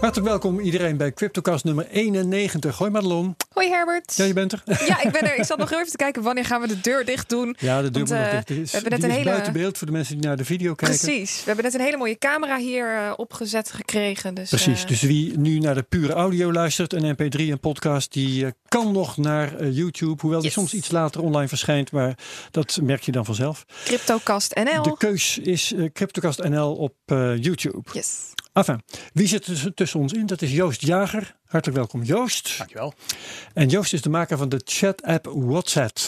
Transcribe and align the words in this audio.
Hartelijk 0.00 0.28
welkom 0.28 0.60
iedereen 0.60 0.96
bij 0.96 1.12
CryptoCast 1.12 1.64
nummer 1.64 1.86
91. 1.86 2.78
Hoi 2.78 2.90
Madelon. 2.90 3.36
Hoi 3.56 3.68
Herbert. 3.70 4.14
Ja, 4.16 4.24
je 4.24 4.32
bent 4.32 4.52
er. 4.52 4.62
Ja, 4.86 5.02
ik 5.02 5.10
ben 5.12 5.22
er. 5.22 5.36
Ik 5.36 5.44
zat 5.44 5.58
nog 5.58 5.72
even 5.72 5.90
te 5.90 5.96
kijken 5.96 6.22
wanneer 6.22 6.44
gaan 6.44 6.60
we 6.60 6.66
de 6.68 6.80
deur 6.80 7.04
dicht 7.04 7.28
doen. 7.28 7.56
Ja, 7.58 7.82
de 7.82 7.90
deur 7.90 8.02
moet 8.02 8.10
nog 8.10 8.18
eh, 8.20 8.30
dicht. 8.32 8.50
Is, 8.50 8.70
we 8.72 8.78
hebben 8.78 8.92
net 8.92 9.02
een 9.02 9.10
hele- 9.16 9.30
buiten 9.30 9.52
beeld 9.52 9.78
voor 9.78 9.86
de 9.86 9.92
mensen 9.92 10.14
die 10.18 10.26
naar 10.26 10.36
de 10.36 10.44
video 10.44 10.74
kijken. 10.74 10.98
Precies. 10.98 11.36
We 11.38 11.42
hebben 11.46 11.64
net 11.64 11.74
een 11.74 11.80
hele 11.80 11.96
mooie 11.96 12.18
camera 12.18 12.58
hier 12.58 12.94
eh, 12.96 13.12
opgezet 13.16 13.72
gekregen. 13.72 14.34
Dus, 14.34 14.48
Precies, 14.48 14.82
eh, 14.82 14.88
dus 14.88 15.00
wie 15.00 15.38
nu 15.38 15.58
naar 15.58 15.74
de 15.74 15.82
pure 15.82 16.12
audio 16.12 16.52
luistert, 16.52 16.92
een 16.92 17.14
mp3 17.14 17.40
en 17.50 17.60
podcast, 17.60 18.12
die 18.12 18.46
kan 18.68 18.92
nog 18.92 19.16
naar 19.16 19.68
YouTube. 19.68 20.20
Hoewel 20.20 20.40
die 20.40 20.48
Yes. 20.48 20.58
soms 20.58 20.74
iets 20.74 20.90
later 20.90 21.20
online 21.22 21.48
verschijnt, 21.48 21.92
maar 21.92 22.18
dat 22.50 22.78
merk 22.82 23.02
je 23.02 23.12
dan 23.12 23.24
vanzelf. 23.24 23.64
Cryptocast 23.84 24.54
NL. 24.54 24.82
De 24.82 24.96
keus 24.96 25.38
is 25.38 25.74
CryptoCast 25.92 26.42
NL 26.48 26.74
op 26.74 26.94
YouTube. 27.40 27.82
Yes. 27.92 28.18
Enfin, 28.52 28.82
wie 29.12 29.28
zit 29.28 29.76
tussen 29.76 30.00
ons 30.00 30.12
in? 30.12 30.26
Dat 30.26 30.42
is 30.42 30.52
Joost 30.52 30.80
Jager. 30.80 31.36
Hartelijk 31.46 31.78
welkom 31.78 32.02
Joost. 32.02 32.58
Dankjewel. 32.58 32.94
En 33.54 33.68
Joost 33.68 33.92
is 33.92 34.02
de 34.02 34.08
maker 34.08 34.36
van 34.36 34.48
de 34.48 34.60
chat-app 34.64 35.26
WhatsApp. 35.26 35.98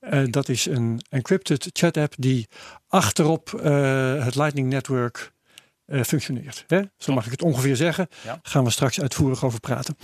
Eh, 0.00 0.22
dat 0.24 0.48
is 0.48 0.66
een 0.66 1.00
encrypted 1.08 1.70
chat-app 1.72 2.14
die 2.18 2.48
achterop 2.88 3.54
eh, 3.54 4.24
het 4.24 4.34
Lightning 4.34 4.68
Network 4.68 5.32
eh, 5.86 6.02
functioneert. 6.02 6.64
Hè? 6.66 6.82
Zo 6.96 7.12
mag 7.12 7.24
ik 7.24 7.30
het 7.30 7.42
ongeveer 7.42 7.76
zeggen. 7.76 8.08
Ja. 8.24 8.40
Gaan 8.42 8.64
we 8.64 8.70
straks 8.70 9.00
uitvoerig 9.00 9.44
over 9.44 9.60
praten. 9.60 9.96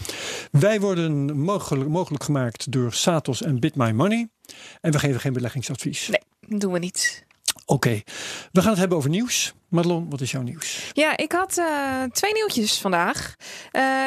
Wij 0.51 0.81
worden 0.81 1.39
mogelijk, 1.39 1.91
mogelijk 1.91 2.25
gemaakt 2.25 2.73
door 2.73 2.93
Satos 2.93 3.43
en 3.43 3.61
Bit 3.61 3.75
My 3.75 3.91
Money. 3.91 4.29
En 4.81 4.93
we 4.93 4.98
geven 4.98 5.20
geen 5.20 5.33
beleggingsadvies. 5.33 6.09
Nee, 6.09 6.23
dat 6.48 6.61
doen 6.61 6.73
we 6.73 6.79
niet. 6.79 7.25
Oké, 7.73 8.03
we 8.53 8.61
gaan 8.61 8.71
het 8.71 8.79
hebben 8.79 8.99
over 8.99 9.11
nieuws. 9.11 9.53
Madelon, 9.69 10.11
wat 10.11 10.21
is 10.21 10.31
jouw 10.31 10.43
nieuws? 10.43 10.91
Ja, 10.93 11.17
ik 11.17 11.33
had 11.33 11.59
eh, 11.59 12.03
twee 12.03 12.33
nieuwtjes 12.33 12.79
vandaag. 12.79 13.35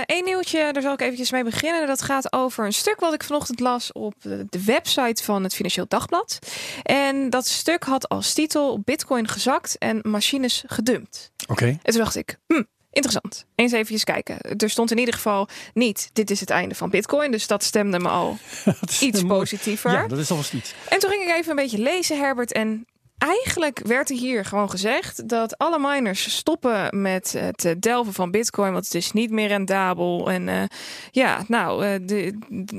Eén 0.05 0.23
nieuwtje, 0.23 0.73
daar 0.73 0.81
zal 0.81 0.93
ik 0.93 1.01
eventjes 1.01 1.31
mee 1.31 1.43
beginnen. 1.43 1.87
Dat 1.87 2.01
gaat 2.01 2.33
over 2.33 2.65
een 2.65 2.73
stuk 2.73 2.99
wat 2.99 3.13
ik 3.13 3.23
vanochtend 3.23 3.59
las 3.59 3.91
op 3.91 4.13
de 4.21 4.63
website 4.65 5.23
van 5.23 5.43
het 5.43 5.55
Financieel 5.55 5.85
Dagblad. 5.87 6.39
En 6.83 7.29
dat 7.29 7.47
stuk 7.47 7.83
had 7.83 8.09
als 8.09 8.33
titel 8.33 8.79
Bitcoin 8.79 9.27
gezakt 9.27 9.77
en 9.77 9.99
machines 10.03 10.63
gedumpt. 10.67 11.31
Oké. 11.47 11.65
En 11.65 11.91
toen 11.93 12.01
dacht 12.01 12.15
ik, 12.15 12.37
hm, 12.47 12.63
interessant. 12.91 13.45
Eens 13.55 13.71
eventjes 13.71 14.03
kijken. 14.03 14.37
Er 14.57 14.69
stond 14.69 14.91
in 14.91 14.97
ieder 14.97 15.13
geval 15.13 15.47
niet, 15.73 16.09
dit 16.13 16.31
is 16.31 16.39
het 16.39 16.49
einde 16.49 16.75
van 16.75 16.89
Bitcoin. 16.89 17.31
Dus 17.31 17.47
dat 17.47 17.63
stemde 17.63 17.99
me 17.99 18.09
al 18.09 18.37
iets 18.99 19.23
positiever. 19.23 19.91
Ja, 19.91 20.07
dat 20.07 20.19
is 20.19 20.31
alvast 20.31 20.53
iets. 20.53 20.73
En 20.89 20.99
toen 20.99 21.09
ging 21.09 21.23
ik 21.23 21.35
even 21.35 21.49
een 21.49 21.55
beetje 21.55 21.79
lezen, 21.79 22.17
Herbert. 22.17 22.51
En 22.51 22.85
eigenlijk 23.17 23.81
werd 23.87 24.09
er 24.09 24.15
hier 24.15 24.45
gewoon 24.45 24.69
gezegd 24.69 25.29
dat 25.29 25.57
alle 25.57 25.79
miners 25.79 26.35
stoppen 26.35 27.01
met 27.01 27.35
het 27.37 27.65
eh, 27.65 27.71
delven 27.79 28.13
van 28.13 28.31
Bitcoin. 28.31 28.71
Want 28.71 28.85
het 28.85 28.95
is 28.95 29.11
niet 29.11 29.31
meer 29.31 29.47
rendabel. 29.47 30.31
En 30.31 30.49
eh, 30.49 30.63
ja, 31.11 31.43
nou, 31.47 31.85
eh, 31.85 31.99
de, 32.01 32.33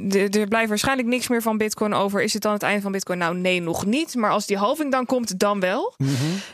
de, 0.09 0.29
er 0.29 0.49
blijft 0.49 0.69
waarschijnlijk 0.69 1.09
niks 1.09 1.29
meer 1.29 1.43
van 1.43 1.59
Bitcoin 1.59 1.95
over. 1.95 2.23
Is 2.23 2.33
het 2.33 2.43
dan 2.43 2.53
het 2.53 2.63
einde 2.63 2.83
van 2.83 2.93
Bitcoin? 2.93 3.19
Nou, 3.19 3.37
nee, 3.37 3.63
nog 3.63 3.87
niet. 3.87 4.15
Maar 4.15 4.31
als 4.31 4.47
die 4.47 4.57
halving 4.57 4.91
dan 4.91 5.07
komt, 5.07 5.39
dan 5.39 5.61
wel. 5.61 5.95
Mhm. 5.97 6.11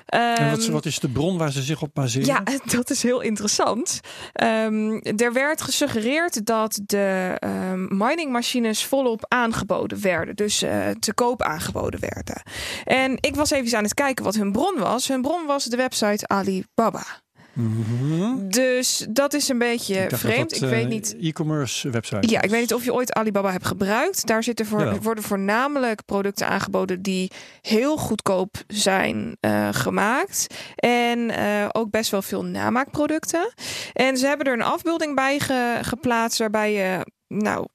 En 0.06 0.50
wat, 0.50 0.62
Ehm, 0.62 0.72
wat 0.72 0.86
is 0.86 0.98
de 0.98 1.08
bron 1.08 1.38
waar 1.38 1.52
ze 1.52 1.62
zich 1.62 1.82
op 1.82 1.90
baseren? 1.94 2.26
ja, 2.26 2.42
dat 2.76 2.90
is 2.90 3.02
heel 3.02 3.20
interessant. 3.20 4.00
Ehm, 4.32 5.00
er 5.16 5.32
werd 5.32 5.62
gesuggereerd 5.62 6.46
dat 6.46 6.80
de 6.86 7.36
ehm, 7.38 7.96
miningmachines 7.96 8.84
volop 8.84 9.24
aangeboden 9.28 10.00
werden. 10.00 10.36
Dus 10.36 10.58
te 10.98 11.12
koop 11.14 11.42
aangeboden 11.42 12.00
werden. 12.00 12.42
En 12.84 13.16
ik 13.20 13.34
was 13.34 13.50
even 13.50 13.68
aan 13.74 13.82
het 13.84 13.94
kijken 13.94 14.24
wat 14.24 14.34
hun 14.34 14.52
bron 14.52 14.78
was. 14.78 15.08
Hun 15.08 15.22
bron 15.22 15.46
was 15.46 15.64
de 15.64 15.76
website 15.76 16.26
Alibaba. 16.28 17.04
Mhm. 17.52 18.48
Dus 18.48 19.06
dat 19.10 19.34
is 19.34 19.48
een 19.48 19.58
beetje 19.58 19.94
Ik 19.94 20.16
vreemd. 20.16 20.50
dat, 20.50 20.58
ik 20.58 20.62
eh, 20.62 20.68
weet 20.68 20.88
niet. 20.88 21.16
E-commerce 21.20 21.90
website. 21.90 22.28
Ja, 22.30 22.40
ik 22.42 22.50
weet 22.50 22.60
niet 22.60 22.74
of 22.74 22.84
je 22.84 22.92
ooit 22.94 23.12
Alibaba 23.12 23.50
hebt 23.52 23.66
gebruikt. 23.66 24.26
Daar 24.26 24.42
zitten 24.42 24.66
voor, 24.66 24.98
worden 25.02 25.24
voornamelijk 25.24 26.04
producten 26.04 26.48
aangeboden 26.48 27.02
die 27.02 27.30
heel 27.60 27.96
goedkoop 27.96 28.54
zijn 28.66 29.36
eh, 29.40 29.68
gemaakt. 29.72 30.46
En 30.76 31.30
eh, 31.30 31.68
ook 31.72 31.90
best 31.90 32.10
wel 32.10 32.22
veel 32.22 32.44
namaakproducten. 32.44 33.52
En 33.92 34.16
ze 34.16 34.26
hebben 34.26 34.46
er 34.46 34.52
een 34.52 34.62
afbeelding 34.62 35.14
bij 35.14 35.38
ge- 35.38 35.78
geplaatst 35.82 36.38
waarbij 36.38 36.72
je, 36.72 37.06
nou. 37.28 37.66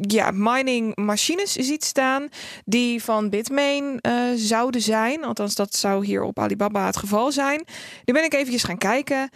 Ja, 0.00 0.30
mining 0.34 0.96
machines 0.96 1.52
ziet 1.52 1.84
staan 1.84 2.28
die 2.64 3.02
van 3.02 3.30
Bitmain 3.30 4.00
eh, 4.00 4.14
zouden 4.34 4.80
zijn. 4.80 5.24
Althans, 5.24 5.54
dat 5.54 5.74
zou 5.74 6.04
hier 6.04 6.22
op 6.22 6.38
Alibaba 6.38 6.86
het 6.86 6.96
geval 6.96 7.32
zijn. 7.32 7.64
Nu 8.04 8.14
ben 8.14 8.24
ik 8.24 8.34
eventjes 8.34 8.62
gaan 8.62 8.78
kijken. 8.78 9.30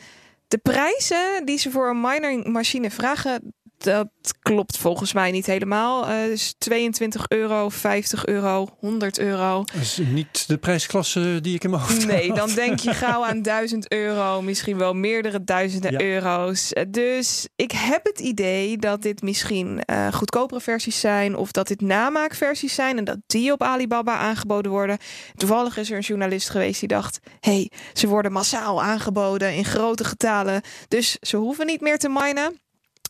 De 0.48 0.58
prijzen 0.58 1.44
die 1.44 1.58
ze 1.58 1.70
voor 1.70 1.88
een 1.88 2.00
mining 2.00 2.46
machine 2.46 2.90
vragen, 2.90 3.54
dat 3.84 4.08
klopt 4.42 4.76
volgens 4.78 5.12
mij 5.12 5.30
niet 5.30 5.46
helemaal. 5.46 6.06
Eh 6.06 6.24
dus 6.24 6.54
22 6.58 7.24
euro, 7.28 7.68
50 7.68 8.26
euro, 8.26 8.68
100 8.78 9.18
euro. 9.18 9.64
Dat 9.72 9.80
is 9.82 9.98
niet 10.08 10.48
de 10.48 10.58
prijsklasse 10.58 11.38
die 11.42 11.54
ik 11.54 11.64
in 11.64 11.70
mijn 11.70 11.82
hoofd 11.82 12.06
Nee, 12.06 12.28
had. 12.28 12.36
dan 12.36 12.50
denk 12.54 12.78
je 12.78 12.94
gauw 12.94 13.24
aan 13.24 13.42
1000 13.50 13.92
euro, 13.92 14.42
misschien 14.42 14.76
wel 14.76 14.94
meerdere 14.94 15.44
duizenden 15.44 15.92
Ja. 15.92 16.00
euro's. 16.00 16.72
Eh, 16.72 16.84
Dus 16.88 17.48
ik 17.56 17.72
heb 17.72 18.04
het 18.06 18.20
idee 18.20 18.76
dat 18.76 19.02
dit 19.02 19.22
misschien 19.22 19.80
eh, 19.84 20.12
goedkopere 20.12 20.60
versies 20.60 21.00
zijn 21.00 21.36
of 21.36 21.50
dat 21.52 21.68
dit 21.68 21.80
namaakversies 21.80 22.74
zijn 22.74 22.98
en 22.98 23.04
dat 23.04 23.18
die 23.26 23.52
op 23.52 23.62
Alibaba 23.62 24.16
aangeboden 24.16 24.70
worden. 24.70 24.98
Toevallig 25.36 25.76
is 25.76 25.90
er 25.90 25.96
een 25.96 26.02
journalist 26.02 26.50
geweest 26.50 26.80
die 26.80 26.88
dacht: 26.88 27.18
hey, 27.40 27.70
ze 27.92 28.06
worden 28.08 28.32
massaal 28.32 28.82
aangeboden 28.82 29.54
in 29.54 29.64
grote 29.64 30.04
getalen, 30.04 30.62
dus 30.88 31.16
ze 31.20 31.36
hoeven 31.36 31.66
niet 31.66 31.80
meer 31.80 31.98
te 31.98 32.08
minen. 32.08 32.60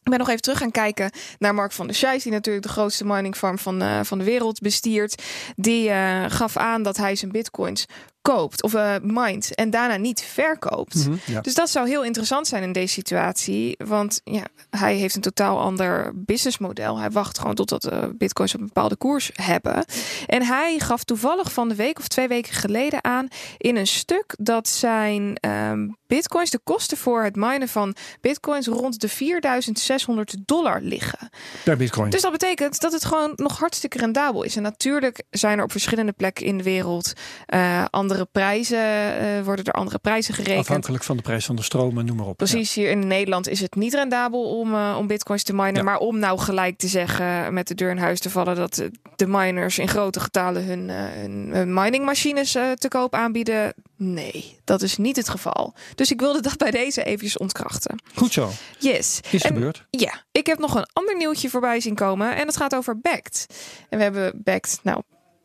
Ik 0.02 0.10
ben 0.10 0.18
nog 0.18 0.28
even 0.28 0.42
terug 0.42 0.58
gaan 0.58 0.70
kijken 0.70 1.10
naar 1.38 1.54
Mark 1.54 1.72
van 1.72 1.86
der 1.86 1.96
Scheijs, 1.96 2.22
die 2.22 2.32
natuurlijk 2.32 2.66
de 2.66 2.72
grootste 2.72 3.04
mining 3.04 3.36
farm 3.36 3.58
van, 3.58 3.82
eh, 3.82 4.00
van 4.02 4.18
de 4.18 4.24
wereld 4.24 4.60
bestiert. 4.60 5.22
Die 5.56 5.90
eh, 5.90 6.24
gaf 6.28 6.56
aan 6.56 6.82
dat 6.82 6.96
hij 6.96 7.14
zijn 7.14 7.32
bitcoins 7.32 7.86
koopt 8.22 8.62
of 8.62 8.74
eh 8.74 8.94
mindt 9.02 9.54
en 9.54 9.70
daarna 9.70 9.96
niet 9.96 10.22
verkoopt. 10.22 10.94
Mhm, 10.94 11.16
ja. 11.26 11.40
Dus 11.40 11.54
dat 11.54 11.70
zou 11.70 11.88
heel 11.88 12.04
interessant 12.04 12.46
zijn 12.46 12.62
in 12.62 12.72
deze 12.72 12.92
situatie. 12.92 13.74
Want 13.78 14.20
ja, 14.24 14.44
hij 14.70 14.94
heeft 14.94 15.14
een 15.14 15.20
totaal 15.20 15.60
ander 15.60 16.10
businessmodel. 16.14 16.98
Hij 16.98 17.10
wacht 17.10 17.38
gewoon 17.38 17.54
totdat 17.54 17.92
uh, 17.92 17.98
bitcoins 18.14 18.54
op 18.54 18.60
een 18.60 18.66
bepaalde 18.66 18.96
koers 18.96 19.30
hebben. 19.34 19.84
En 20.26 20.42
hij 20.42 20.78
gaf 20.78 21.04
toevallig 21.04 21.52
van 21.52 21.68
de 21.68 21.74
week 21.74 21.98
of 21.98 22.08
twee 22.08 22.28
weken 22.28 22.52
geleden 22.52 23.04
aan 23.04 23.28
in 23.58 23.76
een 23.76 23.86
stuk 23.86 24.34
dat 24.38 24.68
zijn 24.68 25.36
ehm, 25.40 25.88
bitcoins, 26.06 26.50
de 26.50 26.60
kosten 26.64 26.96
voor 26.96 27.22
het 27.22 27.36
minen 27.36 27.68
van 27.68 27.94
bitcoins 28.20 28.66
rond 28.66 29.00
de 29.00 29.08
4600 29.08 30.36
dollar 30.44 30.80
liggen. 30.82 31.30
Per 31.64 31.76
bitcoin. 31.76 32.10
Dus 32.10 32.22
dat 32.22 32.32
betekent 32.32 32.80
dat 32.80 32.92
het 32.92 33.04
gewoon 33.04 33.32
nog 33.36 33.58
hartstikke 33.58 33.98
rendabel 33.98 34.42
is. 34.42 34.56
En 34.56 34.62
natuurlijk 34.62 35.22
zijn 35.30 35.58
er 35.58 35.64
op 35.64 35.70
verschillende 35.70 36.12
plekken 36.12 36.46
in 36.46 36.56
de 36.56 36.64
wereld 36.64 37.12
eh, 37.46 37.84
andere 37.90 38.09
prijzen, 38.32 39.18
eh, 39.18 39.44
worden 39.44 39.64
er 39.64 39.72
andere 39.72 39.98
prijzen 39.98 40.34
gerekend. 40.34 40.58
Afhankelijk 40.66 41.04
van 41.04 41.16
de 41.16 41.22
prijs 41.22 41.44
van 41.46 41.56
de 41.56 41.62
stroom 41.62 41.98
en 41.98 42.04
noem 42.04 42.16
maar 42.16 42.26
op. 42.26 42.36
Precies, 42.36 42.74
hier 42.74 42.90
in 42.90 43.06
Nederland 43.06 43.48
is 43.48 43.60
het 43.60 43.74
niet 43.74 43.94
rendabel 43.94 44.58
om, 44.58 44.74
eh, 44.74 44.96
om 44.98 45.06
bitcoins 45.06 45.42
te 45.42 45.52
minen. 45.52 45.74
Ja. 45.74 45.82
Maar 45.82 45.98
om 45.98 46.18
nou 46.18 46.38
gelijk 46.38 46.78
te 46.78 46.88
zeggen, 46.88 47.54
met 47.54 47.68
de 47.68 47.74
deur 47.74 47.90
in 47.90 47.98
huis 47.98 48.20
te 48.20 48.30
vallen, 48.30 48.56
dat 48.56 48.78
eh, 48.78 48.86
de 49.16 49.26
miners 49.26 49.78
in 49.78 49.88
grote 49.88 50.20
getalen 50.20 50.64
hun, 50.64 50.90
eh, 50.90 50.96
hun, 50.96 51.50
hun 51.52 51.74
miningmachines 51.74 52.54
eh, 52.54 52.70
te 52.72 52.88
koop 52.88 53.14
aanbieden. 53.14 53.74
Nee, 53.96 54.58
dat 54.64 54.82
is 54.82 54.96
niet 54.96 55.16
het 55.16 55.28
geval. 55.28 55.74
Dus 55.94 56.10
ik 56.10 56.20
wilde 56.20 56.40
dat 56.40 56.56
bij 56.56 56.70
deze 56.70 57.02
eventjes 57.04 57.38
ontkrachten. 57.38 58.02
Goed 58.14 58.32
zo. 58.32 58.50
Yes. 58.78 59.20
Is 59.30 59.42
En- 59.42 59.54
gebeurd. 59.54 59.86
ja, 59.90 60.22
ik 60.32 60.46
heb 60.46 60.58
nog 60.58 60.74
een 60.74 60.86
ander 60.92 61.16
nieuwtje 61.16 61.50
voorbij 61.50 61.80
zien 61.80 61.94
komen. 61.94 62.36
En 62.36 62.44
dat 62.46 62.56
gaat 62.56 62.74
over 62.74 63.00
Backed. 63.00 63.46
En 63.88 63.98
we 63.98 64.04
hebben 64.04 64.32
Backed, 64.44 64.80
nou, 64.82 65.02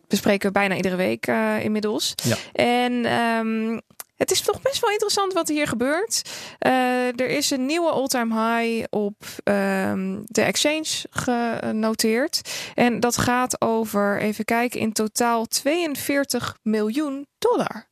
bespreken 0.08 0.48
we 0.48 0.54
bijna 0.54 0.76
iedere 0.76 0.96
week 0.96 1.28
eh, 1.28 1.64
inmiddels. 1.64 2.14
Ja. 2.24 2.36
En 2.54 3.06
ehm, 3.06 3.80
het 4.16 4.32
is 4.32 4.42
toch 4.42 4.62
best 4.62 4.82
wel 4.82 4.92
interessant 4.92 5.34
wat 5.34 5.50
er 5.50 5.56
hier 5.56 5.68
gebeurt. 5.68 6.22
Eh, 6.60 7.20
er 7.20 7.30
is 7.30 7.50
een 7.52 7.66
nieuwe 7.66 7.90
all-time 7.90 8.58
high 8.58 8.86
op 8.90 9.24
ehm, 9.44 10.20
de 10.24 10.42
exchange 10.42 11.04
genoteerd. 11.10 12.42
En 12.74 13.00
dat 13.00 13.18
gaat 13.18 13.62
over, 13.62 14.20
even 14.22 14.46
kijken, 14.46 14.80
in 14.80 14.94
totaal 14.94 15.46
42 15.46 16.58
miljoen 16.62 17.28
dollar. 17.40 17.88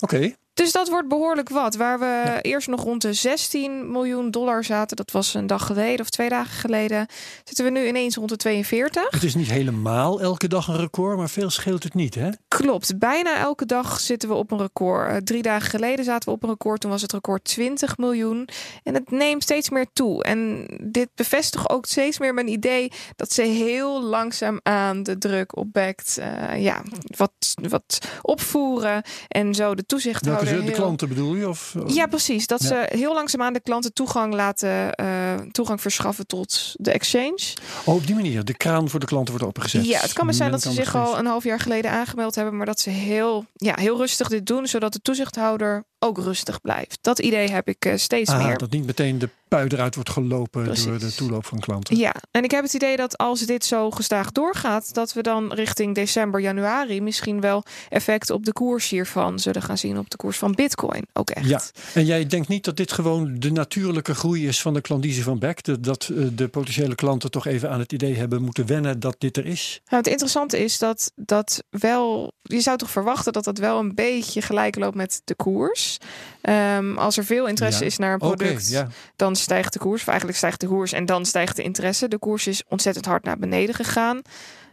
Oké. 0.00 0.34
Dus 0.56 0.72
dat 0.72 0.88
wordt 0.88 1.08
behoorlijk 1.08 1.48
wat. 1.48 1.74
Waar 1.74 1.98
we 1.98 2.04
Ja. 2.04 2.40
eerst 2.42 2.68
nog 2.68 2.82
rond 2.82 3.02
de 3.02 3.12
16 3.12 3.90
miljoen 3.90 4.30
dollar 4.30 4.64
zaten, 4.64 4.96
dat 4.96 5.10
was 5.10 5.34
een 5.34 5.46
dag 5.46 5.66
geleden 5.66 6.00
of 6.00 6.10
twee 6.10 6.28
dagen 6.28 6.52
geleden, 6.58 7.06
zitten 7.44 7.64
we 7.64 7.70
nu 7.70 7.86
ineens 7.86 8.16
rond 8.16 8.28
de 8.28 8.36
42. 8.36 9.10
Het 9.10 9.22
is 9.22 9.34
niet 9.34 9.50
helemaal 9.50 10.20
elke 10.20 10.48
dag 10.48 10.68
een 10.68 10.76
record, 10.76 11.16
maar 11.16 11.28
veel 11.28 11.50
scheelt 11.50 11.82
het 11.82 11.94
niet, 11.94 12.14
hè? 12.14 12.28
Klopt, 12.48 12.98
bijna 12.98 13.36
elke 13.38 13.66
dag 13.66 14.00
zitten 14.00 14.28
we 14.28 14.34
op 14.34 14.50
een 14.50 14.58
record. 14.58 15.08
Eh, 15.10 15.16
drie 15.16 15.42
dagen 15.42 15.70
geleden 15.70 16.04
zaten 16.04 16.28
we 16.28 16.34
op 16.34 16.42
een 16.42 16.48
record, 16.48 16.80
toen 16.80 16.90
was 16.90 17.02
het 17.02 17.12
record 17.12 17.44
20 17.44 17.96
miljoen. 17.96 18.48
En 18.82 18.94
het 18.94 19.10
neemt 19.10 19.42
steeds 19.42 19.70
meer 19.70 19.86
toe. 19.92 20.24
En 20.24 20.66
dit 20.82 21.08
bevestigt 21.14 21.70
ook 21.70 21.86
steeds 21.86 22.18
meer 22.18 22.34
mijn 22.34 22.48
idee 22.48 22.92
dat 23.16 23.32
ze 23.32 23.42
heel 23.42 24.02
langzaam 24.02 24.60
aan 24.62 25.02
de 25.02 25.18
druk 25.18 25.56
op 25.56 25.72
Backed, 25.72 26.18
eh, 26.18 26.62
ja, 26.62 26.82
wat, 27.16 27.32
wat 27.68 27.98
opvoeren. 28.22 29.02
En 29.28 29.54
zo 29.54 29.74
de 29.74 29.86
toezichthouders 29.86 30.44
de 30.54 30.62
heel... 30.62 30.72
klanten 30.72 31.08
bedoel 31.08 31.34
je? 31.34 31.48
Of, 31.48 31.74
Ja, 31.86 32.06
precies. 32.06 32.46
Dat 32.46 32.62
Ja. 32.62 32.66
ze 32.68 32.96
heel 32.98 33.14
langzaamaan 33.14 33.52
de 33.52 33.60
klanten 33.60 33.92
toegang 33.92 34.34
laten, 34.34 34.94
eh, 34.94 35.34
toegang 35.52 35.80
verschaffen 35.80 36.26
tot 36.26 36.72
de 36.76 36.90
exchange. 36.90 37.38
Oh, 37.84 37.94
op 37.94 38.06
die 38.06 38.14
manier. 38.14 38.44
De 38.44 38.54
kraan 38.56 38.88
voor 38.88 39.00
de 39.00 39.06
klanten 39.06 39.30
wordt 39.34 39.48
opengezet. 39.48 39.86
Ja, 39.86 40.00
het 40.00 40.12
kan 40.12 40.24
maar 40.24 40.34
zijn 40.34 40.50
dat 40.50 40.62
ze 40.62 40.70
zich 40.70 40.94
al 40.94 41.18
een 41.18 41.26
half 41.26 41.44
jaar 41.44 41.60
geleden 41.60 41.90
aangemeld 41.90 42.34
hebben, 42.34 42.56
maar 42.56 42.66
dat 42.66 42.80
ze 42.80 42.90
heel, 42.90 43.44
ja, 43.54 43.74
heel 43.78 43.96
rustig 43.96 44.28
dit 44.28 44.46
doen, 44.46 44.66
zodat 44.66 44.92
de 44.92 45.00
toezichthouder 45.02 45.84
ook 46.06 46.18
rustig 46.18 46.60
blijft. 46.60 46.98
Dat 47.00 47.18
idee 47.18 47.48
heb 47.50 47.68
ik 47.68 47.84
eh, 47.84 47.96
steeds 47.96 48.30
Ah, 48.30 48.44
meer. 48.46 48.58
dat 48.58 48.70
niet 48.70 48.86
meteen 48.86 49.18
de 49.18 49.28
pui 49.48 49.68
eruit 49.68 49.94
wordt 49.94 50.10
gelopen 50.10 50.64
door 50.84 50.98
de 50.98 51.14
toeloop 51.14 51.46
van 51.46 51.58
klanten. 51.60 51.96
Ja, 51.96 52.14
en 52.30 52.44
ik 52.44 52.50
heb 52.50 52.62
het 52.62 52.74
idee 52.74 52.96
dat 52.96 53.18
als 53.18 53.40
dit 53.40 53.64
zo 53.64 53.90
gestaag 53.90 54.32
doorgaat, 54.32 54.94
dat 54.94 55.12
we 55.12 55.22
dan 55.22 55.52
richting 55.52 55.94
december, 55.94 56.40
januari 56.40 57.00
misschien 57.00 57.40
wel 57.40 57.62
effect 57.88 58.30
op 58.30 58.44
de 58.44 58.52
koers 58.52 58.88
hiervan 58.88 59.38
zullen 59.38 59.62
gaan 59.62 59.78
zien, 59.78 59.98
op 59.98 60.10
de 60.10 60.16
koers 60.16 60.38
van 60.38 60.52
Bitcoin 60.52 61.06
ook 61.12 61.30
echt. 61.30 61.48
Ja, 61.48 61.60
en 61.94 62.04
jij 62.04 62.26
denkt 62.26 62.48
niet 62.48 62.64
dat 62.64 62.76
dit 62.76 62.92
gewoon 62.92 63.38
de 63.38 63.52
natuurlijke 63.52 64.14
groei 64.14 64.46
is 64.46 64.60
van 64.62 64.74
de 64.74 64.80
klandizie 64.80 65.22
van 65.22 65.38
Beck? 65.38 65.62
Dat, 65.64 65.84
dat 65.84 66.10
eh, 66.16 66.24
de 66.32 66.48
potentiële 66.48 66.94
klanten 66.94 67.30
toch 67.30 67.46
even 67.46 67.70
aan 67.70 67.78
het 67.78 67.92
idee 67.92 68.14
hebben 68.16 68.42
moeten 68.42 68.66
wennen 68.66 69.00
dat 69.00 69.16
dit 69.18 69.36
er 69.36 69.46
is? 69.46 69.80
Nou, 69.84 69.96
het 70.02 70.06
interessante 70.10 70.64
is 70.64 70.78
dat 70.78 71.12
dat 71.14 71.62
wel. 71.70 72.32
Je 72.42 72.60
zou 72.60 72.76
toch 72.76 72.90
verwachten 72.90 73.32
dat 73.32 73.44
dat 73.44 73.58
wel 73.58 73.78
een 73.78 73.94
beetje 73.94 74.42
gelijk 74.42 74.76
loopt 74.76 74.94
met 74.96 75.20
de 75.24 75.34
koers. 75.34 75.95
Ehm, 76.40 76.96
als 76.98 77.16
er 77.16 77.24
veel 77.24 77.46
interesse 77.46 77.80
Ja. 77.80 77.86
is 77.86 77.96
naar 77.96 78.12
een 78.12 78.18
product, 78.18 78.68
ja. 78.68 78.88
dan 79.16 79.36
stijgt 79.36 79.72
de 79.72 79.78
koers. 79.78 80.00
Of 80.00 80.08
eigenlijk 80.08 80.38
stijgt 80.38 80.60
de 80.60 80.66
koers 80.66 80.92
en 80.92 81.06
dan 81.06 81.24
stijgt 81.24 81.56
de 81.56 81.62
interesse. 81.62 82.08
De 82.08 82.18
koers 82.18 82.46
is 82.46 82.62
ontzettend 82.68 83.06
hard 83.06 83.24
naar 83.24 83.38
beneden 83.38 83.74
gegaan. 83.74 84.22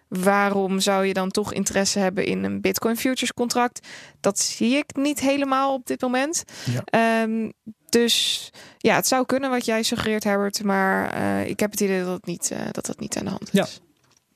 Waarom 0.08 0.80
zou 0.80 1.06
je 1.06 1.14
dan 1.14 1.30
toch 1.30 1.54
interesse 1.54 2.00
hebben 2.00 2.26
in 2.26 2.44
een 2.44 2.62
Bitcoin 2.62 2.98
futures 2.98 3.34
contract? 3.34 3.88
Dat 4.20 4.40
zie 4.40 4.76
ik 4.76 4.86
niet 4.96 5.20
helemaal 5.20 5.74
op 5.74 5.86
dit 5.86 6.02
moment. 6.02 6.44
Ja. 6.72 6.82
Ehm, 6.86 7.50
dus 7.90 8.50
ja, 8.78 8.96
het 8.96 9.08
zou 9.08 9.26
kunnen 9.26 9.50
wat 9.50 9.66
jij 9.66 9.84
suggereert, 9.84 10.24
Herbert. 10.24 10.64
Maar 10.64 11.12
eh, 11.14 11.50
ik 11.50 11.60
heb 11.60 11.72
het 11.72 11.80
idee 11.82 12.04
dat 12.04 12.14
het 12.14 12.26
niet, 12.26 12.52
eh, 12.52 12.60
dat 12.72 12.86
dat 12.86 13.00
niet 13.00 13.18
aan 13.18 13.24
de 13.24 13.30
hand 13.30 13.44
is. 13.44 13.50
Ja. 13.52 13.68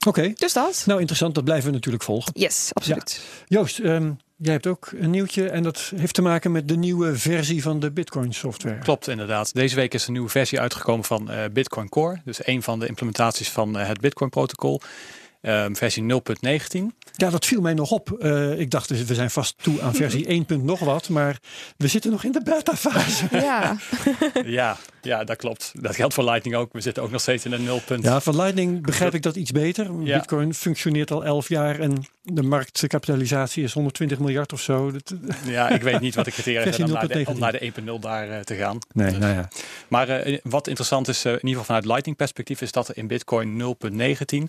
Oké, 0.07 0.33
Dus 0.35 0.53
dat. 0.53 0.83
nou 0.85 0.97
interessant. 0.99 1.35
Dat 1.35 1.43
blijven 1.43 1.67
we 1.67 1.73
natuurlijk 1.75 2.03
volgen. 2.03 2.31
Yes, 2.35 2.69
absoluut. 2.73 3.21
Joost, 3.47 3.79
ehm, 3.79 4.11
jij 4.37 4.53
hebt 4.53 4.67
ook 4.67 4.91
een 4.95 5.09
nieuwtje 5.09 5.49
en 5.49 5.63
dat 5.63 5.91
heeft 5.95 6.13
te 6.13 6.21
maken 6.21 6.51
met 6.51 6.67
de 6.67 6.77
nieuwe 6.77 7.17
versie 7.17 7.61
van 7.61 7.79
de 7.79 7.91
Bitcoin 7.91 8.33
software. 8.33 8.77
Klopt, 8.77 9.07
inderdaad. 9.07 9.53
Deze 9.53 9.75
week 9.75 9.93
is 9.93 10.07
een 10.07 10.13
nieuwe 10.13 10.29
versie 10.29 10.59
uitgekomen 10.59 11.05
van 11.05 11.31
eh, 11.31 11.43
Bitcoin 11.53 11.89
Core. 11.89 12.21
Dus 12.25 12.47
een 12.47 12.63
van 12.63 12.79
de 12.79 12.87
implementaties 12.87 13.49
van 13.49 13.77
eh, 13.77 13.87
het 13.87 13.99
Bitcoin 13.99 14.29
protocol. 14.29 14.81
Ehm, 15.41 15.73
versie 15.73 16.03
0.19. 16.03 16.95
Ja, 17.15 17.29
dat 17.29 17.45
viel 17.45 17.61
mij 17.61 17.73
nog 17.73 17.91
op. 17.91 18.11
Eh, 18.11 18.59
ik 18.59 18.71
dacht, 18.71 19.07
we 19.07 19.15
zijn 19.15 19.29
vast 19.29 19.55
toe 19.61 19.81
aan 19.81 19.93
versie 19.93 20.25
1. 20.35 20.45
punt 20.45 20.63
nog 20.63 20.79
wat, 20.79 21.09
maar 21.09 21.39
we 21.77 21.87
zitten 21.87 22.11
nog 22.11 22.23
in 22.23 22.31
de 22.31 22.41
beta-fase. 22.43 23.25
Ja, 23.31 23.77
ja, 24.45 24.77
ja, 25.07 25.23
dat 25.23 25.37
klopt. 25.37 25.71
Dat 25.81 25.95
geldt 25.95 26.13
voor 26.13 26.23
Lightning 26.23 26.55
ook. 26.55 26.73
We 26.73 26.81
zitten 26.81 27.03
ook 27.03 27.11
nog 27.11 27.21
steeds 27.21 27.45
in 27.45 27.51
een 27.51 27.63
0. 27.63 27.81
Ja, 28.01 28.19
van 28.19 28.35
Lightning 28.35 28.81
begrijp 28.85 29.13
ik 29.13 29.21
dat 29.21 29.35
iets 29.35 29.51
beter. 29.51 30.03
Ja. 30.03 30.17
Bitcoin 30.17 30.53
functioneert 30.53 31.11
al 31.11 31.25
11 31.25 31.49
jaar 31.49 31.79
en 31.79 32.05
de 32.23 32.43
marktkapitalisatie 32.43 33.63
is 33.63 33.73
120 33.73 34.19
miljard 34.19 34.53
of 34.53 34.61
zo. 34.61 34.91
Ja, 35.45 35.69
ik 35.69 35.81
weet 35.81 35.99
niet 35.99 36.15
wat 36.15 36.25
de 36.25 36.31
criteria 36.31 36.61
Versie 36.67 36.87
zijn 36.87 36.97
om 36.97 36.99
naar 36.99 37.07
de, 37.07 37.25
0.19. 37.25 37.31
om 37.33 37.39
naar 37.39 37.51
de 37.51 37.73
1.0 37.99 37.99
daar 37.99 38.29
eh, 38.29 38.39
te 38.39 38.55
gaan. 38.55 38.79
nee, 38.93 39.09
Dus- 39.09 39.19
nou 39.19 39.33
ja. 39.33 39.47
Maar 39.87 40.09
eh, 40.09 40.37
wat 40.43 40.67
interessant 40.67 41.07
is, 41.07 41.25
eh, 41.25 41.31
in 41.31 41.37
ieder 41.37 41.49
geval 41.49 41.65
vanuit 41.65 41.85
Lightning 41.85 42.17
perspectief, 42.17 42.61
is 42.61 42.71
dat 42.71 42.87
er 42.87 42.97
in 42.97 43.07
Bitcoin 43.07 43.57
0.19 43.57 44.47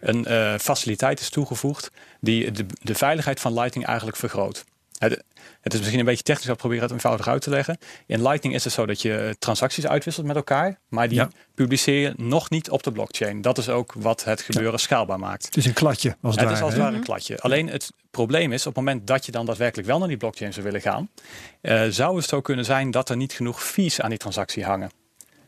een 0.00 0.26
faciliteit 0.60 1.20
is 1.20 1.30
toegevoegd 1.30 1.90
die 2.20 2.50
de, 2.50 2.66
de 2.82 2.94
veiligheid 2.94 3.40
van 3.40 3.52
Lightning 3.54 3.86
eigenlijk 3.86 4.16
vergroot. 4.16 4.64
Het, 4.98 5.22
het 5.60 5.72
is 5.72 5.78
misschien 5.78 5.98
een 5.98 6.04
beetje 6.04 6.22
technisch, 6.22 6.46
ik 6.46 6.56
probeer 6.56 6.80
het 6.80 6.90
eenvoudig 6.90 7.28
uit 7.28 7.42
te 7.42 7.50
leggen. 7.50 7.78
In 8.06 8.22
Lightning 8.22 8.54
is 8.54 8.64
het 8.64 8.72
zo 8.72 8.86
dat 8.86 9.02
je 9.02 9.16
eh, 9.16 9.30
transacties 9.38 9.86
uitwisselt 9.86 10.26
met 10.26 10.36
elkaar, 10.36 10.78
maar 10.88 11.08
die 11.08 11.16
Ja. 11.18 11.30
publiceer 11.54 12.00
je 12.00 12.12
nog 12.16 12.50
niet 12.50 12.70
op 12.70 12.82
de 12.82 12.92
blockchain. 12.92 13.40
Dat 13.42 13.58
is 13.58 13.68
ook 13.68 13.92
wat 13.96 14.24
het 14.24 14.40
gebeuren 14.42 14.80
schaalbaar 14.80 15.18
maakt. 15.18 15.44
Het 15.44 15.56
is 15.56 15.66
een 15.66 15.72
kladje 15.72 16.16
als 16.22 16.34
het, 16.34 16.44
Het 16.44 16.52
is 16.52 16.60
als 16.62 16.72
het 16.72 16.82
ware 16.82 16.96
een 16.96 17.02
kladje. 17.04 17.38
Alleen 17.40 17.68
het 17.68 17.92
probleem 18.10 18.52
is, 18.52 18.66
op 18.66 18.74
het 18.76 18.84
moment 18.84 19.06
dat 19.06 19.26
je 19.26 19.32
dan 19.32 19.46
daadwerkelijk 19.46 19.88
wel 19.88 19.98
naar 19.98 20.08
die 20.08 20.16
blockchain 20.16 20.52
zou 20.52 20.64
willen 20.64 20.80
gaan, 20.80 21.10
eh, 21.60 21.82
zou 21.88 22.16
het 22.16 22.24
zo 22.28 22.40
kunnen 22.40 22.64
zijn 22.64 22.90
dat 22.90 23.08
er 23.08 23.16
niet 23.16 23.32
genoeg 23.32 23.64
fees 23.64 24.00
aan 24.00 24.08
die 24.10 24.18
transactie 24.18 24.64
hangen. 24.64 24.90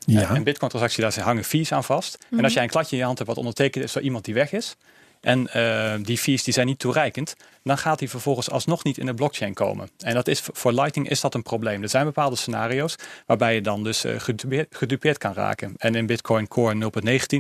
Ja. 0.07 0.31
Een 0.35 0.45
Bitcoin-transactie, 0.45 1.03
daar 1.03 1.19
hangen 1.21 1.45
fees 1.45 1.73
aan 1.73 1.85
vast. 1.85 2.19
En 2.31 2.45
als 2.45 2.53
jij 2.53 2.63
een 2.63 2.69
kladje 2.69 2.91
in 2.91 2.99
je 2.99 3.05
hand 3.05 3.17
hebt 3.19 3.31
wat 3.31 3.39
ondertekend 3.39 3.85
is 3.85 3.93
door 3.93 4.03
iemand 4.03 4.25
die 4.25 4.35
weg 4.35 4.53
is, 4.53 4.77
en 5.21 5.53
eh, 5.53 5.95
die 6.03 6.19
fees 6.19 6.43
die 6.43 6.55
zijn 6.55 6.67
niet 6.67 6.79
toereikend, 6.79 7.35
dan 7.63 7.79
gaat 7.79 7.99
die 7.99 8.11
vervolgens 8.11 8.51
alsnog 8.51 8.85
niet 8.85 8.99
in 8.99 9.07
de 9.07 9.15
blockchain 9.15 9.55
komen. 9.55 9.91
En 9.99 10.15
dat 10.15 10.29
is 10.29 10.41
voor 10.53 10.73
Lightning 10.73 11.09
is 11.09 11.21
dat 11.21 11.35
een 11.35 11.43
probleem. 11.43 11.83
Er 11.83 11.89
zijn 11.89 12.05
bepaalde 12.05 12.37
scenario's 12.37 12.97
waarbij 13.27 13.55
je 13.55 13.61
dan 13.61 13.85
dus 13.85 14.05
gedupeerd, 14.17 14.77
gedupeerd 14.77 15.19
kan 15.19 15.33
raken. 15.33 15.75
En 15.77 15.95
in 15.95 16.07
Bitcoin 16.07 16.49
Core 16.49 16.91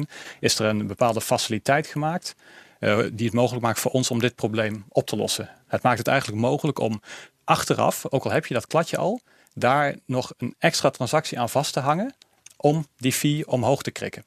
0.19 0.04 0.10
is 0.40 0.58
er 0.58 0.66
een 0.66 0.86
bepaalde 0.86 1.20
faciliteit 1.20 1.86
gemaakt. 1.86 2.34
eh, 2.78 2.98
die 3.12 3.26
het 3.26 3.34
mogelijk 3.34 3.64
maakt 3.64 3.80
voor 3.80 3.90
ons 3.90 4.10
om 4.10 4.20
dit 4.20 4.34
probleem 4.34 4.84
op 4.88 5.06
te 5.06 5.16
lossen. 5.16 5.50
Het 5.66 5.82
maakt 5.82 5.98
het 5.98 6.06
eigenlijk 6.06 6.40
mogelijk 6.40 6.78
om 6.78 7.00
achteraf, 7.44 8.06
ook 8.10 8.24
al 8.24 8.30
heb 8.30 8.46
je 8.46 8.54
dat 8.54 8.66
kladje 8.66 8.96
al, 8.96 9.20
daar 9.54 9.94
nog 10.06 10.32
een 10.38 10.54
extra 10.58 10.90
transactie 10.90 11.40
aan 11.40 11.48
vast 11.48 11.72
te 11.72 11.80
hangen 11.80 12.14
om 12.56 12.86
die 12.96 13.12
fee 13.12 13.48
omhoog 13.48 13.82
te 13.82 13.90
krikken. 13.90 14.24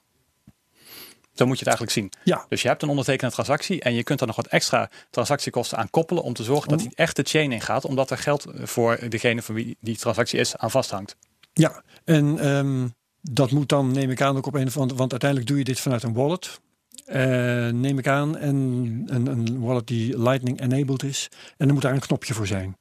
Zo 1.33 1.45
moet 1.45 1.59
je 1.59 1.69
het 1.69 1.79
eigenlijk 1.79 1.91
zien. 1.91 2.11
Ja. 2.23 2.45
Dus 2.49 2.61
je 2.61 2.67
hebt 2.67 2.81
een 2.81 2.89
ondertekende 2.89 3.33
transactie 3.33 3.81
en 3.81 3.93
je 3.93 4.03
kunt 4.03 4.21
er 4.21 4.27
nog 4.27 4.35
wat 4.35 4.47
extra 4.47 4.89
transactiekosten 5.09 5.77
aan 5.77 5.89
koppelen 5.89 6.23
om 6.23 6.33
te 6.33 6.43
zorgen 6.43 6.69
dat 6.69 6.79
die 6.79 6.91
echt 6.95 7.15
de 7.15 7.23
chain 7.23 7.51
ingaat, 7.51 7.85
omdat 7.85 8.09
er 8.09 8.17
geld 8.17 8.45
voor 8.63 8.99
degene 9.09 9.41
voor 9.41 9.55
wie 9.55 9.77
die 9.79 9.97
transactie 9.97 10.39
is 10.39 10.57
aan 10.57 10.71
vasthangt. 10.71 11.15
Ja, 11.53 11.83
en 12.03 12.39
ehm, 12.39 12.87
dat 13.21 13.51
moet 13.51 13.69
dan, 13.69 13.91
neem 13.91 14.09
ik 14.09 14.21
aan, 14.21 14.37
ook 14.37 14.45
op 14.45 14.53
een 14.53 14.67
of 14.67 14.77
andere... 14.77 14.99
Want 14.99 15.11
uiteindelijk 15.11 15.49
doe 15.49 15.59
je 15.59 15.63
dit 15.63 15.79
vanuit 15.79 16.03
een 16.03 16.13
wallet. 16.13 16.59
Eh, 17.05 17.67
neem 17.67 17.97
ik 17.97 18.07
aan. 18.07 18.37
En 18.37 18.55
een, 19.07 19.27
een 19.27 19.59
wallet 19.59 19.87
die 19.87 20.19
Lightning 20.19 20.61
enabled 20.61 21.03
is. 21.03 21.29
En 21.57 21.67
er 21.67 21.73
moet 21.73 21.81
daar 21.81 21.93
een 21.93 21.99
knopje 21.99 22.33
voor 22.33 22.47
zijn. 22.47 22.77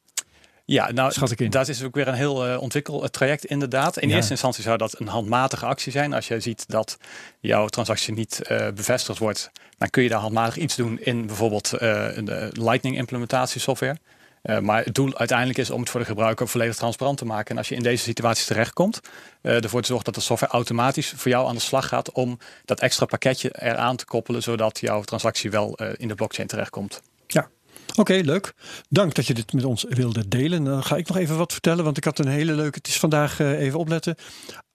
Ja, 0.64 0.90
nou, 0.92 1.12
Schat 1.12 1.30
ik 1.30 1.40
in. 1.40 1.50
dat 1.50 1.68
is 1.68 1.82
ook 1.82 1.94
weer 1.94 2.08
een 2.08 2.14
heel 2.14 2.48
uh, 2.48 2.60
ontwikkeltraject 2.60 3.44
inderdaad. 3.44 3.98
In 3.98 4.08
Ja. 4.08 4.14
eerste 4.14 4.30
instantie 4.30 4.62
zou 4.62 4.76
dat 4.76 5.00
een 5.00 5.08
handmatige 5.08 5.66
actie 5.66 5.92
zijn. 5.92 6.12
Als 6.12 6.28
je 6.28 6.40
ziet 6.40 6.64
dat 6.68 6.96
jouw 7.40 7.66
transactie 7.66 8.14
niet 8.14 8.40
uh, 8.50 8.68
bevestigd 8.74 9.18
wordt, 9.18 9.50
dan 9.78 9.90
kun 9.90 10.02
je 10.02 10.08
daar 10.08 10.20
handmatig 10.20 10.56
iets 10.56 10.76
doen 10.76 10.98
in 11.00 11.26
bijvoorbeeld 11.26 11.70
uh, 11.74 11.80
de 11.80 12.48
Lightning 12.52 12.96
implementatiesoftware. 12.96 13.96
Uh, 14.42 14.58
maar 14.58 14.84
het 14.84 14.94
doel 14.94 15.18
uiteindelijk 15.18 15.58
is 15.58 15.70
om 15.70 15.80
het 15.80 15.90
voor 15.90 16.00
de 16.00 16.06
gebruiker 16.06 16.48
volledig 16.48 16.76
transparant 16.76 17.18
te 17.18 17.24
maken. 17.24 17.50
En 17.50 17.56
als 17.58 17.68
je 17.68 17.74
in 17.74 17.82
deze 17.82 18.02
situatie 18.02 18.46
terechtkomt, 18.46 19.00
uh, 19.42 19.62
ervoor 19.64 19.80
te 19.80 19.86
zorgen 19.86 20.04
dat 20.04 20.14
de 20.14 20.20
software 20.20 20.52
automatisch 20.52 21.12
voor 21.16 21.30
jou 21.30 21.48
aan 21.48 21.54
de 21.54 21.60
slag 21.60 21.88
gaat 21.88 22.12
om 22.12 22.38
dat 22.64 22.80
extra 22.80 23.06
pakketje 23.06 23.52
eraan 23.60 23.96
te 23.96 24.04
koppelen, 24.04 24.42
zodat 24.42 24.78
jouw 24.80 25.02
transactie 25.02 25.50
wel 25.50 25.78
uh, 25.82 25.88
in 25.96 26.08
de 26.08 26.14
blockchain 26.14 26.48
terechtkomt. 26.48 27.02
Ja, 27.26 27.48
Oké, 27.92 28.00
okay, 28.00 28.20
leuk. 28.20 28.54
Dank 28.88 29.14
dat 29.14 29.26
je 29.26 29.34
dit 29.34 29.52
met 29.52 29.64
ons 29.64 29.84
wilde 29.88 30.28
delen. 30.28 30.64
Dan 30.64 30.84
ga 30.84 30.96
ik 30.96 31.08
nog 31.08 31.16
even 31.16 31.36
wat 31.36 31.52
vertellen, 31.52 31.84
want 31.84 31.96
ik 31.96 32.04
had 32.04 32.18
een 32.18 32.28
hele 32.28 32.52
leuke. 32.52 32.78
Het 32.78 32.88
is 32.88 32.98
vandaag 32.98 33.40
uh, 33.40 33.60
even 33.60 33.78
opletten. 33.78 34.16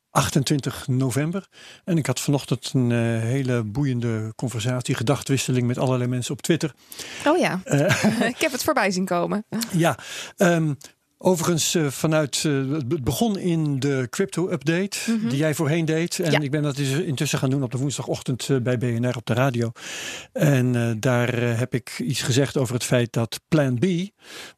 28 0.10 0.88
november. 0.88 1.48
En 1.84 1.98
ik 1.98 2.06
had 2.06 2.20
vanochtend 2.20 2.72
een 2.74 2.90
uh, 2.90 2.98
hele 3.22 3.64
boeiende 3.64 4.34
conversatie, 4.36 4.96
gedachtwisseling 4.96 5.68
met 5.68 5.78
allerlei 5.78 6.10
mensen 6.10 6.34
op 6.34 6.42
Twitter. 6.42 6.74
Oh 7.26 7.38
ja, 7.38 7.62
uh, 7.66 8.28
ik 8.34 8.38
heb 8.38 8.52
het 8.52 8.64
voorbij 8.64 8.92
zien 8.92 9.06
komen. 9.06 9.46
Ja, 9.72 9.98
um, 10.38 10.78
Overigens, 11.20 11.76
uh, 11.76 11.88
vanuit 11.88 12.44
uh, 12.44 12.74
het 12.74 13.04
begon 13.04 13.38
in 13.38 13.80
de 13.80 14.08
crypto-update 14.10 14.98
mm 15.08 15.20
-hmm. 15.20 15.30
die 15.30 15.38
jij 15.38 15.54
voorheen 15.56 15.86
deed. 15.86 16.20
En 16.20 16.32
ja. 16.32 16.40
ik 16.40 16.52
ben 16.52 16.62
dat 16.62 16.78
intussen 16.78 17.40
gaan 17.40 17.50
doen 17.50 17.64
op 17.64 17.72
de 17.72 17.78
woensdagochtend 17.78 18.48
uh, 18.50 18.58
bij 18.60 18.78
BNR 18.78 19.16
op 19.16 19.26
de 19.26 19.34
radio. 19.34 19.72
En 20.34 21.00
daar 21.00 21.34
heb 21.58 21.74
ik 21.74 22.00
iets 22.00 22.22
gezegd 22.22 22.58
over 22.58 22.74
het 22.74 22.84
feit 22.84 23.14
dat 23.14 23.40
Plan 23.48 23.80
B, 23.80 23.86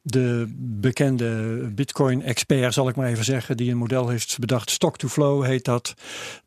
de 0.01 0.54
bekende 0.58 1.58
Bitcoin-expert, 1.75 2.74
zal 2.74 2.89
ik 2.89 2.96
maar 2.96 3.08
even 3.08 3.24
zeggen, 3.24 3.58
die 3.58 3.72
een 3.72 3.78
model 3.78 4.10
heeft 4.10 4.39
bedacht, 4.39 4.70
Stock 4.70 4.98
to 4.98 5.08
Flow 5.08 5.46
heet 5.46 5.66
dat, 5.66 5.94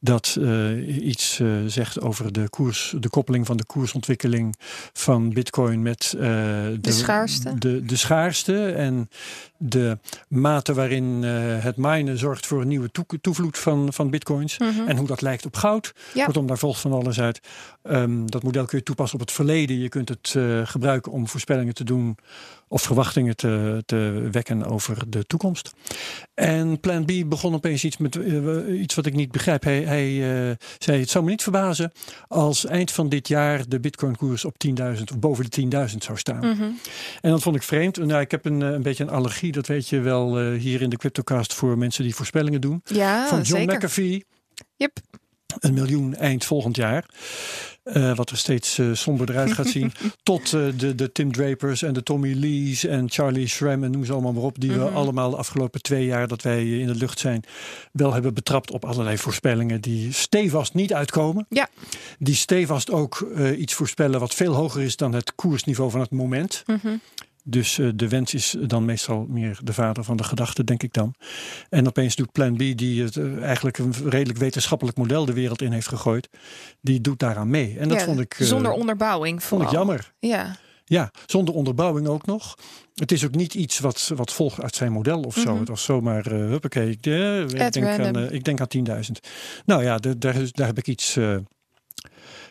dat 0.00 0.38
iets 1.00 1.40
zegt 1.66 2.00
over 2.00 2.33
de 2.33 2.49
koers, 2.49 2.95
de 2.99 3.09
koppeling 3.09 3.47
van 3.47 3.57
de 3.57 3.64
koersontwikkeling 3.64 4.57
van 4.92 5.33
Bitcoin 5.33 5.83
met 5.83 6.14
de, 6.19 6.78
de 6.81 6.92
schaarste. 6.92 7.59
De, 7.59 7.85
de 7.85 7.97
schaarste 7.97 8.66
en 8.66 9.09
de 9.57 9.99
mate 10.28 10.75
waarin 10.75 11.23
uh, 11.23 11.30
het 11.62 11.76
minen 11.76 12.18
zorgt 12.18 12.47
voor 12.47 12.61
een 12.61 12.68
nieuwe 12.68 12.90
toe 12.90 13.04
toevloed 13.21 13.59
van, 13.59 13.92
van 13.92 14.11
bitcoins. 14.11 14.59
Mhm. 14.59 14.71
Mm 14.71 14.76
-hmm. 14.76 14.88
En 14.88 14.97
hoe 14.97 15.06
dat 15.06 15.21
lijkt 15.21 15.47
op 15.47 15.56
goud. 15.56 15.94
Ja. 16.14 16.25
Kortom, 16.25 16.47
daar 16.47 16.59
volgt 16.59 16.80
van 16.80 16.92
alles 16.92 17.21
uit. 17.21 17.40
Um, 17.82 18.30
dat 18.30 18.42
model 18.42 18.64
kun 18.64 18.78
je 18.78 18.85
toepassen 18.85 19.21
op 19.21 19.26
het 19.26 19.35
verleden. 19.35 19.78
Je 19.78 19.88
kunt 19.88 20.09
het 20.09 20.35
uh, 20.37 20.66
gebruiken 20.66 21.12
om 21.12 21.28
voorspellingen 21.28 21.75
te 21.75 21.85
doen 21.85 22.16
of 22.73 22.83
verwachtingen 22.83 23.37
te, 23.37 23.83
te 23.87 24.29
wekken 24.31 24.64
over 24.64 25.11
de 25.11 25.25
toekomst. 25.26 25.73
En 26.35 26.81
Plan 26.81 27.05
B 27.05 27.12
begon 27.26 27.55
opeens 27.55 27.85
iets 27.85 27.97
met 27.97 28.17
eh, 28.17 28.81
iets 28.81 28.95
wat 28.95 29.07
ik 29.07 29.14
niet 29.14 29.31
begrijp. 29.31 29.62
Hij, 29.62 29.83
hij 29.83 30.09
eh, 30.50 30.57
zei: 30.79 31.00
Het 31.00 31.11
zou 31.11 31.25
me 31.25 31.31
niet 31.31 31.43
verbazen 31.43 31.93
als 32.29 32.67
eind 32.67 32.91
van 32.91 33.09
dit 33.09 33.29
jaar 33.29 33.69
de 33.69 33.81
Bitcoin-koers 33.81 34.45
op 34.45 34.55
10.000 34.67 34.75
of 35.12 35.19
boven 35.19 35.50
de 35.50 35.88
10.000 35.91 35.97
zou 35.97 36.19
staan. 36.19 36.38
Mhm. 36.38 36.71
En 37.21 37.31
dat 37.31 37.43
vond 37.43 37.57
ik 37.57 37.62
vreemd. 37.62 37.97
Nou, 37.97 38.21
ik 38.21 38.31
heb 38.31 38.45
een, 38.45 38.62
eh, 38.62 38.71
een 38.71 38.83
beetje 38.83 39.05
een 39.05 39.11
allergie, 39.11 39.52
dat 39.52 39.67
weet 39.67 39.88
je 39.88 40.00
wel 40.00 40.50
hier 40.50 40.83
in 40.83 40.91
de 40.91 40.97
Cryptocast 40.97 41.55
voor 41.55 41.79
mensen 41.79 42.05
die 42.05 42.14
voorspellingen 42.14 42.61
doen. 42.61 42.81
Ja, 42.85 43.29
Van 43.29 43.41
John 43.41 43.61
zeker. 43.61 43.76
McAfee. 43.76 44.25
Yep. 44.76 44.99
Een 45.59 45.75
miljoen 45.75 46.14
eind 46.14 46.45
volgend 46.45 46.76
jaar. 46.76 47.05
Eh, 47.82 48.16
wat 48.16 48.30
er 48.30 48.36
steeds 48.36 48.78
eh, 48.78 48.86
somberder 48.92 49.36
uit 49.36 49.52
gaat 49.52 49.66
zien. 49.66 49.92
Tot 50.22 50.52
eh, 50.52 50.60
de, 50.76 50.94
de 50.94 51.12
Tim 51.12 51.32
Drapers 51.32 51.82
en 51.82 51.92
de 51.92 52.02
Tommy 52.02 52.32
Lees 52.32 52.84
en 52.84 53.10
Charlie 53.10 53.46
Schramm 53.48 53.84
en 53.84 53.90
noem 53.90 54.04
ze 54.04 54.12
allemaal 54.12 54.32
maar 54.32 54.42
op. 54.42 54.60
Die 54.60 54.70
we 54.72 54.76
Mhm. 54.84 54.94
allemaal 54.94 55.30
de 55.30 55.36
afgelopen 55.36 55.82
twee 55.82 56.04
jaar 56.04 56.28
dat 56.28 56.42
wij 56.42 56.78
in 56.78 56.86
de 56.86 56.94
lucht 56.94 57.18
zijn. 57.18 57.44
wel 57.92 58.12
hebben 58.12 58.34
betrapt 58.34 58.70
op 58.70 58.84
allerlei 58.84 59.18
voorspellingen 59.18 59.80
die 59.80 60.12
stevast 60.12 60.74
niet 60.74 60.94
uitkomen. 60.94 61.46
Ja. 61.48 61.68
Die 62.18 62.34
stevast 62.34 62.90
ook 62.90 63.26
iets 63.58 63.74
voorspellen 63.74 64.20
wat 64.20 64.34
veel 64.34 64.54
hoger 64.54 64.82
is 64.82 64.96
dan 64.96 65.12
het 65.14 65.34
koersniveau 65.34 65.90
van 65.90 66.00
het 66.00 66.10
moment. 66.10 66.62
Mhm. 66.66 66.96
Dus 67.44 67.78
eh, 67.78 67.88
de 67.94 68.08
wens 68.08 68.34
is 68.34 68.56
dan 68.66 68.84
meestal 68.84 69.26
meer 69.28 69.58
de 69.62 69.72
vader 69.72 70.04
van 70.04 70.16
de 70.16 70.22
gedachte, 70.25 70.64
denk 70.64 70.82
ik 70.82 70.92
dan. 70.92 71.14
En 71.68 71.87
opeens 71.87 72.16
doet 72.16 72.32
Plan 72.32 72.54
B, 72.54 72.58
die 72.58 73.02
het, 73.02 73.16
eh, 73.16 73.42
eigenlijk 73.42 73.78
een 73.78 73.94
redelijk 74.04 74.38
wetenschappelijk 74.38 74.96
model 74.96 75.25
de 75.25 75.32
wereld 75.32 75.62
in 75.62 75.72
heeft 75.72 75.88
gegooid, 75.88 76.28
die 76.80 77.00
doet 77.00 77.18
daaraan 77.18 77.50
mee. 77.50 77.78
En 77.78 77.88
dat 77.88 77.99
Ja, 77.99 78.04
vond 78.04 78.20
ik, 78.20 78.34
eh, 78.38 78.46
Zonder 78.46 78.72
onderbouwing. 78.72 79.42
vond 79.42 79.62
ik 79.62 79.68
vooral. 79.68 79.87
jammer. 79.87 80.12
Ja. 80.18 80.56
Ja, 80.84 81.11
zonder 81.26 81.54
onderbouwing 81.54 82.06
ook 82.06 82.26
nog. 82.26 82.58
Het 82.94 83.12
is 83.12 83.25
ook 83.25 83.34
niet 83.34 83.54
iets 83.54 83.78
wat, 83.78 84.11
wat 84.14 84.32
volgt 84.32 84.62
uit 84.62 84.75
zijn 84.75 84.92
model 84.92 85.20
of 85.20 85.34
zo. 85.34 85.50
Mhm. 85.50 85.58
Het 85.58 85.68
was 85.68 85.82
zomaar, 85.82 86.26
eh 86.26 86.32
huppakee, 86.32 86.90
ik, 86.90 87.06
ik, 87.06 87.72
denk 87.72 87.87
aan, 87.87 88.30
ik 88.32 88.44
denk 88.44 88.61
aan 88.61 88.68
10.000. 88.68 89.18
Nou 89.64 89.82
ja, 89.82 89.96
daar, 89.99 90.18
daar 90.50 90.66
heb 90.66 90.78
ik 90.78 90.87
iets 90.87 91.18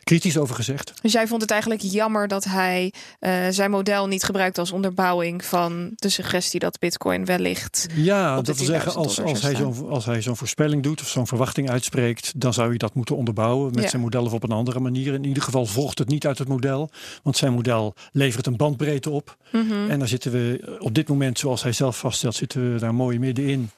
kritisch 0.04 0.38
over 0.38 0.56
gezegd. 0.56 0.94
Dus 1.02 1.12
jij 1.12 1.28
vond 1.28 1.42
het 1.42 1.52
eigenlijk 1.52 1.82
jammer 1.82 2.28
dat 2.28 2.44
hij 2.44 2.94
eh, 3.20 3.34
zijn 3.50 3.72
model 3.72 4.08
niet 4.08 4.24
gebruikt 4.24 4.58
als 4.58 4.72
onderbouwing 4.72 5.46
van 5.46 5.92
de 5.96 6.10
suggestie 6.10 6.60
dat 6.60 6.80
Bitcoin 6.80 7.26
wellicht. 7.26 7.88
Ja, 7.94 8.42
dat 8.42 8.58
wil 8.58 8.66
zeggen, 8.66 8.92
10.000 8.92 8.98
als, 8.98 9.22
als, 9.22 9.42
hij 9.42 9.56
zo'n, 9.56 9.90
als 9.90 10.06
hij 10.06 10.22
zo'n 10.22 10.38
voorspelling 10.38 10.84
doet 10.84 11.02
of 11.02 11.08
zo'n 11.08 11.28
verwachting 11.28 11.70
uitspreekt, 11.70 12.32
dan 12.36 12.54
zou 12.54 12.72
je 12.72 12.78
dat 12.78 12.94
moeten 12.94 13.16
onderbouwen 13.16 13.72
met 13.72 13.84
Ja. 13.84 13.90
zijn 13.90 14.02
model 14.02 14.26
of 14.26 14.34
op 14.34 14.44
een 14.44 14.52
andere 14.52 14.80
manier. 14.80 15.14
In 15.14 15.26
ieder 15.26 15.44
geval 15.44 15.66
volgt 15.66 16.00
het 16.00 16.08
niet 16.08 16.28
uit 16.28 16.38
het 16.38 16.48
model, 16.48 16.90
want 17.24 17.38
zijn 17.38 17.54
model 17.54 17.94
levert 18.12 18.46
een 18.46 18.58
bandbreedte 18.58 19.10
op. 19.10 19.38
Mhm. 19.52 19.90
En 19.90 20.00
daar 20.00 20.08
zitten 20.08 20.32
we 20.32 20.76
op 20.80 20.94
dit 20.94 21.08
moment, 21.10 21.40
zoals 21.40 21.64
hij 21.64 21.72
zelf 21.72 21.98
vaststelt, 21.98 22.36
zitten 22.36 22.74
we 22.74 22.80
daar 22.80 22.96
mooi 22.96 23.20
middenin. 23.20 23.70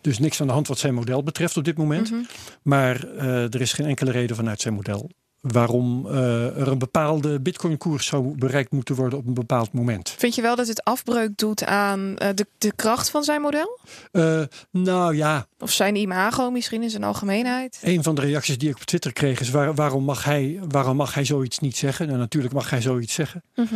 Dus 0.00 0.18
niks 0.18 0.40
aan 0.40 0.46
de 0.46 0.52
hand 0.52 0.68
wat 0.68 0.78
zijn 0.78 0.94
model 0.94 1.22
betreft 1.22 1.56
op 1.56 1.64
dit 1.64 1.76
moment. 1.76 2.10
Mhm. 2.10 2.20
Maar 2.62 3.04
eh, 3.04 3.54
er 3.54 3.60
is 3.60 3.72
geen 3.72 3.86
enkele 3.86 4.10
reden 4.10 4.36
vanuit 4.36 4.60
zijn 4.60 4.74
model 4.74 5.10
waarom 5.52 6.06
eh, 6.06 6.60
er 6.60 6.68
een 6.68 6.78
bepaalde 6.78 7.40
bitcoin-koers 7.40 8.06
zou 8.06 8.36
bereikt 8.38 8.72
moeten 8.72 8.94
worden 8.94 9.18
op 9.18 9.26
een 9.26 9.34
bepaald 9.34 9.72
moment. 9.72 10.14
Vind 10.18 10.34
je 10.34 10.42
wel 10.42 10.56
dat 10.56 10.68
het 10.68 10.84
afbreuk 10.84 11.36
doet 11.36 11.64
aan 11.64 12.16
eh, 12.18 12.28
de, 12.34 12.46
de 12.58 12.72
kracht 12.76 13.10
van 13.10 13.24
zijn 13.24 13.40
model? 13.40 13.78
Eh, 14.12 14.40
nou 14.70 15.16
ja, 15.16 15.46
Of 15.58 15.70
zijn 15.72 15.96
imago 15.96 16.50
misschien 16.50 16.82
in 16.82 16.90
zijn 16.90 17.04
algemeenheid? 17.04 17.78
een 17.82 18.02
van 18.02 18.14
de 18.14 18.20
reacties 18.20 18.58
die 18.58 18.68
ik 18.68 18.74
op 18.76 18.82
Twitter 18.82 19.12
kreeg 19.12 19.40
is: 19.40 19.50
waar- 19.50 19.74
waarom, 19.74 20.04
mag 20.04 20.24
hij, 20.24 20.60
waarom 20.68 20.96
mag 20.96 21.14
hij 21.14 21.24
zoiets 21.24 21.58
niet 21.58 21.76
zeggen? 21.76 22.06
Nou, 22.06 22.18
natuurlijk 22.18 22.54
mag 22.54 22.70
hij 22.70 22.80
zoiets 22.80 23.14
zeggen. 23.14 23.42
Mhm. 23.54 23.74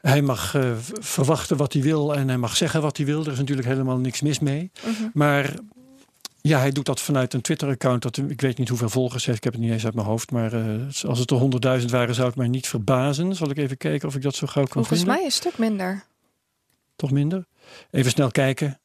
Hij 0.00 0.22
mag 0.22 0.56
verwachten 1.00 1.56
wat 1.56 1.72
hij 1.72 1.82
wil 1.82 2.14
en 2.14 2.28
hij 2.28 2.38
mag 2.38 2.56
zeggen 2.56 2.82
wat 2.82 2.96
hij 2.96 3.06
wil. 3.06 3.24
Er 3.24 3.32
is 3.32 3.38
natuurlijk 3.38 3.68
helemaal 3.68 3.98
niks 3.98 4.20
mis 4.20 4.38
mee. 4.38 4.70
Mhm. 4.82 5.08
Maar 5.12 5.54
ja, 6.42 6.58
hij 6.58 6.70
doet 6.70 6.86
dat 6.86 7.00
vanuit 7.00 7.34
een 7.34 7.40
Twitter-account. 7.40 8.02
Dat 8.02 8.16
ik 8.16 8.40
weet 8.40 8.58
niet 8.58 8.68
hoeveel 8.68 8.88
volgers 8.88 9.24
heeft. 9.24 9.38
Ik 9.38 9.44
heb 9.44 9.52
het 9.52 9.62
niet 9.62 9.72
eens 9.72 9.84
uit 9.84 9.94
mijn 9.94 10.06
hoofd. 10.06 10.30
Maar 10.30 10.52
eh, 10.52 10.86
als 11.06 11.18
het 11.18 11.30
er 11.30 11.36
honderdduizend 11.36 11.90
waren, 11.90 12.14
zou 12.14 12.26
het 12.26 12.36
mij 12.36 12.48
niet 12.48 12.68
verbazen. 12.68 13.34
Zal 13.34 13.50
ik 13.50 13.56
even 13.58 13.76
kijken 13.76 14.08
of 14.08 14.14
ik 14.14 14.22
dat 14.22 14.34
zo 14.34 14.46
gauw 14.46 14.64
kan 14.64 14.72
Volgens 14.72 14.98
vinden? 14.98 15.16
mij 15.16 15.24
een 15.24 15.32
stuk 15.32 15.58
minder. 15.58 16.04
Toch 16.96 17.10
minder? 17.10 17.46
Even 17.90 18.10
snel 18.10 18.30
kijken. 18.30 18.80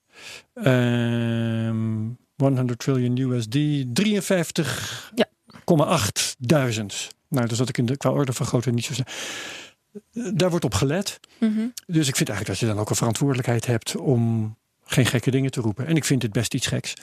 Ehm 0.53 1.95
100 2.37 2.79
trillion 2.79 3.17
USD. 3.17 3.57
53,8 3.57 6.35
duizend. 6.37 7.07
Nou, 7.27 7.47
dus 7.47 7.57
dat 7.57 7.69
ik 7.69 7.77
in 7.77 7.85
de, 7.85 7.97
qua 7.97 8.09
orde 8.09 8.33
van 8.33 8.45
grootte 8.45 8.71
niet 8.71 8.85
zo 8.85 8.93
snel. 8.93 9.05
Eh, 10.13 10.31
Daar 10.35 10.49
wordt 10.49 10.65
op 10.65 10.73
gelet. 10.73 11.19
Mhm. 11.39 11.67
Dus 11.85 12.07
ik 12.07 12.15
vind 12.15 12.29
eigenlijk 12.29 12.47
dat 12.47 12.59
je 12.59 12.65
dan 12.65 12.79
ook 12.79 12.89
een 12.89 12.95
verantwoordelijkheid 12.95 13.65
hebt 13.65 13.95
om 13.95 14.55
geen 14.87 15.05
gekke 15.05 15.31
dingen 15.31 15.51
te 15.51 15.61
roepen. 15.61 15.85
En 15.87 15.95
ik 15.95 16.05
vind 16.05 16.21
het 16.21 16.31
best 16.31 16.53
iets 16.53 16.67
geks. 16.67 16.93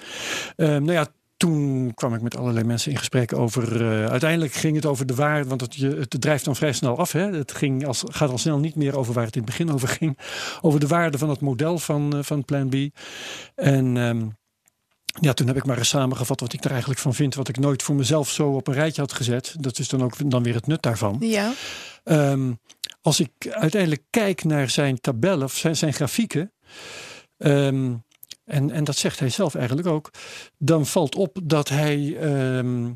Ehm, 0.56 0.70
nou 0.82 0.92
ja, 0.92 1.06
toen 1.36 1.92
kwam 1.94 2.14
ik 2.14 2.22
met 2.22 2.36
allerlei 2.36 2.64
mensen 2.66 2.90
in 2.90 2.98
gesprek 2.98 3.32
over. 3.32 3.86
eh, 3.86 4.06
uiteindelijk 4.10 4.52
ging 4.52 4.76
het 4.76 4.86
over 4.86 5.06
de 5.06 5.14
waarde, 5.14 5.48
want 5.48 5.60
het, 5.60 5.76
het 5.76 6.20
drijft 6.20 6.44
dan 6.44 6.56
vrij 6.56 6.72
snel 6.72 6.98
af. 6.98 7.12
Hè? 7.12 7.32
Het 7.32 7.52
ging 7.52 7.86
als, 7.86 8.02
gaat 8.06 8.30
al 8.30 8.38
snel 8.38 8.58
niet 8.58 8.74
meer 8.74 8.96
over 8.96 9.14
waar 9.14 9.24
het 9.24 9.36
in 9.36 9.42
het 9.42 9.50
begin 9.50 9.72
over 9.72 9.88
ging. 9.88 10.18
Over 10.60 10.80
de 10.80 10.86
waarde 10.86 11.18
van 11.18 11.28
het 11.28 11.40
model 11.40 11.78
van, 11.78 12.16
eh, 12.16 12.22
van 12.22 12.44
Plan 12.44 12.68
B. 12.68 12.74
En. 13.54 13.96
ehm, 13.96 14.26
ja, 15.20 15.32
toen 15.32 15.46
heb 15.46 15.56
ik 15.56 15.66
maar 15.66 15.78
eens 15.78 15.88
samengevat 15.88 16.40
wat 16.40 16.52
ik 16.52 16.64
er 16.64 16.70
eigenlijk 16.70 17.00
van 17.00 17.14
vind. 17.14 17.34
Wat 17.34 17.48
ik 17.48 17.58
nooit 17.58 17.82
voor 17.82 17.94
mezelf 17.94 18.30
zo 18.30 18.48
op 18.48 18.66
een 18.66 18.74
rijtje 18.74 19.00
had 19.00 19.12
gezet. 19.12 19.54
Dat 19.60 19.78
is 19.78 19.88
dan 19.88 20.02
ook 20.02 20.30
dan 20.30 20.42
weer 20.42 20.54
het 20.54 20.66
nut 20.66 20.82
daarvan. 20.82 21.16
Ja. 21.20 21.52
Ehm, 22.04 22.52
als 23.02 23.20
ik 23.20 23.30
uiteindelijk 23.50 24.02
kijk 24.10 24.44
naar 24.44 24.70
zijn 24.70 25.00
tabellen 25.00 25.44
of 25.44 25.56
zijn, 25.56 25.76
zijn 25.76 25.92
grafieken. 25.92 26.52
Ehm, 27.38 27.94
en, 28.44 28.70
en 28.70 28.84
dat 28.84 28.96
zegt 28.96 29.18
hij 29.18 29.28
zelf 29.28 29.54
eigenlijk 29.54 29.86
ook. 29.86 30.10
Dan 30.58 30.86
valt 30.86 31.14
op 31.14 31.38
dat 31.42 31.68
hij. 31.68 32.16
ehm, 32.16 32.92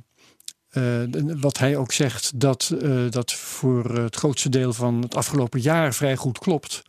eh, 0.68 1.02
wat 1.40 1.58
hij 1.58 1.76
ook 1.76 1.92
zegt, 1.92 2.40
dat 2.40 2.74
eh, 2.82 3.10
dat 3.10 3.32
voor 3.32 3.98
het 3.98 4.16
grootste 4.16 4.48
deel 4.48 4.72
van 4.72 5.02
het 5.02 5.14
afgelopen 5.14 5.60
jaar 5.60 5.94
vrij 5.94 6.16
goed 6.16 6.38
klopt. 6.38 6.82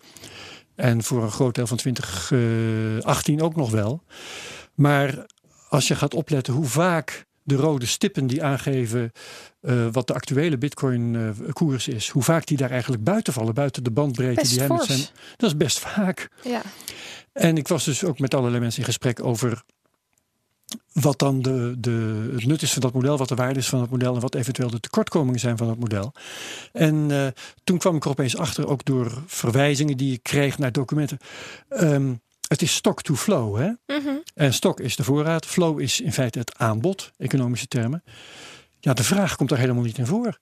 En 0.75 1.03
voor 1.03 1.23
een 1.23 1.31
groot 1.31 1.55
deel 1.55 1.67
van 1.67 1.77
2018 1.77 3.41
ook 3.41 3.55
nog 3.55 3.71
wel. 3.71 4.03
Maar 4.73 5.25
als 5.69 5.87
je 5.87 5.95
gaat 5.95 6.13
opletten 6.13 6.53
hoe 6.53 6.65
vaak 6.65 7.25
de 7.43 7.55
rode 7.55 7.86
stippen 7.86 8.27
die 8.27 8.43
aangeven 8.43 9.12
eh, 9.62 9.88
wat 9.91 10.08
de 10.08 10.13
actuele 10.13 10.58
Bitcoin-koers 10.58 11.88
is, 11.88 12.10
hoe 12.10 12.24
vaak 12.24 12.46
die 12.46 12.58
daar 12.58 12.72
eigenlijk 12.72 13.03
buiten 13.03 13.34
vallen, 13.34 13.53
buiten 13.53 13.84
de 13.84 13.91
bandbreedte 13.91 14.41
Best 14.41 14.50
die 14.51 14.60
hij 14.60 14.67
met 14.67 14.84
zijn. 14.84 15.00
Dat 15.38 15.50
is 15.50 15.58
best 15.58 15.79
vaak. 15.79 16.29
Ja. 16.43 16.62
En 17.34 17.58
ik 17.58 17.67
was 17.67 17.86
dus 17.86 18.03
ook 18.03 18.19
met 18.19 18.34
allerlei 18.34 18.62
mensen 18.62 18.79
in 18.79 18.86
gesprek 18.86 19.24
over 19.24 19.63
wat 20.93 21.19
dan 21.19 21.41
de, 21.41 21.75
de, 21.77 22.29
het 22.34 22.46
nut 22.46 22.62
is 22.62 22.74
van 22.74 22.81
dat 22.81 22.93
model, 22.93 23.17
wat 23.17 23.27
de 23.27 23.36
waarde 23.36 23.60
is 23.60 23.69
van 23.69 23.81
het 23.81 23.89
model 23.89 24.15
en 24.15 24.22
wat 24.22 24.36
eventueel 24.36 24.69
de 24.69 24.79
tekortkomingen 24.79 25.39
zijn 25.39 25.58
van 25.58 25.69
het 25.69 25.79
model. 25.79 26.13
En 26.72 27.12
eh, 27.12 27.27
toen 27.63 27.77
kwam 27.77 27.96
ik 27.96 28.03
er 28.03 28.10
opeens 28.10 28.38
achter, 28.38 28.67
ook 28.67 28.86
door 28.86 29.24
verwijzingen 29.25 29.98
die 29.98 30.13
ik 30.13 30.24
kreeg 30.24 30.58
naar 30.58 30.72
documenten. 30.72 31.17
Ehm, 31.69 32.13
het 32.49 32.61
is 32.61 32.73
stock 32.73 33.01
to 33.01 33.15
flow. 33.15 33.57
Hè? 33.57 33.97
Mhm. 33.97 34.15
En 34.33 34.53
stok 34.53 34.79
is 34.79 34.95
de 34.95 35.03
voorraad, 35.03 35.45
flow 35.45 35.79
is 35.79 36.01
in 36.01 36.13
feite 36.13 36.39
het 36.39 36.57
aanbod, 36.57 37.11
economische 37.17 37.67
termen. 37.67 38.03
Ja, 38.79 38.93
de 38.93 39.03
vraag 39.03 39.35
komt 39.35 39.49
daar 39.49 39.59
helemaal 39.59 39.83
niet 39.83 39.97
in 39.97 40.05
voor. 40.05 40.39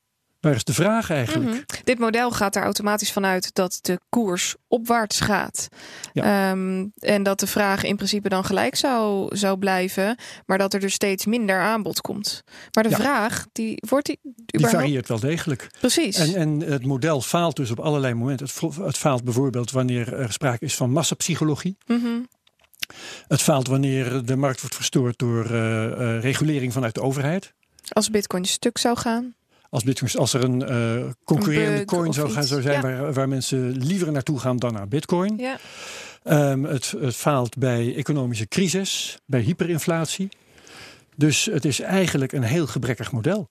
Waar 0.48 0.56
is 0.56 0.63
de 0.63 0.74
vraag 0.74 1.10
eigenlijk? 1.10 1.50
Mhm. 1.51 1.62
Dit 1.84 2.00
model 2.00 2.32
gaat 2.32 2.56
er 2.56 2.63
automatisch 2.63 3.12
vanuit 3.12 3.54
dat 3.54 3.80
de 3.82 4.00
koers 4.10 4.56
opwaarts 4.68 5.20
gaat. 5.20 5.68
Ehm, 6.13 6.86
en 7.00 7.24
dat 7.24 7.39
de 7.39 7.48
vraag 7.48 7.84
in 7.84 7.96
principe 7.96 8.30
dan 8.30 8.46
gelijk 8.46 8.75
zou, 8.75 9.36
zou 9.36 9.58
blijven, 9.58 10.18
maar 10.46 10.58
dat 10.58 10.74
er 10.74 10.80
dus 10.80 10.94
steeds 10.94 11.25
minder 11.25 11.60
aanbod 11.60 12.01
komt. 12.01 12.44
Maar 12.72 12.84
de 12.84 12.89
Ja. 12.89 12.96
vraag, 12.96 13.46
die 13.51 13.84
wordt 13.89 14.06
die 14.06 14.20
Die 14.46 14.68
varieert 14.68 15.08
wel 15.08 15.20
degelijk. 15.20 15.70
Precies. 15.80 16.18
En, 16.18 16.36
en 16.36 16.72
het 16.72 16.86
model 16.86 17.22
faalt 17.22 17.56
dus 17.56 17.72
op 17.72 17.80
allerlei 17.80 18.13
momenten. 18.13 18.46
Het, 18.46 18.75
het 18.75 18.98
faalt 18.98 19.24
bijvoorbeeld 19.24 19.72
wanneer 19.72 20.13
er 20.13 20.34
sprake 20.34 20.66
is 20.66 20.75
van 20.75 20.92
massapsychologie. 20.92 21.77
Mhm. 21.86 22.20
Het 23.27 23.42
faalt 23.42 23.68
wanneer 23.68 24.25
de 24.25 24.36
markt 24.36 24.60
wordt 24.62 24.75
verstoord 24.75 25.18
door 25.20 25.46
eh, 25.46 25.86
eh, 25.86 26.22
regulering 26.22 26.74
vanuit 26.74 26.96
de 26.96 27.01
overheid. 27.01 27.54
Als 27.88 28.10
bitcoin 28.10 28.46
stuk 28.46 28.77
zou 28.77 28.98
gaan. 28.98 29.36
Als, 29.69 29.83
bitcoins, 29.83 30.17
als 30.17 30.33
er 30.33 30.43
een 30.43 30.65
eh, 30.65 31.09
concurrerende 31.24 31.86
coin 31.86 32.13
zou, 32.13 32.29
gaan, 32.29 32.43
zou 32.43 32.62
zijn 32.62 32.75
ja. 32.75 32.81
waar, 32.81 33.13
waar 33.13 33.27
mensen 33.27 33.71
liever 33.71 34.12
naartoe 34.12 34.39
gaan 34.39 34.57
dan 34.57 34.74
naar 34.74 34.88
bitcoin. 34.88 35.38
Ja. 35.38 35.57
Ehm, 36.24 36.63
het, 36.63 36.93
het 37.00 37.15
faalt 37.15 37.57
bij 37.57 37.95
economische 37.95 38.47
crisis, 38.47 39.17
bij 39.25 39.41
hyperinflatie. 39.41 40.29
Dus 41.15 41.45
het 41.45 41.65
is 41.65 41.79
eigenlijk 41.79 42.31
een 42.31 42.43
heel 42.43 42.67
gebrekkig 42.67 43.12
model. 43.12 43.50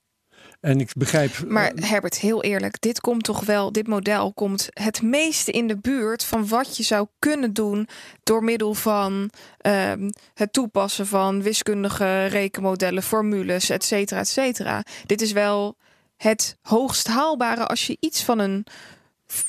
En 0.59 0.79
ik 0.79 0.91
begrijp. 0.97 1.43
Maar 1.47 1.71
eh, 1.71 1.89
Herbert, 1.89 2.19
heel 2.19 2.43
eerlijk, 2.43 2.81
dit 2.81 2.99
komt 2.99 3.23
toch 3.23 3.45
wel, 3.45 3.71
dit 3.71 3.87
model 3.87 4.33
komt 4.33 4.67
het 4.73 5.01
meeste 5.01 5.51
in 5.51 5.67
de 5.67 5.77
buurt 5.77 6.23
van 6.23 6.47
wat 6.47 6.77
je 6.77 6.83
zou 6.83 7.07
kunnen 7.19 7.53
doen 7.53 7.87
door 8.23 8.43
middel 8.43 8.73
van 8.73 9.29
ehm, 9.57 10.09
het 10.33 10.53
toepassen 10.53 11.07
van 11.07 11.41
wiskundige 11.41 12.25
rekenmodellen, 12.25 13.03
formules, 13.03 13.69
et 13.69 13.83
cetera, 13.83 14.19
et 14.19 14.27
cetera. 14.27 14.83
Dit 15.05 15.21
is 15.21 15.31
wel 15.31 15.77
het 16.17 16.57
hoogst 16.61 17.07
haalbare 17.07 17.65
als 17.65 17.87
je 17.87 17.97
iets 17.99 18.23
van 18.23 18.39
een 18.39 18.65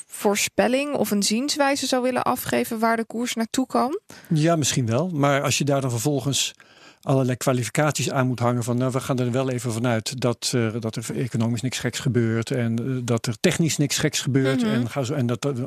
voorspelling 0.07 0.93
of 0.95 1.11
een 1.11 1.23
zienswijze 1.23 1.87
zou 1.87 2.03
willen 2.03 2.23
afgeven 2.23 2.79
waar 2.79 2.97
de 2.97 3.05
koers 3.05 3.33
naartoe 3.35 3.67
kan? 3.67 3.99
Ja, 4.27 4.55
misschien 4.55 4.85
wel. 4.85 5.09
Maar 5.09 5.41
als 5.41 5.57
je 5.57 5.63
daar 5.63 5.81
dan 5.81 5.89
vervolgens 5.89 6.51
allerlei 7.01 7.37
kwalificaties 7.37 8.11
aan 8.11 8.27
moet 8.27 8.39
hangen 8.39 8.63
van 8.63 8.77
nou, 8.77 8.91
we 8.91 8.99
gaan 8.99 9.19
er 9.19 9.31
wel 9.31 9.49
even 9.49 9.73
vanuit 9.73 10.21
dat, 10.21 10.51
uh, 10.55 10.73
dat 10.79 10.95
er 10.95 11.17
economisch 11.17 11.61
niks 11.61 11.79
geks 11.79 11.99
gebeurt 11.99 12.51
en 12.51 12.81
uh, 12.81 12.97
dat 13.03 13.25
er 13.25 13.39
technisch 13.39 13.77
niks 13.77 13.97
geks 13.97 14.19
gebeurt 14.21 14.61
Mhm. 14.61 14.71
en, 14.73 14.89
ga 14.89 15.03
zo, 15.03 15.13
en 15.13 15.25
dat 15.25 15.45
uh, 15.45 15.63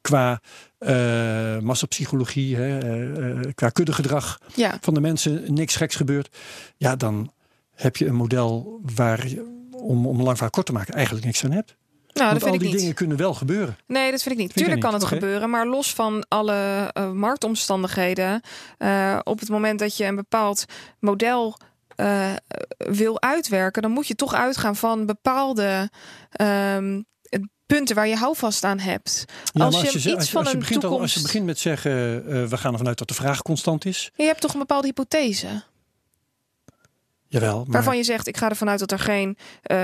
qua 0.00 0.40
uh, 0.78 1.58
massapsychologie, 1.58 2.56
hè, 2.56 3.52
qua 3.54 3.68
kuddegedrag 3.68 4.38
Ja. 4.54 4.78
van 4.80 4.94
de 4.94 5.00
mensen 5.00 5.54
niks 5.54 5.76
geks 5.76 5.94
gebeurt, 5.96 6.36
ja, 6.76 6.96
dan 6.96 7.32
heb 7.74 7.96
je 7.96 8.06
een 8.06 8.14
model 8.14 8.80
waar 8.94 9.28
je, 9.28 9.54
om, 9.76 10.06
om 10.06 10.16
lang 10.16 10.30
verhaal 10.32 10.50
kort 10.50 10.66
te 10.66 10.72
maken, 10.72 10.94
eigenlijk 10.94 11.24
niks 11.26 11.44
aan 11.44 11.50
hebt. 11.52 11.76
Nou, 12.12 12.28
Want 12.28 12.40
dat 12.40 12.48
al 12.48 12.48
vind 12.48 12.60
die 12.60 12.68
ik 12.68 12.72
niet. 12.74 12.80
dingen 12.80 12.94
kunnen 12.94 13.16
wel 13.16 13.34
gebeuren. 13.34 13.76
Nee, 13.86 14.10
dat 14.10 14.22
vind 14.22 14.34
ik 14.34 14.40
niet. 14.40 14.52
Vind 14.52 14.64
Tuurlijk 14.66 14.86
kan 14.86 14.94
het 14.94 15.04
gebeuren, 15.04 15.50
maar 15.50 15.66
los 15.66 15.94
van 15.94 16.24
alle 16.28 16.90
eh, 16.92 17.10
marktomstandigheden, 17.10 18.40
eh, 18.78 19.18
op 19.22 19.40
het 19.40 19.48
moment 19.48 19.78
dat 19.78 19.96
je 19.96 20.04
een 20.04 20.16
bepaald 20.16 20.64
model 21.00 21.56
eh, 21.96 22.32
wil 22.76 23.20
uitwerken, 23.22 23.82
dan 23.82 23.90
moet 23.90 24.06
je 24.06 24.14
toch 24.14 24.34
uitgaan 24.34 24.76
van 24.76 25.06
bepaalde 25.06 25.90
ehm, 26.30 27.02
punten 27.66 27.94
waar 27.94 28.08
je 28.08 28.16
houvast 28.16 28.64
aan 28.64 28.78
hebt. 28.78 29.24
Ja, 29.52 29.64
Als 29.64 29.80
je 29.80 29.86
iets 29.86 29.94
als 30.14 30.24
je, 30.24 30.30
van 30.30 30.40
als 30.40 30.48
je 30.48 30.54
een 30.54 30.60
begint 30.60 30.84
al, 30.84 31.00
als 31.00 31.14
je 31.14 31.20
toekomst- 31.20 31.22
begint 31.22 31.44
met 31.46 31.58
zeggen, 31.58 31.90
we 32.48 32.56
gaan 32.56 32.72
ervan 32.72 32.86
uit 32.88 32.98
dat 32.98 33.08
de 33.08 33.14
vraag 33.14 33.42
constant 33.42 33.84
is. 33.84 34.10
Je 34.14 34.24
hebt 34.24 34.40
toch 34.40 34.52
een 34.52 34.58
bepaalde 34.58 34.86
hypothese 34.86 35.62
Jawel, 37.40 37.56
maar 37.58 37.66
waarvan 37.72 37.96
je 37.96 38.04
zegt: 38.04 38.26
ik 38.26 38.36
ga 38.36 38.48
ervan 38.48 38.68
uit 38.68 38.78
dat 38.78 38.92
er 38.92 38.98
geen 38.98 39.36
eh, 39.62 39.76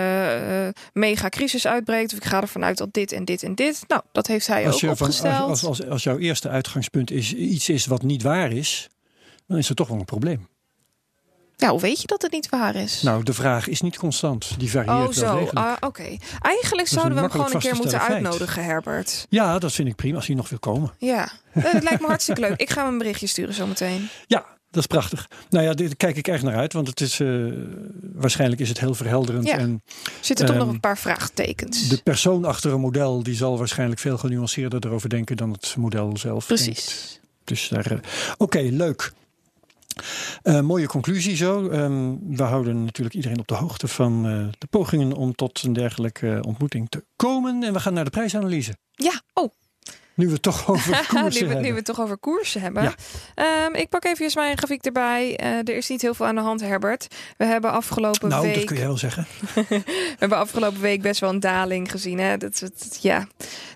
mega 0.93 1.29
crisis 1.29 1.67
uitbreekt, 1.67 2.13
of 2.13 2.19
ik 2.19 2.25
ga 2.25 2.41
ervan 2.41 2.65
uit 2.65 2.77
dat 2.79 2.93
dit 2.93 3.13
en 3.13 3.25
dit 3.25 3.43
en 3.43 3.55
dit. 3.55 3.85
Nou, 3.89 4.03
dat 4.13 4.27
heeft 4.27 4.47
hij 4.47 4.67
als, 4.67 4.75
ook 4.75 4.81
je 4.81 4.97
van, 4.97 5.07
als, 5.07 5.19
opgesteld. 5.21 5.49
als, 5.51 5.65
als, 5.65 5.87
als 5.87 6.03
jouw 6.03 6.19
eerste 6.19 6.49
uitgangspunt 6.49 7.11
is, 7.11 7.35
iets 7.35 7.69
is 7.69 7.87
wat 7.87 8.03
niet 8.03 8.23
waar 8.23 8.53
is, 8.53 8.89
dan 9.47 9.59
is 9.59 9.69
er 9.69 9.75
toch 9.75 9.89
wel 9.89 9.99
een 9.99 10.05
probleem. 10.05 10.51
Ja, 11.57 11.69
hoe 11.71 11.81
weet 11.81 12.01
je 12.01 12.07
dat 12.07 12.23
het 12.23 12.33
niet 12.33 12.49
waar 12.49 12.75
is? 12.75 13.03
Nou, 13.03 13.23
de 13.23 13.33
vraag 13.33 13.69
is 13.69 13.81
niet 13.81 13.97
constant. 13.99 14.55
Die 14.59 14.71
varieert 14.71 14.97
Oh, 14.97 15.03
wel 15.03 15.13
zo. 15.13 15.39
degelijk. 15.39 15.67
Ah, 15.67 15.73
Oké. 15.81 16.17
Eigenlijk 16.41 16.89
zouden 16.89 17.15
we 17.15 17.21
hem 17.21 17.31
gewoon 17.31 17.53
een 17.53 17.59
keer 17.61 17.75
moeten 17.77 17.99
feit. 18.01 18.13
uitnodigen, 18.13 18.65
Herbert. 18.65 19.27
Ja, 19.29 19.59
dat 19.59 19.73
vind 19.73 19.89
ik 19.89 19.97
prima 19.97 20.17
als 20.17 20.27
hij 20.27 20.37
nog 20.37 20.49
wil 20.49 20.59
komen. 20.59 20.93
Ja, 20.99 21.31
Eh, 21.53 21.63
het 21.65 21.83
lijkt 21.83 22.01
me 22.01 22.07
hartstikke 22.07 22.41
leuk. 22.41 22.61
Ik 22.61 22.71
ga 22.71 22.83
hem 22.83 22.93
een 22.93 22.99
berichtje 22.99 23.27
sturen 23.27 23.55
zometeen. 23.55 24.09
Ja, 24.27 24.47
dat 24.73 24.81
is 24.83 24.87
prachtig. 24.87 25.29
Nou 25.51 25.65
ja, 25.65 25.73
dit 25.73 25.97
kijk 25.97 26.17
ik 26.17 26.29
echt 26.29 26.43
naar 26.43 26.57
uit, 26.57 26.73
want 26.73 26.87
het 26.87 27.01
is 27.01 27.21
eh, 27.21 27.29
waarschijnlijk 28.13 28.61
is 28.61 28.69
het 28.69 28.81
heel 28.81 28.95
verhelderend. 28.95 29.47
Ja. 29.47 29.59
En 29.59 29.83
Er 30.05 30.11
zitten 30.21 30.47
toch 30.47 30.55
Ehm, 30.55 30.65
nog 30.65 30.75
een 30.75 30.81
paar 30.81 30.99
vraagtekens. 30.99 31.89
de 31.89 32.01
persoon 32.03 32.45
achter 32.45 32.73
een 32.73 32.81
model 32.81 33.23
die 33.23 33.35
zal 33.35 33.59
waarschijnlijk 33.59 34.01
veel 34.01 34.19
genuanceerder 34.19 34.87
erover 34.87 35.09
denken 35.09 35.37
dan 35.37 35.51
het 35.53 35.75
model 35.79 36.17
zelf. 36.17 36.47
denkt. 36.47 36.63
Precies. 36.65 37.21
Dus 37.45 37.69
daar. 37.69 37.91
eh, 37.91 37.99
Oké, 38.39 38.59
leuk. 38.61 39.13
Eh, 40.43 40.61
mooie 40.61 40.87
conclusie 40.87 41.37
zo. 41.37 41.69
Ehm, 41.69 42.15
we 42.37 42.43
houden 42.43 42.85
natuurlijk 42.85 43.15
iedereen 43.17 43.39
op 43.39 43.47
de 43.49 43.55
hoogte 43.55 43.89
van 43.89 44.23
de 44.59 44.67
pogingen 44.71 45.13
om 45.13 45.35
tot 45.35 45.63
een 45.63 45.73
dergelijke 45.73 46.39
ontmoeting 46.47 46.89
te 46.89 47.05
komen. 47.17 47.63
En 47.63 47.73
we 47.73 47.81
gaan 47.81 47.95
naar 47.95 48.05
de 48.05 48.11
prijsanalyse. 48.11 48.77
Ja, 48.93 49.23
oh, 49.33 49.53
Nu 50.15 50.27
we 50.27 50.33
het 50.33 50.43
toch 50.43 50.71
over 50.71 51.07
koersen 51.09 51.49
we, 51.49 51.55
nu 51.55 51.61
we 51.61 51.65
hebben. 51.65 51.85
toch 51.85 52.01
over 52.01 52.17
koersen 52.17 52.61
hebben. 52.61 52.95
Ja. 53.35 53.75
Ik 53.75 53.89
pak 53.89 54.05
even 54.05 54.31
mijn 54.35 54.59
grafiek 54.59 54.85
erbij. 54.85 55.37
Eh, 55.37 55.59
er 55.59 55.77
is 55.77 55.89
niet 55.89 56.03
heel 56.03 56.15
veel 56.15 56.27
aan 56.27 56.35
de 56.35 56.41
hand, 56.41 56.61
Herbert. 56.61 57.07
We 57.37 57.45
hebben 57.45 57.73
afgelopen 57.73 58.29
Nou, 58.29 58.47
week... 58.47 58.55
dat 58.55 58.65
kun 58.65 58.77
je 58.77 58.83
wel 58.83 58.97
zeggen. 58.97 59.27
We 59.69 60.17
hebben 60.19 60.39
afgelopen 60.39 60.81
week 60.81 61.03
best 61.03 61.21
wel 61.21 61.31
een 61.31 61.41
daling 61.41 61.91
gezien. 61.91 62.19
Hè? 62.19 62.37
Dat, 62.37 62.59
dat, 62.59 62.99
ja. 63.01 63.27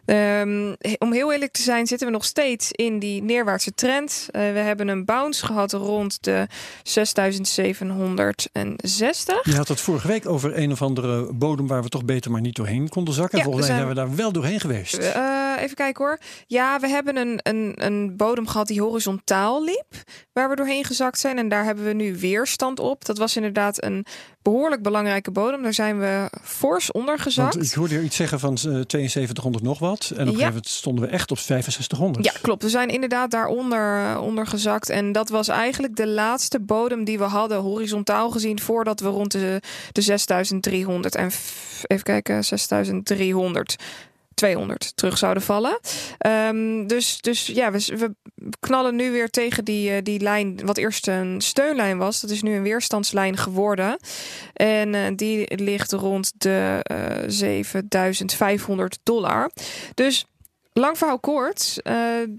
Ehm, 0.06 0.74
om 0.98 1.12
heel 1.12 1.32
eerlijk 1.32 1.52
te 1.52 1.62
zijn, 1.62 1.86
zitten 1.86 2.06
we 2.06 2.12
nog 2.12 2.24
steeds 2.24 2.72
in 2.72 2.98
die 2.98 3.22
neerwaartse 3.22 3.74
trend. 3.74 4.28
Eh, 4.30 4.40
we 4.40 4.58
hebben 4.58 4.88
een 4.88 5.04
bounce 5.04 5.46
gehad 5.46 5.72
rond 5.72 6.24
de 6.24 6.46
6760. 6.82 9.44
Je 9.44 9.56
had 9.56 9.68
het 9.68 9.80
vorige 9.80 10.08
week 10.08 10.28
over 10.28 10.58
een 10.58 10.72
of 10.72 10.82
andere 10.82 11.32
bodem 11.32 11.66
waar 11.66 11.82
we 11.82 11.88
toch 11.88 12.04
beter 12.04 12.30
maar 12.30 12.40
niet 12.40 12.56
doorheen 12.56 12.88
konden 12.88 13.14
zakken. 13.14 13.38
Ja, 13.38 13.44
Volgens 13.44 13.66
mij 13.66 13.76
zijn 13.76 13.88
we 13.88 13.94
daar 13.94 14.16
wel 14.16 14.32
doorheen 14.32 14.60
geweest. 14.60 14.94
Eh, 14.94 15.34
even 15.58 15.76
kijken 15.76 16.04
hoor. 16.04 16.18
Ja, 16.46 16.80
we 16.80 16.88
hebben 16.88 17.16
een, 17.16 17.40
een, 17.42 17.72
een 17.76 18.16
bodem 18.16 18.46
gehad 18.46 18.66
die 18.66 18.82
horizontaal 18.82 19.64
liep. 19.64 19.86
Waar 20.32 20.48
we 20.48 20.56
doorheen 20.56 20.84
gezakt 20.84 21.18
zijn. 21.18 21.38
En 21.38 21.48
daar 21.48 21.64
hebben 21.64 21.84
we 21.84 21.92
nu 21.92 22.16
weerstand 22.16 22.80
op. 22.80 23.04
Dat 23.04 23.18
was 23.18 23.36
inderdaad 23.36 23.84
een 23.84 24.06
behoorlijk 24.52 24.82
belangrijke 24.82 25.30
bodem. 25.30 25.62
Daar 25.62 25.74
zijn 25.74 25.98
we 25.98 26.30
fors 26.42 26.92
onder 26.92 27.18
gezakt. 27.18 27.54
Want 27.54 27.66
ik 27.66 27.72
hoorde 27.72 27.94
je 27.94 28.02
iets 28.02 28.16
zeggen 28.16 28.40
van 28.40 28.52
eh, 28.54 28.62
7200 28.62 29.64
nog 29.64 29.78
wat. 29.78 30.04
En 30.04 30.12
op 30.14 30.18
een 30.18 30.24
Ja. 30.24 30.30
gegeven 30.30 30.46
moment 30.48 30.68
stonden 30.68 31.04
we 31.04 31.10
echt 31.10 31.30
op 31.30 31.38
6500. 31.38 32.24
Ja, 32.24 32.32
klopt. 32.42 32.62
We 32.62 32.68
zijn 32.68 32.88
inderdaad 32.88 33.30
daaronder 33.30 34.04
eh, 34.04 34.22
onder 34.22 34.46
gezakt. 34.46 34.88
En 34.90 35.12
dat 35.12 35.28
was 35.28 35.48
eigenlijk 35.48 35.96
de 35.96 36.06
laatste 36.06 36.60
bodem 36.60 37.04
die 37.04 37.18
we 37.18 37.24
hadden, 37.24 37.58
horizontaal 37.58 38.30
gezien, 38.30 38.60
voordat 38.60 39.00
we 39.00 39.08
rond 39.08 39.32
de, 39.32 39.60
de 39.92 40.00
6300 40.00 41.14
en 41.14 41.30
even 41.86 42.02
kijken, 42.04 42.44
6300. 42.44 43.76
200 44.36 44.96
terug 44.96 45.18
zouden 45.18 45.42
vallen. 45.42 45.78
Ehm, 46.18 46.86
dus, 46.86 47.20
dus 47.20 47.46
ja, 47.46 47.70
we, 47.70 48.14
knallen 48.60 48.96
nu 48.96 49.10
weer 49.10 49.30
tegen 49.30 49.64
die, 49.64 49.90
eh, 49.90 50.02
die 50.02 50.20
lijn, 50.20 50.66
wat 50.66 50.76
eerst 50.76 51.06
een 51.06 51.40
steunlijn 51.40 51.98
was. 51.98 52.20
Dat 52.20 52.30
is 52.30 52.42
nu 52.42 52.54
een 52.54 52.62
weerstandslijn 52.62 53.36
geworden. 53.36 53.98
En 54.52 54.94
eh, 54.94 55.02
die 55.16 55.56
ligt 55.62 55.92
rond 55.92 56.32
de 56.38 56.78
eh 56.82 57.24
7500 57.26 58.98
dollar. 59.02 59.50
Dus 59.94 60.26
Lang 60.78 60.98
verhaal 60.98 61.18
kort. 61.18 61.80
eh, 61.82 61.94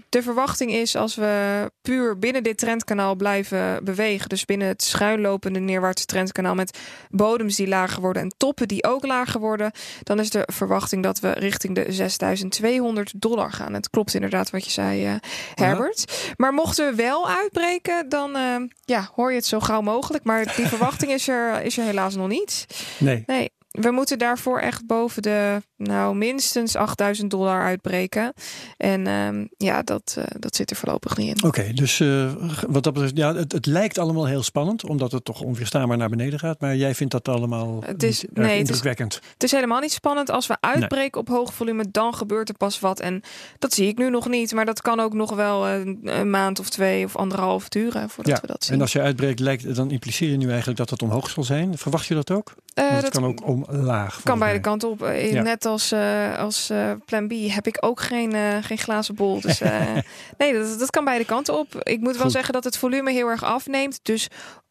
de 0.08 0.22
verwachting 0.22 0.72
is 0.72 0.96
als 0.96 1.14
we 1.14 1.70
puur 1.82 2.18
binnen 2.18 2.42
dit 2.42 2.58
trendkanaal 2.58 3.14
blijven 3.14 3.84
bewegen. 3.84 4.28
Dus 4.28 4.44
binnen 4.44 4.68
het 4.68 4.82
schuinlopende 4.82 5.58
neerwaartse 5.58 6.04
trendkanaal 6.04 6.54
met 6.54 6.78
bodems 7.10 7.56
die 7.56 7.68
lager 7.68 8.00
worden 8.00 8.22
en 8.22 8.34
toppen 8.36 8.68
die 8.68 8.84
ook 8.84 9.06
lager 9.06 9.40
worden. 9.40 9.70
Dan 10.02 10.20
is 10.20 10.30
de 10.30 10.48
verwachting 10.52 11.02
dat 11.02 11.20
we 11.20 11.30
richting 11.30 11.74
de 11.74 11.92
6200 11.92 13.12
dollar 13.16 13.52
gaan. 13.52 13.74
Het 13.74 13.90
klopt 13.90 14.14
inderdaad 14.14 14.50
wat 14.50 14.64
je 14.64 14.70
zei, 14.70 15.06
eh, 15.06 15.14
Herbert. 15.54 16.32
Maar 16.36 16.52
mochten 16.52 16.90
we 16.90 16.94
wel 16.94 17.28
uitbreken, 17.28 18.08
dan 18.08 18.36
eh, 18.36 18.56
ja, 18.84 19.10
hoor 19.14 19.30
je 19.30 19.36
het 19.36 19.46
zo 19.46 19.60
gauw 19.60 19.80
mogelijk. 19.80 20.24
Maar 20.24 20.54
die 20.56 20.66
verwachting 20.74 21.12
is 21.12 21.28
er, 21.28 21.62
is 21.62 21.78
er 21.78 21.84
helaas 21.84 22.14
nog 22.14 22.28
niet. 22.28 22.66
Nee. 22.98 23.22
Nee, 23.26 23.50
we 23.70 23.90
moeten 23.90 24.18
daarvoor 24.18 24.58
echt 24.58 24.86
boven 24.86 25.22
de, 25.22 25.62
nou, 25.78 26.16
minstens 26.16 26.76
8000 26.76 27.30
dollar 27.30 27.62
uitbreken. 27.62 28.32
En 28.76 29.06
ehm, 29.06 29.44
ja, 29.56 29.82
dat, 29.82 30.14
eh, 30.18 30.24
dat 30.38 30.56
zit 30.56 30.70
er 30.70 30.76
voorlopig 30.76 31.16
niet 31.16 31.28
in. 31.42 31.48
Oké, 31.48 31.72
dus 31.72 32.00
eh, 32.00 32.32
wat 32.68 32.82
dat 32.82 32.92
betreft, 32.92 33.16
ja, 33.16 33.34
het, 33.34 33.52
het 33.52 33.66
lijkt 33.66 33.98
allemaal 33.98 34.26
heel 34.26 34.42
spannend, 34.42 34.84
omdat 34.84 35.12
het 35.12 35.24
toch 35.24 35.40
onweerstaanbaar 35.40 35.96
naar 35.96 36.08
beneden 36.08 36.38
gaat. 36.38 36.60
Maar 36.60 36.76
jij 36.76 36.94
vindt 36.94 37.12
dat 37.12 37.28
allemaal 37.28 37.82
Het 37.86 38.02
is- 38.02 38.24
nee, 38.32 38.44
het 38.44 38.52
is- 38.54 38.58
indrukwekkend. 38.58 39.20
Het 39.32 39.42
is 39.42 39.50
helemaal 39.50 39.80
niet 39.80 39.92
spannend. 39.92 40.30
Als 40.30 40.46
we 40.46 40.56
uitbreken 40.60 41.20
op 41.20 41.28
hoog 41.28 41.54
volume, 41.54 41.84
dan 41.90 42.14
gebeurt 42.14 42.48
er 42.48 42.56
pas 42.56 42.80
wat. 42.80 43.00
En 43.00 43.22
dat 43.58 43.72
zie 43.74 43.88
ik 43.88 43.98
nu 43.98 44.10
nog 44.10 44.28
niet. 44.28 44.52
Maar 44.52 44.64
dat 44.64 44.80
kan 44.82 45.00
ook 45.00 45.12
nog 45.14 45.34
wel 45.34 45.68
een, 45.68 46.00
een 46.02 46.30
maand 46.30 46.58
of 46.60 46.68
twee 46.68 47.04
of 47.04 47.16
anderhalf 47.16 47.68
duren 47.68 48.08
voordat 48.10 48.34
Ja, 48.34 48.40
we 48.40 48.46
dat 48.46 48.64
zien. 48.64 48.74
En 48.74 48.80
als 48.80 48.92
je 48.92 49.00
uitbreekt, 49.00 49.40
lijkt, 49.40 49.74
dan 49.74 49.90
impliceer 49.90 50.30
je 50.30 50.36
nu 50.36 50.48
eigenlijk 50.48 50.78
dat 50.78 50.90
het 50.90 51.02
omhoog 51.02 51.30
zal 51.30 51.44
zijn. 51.44 51.78
Verwacht 51.78 52.06
je 52.06 52.14
dat 52.14 52.30
ook? 52.30 52.54
Eh, 52.74 52.88
het 52.90 53.02
dat 53.02 53.10
kan 53.10 53.24
ook 53.24 53.46
omlaag. 53.46 54.20
kan 54.24 54.38
beide 54.38 54.60
kanten 54.60 54.88
op. 54.90 55.02
Eh, 55.02 55.32
Ja. 55.32 55.42
Net 55.42 55.66
als, 55.68 55.92
eh, 55.92 56.38
als 56.38 56.70
eh, 56.70 56.92
plan 57.04 57.28
B 57.28 57.32
heb 57.32 57.66
ik 57.66 57.76
ook 57.80 58.00
geen, 58.00 58.32
eh, 58.32 58.56
geen 58.60 58.78
glazen 58.78 59.14
bol. 59.14 59.40
Dus 59.40 59.60
nee, 60.38 60.52
dat, 60.52 60.78
dat 60.78 60.90
kan 60.90 61.04
beide 61.04 61.24
kanten 61.24 61.58
op. 61.58 61.74
Ik 61.82 62.00
moet 62.00 62.16
wel 62.16 62.30
zeggen 62.30 62.52
dat 62.52 62.64
het 62.64 62.78
volume 62.78 63.12
heel 63.12 63.28
erg 63.28 63.44
afneemt. 63.44 64.00
Dus 64.02 64.28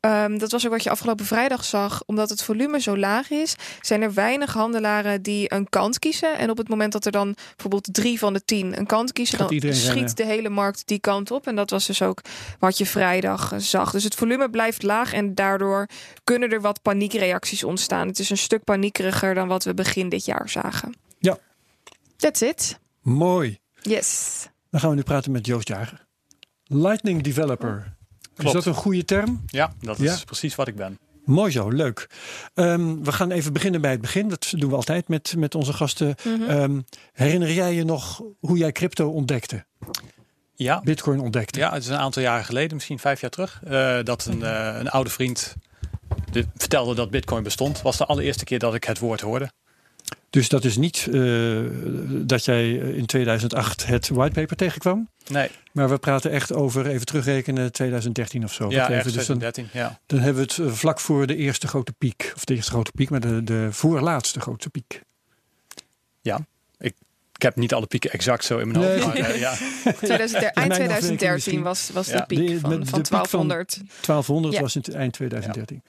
ehm, 0.08 0.38
dat 0.38 0.52
was 0.52 0.66
ook 0.66 0.72
wat 0.72 0.84
je 0.84 0.90
afgelopen 0.90 1.26
vrijdag 1.26 1.64
zag. 1.64 2.04
Omdat 2.06 2.30
het 2.30 2.44
volume 2.44 2.82
zo 2.82 2.98
laag 2.98 3.30
is, 3.30 3.56
zijn 3.82 4.02
er 4.02 4.14
weinig 4.14 4.54
handelaren 4.54 5.22
die 5.22 5.54
een 5.54 5.70
kant 5.70 6.00
kiezen. 6.00 6.38
En 6.38 6.50
op 6.50 6.58
het 6.58 6.70
moment 6.70 6.92
dat 6.92 7.06
er 7.06 7.12
dan 7.12 7.36
bijvoorbeeld 7.56 7.94
drie 7.94 8.20
van 8.20 8.34
de 8.34 8.46
tien 8.46 8.78
een 8.78 8.86
kant 8.86 9.14
kiezen, 9.14 9.38
dan 9.38 9.74
schiet 9.74 10.18
de 10.18 10.26
hele 10.26 10.50
markt 10.50 10.88
die 10.88 11.00
kant 11.00 11.32
op. 11.32 11.48
En 11.48 11.56
dat 11.56 11.70
was 11.70 11.86
dus 11.86 12.02
ook 12.02 12.22
wat 12.60 12.78
je 12.78 12.86
vrijdag 12.86 13.54
zag. 13.58 13.92
Dus 13.92 14.04
het 14.04 14.16
volume 14.16 14.50
blijft 14.50 14.84
laag 14.84 15.14
en 15.14 15.36
daardoor 15.36 15.88
kunnen 16.24 16.50
er 16.50 16.62
wat 16.62 16.82
paniekreacties 16.82 17.64
ontstaan. 17.64 18.08
Het 18.08 18.20
is 18.20 18.30
een 18.30 18.38
stuk 18.38 18.64
paniekeriger 18.64 19.34
dan 19.34 19.48
wat 19.48 19.64
we 19.64 19.74
begin 19.74 20.10
dit 20.10 20.26
jaar 20.26 20.50
zagen. 20.50 20.96
Ja. 21.20 21.38
That's 22.18 22.42
it. 22.42 22.80
Mooi. 23.02 23.60
Yes. 23.82 24.48
Dan 24.70 24.80
gaan 24.80 24.90
we 24.90 24.96
nu 24.96 25.04
praten 25.04 25.32
met 25.32 25.46
Joost 25.46 25.68
Jager. 25.68 26.06
Lightning 26.64 27.24
Developer. 27.24 27.97
Is 28.38 28.52
dat 28.52 28.66
een 28.66 28.74
goede 28.74 29.06
term? 29.06 29.44
Ja, 29.48 29.74
dat 29.80 29.98
Ja. 29.98 30.14
is 30.14 30.24
precies 30.24 30.56
wat 30.56 30.68
ik 30.68 30.76
ben. 30.76 30.98
Mooi 31.26 31.52
zo, 31.52 31.70
leuk. 31.70 32.10
Ehm, 32.54 33.02
we 33.04 33.12
gaan 33.12 33.32
even 33.32 33.54
beginnen 33.54 33.82
bij 33.82 33.92
het 33.92 34.02
begin. 34.02 34.30
Dat 34.30 34.54
doen 34.56 34.70
we 34.70 34.76
altijd 34.76 35.08
met, 35.08 35.34
met 35.38 35.56
onze 35.56 35.74
gasten. 35.74 36.16
Mhm. 36.24 36.50
Ehm, 36.50 36.80
herinner 37.14 37.52
jij 37.52 37.74
je 37.74 37.84
nog 37.84 38.22
hoe 38.40 38.58
jij 38.58 38.72
crypto 38.72 39.10
ontdekte? 39.10 39.66
Ja, 40.54 40.82
Bitcoin 40.84 41.20
ontdekte? 41.20 41.60
ja, 41.60 41.74
het 41.74 41.84
is 41.84 41.90
een 41.90 41.98
aantal 41.98 42.22
jaren 42.22 42.46
geleden, 42.46 42.74
misschien 42.76 43.00
vijf 43.00 43.22
jaar 43.22 43.30
terug, 43.30 43.62
eh, 43.64 43.98
dat 44.04 44.26
een, 44.26 44.44
eh, 44.44 44.76
een 44.80 44.90
oude 44.90 45.10
vriend 45.10 45.56
dit 46.32 46.48
vertelde 46.56 46.96
dat 46.96 47.10
Bitcoin 47.10 47.44
bestond. 47.44 47.82
Was 47.82 47.98
de 47.98 48.06
allereerste 48.06 48.44
keer 48.44 48.60
dat 48.60 48.74
ik 48.76 48.84
het 48.84 49.00
woord 49.00 49.22
hoorde. 49.22 49.52
Dus 50.30 50.50
dat 50.50 50.64
is 50.64 50.78
niet 50.78 51.08
uh, 51.10 51.66
dat 52.10 52.46
jij 52.46 52.72
in 52.72 53.06
2008 53.06 53.86
het 53.86 54.08
whitepaper 54.08 54.56
tegenkwam. 54.56 55.10
Nee. 55.28 55.50
Maar 55.72 55.90
we 55.90 55.98
praten 55.98 56.32
echt 56.32 56.54
over, 56.54 56.88
even 56.88 57.06
terugrekenen, 57.06 57.72
2013 57.72 58.44
of 58.44 58.54
zo. 58.54 58.70
Ja, 58.70 58.90
even, 58.90 59.04
dus 59.04 59.12
2013, 59.12 59.70
dan, 59.74 59.82
ja. 59.82 60.00
Dan 60.06 60.20
hebben 60.20 60.48
we 60.48 60.64
het 60.64 60.78
vlak 60.78 61.00
voor 61.00 61.28
de 61.28 61.36
eerste 61.36 61.68
grote 61.68 61.94
piek. 61.98 62.32
Of 62.36 62.46
de 62.46 62.56
eerste 62.56 62.72
grote 62.72 62.92
piek, 62.96 63.10
maar 63.10 63.20
de, 63.20 63.44
de 63.44 63.68
voorlaatste 63.72 64.40
grote 64.40 64.70
piek. 64.70 65.02
Ja, 66.22 66.40
ik, 66.78 66.94
ik 67.34 67.42
heb 67.42 67.56
niet 67.56 67.74
alle 67.74 67.86
pieken 67.86 68.12
exact 68.12 68.46
zo 68.46 68.58
in 68.58 68.72
mijn 68.72 68.84
hoofd. 68.86 69.06
Maar, 69.06 69.18
uh, 69.18 69.40
ja. 69.40 69.54
2013, 69.54 70.50
eind 70.54 70.74
2013 70.74 71.62
was, 71.62 71.90
was 71.94 72.08
de 72.08 72.24
piek 72.28 72.48
de, 72.48 72.60
van, 72.60 72.70
de, 72.70 72.86
van 72.86 73.02
1200. 73.02 73.74
Van 73.74 73.86
1200 74.06 74.54
ja. 74.54 74.62
was 74.62 74.76
in 74.76 74.84
eind 74.94 75.14
2013. 75.14 75.82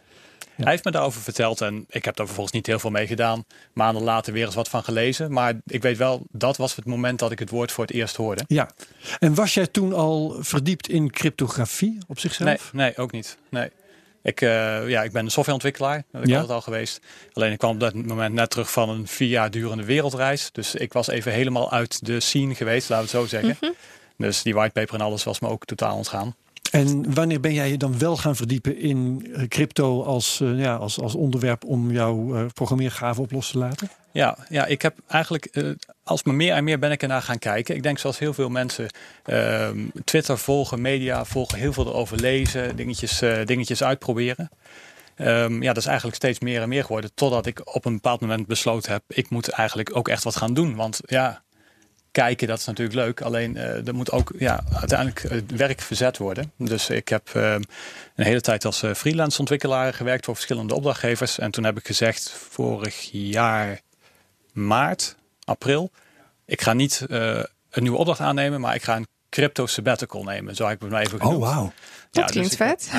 Ja. 0.59 0.65
Hij 0.65 0.73
heeft 0.73 0.85
me 0.85 0.91
daarover 0.91 1.21
verteld 1.21 1.61
en 1.61 1.85
ik 1.89 2.05
heb 2.05 2.17
daar 2.17 2.27
vervolgens 2.27 2.57
niet 2.57 2.67
heel 2.67 2.79
veel 2.79 2.91
mee 2.91 3.07
gedaan. 3.07 3.45
Maanden 3.73 4.03
later 4.03 4.33
weer 4.33 4.45
eens 4.45 4.55
wat 4.55 4.69
van 4.69 4.85
gelezen. 4.85 5.33
Maar 5.33 5.55
ik 5.67 5.83
weet 5.83 5.97
wel, 5.97 6.27
dat 6.31 6.57
was 6.57 6.77
het 6.77 6.85
moment 6.85 7.19
dat 7.19 7.31
ik 7.31 7.39
het 7.39 7.51
woord 7.51 7.73
voor 7.73 7.85
het 7.85 7.95
eerst 7.95 8.17
hoorde. 8.17 8.45
Ja. 8.47 8.71
En 9.19 9.35
was 9.35 9.55
jij 9.55 9.67
toen 9.67 9.93
al 9.93 10.37
verdiept 10.39 10.89
in 10.89 11.11
cryptografie 11.11 11.99
op 12.07 12.19
zichzelf? 12.19 12.73
Nee, 12.73 12.85
nee 12.85 12.97
ook 12.97 13.13
niet. 13.13 13.39
Nee. 13.51 13.71
Ik, 14.23 14.41
uh, 14.41 14.89
ja, 14.89 15.03
ik 15.03 15.13
ben 15.13 15.25
een 15.25 15.31
softwareontwikkelaar, 15.31 16.05
dat 16.13 16.23
ik 16.23 16.29
ja. 16.29 16.35
altijd 16.35 16.55
al 16.55 16.61
geweest. 16.61 17.01
Alleen 17.33 17.53
ik 17.53 17.59
kwam 17.59 17.71
op 17.71 17.81
dat 17.81 17.95
moment 17.95 18.35
net 18.35 18.51
terug 18.51 18.73
van 18.73 18.89
een 18.89 19.07
vier 19.07 19.29
jaar 19.29 19.51
durende 19.51 19.85
wereldreis. 19.85 20.53
Dus 20.53 20.75
ik 20.75 20.93
was 20.93 21.09
even 21.09 21.33
helemaal 21.33 21.73
uit 21.73 22.07
de 22.07 22.21
scene 22.21 22.55
geweest, 22.55 22.89
laten 22.89 23.07
we 23.07 23.11
het 23.11 23.21
zo 23.21 23.37
zeggen. 23.37 23.57
Mm 23.61 23.69
-hmm. 23.69 24.27
Dus 24.27 24.43
die 24.43 24.55
whitepaper 24.55 24.95
en 24.95 25.01
alles 25.01 25.25
was 25.25 25.41
me 25.41 25.49
ook 25.49 25.65
totaal 25.65 25.97
ontgaan. 25.97 26.35
En 26.71 27.15
wanneer 27.15 27.41
ben 27.41 27.53
jij 27.53 27.71
je 27.71 27.77
dan 27.77 27.99
wel 27.99 28.17
gaan 28.17 28.37
verdiepen 28.37 28.79
in 28.79 29.27
crypto 29.49 30.03
als, 30.03 30.41
uh, 30.41 30.59
ja, 30.59 30.75
als, 30.75 31.01
als 31.01 31.15
onderwerp 31.15 31.65
om 31.65 31.91
jouw 31.91 32.37
uh, 32.37 32.47
programmeergave 32.55 33.21
op 33.21 33.29
te 33.29 33.59
laten? 33.59 33.91
Ja, 34.13 34.39
ja 34.49 34.67
ik 34.67 34.83
heb 34.83 34.97
eigenlijk, 35.07 35.77
als 36.05 36.23
me 36.23 36.33
meer 36.33 36.55
en 36.55 36.65
meer 36.65 36.79
ben 36.79 36.91
ik 36.91 37.03
ernaar 37.03 37.23
gaan 37.23 37.39
kijken. 37.39 37.75
Ik 37.75 37.83
denk 37.83 37.99
zoals 37.99 38.19
heel 38.19 38.35
veel 38.35 38.49
mensen 38.49 38.87
ehm, 39.25 39.79
Twitter 40.05 40.39
volgen, 40.39 40.81
media 40.81 41.25
volgen, 41.25 41.59
heel 41.59 41.73
veel 41.73 41.87
erover 41.87 42.21
lezen, 42.21 42.77
dingetjes, 42.77 43.23
dingetjes 43.45 43.83
uitproberen. 43.83 44.51
Um, 45.21 45.63
ja, 45.63 45.69
dat 45.69 45.83
is 45.83 45.87
eigenlijk 45.87 46.17
steeds 46.17 46.39
meer 46.39 46.63
en 46.63 46.69
meer 46.69 46.85
geworden. 46.85 47.11
Totdat 47.15 47.47
ik 47.47 47.75
op 47.75 47.85
een 47.85 47.93
bepaald 47.93 48.21
moment 48.21 48.47
besloten 48.47 48.93
heb, 48.93 49.03
ik 49.07 49.31
moet 49.31 49.49
eigenlijk 49.49 49.97
ook 49.97 50.09
echt 50.09 50.25
wat 50.25 50.37
gaan 50.37 50.55
doen. 50.55 50.75
Want 50.75 51.01
ja, 51.07 51.43
kijken, 52.23 52.49
dat 52.49 52.59
is 52.59 52.65
natuurlijk 52.65 52.97
leuk. 52.97 53.21
Alleen 53.21 53.57
uh, 53.57 53.87
er 53.87 53.95
moet 53.95 54.11
ook 54.11 54.33
ja, 54.39 54.65
uiteindelijk 54.73 55.23
het 55.23 55.51
werk 55.57 55.81
verzet 55.81 56.19
worden. 56.19 56.53
Dus 56.57 56.91
ik 56.91 57.09
heb 57.09 57.29
uh, 57.37 57.53
een 57.53 58.25
hele 58.25 58.41
tijd 58.41 58.65
als 58.65 58.85
freelance 58.95 59.39
ontwikkelaar 59.39 59.95
gewerkt 59.95 60.25
voor 60.25 60.35
verschillende 60.35 60.75
opdrachtgevers. 60.75 61.39
En 61.39 61.51
toen 61.51 61.65
heb 61.65 61.79
ik 61.79 61.87
gezegd 61.87 62.31
vorig 62.51 63.09
jaar 63.13 63.81
maart, 64.53 65.17
april, 65.45 65.91
ik 66.45 66.63
ga 66.63 66.73
niet 66.73 67.05
een 67.09 67.47
nieuwe 67.83 67.99
opdracht 67.99 68.21
aannemen, 68.21 68.61
maar 68.61 68.75
ik 68.75 68.83
ga 68.83 68.97
een 68.97 69.07
crypto 69.31 69.67
sabbatical 69.67 70.23
nemen. 70.23 70.55
Zo 70.55 70.65
heb 70.65 70.75
ik 70.75 70.81
het 70.81 70.91
maar 70.91 71.01
even 71.01 71.21
genoemd. 71.21 71.43
Oh, 71.43 71.49
wauw. 71.49 71.73
Dat 72.11 72.25
ja, 72.25 72.31
klinkt 72.31 72.59
dus 72.59 72.59
vet. 72.59 72.91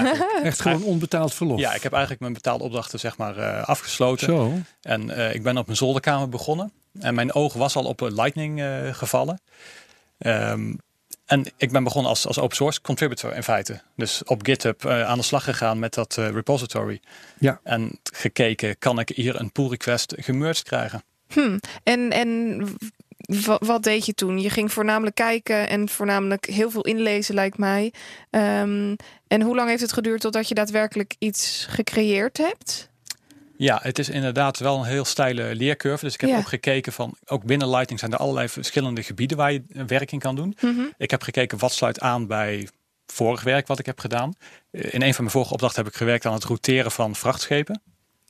Echt 0.44 0.62
gewoon 0.62 0.84
onbetaald 0.84 1.34
verlof. 1.34 1.60
Ja, 1.60 1.74
ik 1.74 1.84
heb 1.84 1.92
eigenlijk 1.92 2.22
mijn 2.22 2.34
betaalde 2.34 2.64
opdrachten 2.64 3.00
zeg 3.00 3.18
maar 3.18 3.38
uh, 3.38 3.64
afgesloten. 3.64 4.28
Zo. 4.28 4.54
En 4.82 5.10
uh, 5.10 5.34
ik 5.34 5.44
ben 5.44 5.58
op 5.58 5.66
mijn 5.66 5.78
zolderkamer 5.78 6.30
begonnen. 6.30 6.72
En 7.00 7.16
mijn 7.16 7.34
oog 7.34 7.54
was 7.54 7.76
al 7.76 7.86
op 7.86 8.00
Lightning 8.02 8.60
uh, 8.60 8.94
gevallen. 8.94 9.42
Um, 10.18 10.80
en 11.26 11.46
ik 11.58 11.72
ben 11.72 11.84
begonnen 11.84 12.10
als, 12.10 12.28
als 12.28 12.40
open 12.40 12.56
source 12.56 12.82
contributor 12.82 13.36
in 13.36 13.44
feite. 13.44 13.82
Dus 13.96 14.24
op 14.24 14.46
GitHub 14.46 14.86
aan 14.86 15.18
de 15.18 15.24
slag 15.24 15.44
gegaan 15.44 15.80
met 15.80 15.94
dat 15.94 16.16
repository. 16.16 17.02
Ja. 17.40 17.60
En 17.64 18.00
gekeken, 18.14 18.78
kan 18.78 19.00
ik 19.00 19.10
hier 19.10 19.40
een 19.40 19.52
pull 19.52 19.68
request 19.68 20.14
gemerged 20.18 20.64
krijgen? 20.64 21.04
Hmm. 21.28 21.60
En, 21.84 22.12
en 22.12 22.62
wat, 23.46 23.66
wat, 23.66 23.84
deed 23.84 24.06
je 24.06 24.14
toen? 24.14 24.40
Je 24.40 24.50
ging 24.50 24.72
voornamelijk 24.72 25.16
kijken 25.16 25.70
en 25.70 25.90
voornamelijk 25.90 26.46
heel 26.46 26.72
veel 26.72 26.86
inlezen, 26.86 27.36
lijkt 27.36 27.58
mij. 27.58 27.94
Um, 28.30 28.96
en 29.28 29.42
hoe 29.42 29.56
lang 29.56 29.70
heeft 29.70 29.82
het 29.82 29.94
geduurd 29.94 30.22
totdat 30.22 30.48
je 30.48 30.56
daadwerkelijk 30.56 31.16
iets 31.20 31.66
gecreëerd 31.70 32.38
hebt? 32.38 32.90
Ja, 33.62 33.80
het 33.82 34.00
is 34.00 34.10
inderdaad 34.10 34.60
wel 34.60 34.78
een 34.78 34.86
heel 34.86 35.06
steile 35.06 35.56
leercurve. 35.56 36.06
Dus 36.06 36.14
ik 36.14 36.22
heb 36.22 36.30
ja. 36.30 36.38
ook 36.38 36.48
gekeken 36.48 36.94
van, 36.94 37.16
ook 37.26 37.44
binnen 37.44 37.70
Lightning 37.70 38.00
zijn 38.00 38.12
er 38.12 38.18
allerlei 38.18 38.50
verschillende 38.50 39.04
gebieden 39.04 39.38
waar 39.38 39.52
je 39.52 39.64
werk 39.88 40.12
in 40.12 40.20
kan 40.20 40.36
doen. 40.36 40.58
Mm 40.62 40.76
-hmm. 40.76 40.94
Ik 40.98 41.12
heb 41.12 41.22
gekeken 41.22 41.58
wat 41.58 41.72
sluit 41.72 42.00
aan 42.00 42.28
bij 42.28 42.68
vorig 43.06 43.42
werk 43.44 43.68
wat 43.68 43.80
ik 43.80 43.86
heb 43.86 44.00
gedaan. 44.00 44.34
In 44.72 45.02
een 45.02 45.14
van 45.14 45.24
mijn 45.24 45.36
vorige 45.36 45.54
opdrachten 45.54 45.84
heb 45.84 45.92
ik 45.92 45.98
gewerkt 45.98 46.26
aan 46.26 46.34
het 46.34 46.44
routeren 46.44 46.92
van 46.92 47.16
vrachtschepen. 47.16 47.82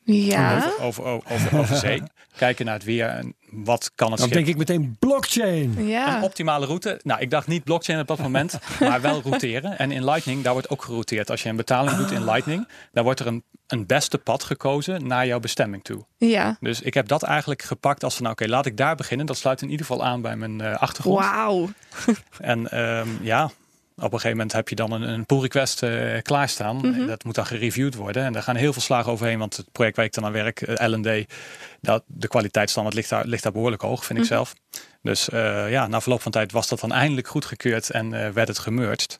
Ja. 0.03 0.73
Over, 0.79 1.03
over, 1.03 1.33
over, 1.33 1.57
over 1.57 1.75
zee. 1.87 2.01
Kijken 2.37 2.65
naar 2.65 2.73
het 2.73 2.83
weer 2.83 3.07
en 3.07 3.35
wat 3.51 3.91
kan 3.95 4.11
het 4.11 4.19
Dan 4.19 4.29
denk 4.29 4.47
ik 4.47 4.57
meteen 4.57 4.95
blockchain. 4.99 5.87
Ja. 5.87 6.17
Een 6.17 6.23
optimale 6.23 6.65
route. 6.65 6.99
Nou, 7.03 7.21
ik 7.21 7.29
dacht 7.29 7.47
niet 7.47 7.63
blockchain 7.63 7.99
op 7.99 8.07
dat 8.07 8.19
moment, 8.19 8.59
maar 8.79 9.01
wel 9.01 9.21
routeren. 9.21 9.77
En 9.77 9.91
in 9.91 10.05
Lightning, 10.05 10.43
daar 10.43 10.53
wordt 10.53 10.69
ook 10.69 10.81
gerouteerd. 10.81 11.29
Als 11.29 11.43
je 11.43 11.49
een 11.49 11.55
betaling 11.55 11.97
doet 11.97 12.11
in 12.11 12.25
Lightning, 12.25 12.67
dan 12.91 13.03
wordt 13.03 13.19
er 13.19 13.27
een, 13.27 13.43
een 13.67 13.85
beste 13.85 14.17
pad 14.17 14.43
gekozen 14.43 15.07
naar 15.07 15.27
jouw 15.27 15.39
bestemming 15.39 15.83
toe. 15.83 16.05
Ja. 16.17 16.57
Dus 16.59 16.81
ik 16.81 16.93
heb 16.93 17.07
dat 17.07 17.23
eigenlijk 17.23 17.61
gepakt 17.61 18.03
als 18.03 18.13
van, 18.13 18.23
nou, 18.23 18.35
oké, 18.39 18.49
laat 18.49 18.65
ik 18.65 18.77
daar 18.77 18.95
beginnen. 18.95 19.25
Dat 19.25 19.37
sluit 19.37 19.61
in 19.61 19.69
ieder 19.69 19.85
geval 19.85 20.05
aan 20.05 20.21
bij 20.21 20.35
mijn 20.35 20.61
uh, 20.61 20.75
achtergrond. 20.75 21.19
Wauw. 21.19 21.69
en 22.39 22.79
um, 22.79 23.19
ja, 23.21 23.51
op 23.99 24.03
een 24.03 24.09
gegeven 24.19 24.29
moment 24.37 24.51
heb 24.51 24.69
je 24.69 24.75
dan 24.75 24.91
een, 24.91 25.01
een 25.01 25.25
pull 25.25 25.39
request 25.39 25.83
uh, 25.83 26.21
klaarstaan. 26.21 26.75
Mhm. 26.75 27.05
Dat 27.07 27.23
moet 27.23 27.35
dan 27.35 27.45
gereviewd 27.45 27.95
worden. 27.95 28.23
En 28.23 28.33
daar 28.33 28.43
gaan 28.43 28.55
heel 28.55 28.73
veel 28.73 28.81
slagen 28.81 29.11
overheen. 29.11 29.39
Want 29.39 29.57
het 29.57 29.71
project 29.71 29.95
waar 29.95 30.05
ik 30.05 30.13
dan 30.13 30.25
aan 30.25 30.31
werk, 30.31 30.61
uh, 30.61 30.87
L&D, 30.87 31.25
dat, 31.81 32.03
de 32.07 32.27
kwaliteitsstandaard 32.27 32.95
ligt 32.95 33.09
daar, 33.09 33.25
ligt 33.25 33.43
daar 33.43 33.51
behoorlijk 33.51 33.81
hoog, 33.81 34.05
vind 34.05 34.19
Mhm. 34.19 34.27
ik 34.27 34.33
zelf. 34.33 34.53
Dus 35.01 35.29
uh, 35.29 35.71
ja, 35.71 35.87
na 35.87 36.01
verloop 36.01 36.21
van 36.21 36.31
tijd 36.31 36.51
was 36.51 36.67
dat 36.67 36.79
dan 36.79 36.91
eindelijk 36.91 37.27
goedgekeurd 37.27 37.89
en 37.89 38.33
werd 38.33 38.47
het 38.47 38.59
gemerged. 38.59 39.17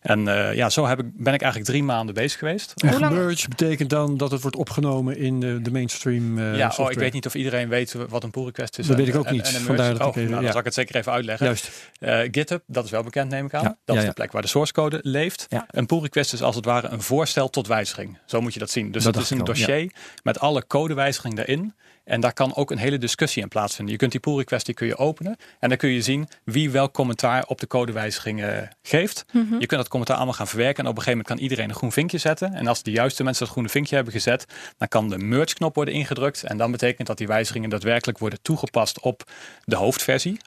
En 0.00 0.26
uh, 0.26 0.54
ja, 0.54 0.70
zo 0.70 0.86
heb 0.86 0.98
ik, 1.00 1.06
ben 1.14 1.34
ik 1.34 1.40
eigenlijk 1.40 1.70
drie 1.70 1.82
maanden 1.82 2.14
bezig 2.14 2.38
geweest. 2.38 2.72
En 2.76 2.92
gemerged 2.92 3.48
betekent 3.48 3.90
dan 3.90 4.16
dat 4.16 4.30
het 4.30 4.42
wordt 4.42 4.56
opgenomen 4.56 5.16
in 5.16 5.40
de, 5.40 5.62
de 5.62 5.70
mainstream 5.70 6.38
uh, 6.38 6.56
Ja, 6.56 6.64
software. 6.64 6.88
oh, 6.88 6.92
ik 6.94 6.98
weet 6.98 7.12
niet 7.12 7.26
of 7.26 7.34
iedereen 7.34 7.68
weet 7.68 7.94
wat 8.08 8.24
een 8.24 8.30
pull 8.30 8.44
request 8.44 8.78
is. 8.78 8.86
Dat 8.86 8.96
weet 8.96 9.08
ik 9.08 9.16
ook 9.16 9.24
en, 9.26 9.32
niet. 9.32 9.54
En, 9.54 9.60
Vandaar 9.60 9.92
dat 9.92 10.00
oh, 10.00 10.06
ik 10.08 10.16
even, 10.16 10.30
nou, 10.30 10.34
ja. 10.34 10.40
dan 10.40 10.50
zal 10.50 10.58
ik 10.58 10.64
het 10.64 10.74
zeker 10.74 10.96
even 10.96 11.12
uitleggen. 11.12 11.46
Juist. 11.46 11.70
Uh, 12.00 12.18
GitHub, 12.30 12.62
dat 12.66 12.84
is 12.84 12.90
wel 12.90 13.02
bekend 13.02 13.30
neem 13.30 13.46
ik 13.46 13.54
aan. 13.54 13.62
Ja. 13.62 13.68
Dat 13.68 13.76
Ja, 13.84 13.94
is 13.94 14.00
ja. 14.00 14.08
de 14.08 14.14
plek 14.14 14.32
waar 14.32 14.42
de 14.42 14.48
source 14.48 14.72
code 14.72 15.00
leeft. 15.02 15.46
Ja. 15.48 15.66
Een 15.70 15.86
pull 15.86 16.00
request 16.00 16.32
is 16.32 16.42
als 16.42 16.56
het 16.56 16.64
ware 16.64 16.88
een 16.88 17.02
voorstel 17.02 17.50
tot 17.50 17.66
wijziging. 17.66 18.18
Zo 18.26 18.40
moet 18.40 18.52
je 18.52 18.58
dat 18.58 18.70
zien. 18.70 18.90
Dus 18.92 19.04
Dat 19.04 19.14
het 19.14 19.24
is 19.24 19.30
een 19.30 19.44
dossier 19.44 19.92
met 20.22 20.40
alle 20.40 20.66
codewijzigingen 20.66 21.36
daarin. 21.36 21.74
En 22.08 22.20
daar 22.20 22.32
kan 22.32 22.54
ook 22.56 22.70
een 22.70 22.78
hele 22.78 22.98
discussie 22.98 23.42
in 23.42 23.48
plaatsvinden. 23.48 23.92
Je 23.92 23.98
kunt 24.00 24.10
die 24.12 24.20
pull 24.20 24.36
request 24.36 24.66
die 24.66 24.74
kun 24.74 24.86
je 24.86 24.96
openen. 24.96 25.36
En 25.58 25.68
dan 25.68 25.78
kun 25.78 25.88
je 25.88 26.02
zien 26.02 26.28
wie 26.44 26.70
welk 26.70 26.92
commentaar 26.94 27.44
op 27.46 27.60
de 27.60 27.66
codewijzigingen 27.66 28.76
geeft. 28.82 29.24
Mhm. 29.32 29.52
Je 29.58 29.66
kunt 29.66 29.80
dat 29.80 29.88
commentaar 29.88 30.16
allemaal 30.16 30.34
gaan 30.34 30.46
verwerken. 30.48 30.84
En 30.84 30.90
op 30.90 30.96
een 30.96 31.02
gegeven 31.02 31.18
moment 31.18 31.28
kan 31.40 31.48
iedereen 31.48 31.68
een 31.68 31.76
groen 31.76 31.92
vinkje 31.92 32.18
zetten. 32.18 32.54
En 32.54 32.66
als 32.66 32.82
de 32.82 32.90
juiste 32.90 33.24
mensen 33.24 33.42
dat 33.44 33.52
groene 33.52 33.68
vinkje 33.68 33.94
hebben 33.94 34.12
gezet, 34.12 34.44
dan 34.78 34.88
kan 34.88 35.08
de 35.08 35.18
merge 35.18 35.54
knop 35.54 35.74
worden 35.74 35.94
ingedrukt. 35.94 36.42
En 36.42 36.56
dan 36.56 36.70
betekent 36.70 37.06
dat 37.06 37.18
die 37.18 37.26
wijzigingen 37.26 37.70
daadwerkelijk 37.70 38.18
worden 38.18 38.42
toegepast 38.42 39.00
op 39.00 39.22
de 39.64 39.76
hoofdversie. 39.76 40.40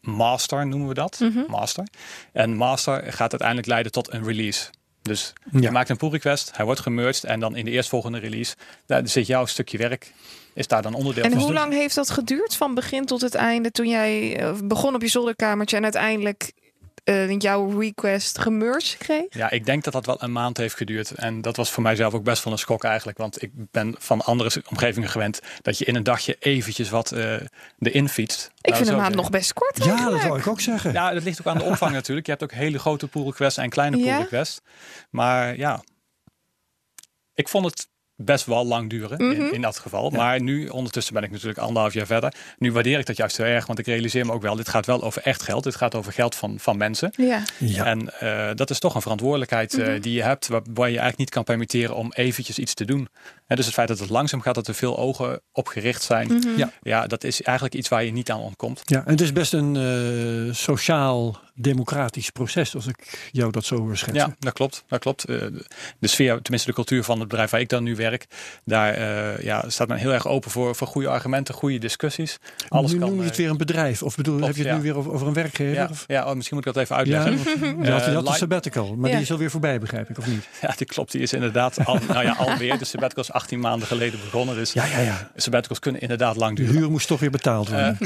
Master 0.00 0.66
noemen 0.66 0.88
we 0.88 0.94
dat. 0.94 1.18
Mhm. 1.20 1.40
Master. 1.48 1.84
En 2.32 2.56
master 2.56 3.12
gaat 3.12 3.30
uiteindelijk 3.30 3.68
leiden 3.68 3.92
tot 3.92 4.12
een 4.12 4.24
release. 4.24 4.70
Dus 5.02 5.32
Ja. 5.50 5.60
je 5.60 5.70
maakt 5.70 5.88
een 5.88 5.96
pull 5.96 6.10
request, 6.10 6.56
hij 6.56 6.64
wordt 6.64 6.80
gemerged 6.80 7.24
en 7.24 7.40
dan 7.40 7.56
in 7.56 7.64
de 7.64 7.70
eerstvolgende 7.70 8.18
release, 8.18 8.54
daar 8.86 9.08
zit 9.08 9.26
jouw 9.26 9.46
stukje 9.46 9.78
werk, 9.78 10.12
is 10.58 10.66
daar 10.68 10.82
dan 10.82 10.94
onderdeel 10.94 11.24
En 11.24 11.30
van. 11.30 11.40
hoe 11.40 11.52
lang 11.52 11.72
heeft 11.72 11.94
dat 11.94 12.10
geduurd 12.10 12.56
van 12.56 12.74
begin 12.74 13.04
tot 13.04 13.20
het 13.20 13.34
einde 13.34 13.70
toen 13.70 13.88
jij 13.88 14.36
eh, 14.36 14.52
begon 14.64 14.94
op 14.94 15.02
je 15.02 15.08
zolderkamertje 15.08 15.76
en 15.76 15.82
uiteindelijk 15.82 16.52
eh, 17.04 17.38
jouw 17.38 17.78
request 17.80 18.38
gemerged 18.38 18.96
kreeg? 18.98 19.26
Ja, 19.30 19.50
ik 19.50 19.64
denk 19.66 19.84
dat 19.84 19.92
dat 19.92 20.06
wel 20.06 20.16
een 20.22 20.32
maand 20.32 20.56
heeft 20.56 20.76
geduurd. 20.76 21.10
En 21.10 21.40
dat 21.40 21.56
was 21.56 21.70
voor 21.70 21.82
mijzelf 21.82 22.14
ook 22.14 22.22
best 22.22 22.44
wel 22.44 22.52
een 22.52 22.58
schok 22.58 22.84
eigenlijk. 22.84 23.18
Want 23.18 23.42
ik 23.42 23.50
ben 23.54 23.94
van 23.98 24.20
andere 24.20 24.62
omgevingen 24.70 25.08
gewend 25.08 25.40
dat 25.62 25.78
je 25.78 25.84
in 25.84 25.96
een 25.96 26.02
dagje 26.02 26.36
eventjes 26.38 26.90
wat 26.90 27.12
eh 27.12 27.34
erin 27.78 28.08
fietst. 28.08 28.44
Ik 28.60 28.62
Nou, 28.62 28.74
vind 28.76 28.86
zo 28.88 28.94
een 28.94 29.00
maand 29.00 29.14
nog 29.14 29.30
best 29.30 29.52
kort 29.52 29.84
Ja, 29.84 30.10
dat 30.10 30.22
wou 30.22 30.38
ik 30.38 30.46
ook 30.46 30.60
zeggen. 30.60 30.92
Ja, 30.92 31.12
dat 31.12 31.22
ligt 31.22 31.40
ook 31.40 31.46
aan 31.46 31.58
de 31.58 31.64
omvang 31.64 31.92
natuurlijk. 32.00 32.26
Je 32.26 32.32
hebt 32.32 32.44
ook 32.44 32.52
hele 32.52 32.78
grote 32.78 33.08
pull 33.08 33.24
requests 33.24 33.58
en 33.58 33.68
kleine 33.70 33.96
pull 33.96 34.06
Ja? 34.06 34.18
requests. 34.18 34.60
Maar 35.10 35.56
ja, 35.56 35.82
ik 37.34 37.48
vond 37.48 37.64
het 37.64 37.88
best 38.20 38.46
wel 38.46 38.66
lang 38.66 38.90
duren 38.90 39.22
Mhm. 39.26 39.40
in, 39.40 39.52
in 39.52 39.60
dat 39.60 39.78
geval. 39.78 40.10
Maar 40.10 40.40
nu, 40.40 40.68
ondertussen 40.68 41.14
ben 41.14 41.22
ik 41.22 41.30
natuurlijk 41.30 41.58
anderhalf 41.58 41.92
jaar 41.94 42.06
verder. 42.06 42.32
Nu 42.58 42.72
waardeer 42.72 42.98
ik 42.98 43.06
dat 43.06 43.16
juist 43.16 43.36
heel 43.36 43.46
erg, 43.46 43.66
want 43.66 43.78
ik 43.78 43.86
realiseer 43.86 44.26
me 44.26 44.32
ook 44.32 44.42
wel, 44.42 44.56
dit 44.56 44.68
gaat 44.68 44.86
wel 44.86 45.02
over 45.02 45.22
echt 45.22 45.42
geld. 45.42 45.64
Dit 45.64 45.74
gaat 45.76 45.94
over 45.94 46.12
geld 46.12 46.34
van, 46.34 46.54
van 46.58 46.76
mensen. 46.76 47.10
Ja. 47.16 47.42
Ja. 47.58 47.84
En 47.84 48.20
eh, 48.20 48.48
dat 48.54 48.70
is 48.70 48.78
toch 48.78 48.94
een 48.94 49.02
verantwoordelijkheid 49.02 49.74
eh, 49.78 49.86
Mhm. 49.88 50.00
die 50.00 50.12
je 50.12 50.22
hebt, 50.22 50.48
waar, 50.48 50.60
waar 50.74 50.86
je 50.86 50.90
eigenlijk 50.98 51.18
niet 51.18 51.30
kan 51.30 51.44
permitteren 51.44 51.96
om 51.96 52.12
eventjes 52.12 52.58
iets 52.58 52.74
te 52.74 52.84
doen. 52.84 53.08
Hè, 53.46 53.56
dus 53.56 53.64
het 53.64 53.74
feit 53.74 53.88
dat 53.88 53.98
het 53.98 54.10
langzaam 54.10 54.40
gaat, 54.40 54.54
dat 54.54 54.68
er 54.68 54.74
veel 54.74 54.98
ogen 54.98 55.40
op 55.52 55.66
gericht 55.68 56.02
zijn, 56.02 56.26
Mhm. 56.32 56.48
Ja. 56.58 56.70
ja, 56.82 57.06
dat 57.06 57.24
is 57.24 57.42
eigenlijk 57.42 57.76
iets 57.76 57.88
waar 57.88 58.04
je 58.04 58.12
niet 58.12 58.30
aan 58.30 58.40
ontkomt. 58.40 58.82
Ja, 58.84 59.02
en 59.04 59.10
het 59.12 59.20
is 59.20 59.32
best 59.32 59.52
een 59.52 59.76
eh, 59.76 60.54
sociaal 60.54 61.40
democratisch 61.58 62.30
proces, 62.30 62.74
als 62.74 62.86
ik 62.86 63.28
jou 63.32 63.52
dat 63.52 63.64
zo 63.64 63.76
hoor 63.76 63.96
schetsen. 63.96 64.28
Ja, 64.28 64.36
dat 64.38 64.52
klopt. 64.52 64.84
Dat 64.88 65.00
klopt. 65.00 65.24
Eh, 65.24 65.36
de 65.98 66.08
sfeer, 66.08 66.42
tenminste 66.42 66.68
de 66.68 66.74
cultuur 66.74 67.04
van 67.04 67.18
het 67.18 67.28
bedrijf 67.28 67.50
waar 67.50 67.60
ik 67.60 67.68
dan 67.68 67.82
nu 67.82 67.96
werk, 67.96 68.26
daar 68.64 68.94
eh, 68.94 69.44
ja, 69.44 69.64
staat 69.70 69.88
men 69.88 69.96
heel 69.96 70.12
erg 70.12 70.26
open 70.26 70.50
voor, 70.50 70.74
voor 70.74 70.86
goede 70.86 71.08
argumenten, 71.08 71.54
goede 71.54 71.78
discussies. 71.78 72.38
Alles 72.68 72.92
nu 72.92 72.98
kan, 72.98 73.08
noem 73.08 73.18
je 73.18 73.24
het 73.24 73.36
weer 73.36 73.50
een 73.50 73.56
bedrijf, 73.56 74.02
of 74.02 74.16
bedoel, 74.16 74.40
heb 74.40 74.56
je 74.56 74.64
het 74.64 74.76
nu 74.76 74.82
weer 74.82 74.96
over, 74.96 75.12
over 75.12 75.26
een 75.26 75.32
werkgever? 75.32 75.74
Ja, 75.74 75.88
of? 75.90 76.04
ja 76.06 76.28
oh, 76.28 76.34
misschien 76.34 76.56
moet 76.56 76.66
ik 76.66 76.72
dat 76.74 76.82
even 76.82 76.96
uitleggen. 76.96 77.32
Ja, 77.32 77.84
je 77.84 77.90
had, 77.90 78.04
je 78.04 78.10
had 78.10 78.28
een 78.28 78.34
sabbatical, 78.34 78.96
maar 78.96 79.10
die 79.10 79.20
is 79.20 79.30
alweer 79.30 79.50
voorbij, 79.50 79.78
begrijp 79.78 80.10
ik, 80.10 80.18
of 80.18 80.26
niet? 80.26 80.48
Ja, 80.60 80.74
die 80.76 80.86
klopt. 80.86 81.12
Die 81.12 81.20
is 81.20 81.32
inderdaad 81.32 81.84
al, 81.84 81.98
nou 82.08 82.24
ja, 82.24 82.32
alweer. 82.32 82.78
De 82.78 82.84
sabbatical 82.84 83.22
is 83.22 83.32
18 83.32 83.60
maanden 83.60 83.88
geleden 83.88 84.20
begonnen, 84.24 84.54
dus 84.54 84.72
ja, 84.72 84.84
ja, 84.84 84.98
ja. 84.98 85.30
sabbaticals 85.36 85.78
kunnen 85.78 86.00
inderdaad 86.00 86.36
lang 86.36 86.56
duren. 86.56 86.72
De 86.72 86.78
huur 86.78 86.90
moest 86.90 87.06
toch 87.06 87.20
weer 87.20 87.30
betaald 87.30 87.68
worden. 87.68 87.98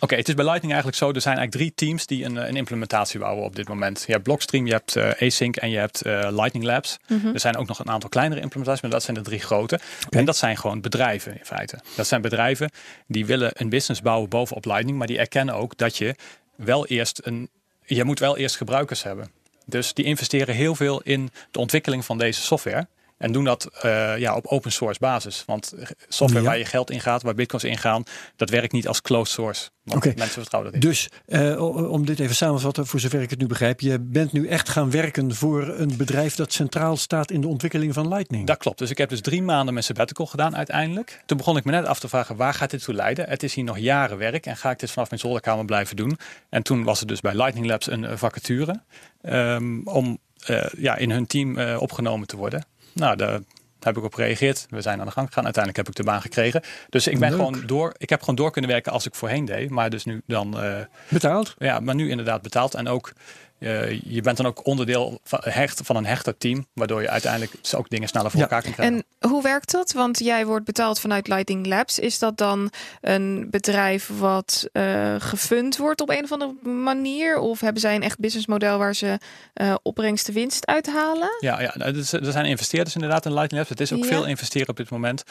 Oké, 0.00 0.14
het 0.14 0.28
is 0.28 0.34
bij 0.34 0.44
Lightning 0.44 0.72
eigenlijk 0.72 1.02
zo. 1.02 1.12
Er 1.12 1.20
zijn 1.20 1.36
eigenlijk 1.36 1.72
drie 1.74 1.88
teams 1.88 2.06
die 2.06 2.24
een, 2.24 2.36
een 2.36 2.56
implementatie 2.56 3.20
bouwen 3.20 3.44
op 3.44 3.56
dit 3.56 3.68
moment. 3.68 4.04
Je 4.06 4.12
hebt 4.12 4.24
Blockstream, 4.24 4.66
je 4.66 4.72
hebt 4.72 4.96
uh, 4.96 5.10
Async 5.20 5.56
en 5.56 5.70
je 5.70 5.78
hebt 5.78 6.06
uh, 6.06 6.28
Lightning 6.30 6.64
Labs. 6.64 6.98
Mhm. 7.08 7.26
Er 7.26 7.40
zijn 7.40 7.56
ook 7.56 7.66
nog 7.66 7.78
een 7.78 7.90
aantal 7.90 8.08
kleinere 8.08 8.40
implementaties, 8.40 8.82
maar 8.82 8.90
dat 8.90 9.02
zijn 9.02 9.16
de 9.16 9.22
drie 9.22 9.40
grote. 9.40 9.80
En 10.10 10.24
dat 10.24 10.36
zijn 10.36 10.56
gewoon 10.56 10.80
bedrijven 10.80 11.32
in 11.32 11.44
feite. 11.44 11.78
Dat 11.96 12.06
zijn 12.06 12.20
bedrijven 12.20 12.70
die 13.06 13.26
willen 13.26 13.50
een 13.54 13.68
business 13.68 14.02
bouwen 14.02 14.28
bovenop 14.28 14.64
Lightning, 14.64 14.98
maar 14.98 15.06
die 15.06 15.18
erkennen 15.18 15.54
ook 15.54 15.76
dat 15.76 15.96
je 15.96 16.14
wel 16.56 16.86
eerst 16.86 17.20
een, 17.22 17.48
je 17.84 18.04
moet 18.04 18.18
wel 18.18 18.36
eerst 18.36 18.56
gebruikers 18.56 19.02
hebben. 19.02 19.30
Dus 19.66 19.94
die 19.94 20.04
investeren 20.04 20.54
heel 20.54 20.74
veel 20.74 21.00
in 21.02 21.30
de 21.50 21.58
ontwikkeling 21.58 22.04
van 22.04 22.18
deze 22.18 22.40
software. 22.40 22.86
En 23.24 23.32
doen 23.32 23.44
dat 23.44 23.68
uh, 23.84 24.18
ja, 24.18 24.34
op 24.36 24.46
open 24.46 24.72
source 24.72 25.00
basis. 25.00 25.42
Want 25.46 25.74
software 26.08 26.44
Ja. 26.44 26.50
waar 26.50 26.58
je 26.58 26.64
geld 26.64 26.90
in 26.90 27.00
gaat, 27.00 27.22
waar 27.22 27.34
bitcoins 27.34 27.64
ingaan, 27.64 28.02
dat 28.36 28.50
werkt 28.50 28.72
niet 28.72 28.88
als 28.88 29.02
closed 29.02 29.34
source. 29.34 29.70
Oké. 29.86 30.12
mensen 30.16 30.40
vertrouwen 30.40 30.72
dat 30.72 30.80
niet. 30.80 30.90
Dus 30.90 31.08
eh, 31.26 31.90
om 31.90 32.06
dit 32.06 32.20
even 32.20 32.34
samen 32.34 32.56
te 32.56 32.62
vatten, 32.62 32.86
voor 32.86 33.00
zover 33.00 33.22
ik 33.22 33.30
het 33.30 33.38
nu 33.38 33.46
begrijp, 33.46 33.80
je 33.80 34.00
bent 34.00 34.32
nu 34.32 34.48
echt 34.48 34.68
gaan 34.68 34.90
werken 34.90 35.34
voor 35.34 35.68
een 35.68 35.96
bedrijf 35.96 36.34
dat 36.34 36.52
centraal 36.52 36.96
staat 36.96 37.30
in 37.30 37.40
de 37.40 37.48
ontwikkeling 37.48 37.94
van 37.94 38.08
Lightning. 38.08 38.46
Dat 38.46 38.56
klopt. 38.56 38.78
Dus 38.78 38.90
ik 38.90 38.98
heb 38.98 39.08
dus 39.08 39.20
drie 39.20 39.42
maanden 39.42 39.72
mijn 39.72 39.86
sabbatical 39.86 40.26
gedaan 40.26 40.56
uiteindelijk. 40.56 41.22
Toen 41.26 41.36
begon 41.36 41.56
ik 41.56 41.64
me 41.64 41.70
net 41.70 41.86
af 41.86 42.00
te 42.00 42.08
vragen, 42.08 42.36
waar 42.36 42.54
gaat 42.54 42.70
dit 42.70 42.84
toe 42.84 42.94
leiden? 42.94 43.28
Het 43.28 43.42
is 43.42 43.54
hier 43.54 43.64
nog 43.64 43.78
jaren 43.78 44.18
werk 44.18 44.46
en 44.46 44.56
ga 44.56 44.70
ik 44.70 44.78
dit 44.78 44.90
vanaf 44.90 45.08
mijn 45.08 45.20
zolderkamer 45.20 45.64
blijven 45.64 45.96
doen? 45.96 46.18
En 46.48 46.62
toen 46.62 46.84
was 46.84 47.00
er 47.00 47.06
dus 47.06 47.20
bij 47.20 47.34
Lightning 47.34 47.66
Labs 47.66 47.90
een 47.90 48.04
eh, 48.04 48.16
vacature 48.16 48.80
ehm, 49.22 49.80
om 49.84 50.18
eh, 50.46 50.66
ja, 50.76 50.96
in 50.96 51.10
hun 51.10 51.26
team 51.26 51.58
eh, 51.58 51.76
opgenomen 51.80 52.26
te 52.26 52.36
worden. 52.36 52.64
Nou, 52.94 53.16
daar 53.16 53.40
heb 53.80 53.96
ik 53.96 54.04
op 54.04 54.14
gereageerd. 54.14 54.66
We 54.70 54.80
zijn 54.80 55.00
aan 55.00 55.06
de 55.06 55.12
gang 55.12 55.26
gegaan. 55.26 55.44
Uiteindelijk 55.44 55.86
heb 55.86 55.96
ik 55.96 56.04
de 56.04 56.10
baan 56.10 56.20
gekregen. 56.20 56.62
Dus 56.88 57.06
ik 57.06 57.18
ben 57.18 57.30
Leuk. 57.30 57.38
gewoon 57.38 57.66
door. 57.66 57.94
Ik 57.96 58.08
heb 58.10 58.20
gewoon 58.20 58.34
door 58.34 58.50
kunnen 58.50 58.70
werken 58.70 58.92
als 58.92 59.06
ik 59.06 59.14
voorheen 59.14 59.44
deed. 59.44 59.70
Maar 59.70 59.90
dus 59.90 60.04
nu 60.04 60.22
dan 60.26 60.60
eh, 60.60 60.76
Betaald? 61.08 61.54
ja, 61.58 61.80
maar 61.80 61.94
nu 61.94 62.10
inderdaad 62.10 62.42
betaald. 62.42 62.74
En 62.74 62.88
ook, 62.88 63.12
eh, 63.58 64.00
je 64.02 64.20
bent 64.20 64.36
dan 64.36 64.46
ook 64.46 64.66
onderdeel 64.66 65.20
van, 65.24 65.40
hecht, 65.42 65.80
van 65.84 65.96
een 65.96 66.06
hechter 66.06 66.36
team. 66.36 66.66
Waardoor 66.72 67.02
je 67.02 67.08
uiteindelijk 67.08 67.52
ook 67.76 67.88
dingen 67.88 68.08
sneller 68.08 68.30
voor 68.30 68.40
Ja. 68.40 68.46
elkaar 68.46 68.62
kan 68.62 68.72
krijgen. 68.72 69.04
En 69.20 69.28
hoe 69.30 69.42
werkt 69.42 69.70
dat? 69.70 69.92
Want 69.92 70.18
jij 70.18 70.46
wordt 70.46 70.64
betaald 70.64 71.00
vanuit 71.00 71.28
Lightning 71.28 71.66
Labs. 71.66 71.98
Is 71.98 72.18
dat 72.18 72.36
dan 72.36 72.70
een 73.00 73.46
bedrijf 73.50 74.10
wat 74.18 74.68
eh 74.72 75.14
gefund 75.18 75.76
wordt 75.76 76.00
op 76.00 76.10
een 76.10 76.24
of 76.24 76.32
andere 76.32 76.54
manier? 76.68 77.38
Of 77.38 77.60
hebben 77.60 77.80
zij 77.80 77.94
een 77.94 78.02
echt 78.02 78.18
businessmodel 78.18 78.78
waar 78.78 78.94
ze 78.94 79.18
eh 79.54 79.74
opbrengst 79.82 80.26
de 80.26 80.32
winst 80.32 80.66
uithalen? 80.66 81.28
Ja, 81.40 81.60
ja 81.60 81.72
nou, 81.76 81.92
dus, 81.92 82.12
er 82.12 82.32
zijn 82.32 82.44
investeerders 82.46 82.94
inderdaad 82.94 83.24
in 83.26 83.32
Lightning 83.32 83.58
Labs. 83.58 83.68
Het 83.68 83.80
is 83.80 83.92
ook 83.92 84.02
Ja. 84.04 84.06
veel 84.10 84.26
investeren 84.26 84.68
op 84.68 84.76
dit 84.76 84.90
moment. 84.90 85.22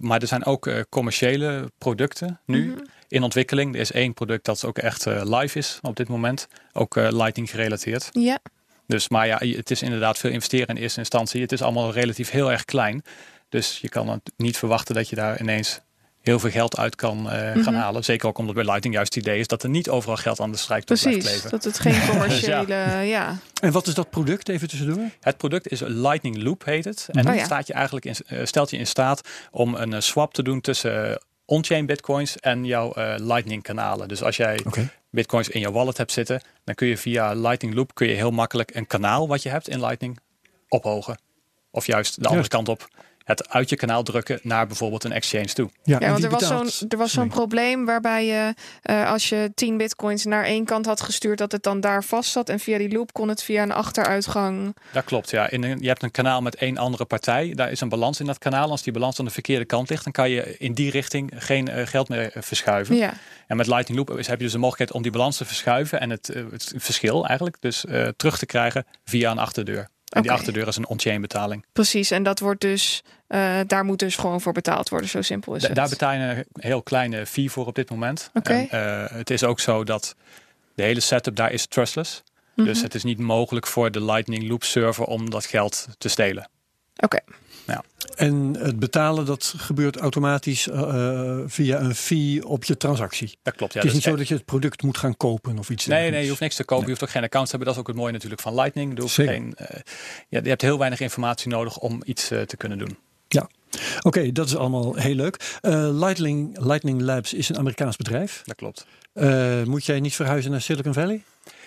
Maar 0.00 0.20
er 0.20 0.26
zijn 0.26 0.44
ook 0.44 0.70
commerciële 0.88 1.70
producten 1.78 2.40
nu 2.46 2.66
Mhm. 2.70 2.80
In 3.12 3.22
ontwikkeling. 3.22 3.74
Er 3.74 3.80
is 3.80 3.92
één 3.92 4.14
product 4.14 4.44
dat 4.44 4.64
ook 4.64 4.78
echt 4.78 5.06
eh, 5.06 5.20
live 5.24 5.58
is 5.58 5.78
op 5.82 5.96
dit 5.96 6.08
moment. 6.08 6.48
Ook 6.72 6.96
eh, 6.96 7.08
Lightning 7.10 7.50
gerelateerd. 7.50 8.08
Ja, 8.12 8.38
Dus, 8.86 9.08
maar 9.08 9.26
ja, 9.26 9.38
het 9.38 9.70
is 9.70 9.82
inderdaad 9.82 10.18
veel 10.18 10.30
investeren 10.30 10.68
in 10.76 10.82
eerste 10.82 10.98
instantie. 10.98 11.40
Het 11.40 11.52
is 11.52 11.62
allemaal 11.62 11.92
relatief 11.92 12.30
heel 12.30 12.50
erg 12.50 12.64
klein. 12.64 13.02
Dus 13.48 13.78
je 13.80 13.88
kan 13.88 14.08
het 14.08 14.32
niet 14.36 14.56
verwachten 14.56 14.94
dat 14.94 15.08
je 15.08 15.16
daar 15.16 15.40
ineens 15.40 15.80
heel 16.20 16.38
veel 16.38 16.50
geld 16.50 16.78
uit 16.78 16.94
kan 16.96 17.30
eh, 17.30 17.38
gaan 17.38 17.58
Mhm. 17.58 17.74
halen. 17.74 18.04
Zeker 18.04 18.28
ook 18.28 18.38
omdat 18.38 18.54
bij 18.54 18.64
Lightning 18.64 18.94
juist 18.94 19.14
het 19.14 19.24
idee 19.24 19.38
is 19.38 19.46
dat 19.46 19.62
er 19.62 19.68
niet 19.68 19.88
overal 19.88 20.16
geld 20.16 20.40
aan 20.40 20.50
de 20.52 20.56
strijktocht 20.58 21.00
blijft 21.02 21.18
precies. 21.20 21.40
kleven. 21.40 21.58
Dat 21.58 21.64
het 21.64 21.78
geen 21.78 22.06
commerciële... 22.10 22.74
ja. 23.06 23.36
En 23.62 23.72
wat 23.72 23.86
is 23.86 23.94
dat 23.94 24.10
product, 24.10 24.48
even 24.48 24.68
tussendoor? 24.68 25.10
Het 25.20 25.36
product 25.36 25.68
is 25.68 25.80
een 25.80 26.00
Lightning 26.00 26.42
Loop 26.42 26.64
heet 26.64 26.84
het. 26.84 27.08
En 27.10 27.28
Oh 27.28 27.34
ja. 27.34 27.44
staat 27.44 27.66
je 27.66 27.72
eigenlijk 27.72 28.04
in, 28.04 28.14
stelt 28.46 28.70
je 28.70 28.76
in 28.76 28.86
staat 28.86 29.28
om 29.50 29.74
een 29.74 30.02
swap 30.02 30.34
te 30.34 30.42
doen 30.42 30.60
tussen 30.60 31.22
on-chain 31.44 31.86
bitcoins 31.86 32.38
en 32.38 32.64
jouw 32.64 32.92
eh, 32.92 33.14
Lightning 33.18 33.62
kanalen. 33.62 34.08
Dus 34.08 34.22
als 34.22 34.36
jij 34.36 34.64
bitcoins 35.10 35.48
in 35.48 35.60
je 35.60 35.72
wallet 35.72 35.96
hebt 35.96 36.12
zitten, 36.12 36.40
dan 36.64 36.74
kun 36.74 36.86
je 36.86 36.96
via 36.96 37.32
Lightning 37.32 37.74
Loop 37.74 37.94
kun 37.94 38.08
je 38.08 38.14
heel 38.14 38.30
makkelijk 38.30 38.74
een 38.74 38.86
kanaal 38.86 39.28
wat 39.28 39.42
je 39.42 39.48
hebt 39.48 39.68
in 39.68 39.80
Lightning 39.80 40.18
ophogen. 40.68 41.18
Of 41.70 41.86
juist 41.86 42.10
de 42.14 42.28
andere 42.28 42.34
Juist. 42.34 42.50
kant 42.50 42.68
op. 42.68 42.88
Het 43.24 43.48
uit 43.48 43.68
je 43.68 43.76
kanaal 43.76 44.02
drukken 44.02 44.40
naar 44.42 44.66
bijvoorbeeld 44.66 45.04
een 45.04 45.12
exchange 45.12 45.46
toe. 45.46 45.70
Ja, 45.82 45.98
want 45.98 46.24
er 46.24 46.30
was 46.30 46.46
zo'n 46.46 46.88
er 46.88 46.98
was 46.98 47.12
zo'n 47.12 47.28
probleem 47.28 47.84
waarbij 47.84 48.26
je 48.26 48.54
eh, 48.82 49.10
als 49.10 49.28
je 49.28 49.50
10 49.54 49.76
bitcoins 49.76 50.24
naar 50.24 50.44
één 50.44 50.64
kant 50.64 50.86
had 50.86 51.00
gestuurd, 51.00 51.38
dat 51.38 51.52
het 51.52 51.62
dan 51.62 51.80
daar 51.80 52.04
vast 52.04 52.30
zat. 52.30 52.48
En 52.48 52.58
via 52.58 52.78
die 52.78 52.92
loop 52.92 53.12
kon 53.12 53.28
het 53.28 53.42
via 53.42 53.62
een 53.62 53.72
achteruitgang. 53.72 54.76
Dat 54.92 55.04
klopt, 55.04 55.30
ja. 55.30 55.50
In 55.50 55.62
een, 55.64 55.78
je 55.80 55.88
hebt 55.88 56.02
een 56.02 56.10
kanaal 56.10 56.40
met 56.42 56.54
één 56.54 56.78
andere 56.78 57.04
partij. 57.04 57.52
Daar 57.54 57.70
is 57.70 57.80
een 57.80 57.88
balans 57.88 58.20
in 58.20 58.26
dat 58.26 58.38
kanaal. 58.38 58.70
Als 58.70 58.82
die 58.82 58.92
balans 58.92 59.18
aan 59.18 59.24
de 59.24 59.30
verkeerde 59.30 59.64
kant 59.64 59.90
ligt, 59.90 60.04
dan 60.04 60.12
kan 60.12 60.30
je 60.30 60.56
in 60.58 60.72
die 60.72 60.90
richting 60.90 61.32
geen 61.36 61.68
eh, 61.68 61.86
geld 61.86 62.08
meer 62.08 62.32
eh, 62.32 62.42
verschuiven. 62.42 62.96
Ja, 62.96 63.12
En 63.46 63.56
met 63.56 63.66
Lightning 63.66 63.98
Loop 63.98 64.16
heb 64.16 64.26
je 64.26 64.36
dus 64.36 64.52
de 64.52 64.58
mogelijkheid 64.58 64.92
om 64.92 65.02
die 65.02 65.12
balans 65.12 65.36
te 65.36 65.44
verschuiven 65.44 66.00
en 66.00 66.10
het, 66.10 66.26
het 66.50 66.72
verschil 66.76 67.26
eigenlijk 67.26 67.56
dus 67.60 67.84
eh, 67.84 68.08
terug 68.16 68.38
te 68.38 68.46
krijgen 68.46 68.86
via 69.04 69.30
een 69.30 69.38
achterdeur. 69.38 69.88
En 70.12 70.22
die 70.22 70.30
achterdeur 70.30 70.68
is 70.68 70.76
een 70.76 70.86
on-chain 70.86 71.20
betaling. 71.20 71.64
precies. 71.72 72.10
En 72.10 72.22
dat 72.22 72.38
wordt 72.38 72.60
dus, 72.60 73.02
eh, 73.26 73.60
daar 73.66 73.84
moet 73.84 73.98
dus 73.98 74.16
gewoon 74.16 74.40
voor 74.40 74.52
betaald 74.52 74.88
worden. 74.88 75.08
Zo 75.08 75.22
simpel 75.22 75.54
is 75.54 75.60
Da- 75.62 75.66
het. 75.66 75.76
daar 75.76 75.88
betaal 75.88 76.12
je 76.12 76.18
een 76.20 76.44
heel 76.52 76.82
kleine 76.82 77.26
fee 77.26 77.50
voor 77.50 77.66
op 77.66 77.74
dit 77.74 77.90
moment. 77.90 78.30
Oké. 78.34 78.52
En, 78.52 78.70
eh, 78.70 79.16
het 79.16 79.30
is 79.30 79.44
ook 79.44 79.60
zo 79.60 79.84
dat 79.84 80.14
de 80.74 80.82
hele 80.82 81.00
setup 81.00 81.36
daar 81.36 81.52
is 81.52 81.66
trustless. 81.66 82.22
Mhm. 82.54 82.66
Dus 82.66 82.82
het 82.82 82.94
is 82.94 83.02
niet 83.04 83.18
mogelijk 83.18 83.66
voor 83.66 83.90
de 83.90 84.04
Lightning 84.04 84.48
Loop 84.48 84.64
server 84.64 85.04
om 85.04 85.30
dat 85.30 85.46
geld 85.46 85.86
te 85.98 86.08
stelen. 86.08 86.48
Oké, 86.96 87.18
En 88.16 88.56
het 88.58 88.78
betalen, 88.78 89.26
dat 89.26 89.54
gebeurt 89.56 89.96
automatisch 89.96 90.68
eh, 90.68 91.38
via 91.46 91.80
een 91.80 91.94
fee 91.94 92.46
op 92.46 92.64
je 92.64 92.76
transactie. 92.76 93.38
Dat 93.42 93.54
klopt. 93.54 93.72
Ja, 93.72 93.78
het 93.78 93.88
is 93.88 93.94
niet 93.94 94.02
zo 94.02 94.16
dat 94.16 94.28
je 94.28 94.34
het 94.34 94.44
product 94.44 94.82
moet 94.82 94.98
gaan 94.98 95.16
kopen 95.16 95.58
of 95.58 95.70
iets 95.70 95.86
Nee, 95.86 95.98
nee, 95.98 96.10
dergelijks. 96.10 96.22
je 96.22 96.28
hoeft 96.28 96.40
niks 96.40 96.54
te 96.56 96.64
kopen. 96.64 96.84
Nee. 96.84 96.84
Je 96.84 96.98
hoeft 96.98 97.08
ook 97.08 97.14
geen 97.14 97.24
account 97.24 97.44
te 97.44 97.56
hebben. 97.56 97.68
Dat 97.68 97.76
is 97.76 97.82
ook 97.82 97.92
het 97.92 98.02
mooie 98.02 98.12
natuurlijk 98.12 98.40
van 98.40 98.54
Lightning. 98.54 99.02
Je, 99.02 99.08
geen, 99.08 99.54
eh, 99.56 99.80
ja, 100.28 100.40
je 100.42 100.48
hebt 100.48 100.62
heel 100.62 100.78
weinig 100.78 101.00
informatie 101.00 101.48
nodig 101.50 101.78
om 101.78 102.00
iets 102.04 102.30
eh, 102.30 102.40
te 102.40 102.56
kunnen 102.56 102.78
doen. 102.78 102.96
Oké, 104.02 104.32
dat 104.32 104.46
is 104.46 104.56
allemaal 104.56 104.94
heel 104.94 105.14
leuk. 105.14 105.58
Eh, 105.60 105.88
Lightning, 105.92 106.58
Lightning 106.58 107.00
Labs 107.00 107.34
is 107.34 107.48
een 107.48 107.58
Amerikaans 107.58 107.96
bedrijf. 107.96 108.42
Dat 108.44 108.56
klopt. 108.56 108.86
Eh, 109.12 109.62
moet 109.62 109.84
jij 109.84 110.00
niet 110.00 110.14
verhuizen 110.14 110.50
naar 110.50 110.60
Silicon 110.60 110.92
Valley? 110.92 111.22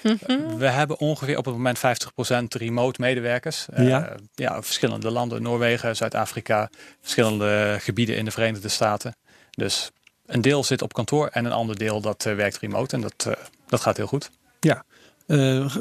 Mhm. 0.06 0.58
We 0.58 0.68
hebben 0.68 1.00
ongeveer 1.00 1.38
op 1.38 1.46
het 1.46 1.54
moment 1.54 1.78
50% 1.80 2.54
remote 2.54 3.02
medewerkers. 3.02 3.65
Eh, 3.70 3.88
Ja. 3.88 4.15
ja, 4.34 4.62
verschillende 4.63 5.12
landen, 5.12 5.41
Noorwegen, 5.41 5.96
Zuid-Afrika, 5.96 6.70
verschillende 7.02 7.78
gebieden 7.82 8.18
in 8.18 8.26
de 8.26 8.32
Verenigde 8.32 8.68
Staten. 8.70 9.15
Dus 9.52 9.91
een 10.26 10.41
deel 10.41 10.63
zit 10.63 10.82
op 10.82 10.94
kantoor 10.94 11.28
en 11.28 11.46
een 11.46 11.52
ander 11.52 11.78
deel 11.78 12.02
dat 12.02 12.26
eh, 12.26 12.36
werkt 12.36 12.58
remote. 12.58 12.96
En 12.96 13.02
dat, 13.02 13.26
eh, 13.28 13.34
dat 13.68 13.82
gaat 13.82 13.98
heel 13.98 14.08
goed. 14.08 14.30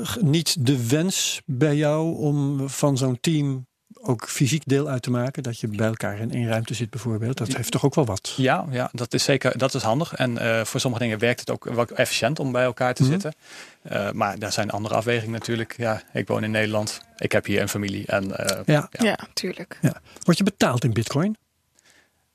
G- 0.04 0.20
niet 0.20 0.66
de 0.66 0.88
wens 0.88 1.40
bij 1.46 1.74
jou 1.76 2.16
om 2.16 2.68
van 2.68 2.96
zo'n 2.96 3.18
team 3.20 3.66
ook 4.06 4.28
fysiek 4.28 4.62
deel 4.66 4.88
uit 4.88 5.02
te 5.02 5.10
maken? 5.10 5.42
Dat 5.42 5.60
je 5.60 5.68
bij 5.68 5.86
elkaar 5.86 6.18
in 6.18 6.32
één 6.32 6.48
ruimte 6.48 6.74
zit 6.74 6.90
bijvoorbeeld. 6.90 7.36
Dat 7.36 7.54
heeft 7.56 7.70
toch 7.70 7.84
ook 7.84 7.94
wel 7.94 8.04
wat? 8.04 8.34
Ja, 8.36 8.64
ja 8.70 8.88
dat 8.92 9.14
is 9.14 9.24
zeker 9.24 9.58
dat 9.58 9.74
is 9.74 9.82
handig. 9.82 10.14
En 10.14 10.38
eh, 10.38 10.64
voor 10.64 10.80
sommige 10.80 11.02
dingen 11.02 11.18
werkt 11.18 11.40
het 11.40 11.50
ook 11.50 11.64
wel 11.64 11.86
efficiënt 11.86 12.38
om 12.38 12.52
bij 12.52 12.64
elkaar 12.64 12.94
te 12.94 13.02
Mhm. 13.02 13.10
zitten. 13.12 13.34
Eh, 13.82 14.10
maar 14.10 14.38
daar 14.38 14.52
zijn 14.52 14.70
andere 14.70 14.94
afwegingen 14.94 15.32
natuurlijk. 15.32 15.74
Ja, 15.76 16.02
ik 16.12 16.28
woon 16.28 16.44
in 16.44 16.50
Nederland. 16.50 17.00
Ik 17.16 17.32
heb 17.32 17.44
hier 17.46 17.60
een 17.60 17.68
familie. 17.68 18.06
En 18.06 18.36
eh, 18.38 18.60
Ja. 18.66 18.88
Ja. 18.90 19.04
ja, 19.04 19.18
tuurlijk. 19.34 19.78
Word 20.22 20.38
je 20.38 20.44
betaald 20.44 20.84
in 20.84 20.92
bitcoin? 20.92 21.36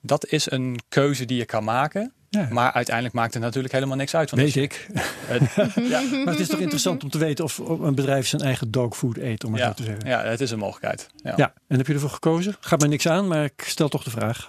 dat 0.01 0.25
is 0.27 0.51
een 0.51 0.79
keuze 0.89 1.25
die 1.25 1.38
je 1.38 1.45
kan 1.45 1.63
maken. 1.63 2.13
Ja. 2.30 2.48
Maar 2.52 2.72
uiteindelijk 2.72 3.15
maakt 3.15 3.34
het 3.34 3.44
natuurlijk 3.44 3.74
helemaal 3.74 3.98
niks 3.98 4.15
uit. 4.15 4.30
Want 4.30 4.42
Weet 4.42 4.56
ik. 4.56 4.88
het- 5.26 5.54
ja, 5.89 6.02
Maar 6.02 6.34
het 6.34 6.39
is 6.39 6.48
toch 6.48 6.60
interessant 6.60 7.04
om 7.04 7.10
te 7.10 7.18
weten 7.18 7.44
of 7.46 7.58
een 7.58 7.96
bedrijf 7.96 8.28
zijn 8.28 8.42
eigen 8.42 8.72
dogfood 8.72 9.18
eet, 9.18 9.44
om 9.44 9.52
het 9.54 9.62
ja, 9.62 9.68
zo 9.68 9.74
te 9.74 9.84
zeggen. 9.84 10.08
ja, 10.08 10.24
het 10.24 10.42
is 10.42 10.52
een 10.52 10.60
mogelijkheid. 10.60 11.10
Ja. 11.24 11.34
Ja, 11.36 11.54
en 11.68 11.78
heb 11.78 11.88
je 11.88 11.94
ervoor 11.94 12.10
gekozen? 12.10 12.56
Gaat 12.60 12.80
mij 12.80 12.89
niks 12.89 13.08
aan, 13.08 13.28
maar 13.28 13.44
ik 13.44 13.63
stel 13.68 13.89
toch 13.89 14.04
de 14.04 14.10
vraag. 14.10 14.48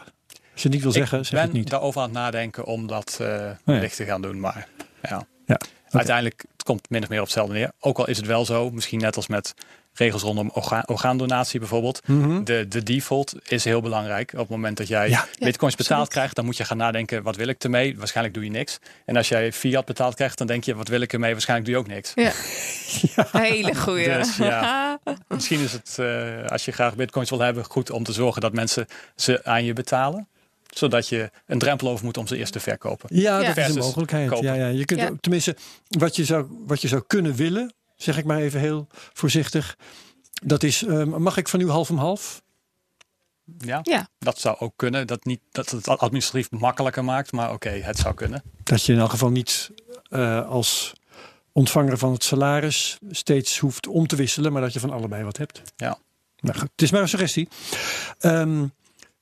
Als 0.52 0.62
je 0.62 0.68
het 0.68 0.72
niet 0.72 0.82
wil 0.82 0.92
zeggen, 0.92 1.18
ik 1.18 1.24
zeg 1.24 1.34
ben 1.38 1.42
het 1.48 1.52
niet. 1.52 1.70
daarover 1.70 2.00
aan 2.00 2.08
het 2.08 2.16
nadenken 2.16 2.64
om 2.64 2.86
dat 2.86 3.18
eh 3.20 3.26
ja. 3.26 3.54
licht 3.64 3.96
te 3.96 4.04
gaan 4.04 4.22
doen. 4.22 4.40
Maar 4.40 4.68
ja. 5.02 5.26
Ja, 5.46 5.60
uiteindelijk, 5.90 6.44
het 6.52 6.62
komt 6.62 6.90
min 6.90 7.02
of 7.02 7.08
meer 7.08 7.18
op 7.18 7.24
hetzelfde 7.24 7.54
neer. 7.54 7.72
Ook 7.80 7.98
al 7.98 8.08
is 8.08 8.16
het 8.16 8.26
wel 8.26 8.44
zo, 8.44 8.70
misschien 8.70 9.00
net 9.00 9.16
als 9.16 9.26
met 9.26 9.54
regels 9.94 10.22
rondom 10.22 10.50
orga 10.54 10.82
orgaandonatie 10.86 11.58
bijvoorbeeld. 11.58 12.00
Mhm. 12.06 12.44
De, 12.44 12.68
de 12.68 12.82
default 12.82 13.34
is 13.48 13.64
heel 13.64 13.80
belangrijk. 13.80 14.32
Op 14.32 14.38
het 14.38 14.48
moment 14.48 14.76
dat 14.76 14.88
jij 14.88 15.08
Ja. 15.08 15.26
bitcoins 15.38 15.74
betaald 15.76 16.08
krijgt, 16.08 16.36
dan 16.36 16.44
moet 16.44 16.56
je 16.56 16.64
gaan 16.64 16.76
nadenken, 16.76 17.22
wat 17.22 17.36
wil 17.36 17.48
ik 17.48 17.64
ermee? 17.64 17.98
Waarschijnlijk 17.98 18.34
doe 18.36 18.44
je 18.44 18.50
niks. 18.50 18.78
En 19.04 19.16
als 19.16 19.28
jij 19.28 19.52
fiat 19.52 19.84
betaald 19.84 20.14
krijgt, 20.14 20.38
dan 20.38 20.46
denk 20.46 20.64
je, 20.64 20.74
wat 20.74 20.88
wil 20.88 21.00
ik 21.00 21.12
ermee? 21.12 21.32
Waarschijnlijk 21.32 21.68
doe 21.68 21.78
je 21.78 21.82
ook 21.84 21.94
niks. 21.94 22.12
Ja. 22.14 22.32
Hele 23.42 23.74
goeie. 23.74 24.08
Dus 24.12 24.36
ja. 24.36 24.98
Misschien 25.28 25.60
is 25.60 25.72
het, 25.72 25.96
eh, 25.98 26.46
als 26.50 26.64
je 26.64 26.72
graag 26.72 26.94
bitcoins 26.94 27.30
wil 27.30 27.40
hebben, 27.40 27.64
goed 27.64 27.90
om 27.90 28.04
te 28.04 28.12
zorgen 28.12 28.40
dat 28.40 28.52
mensen 28.52 28.86
ze 29.16 29.44
aan 29.44 29.64
je 29.64 29.72
betalen. 29.72 30.28
Zodat 30.70 31.08
je 31.08 31.30
een 31.46 31.58
drempel 31.58 31.88
over 31.88 32.04
moet 32.04 32.16
om 32.16 32.26
ze 32.26 32.36
eerst 32.36 32.52
te 32.52 32.60
verkopen. 32.60 33.08
Ja, 33.12 33.38
Ja. 33.40 33.46
dat 33.46 33.56
is 33.68 33.74
een 33.74 33.82
mogelijkheid. 33.82 34.28
kopen. 34.28 34.44
Ja, 34.46 34.54
ja. 34.54 34.66
Je 34.66 34.84
kunt, 34.84 35.00
Ja. 35.00 35.10
Tenminste, 35.20 35.56
wat 35.88 36.16
je, 36.16 36.24
zou, 36.24 36.46
wat 36.66 36.80
je 36.80 36.88
zou 36.88 37.02
kunnen 37.06 37.34
willen, 37.34 37.72
zeg 37.96 38.18
ik 38.18 38.24
maar 38.24 38.38
even 38.38 38.60
heel 38.60 38.86
voorzichtig. 39.12 39.76
Dat 40.42 40.62
is, 40.62 40.82
eh, 40.84 41.04
mag 41.04 41.36
ik 41.36 41.48
van 41.48 41.60
u 41.60 41.68
half 41.70 41.90
om 41.90 41.96
half? 41.98 42.42
Ja, 43.58 43.80
Ja. 43.82 44.08
dat 44.18 44.38
zou 44.38 44.56
ook 44.58 44.72
kunnen. 44.76 45.06
Dat, 45.06 45.24
niet, 45.24 45.40
dat 45.50 45.70
het 45.70 45.88
administratief 45.88 46.50
makkelijker 46.50 47.04
maakt, 47.04 47.32
maar 47.32 47.52
oké, 47.52 47.68
het 47.70 47.98
zou 47.98 48.14
kunnen. 48.14 48.42
Dat 48.62 48.84
je 48.84 48.92
in 48.92 48.98
elk 48.98 49.10
geval 49.10 49.30
niet 49.30 49.70
eh, 50.10 50.48
als 50.48 50.92
ontvanger 51.52 51.98
van 51.98 52.12
het 52.12 52.24
salaris 52.24 52.98
steeds 53.10 53.58
hoeft 53.58 53.86
om 53.86 54.06
te 54.06 54.16
wisselen, 54.16 54.52
maar 54.52 54.62
dat 54.62 54.72
je 54.72 54.80
van 54.80 54.90
allebei 54.90 55.24
wat 55.24 55.36
hebt. 55.36 55.62
Ja. 55.76 55.98
Nou 56.40 56.58
goed, 56.58 56.68
het 56.72 56.82
is 56.82 56.90
maar 56.90 57.02
een 57.02 57.08
suggestie. 57.08 57.48
Ehm, 58.18 58.66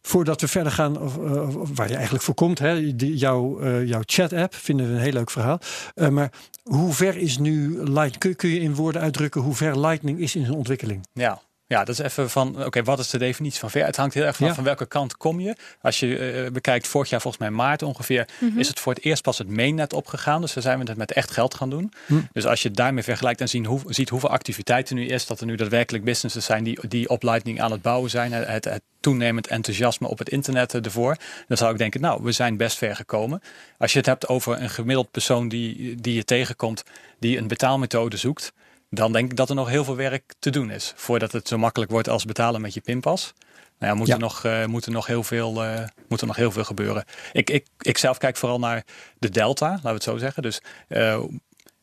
voordat 0.09 0.41
we 0.41 0.49
verder 0.49 0.73
gaan, 0.73 1.01
of, 1.01 1.19
eh, 1.19 1.61
of 1.61 1.71
waar 1.75 1.89
je 1.89 1.95
eigenlijk 1.95 2.25
voor 2.25 2.35
komt, 2.35 2.59
hè, 2.59 2.97
die, 2.97 3.17
jouw, 3.17 3.61
eh, 3.61 3.87
jouw 3.87 4.03
chat-app, 4.05 4.55
vinden 4.55 4.87
we 4.87 4.93
een 4.93 5.01
heel 5.01 5.13
leuk 5.13 5.31
verhaal. 5.31 5.61
Eh, 5.95 6.09
maar 6.09 6.33
hoe 6.63 6.93
ver 6.93 7.17
is 7.17 7.39
nu 7.39 7.83
Lightning? 7.83 8.19
Kun, 8.19 8.37
kun 8.37 8.49
je 8.49 8.61
in 8.61 8.75
woorden 8.75 9.03
uitdrukken 9.03 9.41
hoe 9.41 9.55
ver 9.55 9.81
Lightning 9.81 10.19
is 10.19 10.37
in 10.37 10.45
zijn 10.45 10.57
ontwikkeling? 10.57 11.07
Ja. 11.13 11.41
Ja, 11.69 11.79
dat 11.85 11.89
is 11.89 11.99
even 11.99 12.31
van, 12.31 12.65
oké, 12.65 12.83
wat 12.83 12.99
is 12.99 13.11
de 13.11 13.19
definitie 13.19 13.59
van 13.61 13.71
ver? 13.71 13.85
Het 13.85 13.97
hangt 13.97 14.15
heel 14.15 14.25
erg 14.25 14.37
van, 14.37 14.47
Ja. 14.47 14.55
van 14.55 14.65
welke 14.65 14.87
kant 14.87 15.17
kom 15.17 15.41
je. 15.41 15.57
Als 15.83 16.01
je 16.01 16.19
eh, 16.19 16.51
bekijkt, 16.51 16.87
vorig 16.87 17.11
jaar 17.11 17.21
volgens 17.21 17.43
mij 17.43 17.53
maart 17.53 17.83
ongeveer, 17.83 18.29
Mhm. 18.41 18.59
is 18.59 18.69
het 18.69 18.81
voor 18.81 18.95
het 18.95 19.05
eerst 19.05 19.23
pas 19.23 19.39
het 19.39 19.49
mainnet 19.49 19.93
opgegaan. 19.93 20.41
Dus 20.41 20.53
dan 20.53 20.63
zijn 20.63 20.79
we 20.79 20.85
het 20.89 20.97
met 20.97 21.13
echt 21.13 21.31
geld 21.31 21.55
gaan 21.55 21.71
doen. 21.71 21.93
Hm. 22.07 22.15
Dus 22.33 22.47
als 22.47 22.63
je 22.63 22.69
het 22.69 22.77
daarmee 22.77 23.03
vergelijkt 23.03 23.41
en 23.41 23.49
zien 23.49 23.65
hoe, 23.67 23.81
ziet 23.87 24.09
hoeveel 24.09 24.29
activiteit 24.31 24.89
er 24.89 24.95
nu 24.95 25.07
is, 25.07 25.27
dat 25.27 25.41
er 25.41 25.47
nu 25.47 25.57
daadwerkelijk 25.57 26.05
businesses 26.05 26.45
zijn 26.45 26.65
die, 26.65 26.89
die 26.89 27.09
op 27.09 27.23
Lightning 27.23 27.61
aan 27.61 27.73
het 27.73 27.83
bouwen 27.83 28.11
zijn, 28.11 28.33
het, 28.33 28.65
het 28.65 28.83
toenemend 29.01 29.47
enthousiasme 29.47 30.09
op 30.09 30.19
het 30.19 30.29
internet 30.29 30.75
eh, 30.75 30.85
ervoor, 30.85 31.17
dan 31.49 31.57
zou 31.57 31.73
ik 31.73 31.79
denken, 31.79 32.01
nou, 32.01 32.23
we 32.23 32.33
zijn 32.33 32.57
best 32.57 32.79
ver 32.79 32.97
gekomen. 32.97 33.43
Als 33.79 33.93
je 33.93 33.99
het 33.99 34.07
hebt 34.07 34.29
over 34.29 34.63
een 34.63 34.71
gemiddeld 34.71 35.11
persoon 35.11 35.49
die, 35.49 35.95
die 36.01 36.15
je 36.15 36.25
tegenkomt, 36.25 36.83
die 37.19 37.39
een 37.39 37.49
betaalmethode 37.49 38.17
zoekt, 38.17 38.53
dan 38.91 39.13
denk 39.13 39.31
ik 39.31 39.37
dat 39.37 39.49
er 39.49 39.55
nog 39.55 39.69
heel 39.69 39.85
veel 39.85 39.97
werk 39.97 40.35
te 40.39 40.51
doen 40.51 40.71
is. 40.71 40.93
Voordat 40.97 41.33
het 41.33 41.49
zo 41.49 41.59
makkelijk 41.59 41.91
wordt 41.91 42.09
als 42.09 42.25
betalen 42.25 42.61
met 42.61 42.75
je 42.75 42.81
pinpas. 42.81 43.33
Nou 43.79 43.93
ja, 43.93 43.99
moet, 43.99 44.07
Ja. 44.07 44.15
Er, 44.15 44.21
nog, 44.21 44.45
eh, 44.45 44.65
moet, 44.65 44.87
er, 44.87 44.93
nog 44.93 45.07
heel 45.07 45.23
veel, 45.23 45.65
eh, 45.65 45.85
moet 46.09 46.21
er 46.21 46.27
nog 46.27 46.37
heel 46.37 46.51
veel 46.51 46.65
gebeuren. 46.65 47.05
Ik, 47.33 47.51
ik, 47.51 47.67
ik 47.79 47.99
zelf 47.99 48.19
kijk 48.19 48.37
vooral 48.37 48.59
naar 48.59 48.85
de 49.19 49.31
delta, 49.31 49.69
laten 49.71 49.83
we 49.85 49.91
het 49.91 50.03
zo 50.03 50.17
zeggen. 50.17 50.43
Dus 50.43 50.61
eh, 50.89 51.23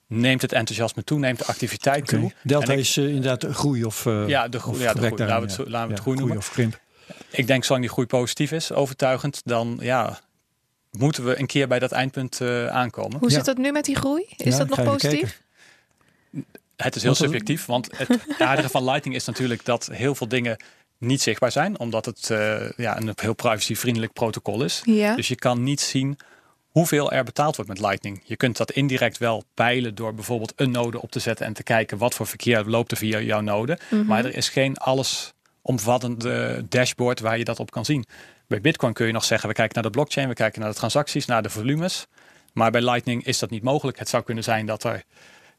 neemt 0.07 0.41
het 0.41 0.51
enthousiasme 0.51 1.03
toe, 1.03 1.19
neemt 1.19 1.37
de 1.37 1.45
activiteit 1.45 2.07
toe. 2.07 2.31
Delta 2.43 2.71
ik- 2.73 2.79
is 2.79 2.97
inderdaad 2.97 3.45
groei 3.55 3.83
of, 3.85 4.05
eh, 4.05 4.27
Ja, 4.27 4.47
de 4.47 4.59
groei. 4.59 4.75
of 4.77 4.83
Ja, 4.83 4.93
de 4.93 4.99
groei. 4.99 5.11
Laten 5.17 5.35
we 5.35 5.41
het, 5.41 5.51
zo- 5.51 5.63
laten 5.69 5.71
we 5.71 5.77
het 5.87 5.95
ja, 5.97 6.01
groei 6.01 6.17
noemen. 6.17 6.37
of 6.37 6.49
krimp. 6.51 6.79
Ik 7.29 7.47
denk 7.47 7.63
zolang 7.63 7.83
die 7.83 7.93
groei 7.93 8.07
positief 8.07 8.51
is, 8.51 8.71
overtuigend, 8.71 9.41
dan 9.43 9.77
ja, 9.81 10.19
moeten 10.91 11.25
we 11.25 11.39
een 11.39 11.45
keer 11.47 11.67
bij 11.67 11.79
dat 11.79 11.91
eindpunt 11.91 12.41
eh, 12.41 12.67
aankomen. 12.67 13.19
Hoe 13.19 13.29
Ja. 13.29 13.35
zit 13.35 13.45
dat 13.45 13.57
nu 13.57 13.71
met 13.71 13.85
die 13.85 13.95
groei? 13.95 14.25
Is 14.37 14.51
Ja, 14.57 14.57
dat 14.65 14.67
nog 14.77 14.83
positief? 14.83 15.19
kijken. 16.31 16.45
Het 16.75 16.95
is 16.95 17.01
heel 17.01 17.13
dan- 17.13 17.23
subjectief, 17.23 17.65
want 17.65 17.97
het 17.97 18.19
aardige 18.39 18.69
van 18.69 18.83
Lightning 18.83 19.15
is 19.15 19.25
natuurlijk 19.25 19.65
dat 19.65 19.89
heel 19.91 20.15
veel 20.15 20.27
dingen 20.27 20.57
niet 20.97 21.21
zichtbaar 21.21 21.51
zijn, 21.51 21.79
omdat 21.79 22.05
het 22.05 22.29
eh, 22.29 22.69
ja, 22.77 22.97
een 22.97 23.13
heel 23.15 23.33
privacyvriendelijk 23.33 24.13
protocol 24.13 24.63
is. 24.63 24.81
Ja. 24.85 25.15
Dus 25.15 25.27
je 25.27 25.35
kan 25.35 25.63
niet 25.63 25.81
zien 25.81 26.17
hoeveel 26.67 27.11
er 27.11 27.23
betaald 27.23 27.55
wordt 27.55 27.71
met 27.71 27.79
Lightning. 27.79 28.21
Je 28.23 28.35
kunt 28.35 28.57
dat 28.57 28.71
indirect 28.71 29.17
wel 29.17 29.43
peilen 29.53 29.95
door 29.95 30.13
bijvoorbeeld 30.13 30.53
een 30.55 30.71
node 30.71 31.01
op 31.01 31.11
te 31.11 31.19
zetten 31.19 31.45
en 31.45 31.53
te 31.53 31.63
kijken 31.63 31.97
wat 31.97 32.15
voor 32.15 32.27
verkeer 32.27 32.63
loopt 32.63 32.91
er 32.91 32.97
via 32.97 33.19
jouw 33.19 33.41
node. 33.41 33.77
Mhm. 33.89 34.05
Maar 34.05 34.25
er 34.25 34.35
is 34.35 34.49
geen 34.49 34.77
allesomvattende 34.77 36.65
dashboard 36.69 37.19
waar 37.19 37.37
je 37.37 37.43
dat 37.43 37.59
op 37.59 37.71
kan 37.71 37.85
zien. 37.85 38.05
Bij 38.47 38.61
Bitcoin 38.61 38.93
kun 38.93 39.07
je 39.07 39.13
nog 39.13 39.23
zeggen, 39.23 39.49
we 39.49 39.55
kijken 39.55 39.73
naar 39.75 39.83
de 39.83 39.89
blockchain, 39.97 40.27
we 40.27 40.33
kijken 40.33 40.61
naar 40.61 40.69
de 40.69 40.75
transacties, 40.75 41.25
naar 41.25 41.43
de 41.43 41.49
volumes. 41.49 42.05
Maar 42.53 42.71
bij 42.71 42.81
Lightning 42.81 43.25
is 43.25 43.39
dat 43.39 43.49
niet 43.49 43.63
mogelijk. 43.63 43.99
Het 43.99 44.09
zou 44.09 44.23
kunnen 44.23 44.43
zijn 44.43 44.65
dat 44.65 44.83
er 44.83 45.03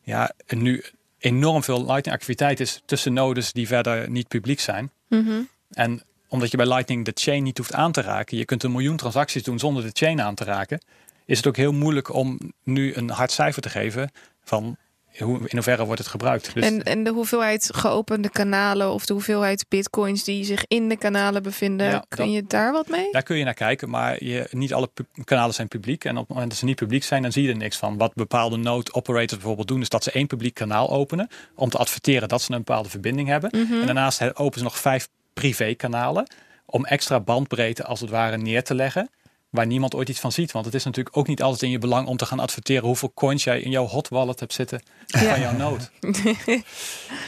ja, 0.03 0.33
nu 0.47 0.85
enorm 1.27 1.63
veel 1.63 1.79
Lightning 1.79 2.17
activiteit 2.17 2.61
is 2.61 2.83
tussen 2.85 3.13
nodes 3.13 3.53
die 3.53 3.67
verder 3.67 4.11
niet 4.11 4.29
publiek 4.29 4.61
zijn. 4.61 4.91
Mhm. 5.09 5.41
En 5.71 6.03
omdat 6.29 6.51
je 6.51 6.57
bij 6.57 6.67
Lightning 6.67 7.05
de 7.05 7.13
chain 7.15 7.43
niet 7.43 7.59
hoeft 7.59 7.73
aan 7.73 7.93
te 7.93 8.01
raken, 8.01 8.37
je 8.37 8.45
kunt 8.45 8.63
een 8.63 8.73
miljoen 8.73 8.97
transacties 8.97 9.43
doen 9.43 9.59
zonder 9.59 9.83
de 9.83 9.91
chain 9.93 10.21
aan 10.21 10.35
te 10.35 10.45
raken, 10.45 10.81
is 11.25 11.37
het 11.37 11.47
ook 11.47 11.57
heel 11.57 11.73
moeilijk 11.73 12.15
om 12.15 12.39
nu 12.63 12.95
een 12.95 13.11
hard 13.11 13.31
cijfer 13.31 13.63
te 13.63 13.69
geven 13.69 14.11
van 14.45 14.77
hoe, 15.19 15.39
in 15.39 15.49
hoeverre 15.51 15.85
wordt 15.85 15.99
het 16.01 16.09
gebruikt. 16.11 16.55
Dus 16.55 16.65
En, 16.65 16.83
en 16.83 17.05
de 17.05 17.11
hoeveelheid 17.11 17.71
geopende 17.75 18.29
kanalen 18.31 18.91
of 18.93 19.07
de 19.07 19.13
hoeveelheid 19.13 19.65
bitcoins 19.69 20.25
die 20.25 20.45
zich 20.45 20.65
in 20.69 20.89
de 20.89 20.97
kanalen 20.97 21.43
bevinden, 21.43 21.87
Ja, 21.87 22.05
kun 22.09 22.25
dat- 22.25 22.35
je 22.35 22.45
daar 22.47 22.73
wat 22.73 22.89
mee? 22.89 23.09
daar 23.11 23.23
kun 23.23 23.37
je 23.37 23.45
naar 23.45 23.55
kijken, 23.55 23.91
maar 23.91 24.25
je, 24.25 24.47
niet 24.51 24.75
alle 24.75 24.91
kanalen 25.25 25.55
zijn 25.55 25.69
publiek. 25.69 26.05
En 26.05 26.13
op 26.17 26.19
het 26.19 26.29
moment 26.29 26.49
dat 26.51 26.59
ze 26.59 26.65
niet 26.65 26.77
publiek 26.77 27.05
zijn, 27.05 27.23
dan 27.23 27.33
zie 27.33 27.43
je 27.43 27.49
er 27.49 27.57
niks 27.57 27.77
van. 27.77 27.97
Wat 27.97 28.15
bepaalde 28.15 28.57
node 28.57 28.93
operators 28.95 29.33
bijvoorbeeld 29.39 29.69
doen, 29.69 29.81
is 29.81 29.89
dat 29.89 30.05
ze 30.05 30.11
één 30.11 30.27
publiek 30.27 30.55
kanaal 30.55 30.91
openen 30.91 31.29
om 31.55 31.71
te 31.71 31.79
adverteren 31.79 32.29
dat 32.29 32.43
ze 32.43 32.53
een 32.53 32.59
bepaalde 32.59 32.89
verbinding 32.89 33.29
hebben. 33.29 33.51
Mhm. 33.53 33.81
En 33.81 33.87
daarnaast 33.87 34.23
openen 34.35 34.59
ze 34.59 34.63
nog 34.63 34.79
vijf 34.79 35.09
privé 35.35 35.75
kanalen 35.75 36.27
om 36.67 36.85
extra 36.85 37.21
bandbreedte 37.21 37.85
als 37.85 38.01
het 38.01 38.11
ware 38.11 38.37
neer 38.37 38.63
te 38.65 38.75
leggen. 38.75 39.11
Waar 39.57 39.67
niemand 39.67 39.95
ooit 39.95 40.09
iets 40.09 40.21
van 40.21 40.33
ziet. 40.33 40.53
Want 40.53 40.65
het 40.65 40.75
is 40.75 40.85
natuurlijk 40.85 41.17
ook 41.17 41.27
niet 41.27 41.43
altijd 41.43 41.63
in 41.63 41.71
je 41.71 41.79
belang 41.79 42.07
om 42.09 42.17
te 42.17 42.27
gaan 42.27 42.39
adverteren 42.39 42.85
hoeveel 42.85 43.13
coins 43.15 43.45
jij 43.45 43.61
in 43.61 43.71
jouw 43.71 43.87
hot 43.87 44.09
wallet 44.09 44.41
hebt 44.41 44.53
zitten 44.53 44.83
Ja. 45.07 45.19
van 45.19 45.41
jouw 45.41 45.57
node. 45.57 45.85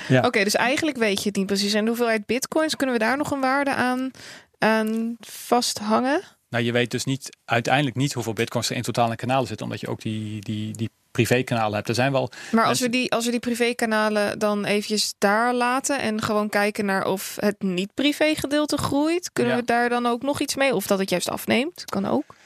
Ja. 0.09 0.23
Oké, 0.27 0.45
dus 0.45 0.55
eigenlijk 0.55 0.97
weet 0.97 1.19
je 1.23 1.29
het 1.29 1.37
niet 1.37 1.47
precies. 1.47 1.73
En 1.73 1.83
de 1.83 1.89
hoeveelheid 1.89 2.27
bitcoins, 2.27 2.77
kunnen 2.77 2.95
we 2.99 3.05
daar 3.05 3.17
nog 3.17 3.31
een 3.31 3.41
waarde 3.41 3.75
aan, 3.75 4.11
aan 4.59 5.17
vasthangen? 5.21 6.21
Nou, 6.49 6.65
je 6.65 6.73
weet 6.73 6.91
dus 6.91 7.05
niet 7.05 7.37
uiteindelijk 7.45 7.97
niet 7.97 8.13
hoeveel 8.13 8.33
bitcoins 8.33 8.71
er 8.71 8.77
in 8.77 8.83
totaal 8.83 9.11
in 9.11 9.17
kanalen 9.17 9.47
zitten, 9.47 9.67
omdat 9.67 9.81
je 9.81 9.89
ook 9.89 10.01
die, 10.01 10.41
die, 10.41 10.73
die 10.77 10.91
privé 11.11 11.43
kanalen 11.43 11.75
hebt. 11.75 11.89
Er 11.89 11.95
zijn 11.95 12.13
wel 12.13 12.31
Maar 12.51 12.65
als 12.65 12.81
we 12.81 12.89
die, 12.91 13.13
als 13.13 13.25
we 13.25 13.31
die 13.31 13.41
privékanalen 13.41 14.39
dan 14.39 14.65
eventjes 14.65 15.15
daar 15.19 15.55
laten 15.55 16.01
en 16.01 16.23
gewoon 16.23 16.49
kijken 16.49 16.85
naar 16.85 17.05
of 17.07 17.37
het 17.41 17.63
niet-privé 17.63 18.35
gedeelte 18.35 18.77
groeit, 18.77 19.33
kunnen 19.33 19.53
Ja. 19.53 19.59
we 19.59 19.65
daar 19.67 19.89
dan 19.89 20.07
ook 20.07 20.23
nog 20.23 20.41
iets 20.41 20.55
mee? 20.57 20.75
Of 20.75 20.87
dat 20.87 20.99
het 20.99 21.11
juist 21.11 21.29
afneemt, 21.31 21.85
kan 21.85 22.07
ook. 22.07 22.37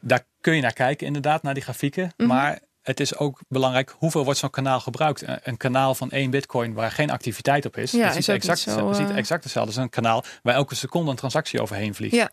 daar 0.00 0.24
kun 0.40 0.54
je 0.54 0.62
naar 0.62 0.72
kijken, 0.72 1.06
inderdaad, 1.06 1.42
naar 1.42 1.54
die 1.54 1.62
grafieken. 1.62 2.12
Mhm. 2.16 2.28
Maar 2.28 2.58
het 2.82 3.00
is 3.00 3.16
ook 3.16 3.40
belangrijk 3.48 3.94
hoeveel 3.98 4.24
wordt 4.24 4.38
zo'n 4.38 4.50
kanaal 4.50 4.80
gebruikt. 4.80 5.22
Een, 5.22 5.38
een 5.42 5.56
kanaal 5.56 5.94
van 5.94 6.10
één 6.10 6.30
bitcoin 6.30 6.72
waar 6.74 6.90
geen 6.90 7.10
activiteit 7.10 7.64
op 7.66 7.76
is, 7.76 7.90
Ja, 7.90 8.06
dat 8.06 8.16
is 8.16 8.24
ziet 8.24 8.34
exact, 8.34 8.58
zo, 8.58 8.92
ziet 8.92 9.10
eh, 9.10 9.16
exact 9.16 9.42
hetzelfde. 9.44 9.70
Dat 9.72 9.78
is 9.80 9.84
een 9.84 10.02
kanaal 10.02 10.24
waar 10.42 10.54
elke 10.54 10.74
seconde 10.74 11.10
een 11.10 11.16
transactie 11.16 11.60
overheen 11.60 11.94
vliegt. 11.94 12.14
Ja. 12.14 12.30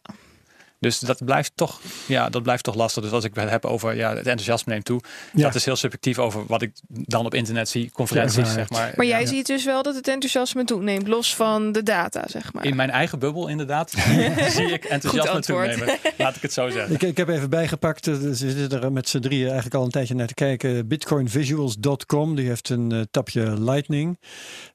Dus 0.81 0.99
dat 0.99 1.25
blijft 1.25 1.51
toch, 1.55 1.79
ja, 2.07 2.29
dat 2.29 2.43
blijft 2.43 2.63
toch 2.63 2.75
lastig. 2.75 3.03
Dus 3.03 3.11
als 3.11 3.23
ik 3.23 3.35
het 3.35 3.49
heb 3.49 3.65
over 3.65 3.95
ja, 3.95 4.09
het 4.09 4.17
enthousiasme 4.17 4.73
neemt 4.73 4.85
toe, 4.85 5.01
Ja. 5.33 5.41
dat 5.43 5.55
is 5.55 5.65
heel 5.65 5.75
subjectief 5.75 6.19
over 6.19 6.45
wat 6.47 6.61
ik 6.61 6.71
dan 6.87 7.25
op 7.25 7.33
internet 7.33 7.69
zie, 7.69 7.91
conferenties, 7.91 8.35
Ja, 8.37 8.53
zeg 8.53 8.69
maar. 8.69 8.93
Maar 8.95 9.05
jij 9.05 9.21
Ja. 9.21 9.27
ziet 9.27 9.45
dus 9.45 9.65
wel 9.65 9.83
dat 9.83 9.95
het 9.95 10.07
enthousiasme 10.07 10.63
toeneemt, 10.63 11.07
los 11.07 11.35
van 11.35 11.71
de 11.71 11.83
data, 11.83 12.23
zeg 12.27 12.53
maar. 12.53 12.65
In 12.65 12.75
mijn 12.75 12.89
eigen 12.89 13.19
bubbel 13.19 13.47
inderdaad 13.47 13.91
zie 14.55 14.71
ik 14.71 14.83
enthousiasme 14.85 15.31
antwoord. 15.31 15.71
toenemen. 15.71 15.97
Laat 16.17 16.35
ik 16.35 16.41
het 16.41 16.53
zo 16.53 16.69
zeggen. 16.69 16.93
Ik, 16.93 17.01
ik 17.01 17.17
heb 17.17 17.27
even 17.29 17.49
bijgepakt, 17.49 18.07
eh, 18.07 18.13
ze 18.13 18.33
zitten 18.33 18.83
er 18.83 18.91
met 18.91 19.09
z'n 19.09 19.19
drieën 19.19 19.45
eigenlijk 19.45 19.75
al 19.75 19.83
een 19.83 19.91
tijdje 19.91 20.15
naar 20.15 20.27
te 20.27 20.33
kijken. 20.33 20.87
Bitcoinvisuals.com, 20.87 22.35
die 22.35 22.47
heeft 22.47 22.69
een 22.69 22.91
eh, 22.91 23.01
tapje 23.11 23.61
Lightning. 23.61 24.19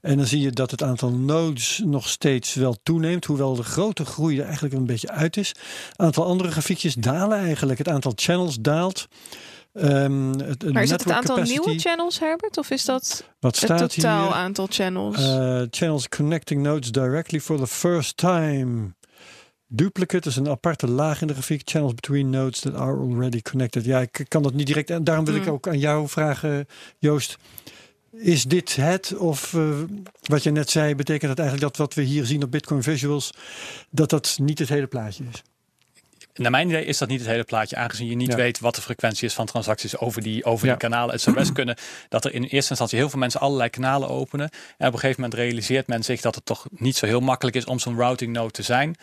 En 0.00 0.16
dan 0.16 0.26
zie 0.26 0.40
je 0.40 0.50
dat 0.50 0.70
het 0.70 0.82
aantal 0.82 1.10
nodes 1.10 1.82
nog 1.84 2.08
steeds 2.08 2.54
wel 2.54 2.76
toeneemt. 2.82 3.24
Hoewel 3.24 3.54
de 3.54 3.62
grote 3.62 4.04
groei 4.04 4.38
er 4.38 4.44
eigenlijk 4.44 4.74
een 4.74 4.86
beetje 4.86 5.08
uit 5.10 5.36
is. 5.36 5.52
Aantal 5.96 6.24
andere 6.24 6.50
grafiekjes 6.50 6.94
dalen 6.94 7.38
eigenlijk. 7.38 7.78
Het 7.78 7.88
aantal 7.88 8.12
channels 8.14 8.56
daalt. 8.60 9.08
Ehm, 9.72 10.38
het, 10.38 10.72
maar 10.72 10.82
is 10.82 10.90
het 10.90 11.04
het 11.04 11.12
aantal 11.12 11.34
capacity, 11.34 11.58
nieuwe 11.58 11.80
channels, 11.80 12.18
Herbert? 12.18 12.58
Of 12.58 12.70
is 12.70 12.84
dat 12.84 13.24
Wat 13.40 13.60
het 13.60 13.78
totaal 13.78 14.26
hier? 14.26 14.34
aantal 14.34 14.66
channels? 14.70 15.18
Uh, 15.18 15.62
channels 15.70 16.08
connecting 16.08 16.62
nodes 16.62 16.90
directly 16.90 17.40
for 17.40 17.58
the 17.58 17.66
first 17.66 18.16
time. 18.16 18.94
Duplicate 19.68 20.28
is 20.28 20.36
een 20.36 20.48
aparte 20.48 20.88
laag 20.90 21.20
in 21.20 21.26
de 21.26 21.32
grafiek. 21.32 21.62
Channels 21.64 21.94
between 21.94 22.30
nodes 22.30 22.60
that 22.60 22.74
are 22.74 22.96
already 22.98 23.42
connected. 23.42 23.84
Ja, 23.84 24.00
ik 24.00 24.24
kan 24.28 24.42
dat 24.42 24.54
niet 24.54 24.66
direct. 24.66 24.90
En 24.90 25.04
daarom 25.04 25.24
wil 25.24 25.34
ik 25.34 25.42
Hmm. 25.42 25.52
ook 25.52 25.68
aan 25.68 25.78
jou 25.78 26.08
vragen, 26.08 26.66
Joost. 26.98 27.36
Is 28.12 28.44
dit 28.44 28.76
het? 28.76 29.16
Of 29.16 29.54
eh, 29.54 29.60
wat 30.22 30.42
je 30.42 30.50
net 30.50 30.70
zei, 30.70 30.94
betekent 30.94 31.28
dat 31.36 31.38
eigenlijk 31.38 31.68
dat 31.68 31.86
wat 31.86 31.94
we 31.94 32.02
hier 32.02 32.24
zien 32.26 32.42
op 32.42 32.50
Bitcoin 32.50 32.82
Visuals, 32.82 33.30
dat 33.90 34.10
dat 34.10 34.36
niet 34.40 34.58
het 34.58 34.68
hele 34.68 34.86
plaatje 34.86 35.24
is? 35.32 35.42
Naar 36.38 36.50
mijn 36.50 36.68
idee 36.68 36.84
is 36.84 36.98
dat 36.98 37.08
niet 37.08 37.20
het 37.20 37.28
hele 37.28 37.44
plaatje, 37.44 37.76
aangezien 37.76 38.08
je 38.08 38.14
niet 38.16 38.30
Ja. 38.30 38.36
weet 38.36 38.60
wat 38.60 38.74
de 38.74 38.80
frequentie 38.82 39.26
is 39.26 39.34
van 39.34 39.46
transacties 39.46 39.98
over 39.98 40.22
die, 40.22 40.44
over 40.44 40.66
Ja. 40.66 40.70
die 40.72 40.80
kanalen. 40.80 41.12
Het 41.14 41.22
zou 41.22 41.36
best 41.36 41.52
kunnen 41.52 41.76
dat 42.08 42.24
er 42.24 42.34
in 42.34 42.42
eerste 42.42 42.70
instantie 42.70 42.98
heel 42.98 43.08
veel 43.10 43.18
mensen 43.18 43.40
allerlei 43.40 43.70
kanalen 43.70 44.08
openen. 44.08 44.48
En 44.78 44.86
op 44.86 44.92
een 44.92 44.98
gegeven 44.98 45.22
moment 45.22 45.38
realiseert 45.40 45.86
men 45.86 46.02
zich 46.04 46.20
dat 46.20 46.34
het 46.34 46.44
toch 46.44 46.66
niet 46.70 46.96
zo 46.96 47.06
heel 47.06 47.20
makkelijk 47.20 47.56
is 47.56 47.64
om 47.64 47.78
zo'n 47.78 47.96
routing 47.98 48.32
node 48.32 48.50
te 48.52 48.62
zijn. 48.62 48.96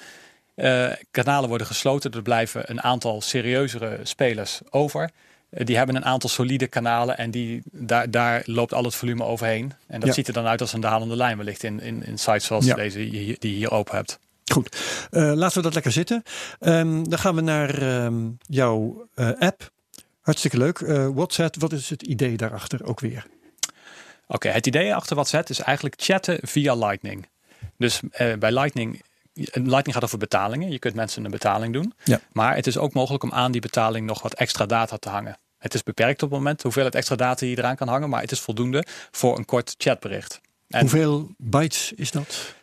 Eh, 0.56 0.88
kanalen 1.12 1.50
worden 1.50 1.68
gesloten, 1.68 2.12
er 2.12 2.22
blijven 2.22 2.64
een 2.70 2.82
aantal 2.82 3.22
serieuzere 3.22 4.00
spelers 4.04 4.60
over. 4.70 5.10
Eh, 5.50 5.66
die 5.66 5.78
hebben 5.78 5.96
een 5.96 6.06
aantal 6.06 6.30
solide 6.30 6.68
kanalen 6.68 7.18
en 7.18 7.32
die, 7.32 7.62
daar, 7.72 8.12
daar 8.12 8.42
loopt 8.46 8.74
al 8.74 8.84
het 8.84 8.96
volume 8.96 9.24
overheen. 9.24 9.74
En 9.88 10.00
dat 10.00 10.10
Ja. 10.10 10.16
ziet 10.16 10.28
er 10.28 10.34
dan 10.34 10.46
uit 10.48 10.62
als 10.62 10.74
een 10.74 10.82
dalende 10.82 11.16
lijn 11.16 11.38
wellicht 11.38 11.64
in, 11.64 11.80
in, 11.82 12.06
in 12.06 12.18
sites 12.20 12.46
zoals 12.46 12.66
deze 12.66 12.98
die 12.98 13.26
je 13.40 13.48
hier 13.48 13.72
open 13.72 13.96
hebt. 13.96 14.20
Goed, 14.52 14.78
Eh, 15.10 15.34
laten 15.34 15.58
we 15.58 15.64
dat 15.64 15.74
lekker 15.74 15.92
zitten. 15.92 16.24
Ehm, 16.60 17.04
dan 17.04 17.20
gaan 17.20 17.36
we 17.36 17.42
naar 17.42 17.82
ehm, 17.82 18.30
jouw 18.40 19.08
eh, 19.14 19.30
app. 19.40 19.72
Hartstikke 20.22 20.58
leuk. 20.58 20.80
Eh, 20.80 21.08
WhatsApp, 21.14 21.56
wat 21.60 21.72
is 21.72 21.90
het 21.90 22.02
idee 22.02 22.38
daarachter 22.38 22.86
ook 22.86 23.00
weer? 23.00 23.26
Oké, 24.28 24.50
het 24.50 24.68
idee 24.68 24.96
achter 24.96 25.16
WhatsApp 25.16 25.50
is 25.50 25.60
eigenlijk 25.60 25.96
chatten 26.02 26.40
via 26.42 26.76
Lightning. 26.76 27.28
Dus 27.78 28.00
bij 28.40 28.52
Lightning, 28.52 29.02
Lightning 29.54 29.94
gaat 29.94 30.04
over 30.04 30.18
betalingen. 30.18 30.72
Je 30.72 30.80
kunt 30.80 30.96
mensen 30.96 31.26
een 31.26 31.32
betaling 31.32 31.74
doen. 31.74 31.94
Ja. 32.04 32.20
Maar 32.32 32.56
het 32.56 32.68
is 32.68 32.78
ook 32.78 32.94
mogelijk 32.94 33.24
om 33.24 33.32
aan 33.32 33.52
die 33.52 33.62
betaling 33.62 34.06
nog 34.08 34.22
wat 34.22 34.34
extra 34.34 34.66
data 34.66 34.98
te 34.98 35.10
hangen. 35.10 35.38
Het 35.58 35.74
is 35.74 35.84
beperkt 35.84 36.24
op 36.24 36.30
het 36.30 36.38
moment 36.38 36.62
hoeveel 36.62 36.86
het 36.86 36.96
extra 36.96 37.16
data 37.16 37.46
je 37.46 37.58
eraan 37.58 37.76
kan 37.76 37.88
hangen, 37.88 38.10
maar 38.10 38.22
het 38.22 38.32
is 38.32 38.40
voldoende 38.40 38.86
voor 39.12 39.38
een 39.38 39.46
kort 39.46 39.76
chatbericht. 39.78 40.42
En 40.70 40.80
Hoeveel 40.80 41.30
bytes 41.38 41.92
is 41.96 42.12
dat? 42.12 42.54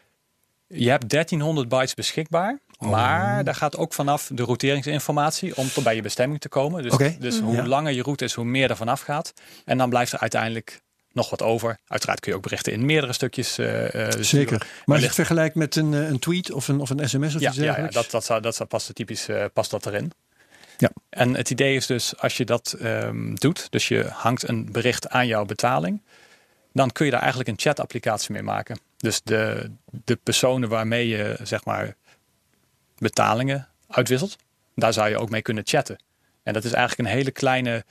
Je 0.74 0.90
hebt 0.90 1.08
1300 1.08 1.68
bytes 1.68 1.94
beschikbaar, 1.94 2.58
Oh. 2.78 2.90
maar 2.90 3.44
daar 3.44 3.54
gaat 3.54 3.76
ook 3.76 3.92
vanaf 3.94 4.30
de 4.32 4.42
routeringsinformatie 4.42 5.56
om 5.56 5.68
tot 5.70 5.84
bij 5.84 5.94
je 5.94 6.02
bestemming 6.02 6.40
te 6.40 6.48
komen. 6.48 6.82
Dus, 6.82 7.16
dus 7.18 7.40
hoe 7.40 7.54
Ja. 7.54 7.66
langer 7.66 7.92
je 7.92 8.02
route 8.02 8.24
is, 8.24 8.34
hoe 8.34 8.44
meer 8.44 8.70
er 8.70 8.76
vanaf 8.76 9.00
gaat. 9.00 9.32
En 9.64 9.78
dan 9.78 9.88
blijft 9.88 10.12
er 10.12 10.18
uiteindelijk 10.18 10.80
nog 11.12 11.30
wat 11.30 11.42
over. 11.42 11.78
Uiteraard 11.86 12.20
kun 12.20 12.30
je 12.30 12.36
ook 12.36 12.42
berichten 12.42 12.72
in 12.72 12.86
meerdere 12.86 13.12
stukjes 13.12 13.58
eh, 13.58 13.84
eh, 13.84 13.90
sturen. 14.08 14.24
Zeker. 14.24 14.58
Maar 14.58 14.58
als 14.60 14.68
je 14.76 14.82
Wellicht- 14.84 15.04
het 15.06 15.14
vergelijkt 15.14 15.54
met 15.54 15.76
een, 15.76 15.94
eh, 15.94 16.08
een 16.08 16.18
tweet 16.18 16.52
of 16.52 16.68
een, 16.68 16.80
of 16.80 16.90
een 16.90 17.08
sms 17.08 17.34
of 17.34 17.40
Ja, 17.40 17.48
iets 17.48 17.58
ja, 17.58 17.78
ja 17.78 17.86
dat, 17.86 18.10
dat, 18.10 18.24
zou, 18.24 18.40
dat 18.40 18.54
zou 18.56 18.68
past 18.68 18.94
typisch 18.94 19.28
eh, 19.28 19.44
past 19.52 19.70
dat 19.70 19.86
erin. 19.86 20.12
Ja. 20.78 20.90
En 21.10 21.34
het 21.36 21.50
idee 21.50 21.76
is 21.76 21.86
dus, 21.86 22.16
als 22.18 22.36
je 22.36 22.44
dat 22.44 22.72
ehm, 22.80 23.34
doet, 23.34 23.66
dus 23.70 23.88
je 23.88 24.06
hangt 24.12 24.48
een 24.48 24.72
bericht 24.72 25.08
aan 25.08 25.26
jouw 25.26 25.44
betaling, 25.44 26.02
dan 26.72 26.90
kun 26.90 27.04
je 27.04 27.10
daar 27.10 27.20
eigenlijk 27.20 27.50
een 27.50 27.58
chat-applicatie 27.58 28.32
mee 28.32 28.42
maken. 28.42 28.78
Dus 29.00 29.22
de, 29.22 29.70
de 30.04 30.16
personen 30.16 30.68
waarmee 30.68 31.08
je 31.08 31.38
zeg 31.42 31.64
maar 31.64 31.96
betalingen 32.98 33.68
uitwisselt, 33.88 34.36
daar 34.74 34.92
zou 34.92 35.08
je 35.08 35.18
ook 35.18 35.30
mee 35.30 35.42
kunnen 35.42 35.66
chatten. 35.66 35.98
En 36.42 36.52
dat 36.52 36.64
is 36.64 36.72
eigenlijk 36.72 37.08
een 37.08 37.16
hele 37.16 37.30
kleine 37.30 37.84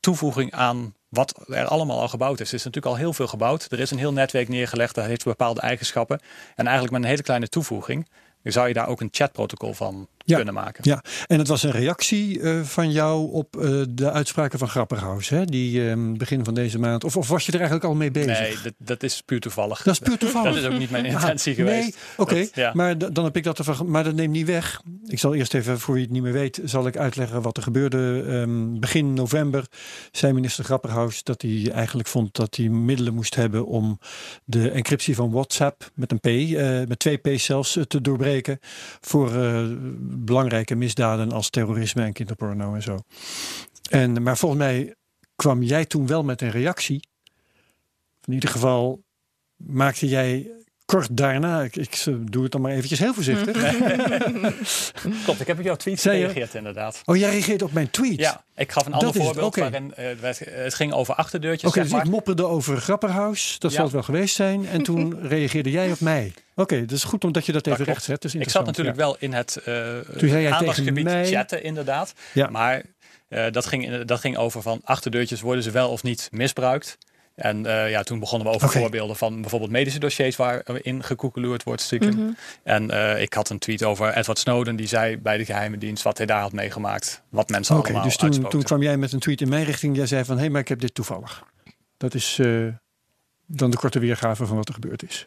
toevoeging 0.00 0.52
aan 0.52 0.94
wat 1.08 1.44
er 1.48 1.66
allemaal 1.66 2.00
al 2.00 2.08
gebouwd 2.08 2.40
is. 2.40 2.48
Er 2.48 2.54
is 2.54 2.64
natuurlijk 2.64 2.94
al 2.94 3.00
heel 3.00 3.12
veel 3.12 3.26
gebouwd. 3.26 3.66
Er 3.72 3.80
is 3.80 3.90
een 3.90 3.98
heel 3.98 4.12
netwerk 4.12 4.48
neergelegd, 4.48 4.94
dat 4.94 5.04
heeft 5.04 5.24
bepaalde 5.24 5.60
eigenschappen. 5.60 6.20
En 6.54 6.64
eigenlijk 6.64 6.92
met 6.92 7.02
een 7.02 7.08
hele 7.08 7.22
kleine 7.22 7.48
toevoeging 7.48 8.08
zou 8.42 8.68
je 8.68 8.74
daar 8.74 8.88
ook 8.88 9.00
een 9.00 9.08
chatprotocol 9.10 9.72
van 9.72 10.08
Ja. 10.28 10.36
kunnen 10.36 10.54
maken. 10.54 10.80
Ja, 10.84 11.02
en 11.26 11.38
het 11.38 11.48
was 11.48 11.62
een 11.62 11.70
reactie 11.70 12.40
eh, 12.40 12.62
van 12.62 12.90
jou 12.90 13.32
op 13.32 13.56
eh, 13.56 13.82
de 13.90 14.10
uitspraken 14.10 14.58
van 14.58 14.68
Grapperhaus, 14.68 15.28
hè? 15.28 15.44
die 15.44 15.90
eh, 15.90 15.96
begin 16.12 16.44
van 16.44 16.54
deze 16.54 16.78
maand. 16.78 17.04
Of, 17.04 17.16
of 17.16 17.28
was 17.28 17.46
je 17.46 17.52
er 17.52 17.58
eigenlijk 17.58 17.88
al 17.88 17.94
mee 17.94 18.10
bezig? 18.10 18.40
Nee, 18.40 18.56
dat, 18.62 18.72
dat 18.78 19.02
is 19.02 19.22
puur 19.22 19.40
toevallig. 19.40 19.82
Dat 19.82 19.94
is 19.94 20.00
puur 20.00 20.18
toevallig. 20.18 20.46
Dat 20.58 20.62
is 20.62 20.68
ook 20.68 20.78
niet 20.78 20.90
mijn 20.90 21.04
intentie 21.04 21.52
Ah, 21.52 21.58
geweest. 21.58 21.82
Nee, 21.82 21.94
oké. 22.16 22.46
Ja. 22.54 22.72
Maar 22.74 22.98
dan 23.12 23.24
heb 23.24 23.36
ik 23.36 23.44
dat 23.44 23.58
ervan. 23.58 23.90
Maar 23.90 24.04
dat 24.04 24.14
neemt 24.14 24.32
niet 24.32 24.46
weg. 24.46 24.82
Ik 25.06 25.18
zal 25.18 25.34
eerst 25.34 25.54
even, 25.54 25.80
voor 25.80 25.94
wie 25.94 26.02
het 26.02 26.12
niet 26.12 26.22
meer 26.22 26.32
weet, 26.32 26.60
zal 26.64 26.86
ik 26.86 26.96
uitleggen 26.96 27.42
wat 27.42 27.56
er 27.56 27.62
gebeurde. 27.62 28.24
Ehm, 28.28 28.78
begin 28.78 29.14
november 29.14 29.66
zei 30.12 30.32
minister 30.32 30.64
Grapperhaus 30.64 31.22
dat 31.22 31.42
hij 31.42 31.70
eigenlijk 31.72 32.08
vond 32.08 32.34
dat 32.34 32.56
hij 32.56 32.68
middelen 32.68 33.14
moest 33.14 33.34
hebben 33.34 33.66
om 33.66 33.98
de 34.44 34.70
encryptie 34.70 35.14
van 35.14 35.30
WhatsApp 35.30 35.90
met 35.94 36.12
een 36.12 36.20
P, 36.20 36.26
eh, 36.26 36.88
met 36.88 36.98
twee 36.98 37.16
P's 37.16 37.44
zelfs, 37.44 37.78
te 37.88 38.00
doorbreken 38.00 38.58
voor 39.00 39.30
belangrijke 40.24 40.74
misdaden 40.74 41.32
als 41.32 41.50
terrorisme 41.50 42.02
en 42.02 42.12
kinderporno 42.12 42.74
en 42.74 42.82
zo. 42.82 42.98
En, 43.90 44.22
maar 44.22 44.36
volgens 44.36 44.60
mij 44.60 44.94
kwam 45.36 45.62
jij 45.62 45.84
toen 45.84 46.06
wel 46.06 46.24
met 46.24 46.42
een 46.42 46.50
reactie. 46.50 47.08
In 48.24 48.32
ieder 48.32 48.50
geval 48.50 49.02
maakte 49.56 50.08
jij 50.08 50.50
kort 50.88 51.16
daarna, 51.16 51.62
ik, 51.62 51.76
ik 51.76 52.04
doe 52.20 52.42
het 52.42 52.52
dan 52.52 52.60
maar 52.60 52.72
eventjes 52.72 52.98
heel 52.98 53.14
voorzichtig. 53.14 53.56
Klopt, 55.24 55.40
ik 55.40 55.46
heb 55.46 55.58
op 55.58 55.64
jouw 55.64 55.76
tweet 55.76 56.00
gereageerd 56.00 56.54
inderdaad. 56.54 57.02
Oh, 57.04 57.16
jij 57.16 57.30
reageert 57.30 57.62
op 57.62 57.72
mijn 57.72 57.90
tweet? 57.90 58.18
Ja, 58.18 58.44
ik 58.56 58.72
gaf 58.72 58.86
een 58.86 58.92
Dat 58.92 59.02
ander 59.02 59.20
is 59.20 59.26
het, 59.26 59.34
voorbeeld 59.34 59.46
oké. 59.56 59.60
waarin 59.60 59.94
eh, 59.94 60.06
werd- 60.20 60.38
het 60.50 60.74
ging 60.74 60.92
over 60.92 61.14
achterdeurtjes. 61.14 61.70
Oké, 61.70 61.82
dus 61.82 61.90
maar. 61.90 62.04
ik 62.04 62.10
mopperde 62.10 62.46
over 62.46 62.76
Grapperhaus. 62.80 63.56
Dat 63.58 63.70
Ja. 63.70 63.76
zal 63.76 63.84
het 63.84 63.94
wel 63.94 64.02
geweest 64.02 64.34
zijn. 64.34 64.66
En 64.68 64.82
toen 64.82 65.18
reageerde 65.28 65.70
jij 65.70 65.90
op 65.90 66.00
mij. 66.00 66.32
Oké, 66.54 66.80
dat 66.80 66.90
is 66.96 67.04
goed 67.04 67.24
omdat 67.24 67.46
je 67.46 67.52
dat 67.52 67.66
even 67.66 67.84
recht 67.84 68.02
zet. 68.04 68.22
Dat 68.22 68.34
is 68.34 68.40
Ik 68.40 68.48
zat 68.50 68.66
natuurlijk 68.66 68.96
ja. 68.96 69.02
wel 69.02 69.16
in 69.18 69.32
het 69.32 69.56
eh 69.56 69.74
Toen 70.18 70.28
zei 70.28 70.42
jij 70.42 70.52
aandachtsgebied 70.52 71.04
mij- 71.04 71.26
chatten 71.26 71.62
inderdaad. 71.62 72.12
Ja. 72.32 72.48
Maar 72.50 72.82
eh, 73.28 73.44
dat, 73.50 73.66
ging, 73.66 74.04
dat 74.04 74.20
ging 74.20 74.36
over 74.36 74.62
van 74.62 74.80
achterdeurtjes 74.84 75.40
worden 75.40 75.62
ze 75.62 75.70
wel 75.70 75.88
of 75.90 76.02
niet 76.02 76.28
misbruikt. 76.32 76.98
En 77.38 77.66
eh, 77.66 77.90
ja, 77.90 78.02
toen 78.02 78.18
begonnen 78.18 78.48
we 78.48 78.54
over 78.54 78.68
voorbeelden 78.70 79.16
van 79.16 79.40
bijvoorbeeld 79.40 79.70
medische 79.70 79.98
dossiers 79.98 80.36
waarin 80.36 81.04
gekoekeloerd 81.04 81.62
wordt 81.62 81.82
stiekem. 81.82 82.36
En 82.62 82.90
eh, 82.90 83.22
ik 83.22 83.34
had 83.34 83.50
een 83.50 83.58
tweet 83.58 83.84
over 83.84 84.16
Edward 84.16 84.38
Snowden 84.38 84.76
die 84.76 84.86
zei 84.86 85.18
bij 85.18 85.36
de 85.36 85.44
geheime 85.44 85.78
dienst 85.78 86.02
wat 86.02 86.16
hij 86.16 86.26
daar 86.26 86.40
had 86.40 86.52
meegemaakt. 86.52 87.22
Wat 87.28 87.48
mensen 87.48 87.76
Oké, 87.76 87.84
allemaal 87.84 88.04
dus 88.04 88.16
toen, 88.16 88.24
uitspookten. 88.24 88.58
toen 88.58 88.68
kwam 88.68 88.82
jij 88.82 88.96
met 88.96 89.12
een 89.12 89.18
tweet 89.18 89.40
in 89.40 89.48
mijn 89.48 89.64
richting. 89.64 89.96
Jij 89.96 90.06
zei 90.06 90.24
van, 90.24 90.34
hé, 90.34 90.40
hey, 90.40 90.50
maar 90.50 90.60
ik 90.60 90.68
heb 90.68 90.80
dit 90.80 90.94
toevallig. 90.94 91.44
Dat 91.96 92.14
is 92.14 92.38
eh, 92.38 92.66
dan 93.46 93.70
de 93.70 93.76
korte 93.76 93.98
weergave 93.98 94.46
van 94.46 94.56
wat 94.56 94.68
er 94.68 94.74
gebeurd 94.74 95.02
is. 95.02 95.24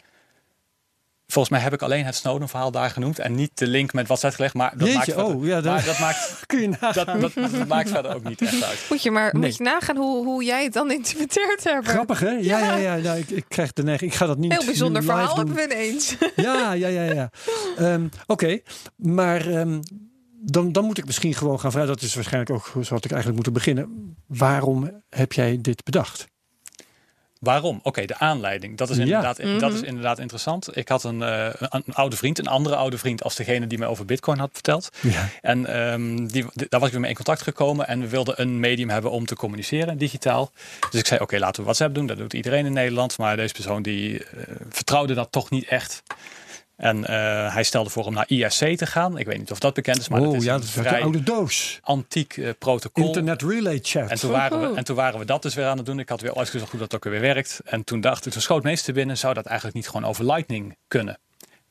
Volgens 1.32 1.50
mij 1.50 1.60
heb 1.64 1.74
ik 1.74 1.82
alleen 1.82 2.06
het 2.06 2.16
Snowden 2.16 2.50
verhaal 2.50 2.72
daar 2.72 2.90
genoemd 2.90 3.20
en 3.20 3.36
niet 3.36 3.52
de 3.58 3.68
link 3.68 3.94
met 3.94 4.08
WhatsApp 4.08 4.34
gelegd. 4.36 4.54
Maar 4.54 4.72
dat, 4.78 4.80
Jeetje, 4.88 4.94
maakt, 4.98 5.12
verder- 5.12 5.26
oh, 5.36 5.46
ja, 5.46 5.62
dat- 5.62 5.74
maar 5.74 5.86
dat, 5.86 6.00
maakt, 6.00 6.40
Kun 6.48 6.62
je 6.62 6.68
nagaan. 6.68 7.20
dat, 7.20 7.34
dat, 7.34 7.52
dat 7.52 7.68
maakt 7.68 7.90
verder 7.90 8.16
ook 8.16 8.24
niet 8.24 8.42
echt 8.42 8.64
uit. 8.64 8.86
Moet 8.90 9.04
je 9.04 9.12
maar 9.12 9.30
Nee. 9.34 9.42
moet 9.42 9.58
je 9.58 9.64
nagaan 9.64 9.98
hoe, 9.98 10.26
hoe 10.26 10.44
jij 10.44 10.64
het 10.64 10.74
dan 10.74 10.92
interpreteerd 10.92 11.64
hebt. 11.64 11.88
Grappig, 11.88 12.20
hè? 12.20 12.30
Ja, 12.30 12.60
ja, 12.60 12.76
ja. 12.76 12.96
Nou, 12.96 13.18
ik, 13.18 13.30
ik 13.30 13.46
krijg 13.48 13.74
de 13.74 13.84
neiging. 13.84 14.12
Ik 14.12 14.18
ga 14.18 14.26
dat 14.26 14.38
niet 14.38 14.52
Heel 14.52 14.66
bijzonder 14.66 15.04
verhaal 15.04 15.36
doen. 15.36 15.48
hebben 15.48 15.56
we 15.56 15.74
ineens. 15.76 16.16
Ja, 16.36 16.74
ja, 16.74 16.88
ja, 16.88 17.04
ja. 17.04 17.30
Ehm, 17.78 18.08
Oké, 18.28 18.60
maar 18.96 19.48
ehm, 19.48 19.80
dan, 20.44 20.72
dan 20.72 20.86
moet 20.86 20.98
ik 20.98 21.06
misschien 21.06 21.34
gewoon 21.34 21.60
gaan 21.60 21.72
vragen. 21.72 21.90
Dat 21.90 22.02
is 22.02 22.16
waarschijnlijk 22.16 22.52
ook 22.52 22.66
zo 22.86 22.94
had 22.94 23.06
ik 23.06 23.12
eigenlijk 23.12 23.34
moeten 23.34 23.54
beginnen. 23.54 24.16
Waarom 24.28 25.02
heb 25.10 25.34
jij 25.34 25.58
dit 25.62 25.84
bedacht? 25.84 26.28
Waarom? 27.42 27.80
Oké, 27.84 28.06
de 28.06 28.18
aanleiding. 28.18 28.78
Dat 28.78 28.90
is, 28.90 28.96
Ja. 28.96 29.02
inderdaad, 29.04 29.38
dat 29.38 29.70
Mhm. 29.70 29.74
is 29.74 29.82
inderdaad 29.82 30.20
interessant. 30.20 30.78
Ik 30.78 30.88
had 30.90 31.04
een, 31.04 31.22
eh, 31.22 31.46
een, 31.46 31.84
een 31.86 31.94
oude 31.94 32.16
vriend, 32.16 32.40
een 32.40 32.48
andere 32.48 32.76
oude 32.76 32.98
vriend 32.98 33.24
als 33.24 33.36
degene 33.36 33.68
die 33.68 33.78
mij 33.78 33.88
over 33.88 34.06
Bitcoin 34.06 34.40
had 34.40 34.50
verteld. 34.54 34.90
Ja. 35.02 35.28
En 35.42 35.66
ehm, 35.66 36.26
die, 36.28 36.46
daar 36.54 36.80
was 36.80 36.84
ik 36.86 36.92
weer 36.92 37.00
mee 37.02 37.10
in 37.10 37.16
contact 37.16 37.42
gekomen 37.42 37.88
en 37.88 38.00
we 38.00 38.08
wilden 38.08 38.42
een 38.42 38.60
medium 38.60 38.90
hebben 38.90 39.12
om 39.12 39.26
te 39.26 39.36
communiceren, 39.36 39.98
digitaal. 39.98 40.52
Dus 40.90 41.00
ik 41.00 41.06
zei, 41.08 41.20
oké, 41.20 41.38
laten 41.38 41.56
we 41.58 41.64
WhatsApp 41.64 41.96
doen. 41.96 42.06
Dat 42.06 42.18
doet 42.18 42.34
iedereen 42.34 42.66
in 42.66 42.74
Nederland. 42.74 43.18
Maar 43.18 43.36
deze 43.36 43.54
persoon 43.54 43.82
die 43.82 44.24
eh, 44.26 44.28
vertrouwde 44.70 45.14
dat 45.14 45.28
toch 45.32 45.50
niet 45.50 45.68
echt. 45.68 46.04
En 46.82 47.06
eh, 47.06 47.54
hij 47.54 47.64
stelde 47.64 47.90
voor 47.90 48.06
om 48.06 48.14
naar 48.14 48.26
IRC 48.28 48.78
te 48.78 48.86
gaan. 48.86 49.18
Ik 49.18 49.26
weet 49.26 49.38
niet 49.38 49.52
of 49.52 49.60
dat 49.60 49.74
bekend 49.74 49.98
is, 49.98 50.10
maar 50.10 50.20
dat 50.20 50.30
oh 50.30 50.36
is 50.36 50.44
ja, 50.44 50.54
een 50.54 50.60
dat 50.60 50.68
is 50.68 50.74
vrij 50.74 51.02
oude 51.02 51.24
doos. 51.24 51.80
antiek 51.84 52.38
eh, 52.38 52.50
protocol. 52.60 53.06
Internet 53.06 53.42
Relay 53.42 53.80
Chat. 53.82 54.10
En 54.10 54.20
toen, 54.20 54.32
waren 54.32 54.62
we, 54.62 54.78
en 54.78 54.84
toen 54.84 54.96
waren 54.96 55.20
we 55.20 55.26
dat 55.26 55.42
dus 55.42 55.54
weer 55.54 55.66
aan 55.66 55.78
het 55.78 55.86
doen. 55.86 56.00
Ik 56.00 56.10
had 56.10 56.22
weer 56.22 56.36
uitgezocht 56.36 56.72
hoe 56.72 56.80
dat 56.80 56.96
ook 56.96 57.04
weer 57.04 57.22
werkt. 57.22 57.62
En 57.66 57.84
toen 57.84 58.02
dacht 58.02 58.26
ik, 58.26 58.32
toen 58.32 58.42
schoot 58.42 58.64
meest 58.64 58.86
te 58.86 58.92
binnen, 58.92 59.18
zou 59.18 59.34
dat 59.34 59.46
eigenlijk 59.46 59.76
niet 59.76 59.88
gewoon 59.88 60.06
over 60.06 60.26
Lightning 60.26 60.78
kunnen? 60.88 61.20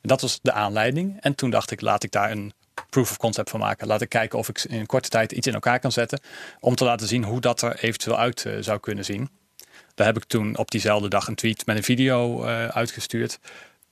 Dat 0.02 0.20
was 0.20 0.38
de 0.42 0.52
aanleiding. 0.52 1.16
En 1.20 1.34
toen 1.34 1.50
dacht 1.50 1.70
ik, 1.70 1.80
laat 1.80 2.02
ik 2.02 2.11
daar 2.11 2.30
een 2.30 2.52
proof 2.90 3.11
of 3.11 3.16
concept 3.16 3.50
van 3.50 3.61
maken. 3.61 3.86
Laat 3.86 4.00
ik 4.00 4.08
kijken 4.08 4.38
of 4.38 4.48
ik 4.48 4.64
in 4.64 4.80
een 4.80 4.86
korte 4.86 5.08
tijd 5.08 5.32
iets 5.32 5.46
in 5.46 5.54
elkaar 5.54 5.80
kan 5.80 5.92
zetten. 5.92 6.20
Om 6.61 6.74
te 6.74 6.84
laten 6.84 7.06
zien 7.06 7.24
hoe 7.24 7.40
dat 7.40 7.62
er 7.62 7.84
eventueel 7.84 8.18
uit 8.18 8.44
eh, 8.44 8.52
zou 8.61 8.80
kunnen 8.80 9.04
zien. 9.04 9.30
Daar 9.94 10.06
heb 10.06 10.16
ik 10.16 10.24
toen 10.24 10.56
op 10.56 10.70
diezelfde 10.70 11.08
dag 11.08 11.26
een 11.26 11.34
tweet 11.34 11.66
met 11.66 11.76
een 11.76 11.82
video 11.82 12.44
uitgestuurd. 12.68 13.38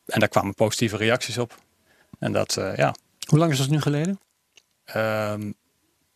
En 0.09 0.21
daar 0.21 0.29
kwamen 0.29 0.55
positieve 0.55 0.97
reacties 0.97 1.39
op. 1.39 1.55
En 2.19 2.33
dat, 2.33 2.57
eh, 2.57 2.77
ja, 2.77 2.95
Hoe 3.27 3.39
lang 3.39 3.53
is 3.53 3.59
dat 3.59 3.69
nu 3.69 3.81
geleden? 3.81 4.21
ehm, 4.85 5.53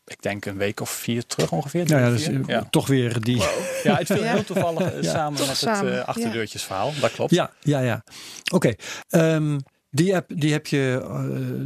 ik 0.05 0.23
denk 0.23 0.45
een 0.45 0.57
week 0.57 0.81
of 0.81 0.91
vier 0.91 1.27
terug 1.27 1.53
ongeveer. 1.53 1.87
Nou 1.87 2.01
ja, 2.03 2.11
dus, 2.11 2.65
toch 2.71 2.87
weer 2.87 3.21
die. 3.21 3.37
Ja, 3.83 3.97
het 3.97 4.07
viel 4.07 4.23
Ja. 4.23 4.33
heel 4.33 4.45
toevallig 4.45 4.93
eh, 4.93 5.03
Ja. 5.03 5.11
samen 5.11 5.39
Toch 5.39 5.47
met 5.49 5.57
samen, 5.57 5.93
het 5.93 6.01
uh, 6.01 6.09
achterdeurtjesverhaal. 6.09 6.93
Dat 7.01 7.13
klopt. 7.13 7.31
Ja, 7.31 7.53
ja, 7.61 7.81
ja. 7.81 8.05
Oké. 8.53 8.73
Ehm, 9.09 9.59
die 9.91 10.15
app, 10.17 10.31
die 10.35 10.53
heb 10.53 10.67
je, 10.67 11.01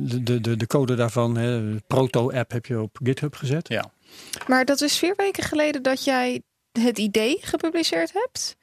de, 0.00 0.22
de, 0.22 0.40
de, 0.40 0.56
de 0.56 0.66
code 0.66 0.94
daarvan, 0.94 1.36
hè, 1.36 1.72
de 1.74 1.82
proto-app 1.86 2.50
heb 2.50 2.66
je 2.66 2.80
op 2.80 2.98
GitHub 3.02 3.34
gezet. 3.34 3.68
Ja. 3.68 3.84
Maar 4.46 4.64
dat 4.64 4.80
is 4.80 4.96
vier 4.98 5.14
weken 5.16 5.42
geleden 5.42 5.82
dat 5.82 6.04
jij 6.04 6.42
het 6.72 6.98
idee 6.98 7.38
gepubliceerd 7.40 8.12
hebt. 8.12 8.56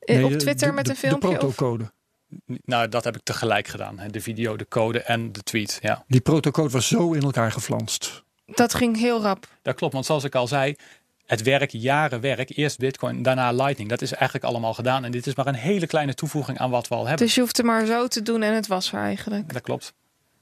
Nee, 0.00 0.24
op 0.24 0.32
Twitter 0.32 0.68
de- 0.68 0.74
met 0.74 0.84
de- 0.84 0.90
een 0.90 0.96
filmpje. 0.96 1.28
De 1.28 1.34
of- 1.34 1.38
protocode. 1.40 1.92
Nou, 2.64 2.88
dat 2.88 3.04
heb 3.04 3.16
ik 3.16 3.22
tegelijk 3.22 3.68
gedaan. 3.68 3.98
hè. 3.98 4.08
De 4.08 4.20
video, 4.20 4.56
de 4.56 4.68
code 4.68 5.00
en 5.02 5.32
de 5.32 5.42
tweet. 5.42 5.78
Ja, 5.82 6.04
Die 6.08 6.20
protocode 6.20 6.70
was 6.70 6.88
zo 6.88 7.12
in 7.12 7.22
elkaar 7.22 7.52
geflanst. 7.52 8.22
Dat 8.46 8.74
ging 8.74 8.96
heel 8.98 9.22
rap. 9.22 9.46
dat 9.62 9.74
klopt. 9.74 9.92
Want 9.92 10.06
zoals 10.06 10.24
ik 10.24 10.34
al 10.34 10.46
zei, 10.46 10.76
het 11.26 11.42
werk, 11.42 11.70
jaren 11.70 12.20
werk, 12.20 12.56
eerst 12.56 12.78
Bitcoin, 12.78 13.22
daarna 13.22 13.52
Lightning. 13.52 13.88
Dat 13.88 14.02
is 14.02 14.12
eigenlijk 14.12 14.44
allemaal 14.44 14.74
gedaan. 14.74 15.04
En 15.04 15.10
dit 15.10 15.26
is 15.26 15.34
maar 15.34 15.46
een 15.46 15.54
hele 15.54 15.86
kleine 15.86 16.14
toevoeging 16.14 16.58
aan 16.58 16.70
wat 16.70 16.88
we 16.88 16.94
al 16.94 17.06
hebben. 17.06 17.26
Dus 17.26 17.34
je 17.34 17.40
hoeft 17.40 17.56
het 17.56 17.66
maar 17.66 17.86
zo 17.86 18.08
te 18.08 18.22
doen 18.22 18.42
en 18.42 18.54
het 18.54 18.66
was 18.66 18.92
er 18.92 18.98
eigenlijk. 19.00 19.52
Dat 19.52 19.62
klopt. 19.62 19.92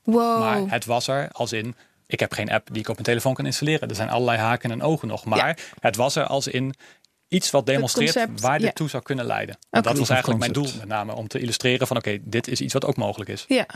Wow. 0.04 0.40
Maar 0.40 0.62
het 0.66 0.84
was 0.84 1.08
er 1.08 1.28
als 1.32 1.52
in, 1.52 1.74
ik 2.06 2.20
heb 2.20 2.32
geen 2.32 2.50
app 2.50 2.68
die 2.72 2.80
ik 2.80 2.88
op 2.88 2.94
mijn 2.94 3.06
telefoon 3.06 3.34
kan 3.34 3.46
installeren. 3.46 3.88
Er 3.88 3.94
zijn 3.94 4.10
allerlei 4.10 4.38
haken 4.38 4.70
en 4.70 4.82
ogen 4.82 5.08
nog. 5.08 5.24
Maar 5.24 5.58
het 5.80 5.96
was 5.96 6.16
er 6.16 6.26
als 6.26 6.46
in 6.46 6.74
iets 7.32 7.50
wat 7.50 7.66
demonstreert 7.66 8.12
concept, 8.12 8.40
waar 8.40 8.58
dit 8.58 8.66
ja. 8.66 8.72
toe 8.72 8.88
zou 8.88 9.02
kunnen 9.02 9.24
leiden. 9.24 9.54
En 9.70 9.78
Oké. 9.78 9.88
dat 9.88 9.98
was 9.98 10.08
eigenlijk 10.08 10.40
mijn 10.40 10.52
doel 10.52 10.68
met 10.78 10.88
name. 10.88 11.14
Om 11.14 11.28
te 11.28 11.38
illustreren 11.38 11.86
van 11.86 11.96
oké, 11.96 12.18
dit 12.22 12.48
is 12.48 12.60
iets 12.60 12.72
wat 12.72 12.84
ook 12.84 12.96
mogelijk 12.96 13.30
is. 13.30 13.44
Ja. 13.48 13.66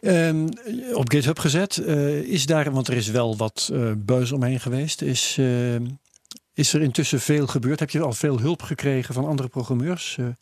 Ehm, 0.00 0.46
op 0.92 1.10
GitHub 1.10 1.38
gezet. 1.38 1.76
eh, 1.76 2.16
is 2.18 2.46
daar, 2.46 2.70
want 2.72 2.88
er 2.88 2.94
is 2.96 3.08
wel 3.08 3.36
wat 3.36 3.70
eh 3.72 3.90
buzz 3.96 4.32
omheen 4.32 4.60
geweest. 4.60 5.02
Is, 5.02 5.36
ehm, 5.38 5.86
is 6.54 6.72
er 6.72 6.82
intussen 6.82 7.20
veel 7.20 7.46
gebeurd? 7.46 7.80
Heb 7.80 7.90
je 7.90 8.00
al 8.00 8.12
veel 8.12 8.38
hulp 8.40 8.62
gekregen 8.62 9.14
van 9.14 9.24
andere 9.26 9.48
programmeurs? 9.48 10.16
Eh, 10.18 10.24
is 10.26 10.34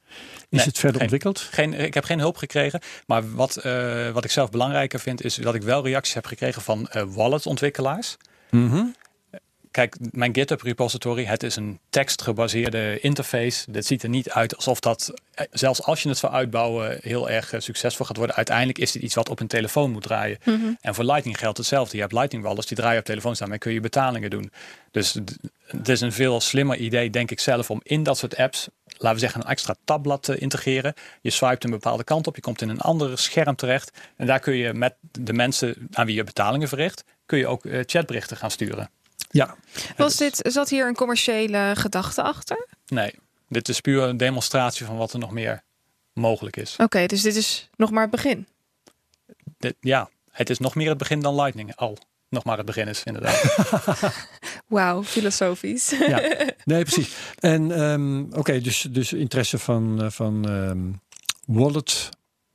Nee, 0.50 0.60
het 0.64 0.74
verder 0.78 0.90
geen. 0.92 1.00
ontwikkeld? 1.00 1.38
Geen, 1.40 1.74
ik 1.74 1.94
heb 1.94 2.04
geen 2.04 2.18
hulp 2.18 2.36
gekregen. 2.36 2.80
Maar 3.06 3.34
wat, 3.34 3.56
eh, 3.56 4.10
wat 4.10 4.24
ik 4.24 4.30
zelf 4.30 4.50
belangrijker 4.50 5.00
vind, 5.00 5.24
is 5.24 5.34
dat 5.34 5.54
ik 5.54 5.62
wel 5.62 5.84
reacties 5.84 6.14
heb 6.14 6.26
gekregen 6.26 6.62
van 6.62 6.88
eh 6.88 7.02
wallet-ontwikkelaars. 7.08 8.16
Mhm. 8.50 8.84
Kijk, 9.78 9.96
mijn 10.10 10.34
GitHub 10.34 10.62
repository, 10.62 11.24
het 11.24 11.42
is 11.42 11.56
een 11.56 11.78
tekstgebaseerde 11.90 13.00
interface. 13.00 13.70
Dit 13.70 13.86
ziet 13.86 14.02
er 14.02 14.08
niet 14.08 14.30
uit 14.30 14.56
alsof 14.56 14.80
dat, 14.80 15.12
eh, 15.34 15.46
zelfs 15.50 15.82
als 15.82 16.02
je 16.02 16.08
het 16.08 16.18
zou 16.18 16.32
uitbouwen, 16.32 16.98
heel 17.02 17.30
erg 17.30 17.52
eh, 17.52 17.60
succesvol 17.60 18.06
gaat 18.06 18.16
worden. 18.16 18.36
Uiteindelijk 18.36 18.78
is 18.78 18.92
dit 18.92 19.02
iets 19.02 19.14
wat 19.14 19.28
op 19.28 19.40
een 19.40 19.46
telefoon 19.46 19.90
moet 19.90 20.02
draaien. 20.02 20.38
Mhm. 20.44 20.72
En 20.80 20.94
voor 20.94 21.04
Lightning 21.04 21.38
geldt 21.38 21.58
hetzelfde. 21.58 21.94
Je 21.96 22.02
hebt 22.02 22.14
Lightning 22.14 22.44
wallets, 22.44 22.66
die 22.66 22.76
draaien 22.76 22.98
op 22.98 23.04
telefoons, 23.04 23.38
daarmee 23.38 23.58
kun 23.58 23.72
je 23.72 23.80
betalingen 23.80 24.30
doen. 24.30 24.52
Dus 24.90 25.16
het 25.66 25.88
is 25.88 26.00
een 26.00 26.12
veel 26.12 26.40
slimmer 26.40 26.76
idee, 26.76 27.10
denk 27.10 27.30
ik 27.30 27.40
zelf, 27.40 27.70
om 27.70 27.80
in 27.82 28.02
dat 28.02 28.18
soort 28.18 28.36
apps, 28.36 28.68
laten 28.86 29.12
we 29.12 29.18
zeggen, 29.18 29.40
een 29.40 29.50
extra 29.50 29.74
tabblad 29.84 30.22
te 30.22 30.38
integreren. 30.38 30.94
Je 31.20 31.30
swipet 31.30 31.64
een 31.64 31.70
bepaalde 31.70 32.04
kant 32.04 32.26
op, 32.26 32.34
je 32.34 32.42
komt 32.42 32.62
in 32.62 32.68
een 32.68 32.80
ander 32.80 33.18
scherm 33.18 33.56
terecht. 33.56 33.90
En 34.16 34.26
daar 34.26 34.40
kun 34.40 34.56
je 34.56 34.72
met 34.74 34.94
de 35.10 35.32
mensen 35.32 35.88
aan 35.92 36.06
wie 36.06 36.14
je 36.14 36.24
betalingen 36.24 36.68
verricht, 36.68 37.04
kun 37.26 37.38
je 37.38 37.46
ook 37.46 37.64
eh, 37.64 37.80
chatberichten 37.86 38.36
gaan 38.36 38.50
sturen. 38.50 38.90
Ja, 39.28 39.56
Was 39.96 40.16
dit, 40.16 40.40
zat 40.42 40.68
hier 40.68 40.86
een 40.86 40.94
commerciële 40.94 41.72
gedachte 41.74 42.22
achter? 42.22 42.66
Nee, 42.86 43.14
dit 43.48 43.68
is 43.68 43.80
puur 43.80 44.02
een 44.02 44.16
demonstratie 44.16 44.86
van 44.86 44.96
wat 44.96 45.12
er 45.12 45.18
nog 45.18 45.30
meer 45.30 45.62
mogelijk 46.12 46.56
is. 46.56 46.76
Oké, 46.78 47.06
dus 47.06 47.22
dit 47.22 47.36
is 47.36 47.68
nog 47.76 47.90
maar 47.90 48.02
het 48.02 48.10
begin. 48.10 48.46
Dit, 49.58 49.74
ja, 49.80 50.08
het 50.30 50.50
is 50.50 50.58
nog 50.58 50.74
meer 50.74 50.88
het 50.88 50.98
begin 50.98 51.20
dan 51.20 51.34
Lightning. 51.34 51.76
Al 51.76 51.98
nog 52.28 52.44
maar 52.44 52.56
het 52.56 52.66
begin 52.66 52.88
is, 52.88 53.02
inderdaad. 53.04 53.66
Wauw, 54.66 55.02
filosofisch. 55.02 55.90
ja. 55.90 56.18
nee, 56.64 56.82
precies. 56.82 57.16
En 57.38 57.72
ehm, 57.72 58.20
oké, 58.38 58.60
dus, 58.60 58.86
dus 58.90 59.12
interesse 59.12 59.58
van, 59.58 60.02
eh, 60.02 60.10
van 60.10 60.48
ehm, 60.48 60.92
wallet 61.56 62.08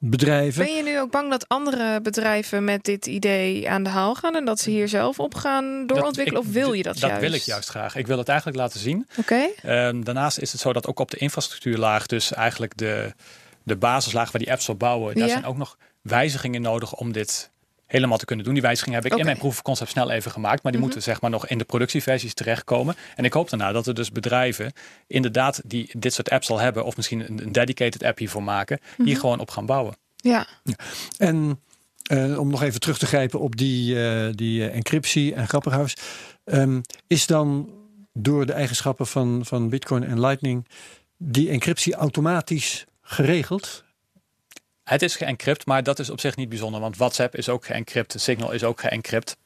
bedrijven. 0.09 0.65
Ben 0.65 0.75
je 0.75 0.83
nu 0.83 0.99
ook 0.99 1.11
bang 1.11 1.29
dat 1.29 1.47
andere 1.47 2.01
bedrijven 2.01 2.63
met 2.63 2.83
dit 2.83 3.05
idee 3.05 3.69
aan 3.69 3.83
de 3.83 3.89
haal 3.89 4.15
gaan 4.15 4.35
en 4.35 4.45
dat 4.45 4.59
ze 4.59 4.69
hier 4.69 4.87
zelf 4.87 5.19
op 5.19 5.35
gaan 5.35 5.87
doorontwikkelen? 5.87 6.41
ik- 6.41 6.47
of 6.47 6.53
wil 6.53 6.73
je 6.73 6.83
dat, 6.83 6.93
Dat 6.99 7.09
juist? 7.09 7.21
wil 7.21 7.33
ik 7.33 7.41
juist 7.41 7.69
graag. 7.69 7.95
Ik 7.95 8.07
wil 8.07 8.17
het 8.17 8.27
eigenlijk 8.27 8.57
laten 8.57 8.79
zien. 8.79 9.07
Oké. 9.17 9.47
Ehm, 9.61 10.01
daarnaast 10.03 10.37
is 10.37 10.51
het 10.51 10.61
zo 10.61 10.73
dat 10.73 10.87
ook 10.87 10.99
op 10.99 11.11
de 11.11 11.17
infrastructuurlaag, 11.17 12.05
dus 12.05 12.33
eigenlijk 12.33 12.77
de, 12.77 13.13
de 13.63 13.75
basislaag 13.75 14.31
waar 14.31 14.41
die 14.41 14.51
apps 14.51 14.69
op 14.69 14.79
bouwen, 14.79 15.15
daar 15.15 15.27
Ja. 15.27 15.31
zijn 15.33 15.45
ook 15.45 15.57
nog 15.57 15.77
wijzigingen 16.01 16.61
nodig 16.61 16.93
om 16.95 17.11
dit 17.11 17.51
helemaal 17.93 18.17
te 18.17 18.25
kunnen 18.25 18.45
doen. 18.45 18.53
Die 18.53 18.63
wijzigingen 18.63 19.01
heb 19.01 19.11
ik 19.11 19.17
in 19.19 19.25
mijn 19.25 19.37
proof 19.37 19.53
of 19.55 19.61
concept 19.61 19.89
snel 19.89 20.11
even 20.11 20.31
gemaakt, 20.31 20.63
maar 20.63 20.71
die 20.71 20.81
Mhm. 20.81 20.89
moeten 20.89 21.01
zeg 21.01 21.21
maar 21.21 21.29
nog 21.29 21.47
in 21.47 21.57
de 21.57 21.63
productieversies 21.63 22.33
terechtkomen. 22.33 22.95
En 23.15 23.25
ik 23.25 23.33
hoop 23.33 23.49
daarna 23.49 23.71
dat 23.71 23.87
er 23.87 23.93
dus 23.93 24.11
bedrijven 24.11 24.73
inderdaad 25.07 25.61
die 25.65 25.89
dit 25.97 26.13
soort 26.13 26.29
apps 26.29 26.49
al 26.49 26.59
hebben, 26.59 26.85
of 26.85 26.95
misschien 26.95 27.19
een, 27.29 27.41
een 27.45 27.51
dedicated 27.51 28.03
app 28.03 28.17
hiervoor 28.17 28.43
maken, 28.43 28.79
Mhm. 28.97 29.07
hier 29.07 29.17
gewoon 29.19 29.39
op 29.39 29.49
gaan 29.49 29.65
bouwen. 29.65 29.95
Ja. 30.15 30.47
En 31.17 31.59
eh, 32.03 32.39
om 32.39 32.49
nog 32.49 32.61
even 32.63 32.79
terug 32.79 32.97
te 32.97 33.05
grijpen 33.05 33.39
op 33.39 33.55
die, 33.57 34.07
eh, 34.07 34.29
die 34.31 34.67
eh, 34.69 34.75
encryptie 34.75 35.33
en 35.33 35.47
Grapperhaus. 35.47 35.95
ehm, 36.43 36.81
is 37.07 37.25
dan 37.27 37.69
door 38.13 38.45
de 38.45 38.53
eigenschappen 38.53 39.07
van, 39.07 39.41
van 39.45 39.69
Bitcoin 39.69 40.03
en 40.03 40.19
Lightning 40.19 40.67
die 41.17 41.49
encryptie 41.49 41.93
automatisch 41.93 42.85
geregeld? 43.01 43.83
Het 44.83 45.01
is 45.01 45.15
geëncrypt, 45.15 45.65
maar 45.65 45.83
dat 45.83 45.99
is 45.99 46.09
op 46.09 46.19
zich 46.19 46.35
niet 46.35 46.49
bijzonder, 46.49 46.79
want 46.81 46.97
WhatsApp 46.97 47.35
is 47.35 47.49
ook 47.49 47.65
geëncrypt, 47.65 48.15
Signal 48.17 48.51
is 48.51 48.63
ook 48.63 48.79
geëncrypt. 48.79 49.37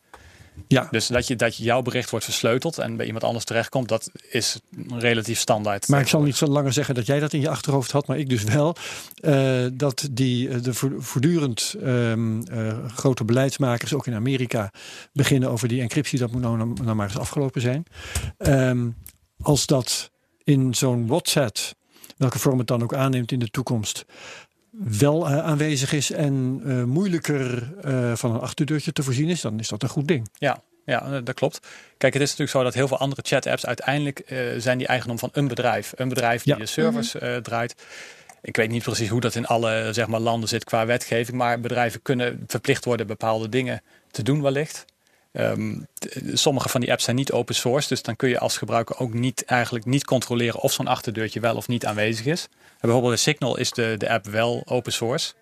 Ja, 0.67 0.87
Dus 0.91 1.07
dat, 1.07 1.27
je, 1.27 1.35
dat 1.35 1.55
jouw 1.57 1.81
bericht 1.81 2.09
wordt 2.09 2.25
versleuteld 2.25 2.77
en 2.77 2.97
bij 2.97 3.05
iemand 3.05 3.23
anders 3.23 3.45
terechtkomt, 3.45 3.87
dat 3.89 4.09
is 4.29 4.59
relatief 4.89 5.39
standaard. 5.39 5.87
maar 5.87 6.01
ik 6.01 6.07
zal 6.07 6.21
niet 6.21 6.35
zo 6.35 6.45
langer 6.45 6.73
zeggen 6.73 6.95
dat 6.95 7.05
jij 7.05 7.19
dat 7.19 7.33
in 7.33 7.39
je 7.41 7.49
achterhoofd 7.49 7.91
had, 7.91 8.07
maar 8.07 8.17
ik 8.17 8.29
dus 8.29 8.43
wel. 8.43 8.75
eh, 9.15 9.65
dat 9.73 10.07
die, 10.11 10.49
eh, 10.49 10.61
de 10.63 10.73
vo- 10.73 10.95
voortdurend 10.97 11.75
ehm, 11.83 12.41
eh, 12.41 12.85
grote 12.87 13.23
beleidsmakers, 13.25 13.93
ook 13.93 14.07
in 14.07 14.13
Amerika, 14.13 14.71
beginnen 15.13 15.49
over 15.49 15.67
die 15.67 15.81
encryptie. 15.81 16.19
Dat 16.19 16.31
moet 16.31 16.41
nou, 16.41 16.57
nou 16.57 16.95
maar 16.95 17.07
eens 17.07 17.17
afgelopen 17.17 17.61
zijn. 17.61 17.83
Ehm, 18.37 18.89
als 19.41 19.65
dat 19.65 20.11
in 20.43 20.73
zo'n 20.75 21.07
WhatsApp, 21.07 21.57
welke 22.17 22.39
vorm 22.39 22.57
het 22.57 22.67
dan 22.67 22.83
ook 22.83 22.93
aanneemt 22.93 23.31
in 23.31 23.39
de 23.39 23.49
toekomst, 23.49 24.05
wel 24.77 25.27
eh, 25.27 25.37
aanwezig 25.37 25.93
is 25.93 26.11
en 26.11 26.61
eh, 26.65 26.83
moeilijker 26.83 27.73
eh, 27.81 28.15
van 28.15 28.31
een 28.33 28.39
achterdeurtje 28.39 28.93
te 28.93 29.03
voorzien 29.03 29.29
is, 29.29 29.41
dan 29.41 29.59
is 29.59 29.67
dat 29.67 29.83
een 29.83 29.89
goed 29.89 30.07
ding. 30.07 30.29
Ja, 30.33 30.61
ja, 30.85 31.21
dat 31.21 31.35
klopt. 31.35 31.59
Kijk, 31.97 32.13
het 32.13 32.21
is 32.21 32.29
natuurlijk 32.29 32.57
zo 32.57 32.63
dat 32.63 32.73
heel 32.73 32.87
veel 32.87 32.97
andere 32.97 33.21
chat-apps 33.25 33.65
uiteindelijk 33.65 34.19
eh, 34.19 34.39
zijn 34.57 34.77
die 34.77 34.87
eigendom 34.87 35.19
van 35.19 35.29
een 35.33 35.47
bedrijf. 35.47 35.93
Een 35.95 36.09
bedrijf 36.09 36.43
die 36.43 36.53
Ja. 36.53 36.59
de 36.59 36.65
servers 36.65 37.15
eh, 37.15 37.35
draait. 37.35 37.75
Ik 38.41 38.55
weet 38.55 38.69
niet 38.69 38.83
precies 38.83 39.09
hoe 39.09 39.21
dat 39.21 39.35
in 39.35 39.45
alle 39.45 39.89
zeg 39.91 40.07
maar, 40.07 40.19
landen 40.19 40.49
zit 40.49 40.63
qua 40.63 40.85
wetgeving, 40.85 41.37
maar 41.37 41.59
bedrijven 41.59 42.01
kunnen 42.01 42.43
verplicht 42.47 42.85
worden 42.85 43.07
bepaalde 43.07 43.49
dingen 43.49 43.81
te 44.11 44.23
doen 44.23 44.41
wellicht. 44.41 44.85
Ehm, 45.37 45.75
sommige 46.33 46.69
van 46.69 46.81
die 46.81 46.91
apps 46.91 47.03
zijn 47.03 47.15
niet 47.15 47.31
open 47.31 47.55
source, 47.55 47.87
dus 47.87 48.01
dan 48.01 48.15
kun 48.15 48.29
je 48.29 48.39
als 48.39 48.57
gebruiker 48.57 48.99
ook 48.99 49.13
niet 49.13 49.45
eigenlijk 49.45 49.85
niet 49.85 50.05
controleren 50.05 50.59
of 50.59 50.71
zo'n 50.71 50.87
achterdeurtje 50.87 51.39
wel 51.39 51.55
of 51.55 51.67
niet 51.67 51.85
aanwezig 51.85 52.25
is. 52.25 52.47
En 52.51 52.77
bijvoorbeeld 52.79 53.19
Signal 53.19 53.57
is 53.57 53.71
de, 53.71 53.95
de 53.97 54.09
app 54.09 54.25
wel 54.25 54.63
open 54.65 54.93
source. 54.93 55.33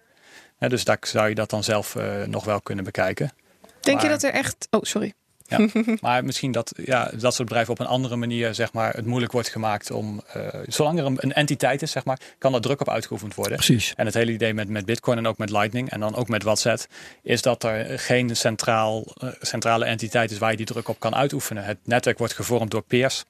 Dus 0.59 0.83
daar 0.83 0.97
zou 1.01 1.29
je 1.29 1.35
dat 1.35 1.49
dan 1.49 1.63
zelf 1.63 1.95
eh, 1.95 2.23
nog 2.23 2.43
wel 2.43 2.61
kunnen 2.61 2.83
bekijken. 2.83 3.31
Denk 3.79 4.01
je 4.01 4.07
dat 4.07 4.23
er 4.23 4.31
echt... 4.31 4.67
Oh, 4.69 4.81
sorry. 4.83 5.13
Ja, 5.47 5.69
maar 6.01 6.25
misschien 6.25 6.51
dat 6.51 6.73
ja, 6.83 7.11
dat 7.17 7.33
soort 7.33 7.47
bedrijven 7.47 7.73
op 7.73 7.79
een 7.79 7.85
andere 7.85 8.15
manier 8.15 8.53
zeg 8.53 8.73
maar, 8.73 8.93
het 8.93 9.05
moeilijk 9.05 9.31
wordt 9.31 9.49
gemaakt 9.49 9.91
om, 9.91 10.21
eh, 10.33 10.47
zolang 10.67 10.99
er 10.99 11.05
een, 11.05 11.17
een 11.19 11.33
entiteit 11.33 11.81
is, 11.81 11.91
zeg 11.91 12.05
maar, 12.05 12.19
kan 12.37 12.53
er 12.53 12.61
druk 12.61 12.81
op 12.81 12.89
uitgeoefend 12.89 13.35
worden. 13.35 13.55
Precies. 13.55 13.93
En 13.95 14.05
het 14.05 14.13
hele 14.13 14.31
idee 14.31 14.53
met, 14.53 14.69
met 14.69 14.85
Bitcoin 14.85 15.17
en 15.17 15.27
ook 15.27 15.37
met 15.37 15.49
Lightning 15.49 15.89
en 15.89 15.99
dan 15.99 16.15
ook 16.15 16.27
met 16.27 16.43
WhatsApp, 16.43 16.85
is 17.23 17.41
dat 17.41 17.63
er 17.63 17.99
geen 17.99 18.35
centraal, 18.35 19.03
eh, 19.17 19.29
centrale 19.41 19.85
entiteit 19.85 20.31
is 20.31 20.37
waar 20.37 20.51
je 20.51 20.57
die 20.57 20.65
druk 20.65 20.87
op 20.87 20.99
kan 20.99 21.15
uitoefenen. 21.15 21.63
Het 21.63 21.77
netwerk 21.83 22.17
wordt 22.17 22.33
gevormd 22.33 22.71
door 22.71 22.83
peers. 22.83 23.25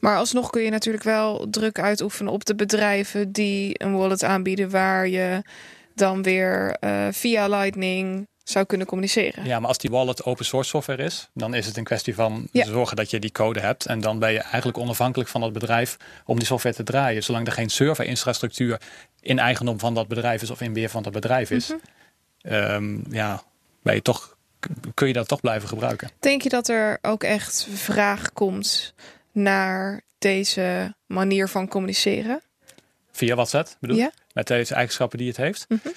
Maar 0.00 0.16
alsnog 0.16 0.50
kun 0.50 0.62
je 0.62 0.70
natuurlijk 0.70 1.04
wel 1.04 1.46
druk 1.50 1.78
uitoefenen 1.78 2.32
op 2.32 2.44
de 2.44 2.54
bedrijven 2.54 3.32
die 3.32 3.82
een 3.82 3.96
wallet 3.96 4.24
aanbieden 4.24 4.70
waar 4.70 5.08
je 5.08 5.42
dan 5.94 6.22
weer 6.22 6.76
eh, 6.80 7.06
via 7.10 7.48
Lightning 7.48 8.28
zou 8.52 8.64
kunnen 8.64 8.86
communiceren. 8.86 9.44
Ja, 9.44 9.58
maar 9.58 9.68
als 9.68 9.78
die 9.78 9.90
wallet 9.90 10.24
open 10.24 10.44
source 10.44 10.68
software 10.70 11.02
is, 11.02 11.28
dan 11.34 11.54
is 11.54 11.66
het 11.66 11.76
een 11.76 11.84
kwestie 11.84 12.14
van 12.14 12.48
Ja. 12.52 12.64
zorgen 12.64 12.96
dat 12.96 13.10
je 13.10 13.18
die 13.18 13.32
code 13.32 13.60
hebt. 13.60 13.86
En 13.86 14.00
dan 14.00 14.18
ben 14.18 14.32
je 14.32 14.38
eigenlijk 14.40 14.78
onafhankelijk 14.78 15.30
van 15.30 15.40
dat 15.40 15.52
bedrijf 15.52 15.96
om 16.24 16.36
die 16.36 16.46
software 16.46 16.74
te 16.76 16.82
draaien. 16.82 17.22
Zolang 17.22 17.46
er 17.46 17.52
geen 17.52 17.68
serverinfrastructuur 17.70 18.80
in 19.20 19.38
eigendom 19.38 19.78
van 19.78 19.94
dat 19.94 20.08
bedrijf 20.08 20.42
is 20.42 20.50
of 20.50 20.60
in 20.60 20.72
beheer 20.72 20.88
van 20.90 21.02
dat 21.02 21.12
bedrijf 21.12 21.50
is, 21.50 21.68
Mhm. 21.68 21.78
ehm, 22.54 23.14
ja, 23.14 23.42
ben 23.82 23.94
je 23.94 24.02
toch, 24.02 24.36
kun 24.94 25.06
je 25.06 25.12
dat 25.12 25.28
toch 25.28 25.40
blijven 25.40 25.68
gebruiken. 25.68 26.10
Denk 26.20 26.42
je 26.42 26.48
dat 26.48 26.68
er 26.68 26.98
ook 27.02 27.22
echt 27.24 27.68
vraag 27.74 28.32
komt 28.32 28.94
naar 29.32 30.00
deze 30.18 30.94
manier 31.06 31.48
van 31.48 31.68
communiceren? 31.68 32.40
Via 33.12 33.34
WhatsApp 33.34 33.68
bedoel 33.80 33.96
je? 33.96 34.02
Ja? 34.02 34.10
Met 34.32 34.46
deze 34.46 34.74
eigenschappen 34.74 35.18
die 35.18 35.28
het 35.28 35.36
heeft. 35.36 35.64
Mhm. 35.68 35.88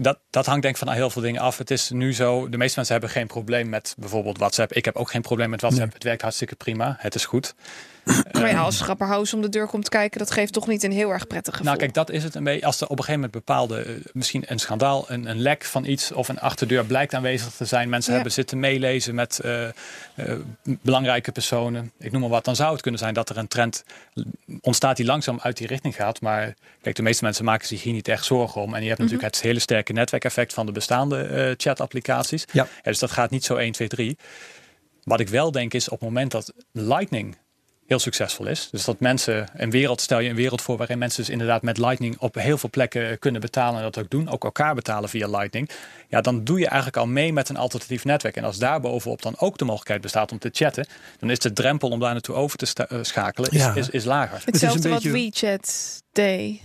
Dat, 0.00 0.18
dat 0.30 0.46
hangt 0.46 0.62
denk 0.62 0.74
ik 0.74 0.84
van 0.84 0.94
heel 0.94 1.10
veel 1.10 1.22
dingen 1.22 1.40
af. 1.40 1.58
Het 1.58 1.70
is 1.70 1.90
nu 1.90 2.14
zo, 2.14 2.48
de 2.48 2.56
meeste 2.56 2.76
mensen 2.76 2.94
hebben 2.94 3.12
geen 3.12 3.26
probleem 3.26 3.68
met 3.68 3.94
bijvoorbeeld 3.98 4.38
WhatsApp. 4.38 4.72
Ik 4.72 4.84
heb 4.84 4.96
ook 4.96 5.10
geen 5.10 5.22
probleem 5.22 5.50
met 5.50 5.60
WhatsApp. 5.60 5.86
Nee. 5.86 5.94
Het 5.94 6.04
werkt 6.04 6.22
hartstikke 6.22 6.54
prima. 6.54 6.96
Het 6.98 7.14
is 7.14 7.24
goed. 7.24 7.54
Maar 8.32 8.48
ja, 8.50 8.60
als 8.60 8.80
Grapperhaus 8.80 9.34
om 9.34 9.40
de 9.40 9.48
deur 9.48 9.66
komt 9.66 9.88
kijken, 9.88 10.18
dat 10.18 10.30
geeft 10.30 10.52
toch 10.52 10.66
niet 10.66 10.82
een 10.82 10.92
heel 10.92 11.10
erg 11.10 11.26
prettig 11.26 11.52
gevoel. 11.52 11.66
Nou, 11.66 11.78
kijk, 11.78 11.94
dat 11.94 12.10
is 12.10 12.22
het 12.24 12.34
een 12.34 12.44
beetje. 12.44 12.66
Als 12.66 12.80
er 12.80 12.86
op 12.88 12.98
een 12.98 13.04
gegeven 13.04 13.20
moment 13.20 13.32
bepaalde, 13.44 13.82
eh, 13.82 13.92
misschien 14.12 14.44
een 14.46 14.58
schandaal, 14.58 15.04
een, 15.10 15.26
een 15.26 15.40
lek 15.40 15.64
van 15.64 15.84
iets 15.84 16.12
of 16.12 16.28
een 16.28 16.40
achterdeur 16.40 16.84
blijkt 16.84 17.14
aanwezig 17.14 17.50
te 17.50 17.64
zijn. 17.64 17.88
Mensen 17.88 18.08
Ja. 18.10 18.14
hebben 18.14 18.32
zitten 18.34 18.60
meelezen 18.60 19.14
met 19.14 19.38
eh, 19.40 19.64
eh, 19.68 19.72
belangrijke 20.62 21.32
personen. 21.32 21.92
Ik 21.98 22.12
noem 22.12 22.20
maar 22.20 22.30
wat. 22.30 22.44
Dan 22.44 22.56
zou 22.56 22.72
het 22.72 22.80
kunnen 22.82 23.00
zijn 23.00 23.14
dat 23.14 23.28
er 23.28 23.36
een 23.36 23.48
trend 23.48 23.84
ontstaat 24.60 24.96
die 24.96 25.06
langzaam 25.06 25.38
uit 25.42 25.56
die 25.56 25.66
richting 25.66 25.94
gaat. 25.94 26.20
Maar 26.20 26.54
kijk, 26.82 26.96
de 26.96 27.02
meeste 27.02 27.24
mensen 27.24 27.44
maken 27.44 27.66
zich 27.66 27.82
hier 27.82 27.92
niet 27.92 28.08
echt 28.08 28.24
zorgen 28.24 28.60
om. 28.60 28.74
En 28.74 28.82
je 28.82 28.88
hebt 28.88 29.00
natuurlijk 29.00 29.34
het 29.34 29.42
hele 29.42 29.58
sterke 29.58 29.92
netwerkeffect 29.92 30.52
van 30.52 30.66
de 30.66 30.72
bestaande 30.72 31.22
eh 31.22 31.54
chat-applicaties. 31.56 32.44
Ja. 32.52 32.66
dus 32.82 32.98
dat 32.98 33.10
gaat 33.10 33.30
niet 33.30 33.44
zo 33.44 33.56
1, 33.56 33.72
2, 33.72 33.88
3. 33.88 34.16
Wat 35.04 35.20
ik 35.20 35.28
wel 35.28 35.50
denk 35.50 35.74
is 35.74 35.88
op 35.88 36.00
het 36.00 36.08
moment 36.08 36.30
dat 36.30 36.52
Lightning 36.72 37.36
heel 37.92 38.00
succesvol 38.00 38.46
is. 38.46 38.68
Dus 38.70 38.84
dat 38.84 39.00
mensen 39.00 39.48
een 39.54 39.70
wereld, 39.70 40.00
stel 40.00 40.18
je 40.18 40.28
een 40.30 40.36
wereld 40.36 40.62
voor 40.62 40.76
waarin 40.76 40.98
mensen 40.98 41.20
dus 41.22 41.30
inderdaad 41.32 41.62
met 41.62 41.78
Lightning 41.78 42.18
op 42.18 42.34
heel 42.34 42.58
veel 42.58 42.70
plekken 42.70 43.18
kunnen 43.18 43.40
betalen 43.40 43.76
en 43.76 43.82
dat 43.82 43.98
ook 43.98 44.10
doen, 44.10 44.28
ook 44.28 44.44
elkaar 44.44 44.74
betalen 44.74 45.08
via 45.08 45.28
Lightning. 45.28 45.70
Ja, 46.08 46.20
dan 46.20 46.44
doe 46.44 46.58
je 46.58 46.66
eigenlijk 46.66 46.96
al 46.96 47.06
mee 47.06 47.32
met 47.32 47.48
een 47.48 47.56
alternatief 47.56 48.04
netwerk. 48.04 48.36
En 48.36 48.44
als 48.44 48.58
daar 48.58 48.80
bovenop 48.80 49.22
dan 49.22 49.34
ook 49.38 49.58
de 49.58 49.64
mogelijkheid 49.64 50.00
bestaat 50.00 50.32
om 50.32 50.38
te 50.38 50.48
chatten, 50.52 50.86
dan 51.18 51.30
is 51.30 51.38
de 51.38 51.52
drempel 51.52 51.88
om 51.88 52.00
daar 52.00 52.12
naartoe 52.12 52.34
over 52.34 52.58
te 52.58 52.86
eh, 52.86 52.98
schakelen 53.02 53.50
is, 53.50 53.60
Ja. 53.60 53.74
is, 53.74 53.88
is 53.88 54.04
lager. 54.04 54.42
Hetzelfde 54.44 54.88
een 54.88 54.94
wat 54.94 55.02
beetje- 55.02 55.30
WeChat 55.48 56.02
deed. 56.12 56.60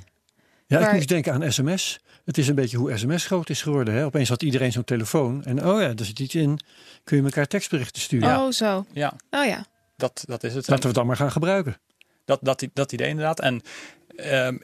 Ja, 0.67 0.79
ik 0.87 0.93
moest 0.93 1.07
denken 1.07 1.33
aan 1.33 1.51
sms. 1.51 1.99
Het 2.25 2.37
is 2.37 2.47
een 2.47 2.55
beetje 2.55 2.77
hoe 2.77 2.97
sms 2.97 3.25
groot 3.25 3.49
is 3.49 3.61
geworden. 3.61 3.93
Hè? 3.93 4.05
Opeens 4.05 4.29
had 4.29 4.43
iedereen 4.43 4.71
zo'n 4.71 4.83
telefoon. 4.83 5.43
En 5.45 5.65
oh 5.67 5.81
ja, 5.81 5.87
er 5.87 6.05
zit 6.05 6.19
iets 6.19 6.35
in. 6.35 6.59
Kun 7.03 7.17
je 7.17 7.23
elkaar 7.23 7.47
tekstberichten 7.47 8.01
sturen. 8.01 8.29
Ja. 8.29 8.45
Oh, 8.45 8.51
zo. 8.51 8.85
Ja, 8.93 9.13
Oh 9.31 9.45
ja. 9.45 9.65
Dat, 9.97 10.23
dat 10.25 10.43
is 10.43 10.53
het. 10.55 10.67
Laten 10.67 10.81
we 10.81 10.87
het 10.87 10.97
dan 10.97 11.07
maar 11.07 11.15
gaan 11.15 11.31
gebruiken. 11.31 11.77
Dat, 12.25 12.39
dat, 12.41 12.67
dat 12.73 12.91
idee 12.91 13.07
inderdaad. 13.07 13.39
En 13.39 13.61
ehm, 14.15 14.57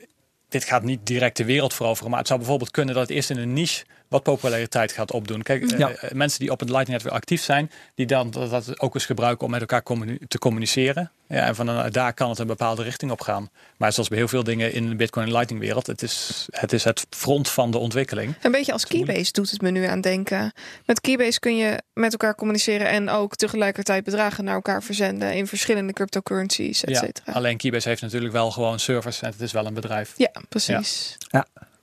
dit 0.47 0.63
gaat 0.63 0.83
niet 0.83 1.05
direct 1.05 1.37
de 1.37 1.45
wereld 1.45 1.73
veroveren. 1.73 2.09
Maar 2.09 2.19
het 2.19 2.27
zou 2.27 2.39
bijvoorbeeld 2.39 2.71
kunnen 2.71 2.93
dat 2.93 3.03
het 3.07 3.15
eerst 3.15 3.29
in 3.29 3.37
een 3.37 3.53
niche 3.53 3.85
wat 4.13 4.23
populariteit 4.23 4.91
gaat 4.91 5.11
opdoen. 5.11 5.41
Kijk, 5.41 5.71
eh, 5.71 5.77
Ja. 5.79 5.89
eh, 5.89 6.11
mensen 6.11 6.39
die 6.39 6.51
op 6.51 6.59
het 6.59 6.69
Lightning 6.69 6.91
Network 6.97 7.15
actief 7.21 7.41
zijn, 7.41 7.71
die 7.95 8.05
dan 8.05 8.31
dat, 8.31 8.49
dat 8.49 8.79
ook 8.79 8.93
eens 8.93 9.05
gebruiken 9.05 9.45
om 9.45 9.51
met 9.51 9.59
elkaar 9.61 9.83
communi- 9.83 10.17
te 10.27 10.37
communiceren. 10.37 11.11
Ja, 11.27 11.45
en 11.45 11.55
van 11.55 11.69
eh, 11.69 11.85
daar 11.91 12.13
kan 12.13 12.29
het 12.29 12.39
een 12.39 12.47
bepaalde 12.47 12.83
richting 12.83 13.11
op 13.11 13.21
gaan. 13.21 13.49
Maar 13.77 13.93
zoals 13.93 14.09
bij 14.09 14.17
heel 14.17 14.27
veel 14.27 14.43
dingen 14.43 14.73
in 14.73 14.89
de 14.89 14.95
Bitcoin 14.95 15.25
en 15.25 15.31
Lightning 15.31 15.61
wereld, 15.61 15.87
het 15.87 16.01
is 16.01 16.47
het, 16.51 16.73
is 16.73 16.83
het 16.83 17.05
front 17.09 17.49
van 17.49 17.71
de 17.71 17.77
ontwikkeling. 17.77 18.35
Een 18.41 18.51
beetje 18.51 18.71
als 18.73 18.85
Keybase 18.85 19.31
doet 19.31 19.51
het 19.51 19.61
me 19.61 19.69
nu 19.69 19.85
aan 19.85 20.01
denken. 20.01 20.53
Met 20.85 21.01
Keybase 21.01 21.39
kun 21.39 21.55
je 21.57 21.81
met 21.93 22.11
elkaar 22.11 22.35
communiceren 22.35 22.87
en 22.87 23.09
ook 23.09 23.35
tegelijkertijd 23.35 24.03
bedragen 24.03 24.43
naar 24.43 24.55
elkaar 24.55 24.83
verzenden 24.83 25.33
in 25.33 25.47
verschillende 25.47 25.93
cryptocurrencies, 25.93 26.83
et 26.83 26.89
Ja, 26.89 26.99
cetera. 26.99 27.31
alleen 27.31 27.57
Keybase 27.57 27.89
heeft 27.89 28.01
natuurlijk 28.01 28.33
wel 28.33 28.51
gewoon 28.51 28.79
servers 28.79 29.21
en 29.21 29.31
het 29.31 29.41
is 29.41 29.51
wel 29.51 29.65
een 29.65 29.73
bedrijf. 29.73 30.13
Ja, 30.17 30.31
precies. 30.49 31.17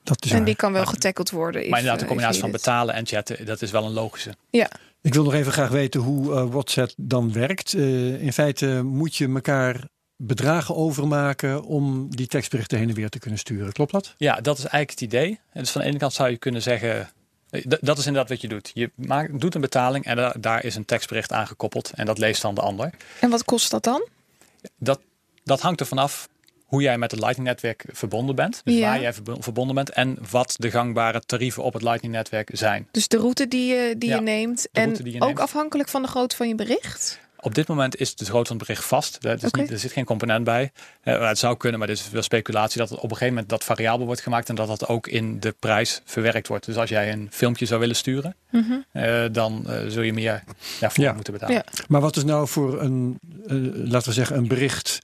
Dat 0.03 0.25
is 0.25 0.31
En 0.31 0.37
waar. 0.37 0.45
die 0.45 0.55
kan 0.55 0.73
wel 0.73 0.85
getackled 0.85 1.31
worden. 1.31 1.61
Maar 1.61 1.79
inderdaad, 1.79 1.99
de 1.99 2.05
combinatie 2.07 2.41
van 2.41 2.51
betalen. 2.51 2.95
en 2.95 3.07
chatten, 3.07 3.45
dat 3.45 3.61
is 3.61 3.71
wel 3.71 3.85
een 3.85 3.91
logische. 3.91 4.35
Ja, 4.49 4.69
Ik 5.01 5.13
wil 5.13 5.23
nog 5.23 5.33
even 5.33 5.51
graag 5.51 5.69
weten 5.69 5.99
hoe 6.01 6.33
eh, 6.35 6.45
WhatsApp 6.49 6.91
dan 6.97 7.33
werkt. 7.33 7.73
Eh, 7.73 8.21
in 8.21 8.33
feite 8.33 8.81
moet 8.83 9.15
je 9.15 9.27
elkaar 9.33 9.83
bedragen 10.15 10.75
overmaken 10.75 11.63
om 11.63 12.15
die 12.15 12.27
tekstberichten 12.27 12.77
heen 12.77 12.89
en 12.89 12.95
weer 12.95 13.09
te 13.09 13.19
kunnen 13.19 13.39
sturen. 13.39 13.71
Klopt 13.71 13.91
dat? 13.91 14.13
Ja, 14.17 14.33
dat 14.41 14.57
is 14.57 14.63
eigenlijk 14.65 14.89
het 14.91 15.01
idee. 15.01 15.39
En 15.53 15.61
dus 15.61 15.71
van 15.71 15.81
de 15.81 15.87
ene 15.87 15.97
kant 15.97 16.13
zou 16.13 16.29
je 16.29 16.37
kunnen 16.37 16.61
zeggen, 16.61 17.09
eh, 17.49 17.61
dat 17.81 17.97
is 17.97 18.05
inderdaad 18.05 18.29
wat 18.29 18.41
je 18.41 18.47
doet. 18.47 18.71
Je 18.73 18.91
maakt, 18.95 19.39
doet 19.39 19.55
een 19.55 19.61
betaling 19.61 20.05
en 20.05 20.15
da- 20.15 20.35
daar 20.39 20.63
is 20.63 20.75
een 20.75 20.85
tekstbericht 20.85 21.31
aan 21.31 21.47
gekoppeld 21.47 21.91
en 21.95 22.05
dat 22.05 22.17
leest 22.17 22.41
dan 22.41 22.55
de 22.55 22.61
ander. 22.61 22.89
en 23.19 23.29
wat 23.29 23.43
kost 23.43 23.71
dat 23.71 23.83
dan? 23.83 24.07
Dat, 24.77 24.99
dat 25.43 25.61
hangt 25.61 25.79
er 25.79 25.85
vanaf 25.85 26.27
hoe 26.71 26.81
jij 26.81 26.97
met 26.97 27.11
het 27.11 27.19
Lightning-netwerk 27.19 27.83
verbonden 27.91 28.35
bent. 28.35 28.61
Dus 28.63 28.75
Ja. 28.75 28.89
waar 28.89 29.01
jij 29.01 29.13
verbo- 29.13 29.37
verbonden 29.41 29.75
bent 29.75 29.89
en 29.89 30.17
wat 30.29 30.55
de 30.57 30.71
gangbare 30.71 31.21
tarieven 31.25 31.63
op 31.63 31.73
het 31.73 31.81
Lightning-netwerk 31.81 32.49
zijn. 32.53 32.87
Dus 32.91 33.07
de 33.07 33.17
route 33.17 33.47
die 33.47 33.73
je, 33.73 33.95
die 33.97 34.09
Ja, 34.09 34.15
je 34.15 34.21
neemt. 34.21 34.67
En 34.71 34.83
route 34.83 35.03
die 35.03 35.13
je 35.13 35.19
ook 35.21 35.25
neemt. 35.27 35.39
afhankelijk 35.39 35.89
van 35.89 36.01
de 36.01 36.07
grootte 36.07 36.35
van 36.35 36.47
je 36.47 36.55
bericht. 36.55 37.19
Op 37.43 37.55
dit 37.55 37.67
moment 37.67 37.95
is 37.99 38.15
de 38.15 38.25
grootte 38.25 38.47
van 38.47 38.57
het 38.57 38.65
bericht 38.67 38.85
vast. 38.85 39.17
Er, 39.25 39.35
is 39.35 39.43
Oké. 39.43 39.61
niet, 39.61 39.71
er 39.71 39.79
zit 39.79 39.91
geen 39.91 40.05
component 40.05 40.43
bij. 40.43 40.71
Eh, 41.01 41.27
het 41.27 41.37
zou 41.37 41.57
kunnen, 41.57 41.79
maar 41.79 41.87
dit 41.87 41.97
is 41.97 42.09
wel 42.09 42.21
speculatie 42.21 42.77
dat 42.79 42.89
het 42.89 42.97
op 42.97 43.03
een 43.03 43.09
gegeven 43.09 43.33
moment 43.33 43.49
dat 43.49 43.63
variabel 43.63 44.05
wordt 44.05 44.21
gemaakt 44.21 44.49
en 44.49 44.55
dat 44.55 44.67
dat 44.67 44.87
ook 44.87 45.07
in 45.07 45.39
de 45.39 45.55
prijs 45.59 46.01
verwerkt 46.05 46.47
wordt. 46.47 46.65
Dus 46.65 46.75
als 46.75 46.89
jij 46.89 47.11
een 47.11 47.27
filmpje 47.31 47.65
zou 47.65 47.79
willen 47.79 47.95
sturen, 47.95 48.35
Mhm. 48.51 48.71
eh, 48.91 49.23
dan 49.31 49.63
eh, 49.69 49.79
zul 49.87 50.01
je 50.01 50.13
meer 50.13 50.43
daarvoor 50.79 51.03
Ja. 51.03 51.13
moeten 51.13 51.33
betalen. 51.33 51.55
Ja. 51.55 51.63
Maar 51.87 52.01
wat 52.01 52.15
is 52.17 52.23
nou 52.23 52.47
voor 52.47 52.81
een, 52.81 53.19
eh, 53.47 53.55
laten 53.73 54.07
we 54.07 54.13
zeggen, 54.13 54.37
een 54.37 54.47
bericht 54.47 54.99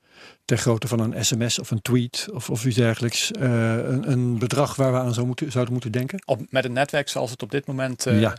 ter 0.45 0.57
grootte 0.57 0.87
van 0.87 0.99
een 0.99 1.25
sms 1.25 1.59
of 1.59 1.71
een 1.71 1.81
tweet 1.81 2.27
of, 2.33 2.49
of 2.49 2.65
iets 2.65 2.75
dergelijks, 2.75 3.31
eh, 3.31 3.73
een, 3.75 4.11
een 4.11 4.39
bedrag 4.39 4.75
waar 4.75 4.91
we 4.91 4.99
aan 4.99 5.13
zou 5.13 5.25
moeten, 5.25 5.51
zouden 5.51 5.73
moeten 5.73 5.91
denken? 5.91 6.21
Op, 6.25 6.41
met 6.49 6.65
een 6.65 6.73
netwerk 6.73 7.09
zoals 7.09 7.31
het 7.31 7.43
op 7.43 7.51
dit 7.51 7.65
moment. 7.67 8.05
eh, 8.05 8.19
Ja. 8.21 8.37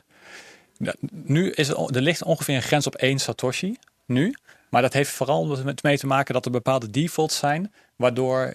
ja, 0.76 0.94
Nu 1.10 1.50
is 1.50 1.68
het, 1.68 1.94
er 1.96 2.02
ligt 2.02 2.22
ongeveer 2.22 2.54
een 2.56 2.62
grens 2.62 2.86
op 2.86 2.94
1 2.94 3.18
Satoshi. 3.18 3.76
Nu. 4.06 4.34
Maar 4.70 4.82
dat 4.82 4.92
heeft 4.92 5.10
vooral 5.10 5.62
met 5.64 5.82
mee 5.82 5.98
te 5.98 6.06
maken 6.06 6.34
dat 6.34 6.44
er 6.44 6.50
bepaalde 6.50 6.90
defaults 6.90 7.36
zijn. 7.36 7.72
Waardoor 7.96 8.54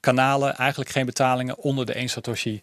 kanalen 0.00 0.56
eigenlijk 0.56 0.90
geen 0.90 1.06
betalingen 1.06 1.58
onder 1.58 1.86
de 1.86 1.92
1 1.94 2.08
Satoshi. 2.08 2.62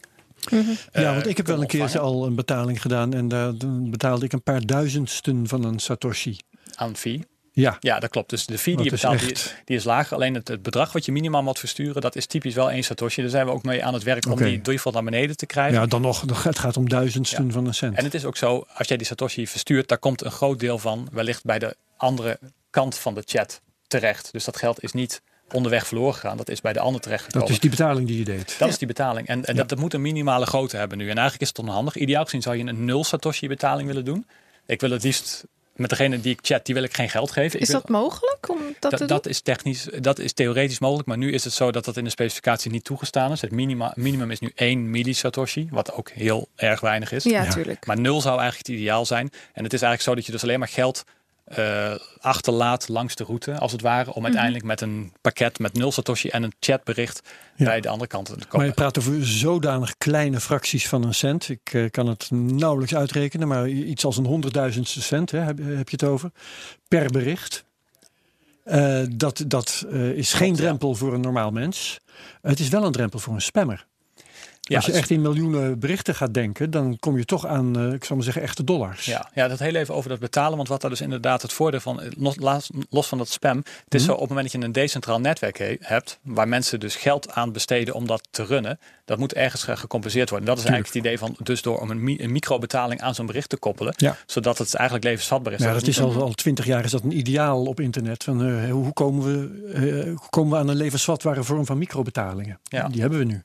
Mhm. 0.49 0.59
eh, 0.91 1.03
ja, 1.03 1.13
want 1.13 1.27
ik 1.27 1.37
heb 1.37 1.47
wel 1.47 1.61
een 1.61 1.67
keer 1.67 1.99
al 1.99 2.25
een 2.25 2.35
betaling 2.35 2.81
gedaan 2.81 3.13
en 3.13 3.27
daar 3.27 3.53
betaalde 3.89 4.25
ik 4.25 4.33
een 4.33 4.43
paar 4.43 4.61
duizendsten 4.65 5.47
van 5.47 5.63
een 5.63 5.79
Satoshi. 5.79 6.37
aan 6.75 6.95
fee. 6.95 7.23
Ja, 7.55 7.77
Ja, 7.79 7.99
dat 7.99 8.09
klopt. 8.09 8.29
Dus 8.29 8.45
de 8.45 8.57
fee 8.57 8.75
die 8.75 8.83
je 8.83 8.89
Dat 8.89 8.99
is 8.99 9.09
betaalt, 9.09 9.53
die, 9.65 9.77
is 9.77 9.83
lager. 9.83 10.15
Alleen 10.15 10.33
het, 10.33 10.47
het 10.47 10.61
bedrag 10.61 10.91
wat 10.91 11.05
je 11.05 11.11
minimaal 11.11 11.43
moet 11.43 11.59
versturen, 11.59 12.01
dat 12.01 12.15
is 12.15 12.25
typisch 12.25 12.53
wel 12.53 12.71
1 12.71 12.83
Satoshi. 12.83 13.21
Daar 13.21 13.29
zijn 13.29 13.45
we 13.45 13.51
ook 13.51 13.63
mee 13.63 13.85
aan 13.85 13.93
het 13.93 14.03
werk 14.03 14.25
om 14.25 14.35
die 14.37 14.61
default 14.61 14.95
naar 14.95 15.03
beneden 15.03 15.37
te 15.37 15.45
krijgen. 15.45 15.79
ja 15.79 15.85
dan 15.85 16.01
nog, 16.01 16.43
het 16.43 16.59
gaat 16.59 16.77
om 16.77 16.89
duizendsten 16.89 17.51
van 17.51 17.65
een 17.65 17.73
cent. 17.73 17.97
En 17.97 18.03
het 18.03 18.13
is 18.13 18.25
ook 18.25 18.37
zo, 18.37 18.65
als 18.73 18.87
jij 18.87 18.97
die 18.97 19.05
Satoshi 19.05 19.47
verstuurt, 19.47 19.87
daar 19.87 19.97
komt 19.97 20.23
een 20.23 20.31
groot 20.31 20.59
deel 20.59 20.77
van 20.77 21.07
wellicht 21.11 21.43
bij 21.43 21.59
de 21.59 21.75
andere 21.97 22.39
kant 22.69 22.97
van 22.97 23.13
de 23.13 23.23
chat 23.25 23.61
terecht. 23.87 24.31
Dus 24.31 24.43
dat 24.43 24.57
geld 24.57 24.83
is 24.83 24.91
niet 24.91 25.21
onderweg 25.51 25.87
verloren 25.87 26.13
gegaan. 26.13 26.37
Dat 26.37 26.49
is 26.49 26.61
bij 26.61 26.73
de 26.73 26.79
ander 26.79 27.01
terechtgekomen. 27.01 27.47
dat 27.47 27.55
is 27.55 27.61
die 27.61 27.69
betaling 27.69 28.07
die 28.07 28.17
je 28.17 28.25
deed. 28.25 28.55
Dat 28.59 28.69
is 28.69 28.77
die 28.77 28.87
betaling. 28.87 29.27
En, 29.27 29.45
en 29.45 29.55
dat, 29.55 29.69
dat 29.69 29.77
moet 29.77 29.93
een 29.93 30.01
minimale 30.01 30.45
grootte 30.45 30.77
hebben 30.77 30.97
nu. 30.97 31.03
En 31.03 31.15
eigenlijk 31.15 31.41
is 31.41 31.47
het 31.47 31.59
onhandig. 31.59 31.95
Ideaal 31.95 32.23
gezien 32.23 32.41
zou 32.41 32.55
je 32.57 32.63
een 32.63 32.85
nul 32.85 33.03
Satoshi 33.03 33.47
betaling 33.47 33.87
willen 33.87 34.05
doen. 34.05 34.25
Ik 34.65 34.81
wil 34.81 34.91
het 34.91 35.03
liefst 35.03 35.45
met 35.75 35.89
degene 35.89 36.21
die 36.21 36.33
ik 36.33 36.39
chat, 36.41 36.65
die 36.65 36.73
wil 36.75 36.83
ik 36.83 36.93
geen 36.95 37.09
geld 37.09 37.31
geven. 37.31 37.59
Is 37.59 37.67
wil, 37.69 37.79
dat 37.81 37.89
mogelijk 37.89 38.49
om 38.49 38.57
dat, 38.57 38.73
te 38.79 38.89
dat, 38.89 38.99
doen? 38.99 39.07
dat 39.07 39.25
is 39.27 39.41
technisch, 39.41 39.87
dat 39.99 40.19
is 40.19 40.33
theoretisch 40.33 40.79
mogelijk, 40.79 41.07
maar 41.07 41.17
nu 41.17 41.31
is 41.33 41.43
het 41.43 41.53
zo 41.53 41.71
dat 41.71 41.85
dat 41.85 41.97
in 41.97 42.03
de 42.03 42.09
specificatie 42.09 42.71
niet 42.71 42.83
toegestaan 42.83 43.31
is. 43.31 43.41
Het 43.41 43.51
minima, 43.51 43.91
minimum 43.95 44.31
is 44.31 44.39
nu 44.39 44.51
1 44.55 44.89
millisatoshi, 44.89 45.67
wat 45.71 45.93
ook 45.93 46.09
heel 46.09 46.47
erg 46.55 46.79
weinig 46.79 47.11
is. 47.11 47.23
ja, 47.23 47.43
Ja. 47.43 47.49
tuurlijk. 47.51 47.85
Maar 47.85 47.99
nul 47.99 48.21
zou 48.21 48.39
eigenlijk 48.39 48.67
het 48.67 48.77
ideaal 48.77 49.05
zijn. 49.05 49.29
En 49.53 49.63
het 49.63 49.73
is 49.73 49.81
eigenlijk 49.81 50.01
zo 50.01 50.15
dat 50.15 50.25
je 50.25 50.31
dus 50.31 50.43
alleen 50.43 50.59
maar 50.59 50.67
geld 50.67 51.03
eh, 51.45 51.95
achterlaat 52.19 52.87
langs 52.87 53.15
de 53.15 53.23
route, 53.23 53.57
als 53.57 53.71
het 53.71 53.81
ware, 53.81 54.09
Mhm. 54.09 54.17
om 54.17 54.23
uiteindelijk 54.23 54.63
met 54.63 54.81
een 54.81 55.13
pakket 55.21 55.59
met 55.59 55.73
nul 55.73 55.91
satoshi 55.91 56.29
en 56.29 56.43
een 56.43 56.53
chatbericht 56.59 57.21
Ja. 57.55 57.65
bij 57.65 57.81
de 57.81 57.89
andere 57.89 58.09
kant 58.09 58.25
te 58.25 58.35
Maar 58.37 58.47
komen. 58.47 58.65
je 58.67 58.73
praat 58.73 58.97
over 58.97 59.25
zodanig 59.27 59.97
kleine 59.97 60.39
fracties 60.39 60.87
van 60.87 61.03
een 61.03 61.13
cent. 61.13 61.49
Ik 61.49 61.73
eh, 61.73 61.89
kan 61.89 62.07
het 62.07 62.31
nauwelijks 62.31 62.95
uitrekenen, 62.95 63.47
maar 63.47 63.69
iets 63.69 64.05
als 64.05 64.17
een 64.17 64.25
honderdduizendste 64.25 65.01
cent 65.01 65.31
hè, 65.31 65.39
heb, 65.39 65.57
heb 65.57 65.89
je 65.89 65.95
het 65.99 66.03
over. 66.03 66.31
Per 66.87 67.09
bericht. 67.11 67.63
Eh, 68.63 69.03
dat 69.11 69.43
dat 69.47 69.85
is 70.15 70.33
geen 70.33 70.55
drempel 70.55 70.95
voor 70.95 71.13
een 71.13 71.21
normaal 71.21 71.51
mens. 71.51 71.99
Het 72.41 72.59
is 72.59 72.69
wel 72.69 72.83
een 72.85 72.91
drempel 72.91 73.19
voor 73.19 73.33
een 73.33 73.41
spammer. 73.41 73.85
Ja, 74.61 74.75
Als 74.75 74.85
je 74.85 74.91
dus- 74.91 74.99
echt 74.99 75.09
in 75.09 75.21
miljoenen 75.21 75.79
berichten 75.79 76.15
gaat 76.15 76.33
denken, 76.33 76.71
dan 76.71 76.97
kom 76.99 77.17
je 77.17 77.25
toch 77.25 77.45
aan, 77.47 77.79
eh, 77.79 77.93
ik 77.93 78.03
zal 78.03 78.15
maar 78.15 78.25
zeggen, 78.25 78.41
echte 78.43 78.63
dollars. 78.63 79.05
Ja, 79.05 79.29
ja, 79.33 79.47
dat 79.47 79.59
heel 79.59 79.75
even 79.75 79.93
over 79.95 80.09
dat 80.09 80.19
betalen. 80.19 80.55
Want 80.57 80.67
wat 80.67 80.81
daar 80.81 80.89
dus 80.89 81.01
inderdaad 81.01 81.41
het 81.41 81.53
voordeel 81.53 81.79
van, 81.79 82.01
los, 82.17 82.35
los- 82.37 82.69
los 82.89 83.07
van 83.07 83.17
dat 83.17 83.29
spam. 83.29 83.57
Het 83.57 83.93
is 83.93 84.01
Mhm. 84.01 84.09
zo 84.09 84.13
op 84.15 84.19
het 84.19 84.29
moment 84.29 84.51
dat 84.51 84.61
je 84.61 84.67
een 84.67 84.73
decentraal 84.73 85.19
netwerk 85.19 85.57
he- 85.57 85.77
hebt, 85.79 86.19
waar 86.21 86.47
mensen 86.47 86.79
dus 86.79 86.95
geld 86.95 87.31
aan 87.31 87.51
besteden 87.51 87.93
om 87.93 88.07
dat 88.07 88.27
te 88.31 88.45
runnen, 88.45 88.79
dat 89.05 89.17
moet 89.17 89.33
ergens 89.33 89.63
ge- 89.63 89.77
gecompenseerd 89.77 90.29
worden. 90.29 90.47
Dat 90.47 90.57
is 90.57 90.63
Tuurlijk. 90.63 90.85
eigenlijk 90.85 91.07
het 91.15 91.19
idee 91.27 91.35
van, 91.37 91.45
dus 91.45 91.61
door 91.61 91.79
om 91.79 91.89
een, 91.91 92.03
mi- 92.03 92.19
een 92.21 92.31
microbetaling 92.31 93.01
aan 93.01 93.15
zo'n 93.15 93.25
bericht 93.25 93.49
te 93.49 93.57
koppelen, 93.57 93.93
Ja. 93.97 94.15
zodat 94.25 94.57
het 94.57 94.73
eigenlijk 94.73 95.07
levensvatbaar 95.07 95.53
is. 95.53 95.59
Ja, 95.59 95.73
Dat 95.73 95.87
is 95.87 96.01
al, 96.01 96.31
twintig 96.33 96.65
jaar 96.65 96.83
is 96.83 96.91
dat 96.91 97.03
een 97.03 97.17
ideaal 97.17 97.63
op 97.65 97.79
internet. 97.79 98.23
Van, 98.23 98.45
eh, 98.45 98.71
hoe, 98.71 98.93
komen 98.93 99.23
we, 99.23 99.71
eh, 99.73 100.03
hoe 100.03 100.29
komen 100.29 100.51
we 100.51 100.57
aan 100.57 100.67
een 100.67 100.75
levensvatbare 100.75 101.43
vorm 101.43 101.65
van 101.65 101.77
microbetalingen? 101.77 102.59
Ja. 102.63 102.87
Die 102.87 103.01
hebben 103.01 103.19
we 103.19 103.25
nu. 103.25 103.43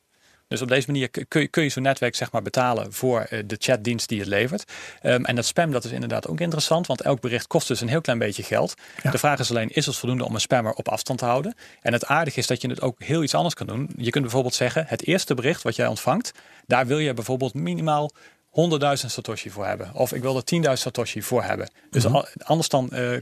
Dus 0.50 0.62
op 0.62 0.68
deze 0.68 0.86
manier 0.86 1.08
kun 1.28 1.40
je, 1.40 1.48
kun 1.48 1.62
je 1.62 1.68
zo'n 1.68 1.82
netwerk 1.82 2.14
zeg 2.14 2.32
maar, 2.32 2.42
betalen 2.42 2.92
voor 2.92 3.26
uh, 3.30 3.42
de 3.46 3.56
chatdienst 3.58 4.08
die 4.08 4.18
het 4.18 4.28
levert. 4.28 4.72
Um, 5.02 5.24
en 5.24 5.34
dat 5.34 5.46
spam 5.46 5.70
dat 5.70 5.84
is 5.84 5.90
inderdaad 5.90 6.28
ook 6.28 6.40
interessant, 6.40 6.86
want 6.86 7.00
elk 7.00 7.20
bericht 7.20 7.46
kost 7.46 7.68
dus 7.68 7.80
een 7.80 7.88
heel 7.88 8.00
klein 8.00 8.18
beetje 8.18 8.42
geld. 8.42 8.74
De 9.10 9.18
vraag 9.18 9.38
is 9.38 9.50
alleen, 9.50 9.68
is 9.68 9.86
het 9.86 9.96
voldoende 9.96 10.24
om 10.24 10.34
een 10.34 10.40
spammer 10.40 10.72
op 10.72 10.88
afstand 10.88 11.18
te 11.18 11.24
houden? 11.24 11.54
En 11.80 11.92
het 11.92 12.06
aardige 12.06 12.38
is 12.38 12.46
dat 12.46 12.62
je 12.62 12.68
het 12.68 12.80
ook 12.80 13.02
heel 13.02 13.22
iets 13.22 13.34
anders 13.34 13.54
kan 13.54 13.66
doen. 13.66 13.90
Je 13.96 14.10
kunt 14.10 14.24
bijvoorbeeld 14.24 14.54
zeggen, 14.54 14.84
het 14.88 15.06
eerste 15.06 15.34
bericht 15.34 15.62
wat 15.62 15.76
jij 15.76 15.86
ontvangt, 15.86 16.32
daar 16.66 16.86
wil 16.86 16.98
je 16.98 17.14
bijvoorbeeld 17.14 17.54
minimaal 17.54 18.10
100.000 18.50 18.92
Satoshi 18.92 19.50
voor 19.50 19.66
hebben. 19.66 19.90
Of 19.94 20.12
ik 20.12 20.22
wil 20.22 20.36
er 20.36 20.42
10.000 20.66 20.72
Satoshi 20.72 21.22
voor 21.22 21.42
hebben. 21.42 21.70
Dus 21.90 22.04
mm 22.06 22.12
-hmm. 22.12 22.24
anders 22.38 22.68
dan 22.68 22.90
uh, 22.92 23.16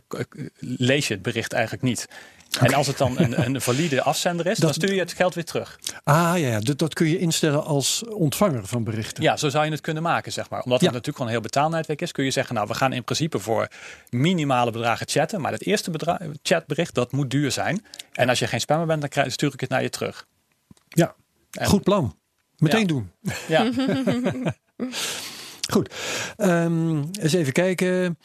lees 0.58 1.08
je 1.08 1.14
het 1.14 1.22
bericht 1.22 1.52
eigenlijk 1.52 1.82
niet. 1.82 2.08
Okay. 2.56 2.68
En 2.68 2.74
als 2.74 2.86
het 2.86 2.98
dan 2.98 3.18
een, 3.18 3.44
een 3.44 3.60
valide 3.60 4.02
afzender 4.02 4.46
is, 4.46 4.58
dat, 4.58 4.62
dan 4.62 4.74
stuur 4.74 4.94
je 4.94 5.00
het 5.00 5.12
geld 5.12 5.34
weer 5.34 5.44
terug. 5.44 5.78
Ah 6.04 6.38
ja. 6.38 6.60
Dat, 6.60 6.78
dat, 6.78 6.94
kun 6.94 7.08
je 7.08 7.18
instellen 7.18 7.64
als 7.64 8.04
ontvanger 8.04 8.66
van 8.66 8.84
berichten. 8.84 9.22
Ja, 9.22 9.36
zo 9.36 9.48
zou 9.48 9.64
je 9.64 9.70
het 9.70 9.80
kunnen 9.80 10.02
maken, 10.02 10.32
zeg 10.32 10.50
maar. 10.50 10.62
Omdat 10.62 10.80
ja. 10.80 10.86
het 10.86 10.94
natuurlijk 10.94 11.16
gewoon 11.16 11.26
een 11.26 11.38
heel 11.38 11.50
betaalnetwerk 11.50 12.00
is, 12.00 12.12
kun 12.12 12.24
je 12.24 12.30
zeggen, 12.30 12.54
nou, 12.54 12.66
we 12.66 12.74
gaan 12.74 12.92
in 12.92 13.04
principe 13.04 13.38
voor 13.38 13.68
minimale 14.10 14.70
bedragen 14.70 15.08
chatten. 15.08 15.40
Maar 15.40 15.52
het 15.52 15.66
eerste 15.66 15.90
chatbericht, 16.42 16.94
dat 16.94 17.12
moet 17.12 17.30
duur 17.30 17.52
zijn. 17.52 17.84
En 18.12 18.28
als 18.28 18.38
je 18.38 18.46
geen 18.46 18.60
spammer 18.60 18.86
bent, 18.86 19.00
dan 19.00 19.08
krijg, 19.08 19.32
stuur 19.32 19.52
ik 19.52 19.60
het 19.60 19.70
naar 19.70 19.82
je 19.82 19.90
terug. 19.90 20.26
Ja, 20.88 21.14
en, 21.50 21.66
goed 21.66 21.82
plan. 21.82 22.16
Meteen 22.56 22.80
ja. 22.80 22.86
doen. 22.86 23.10
Ja. 23.48 23.70
Goed. 25.72 25.94
Um, 26.36 27.10
eens 27.20 27.32
even 27.32 27.52
kijken. 27.52 28.18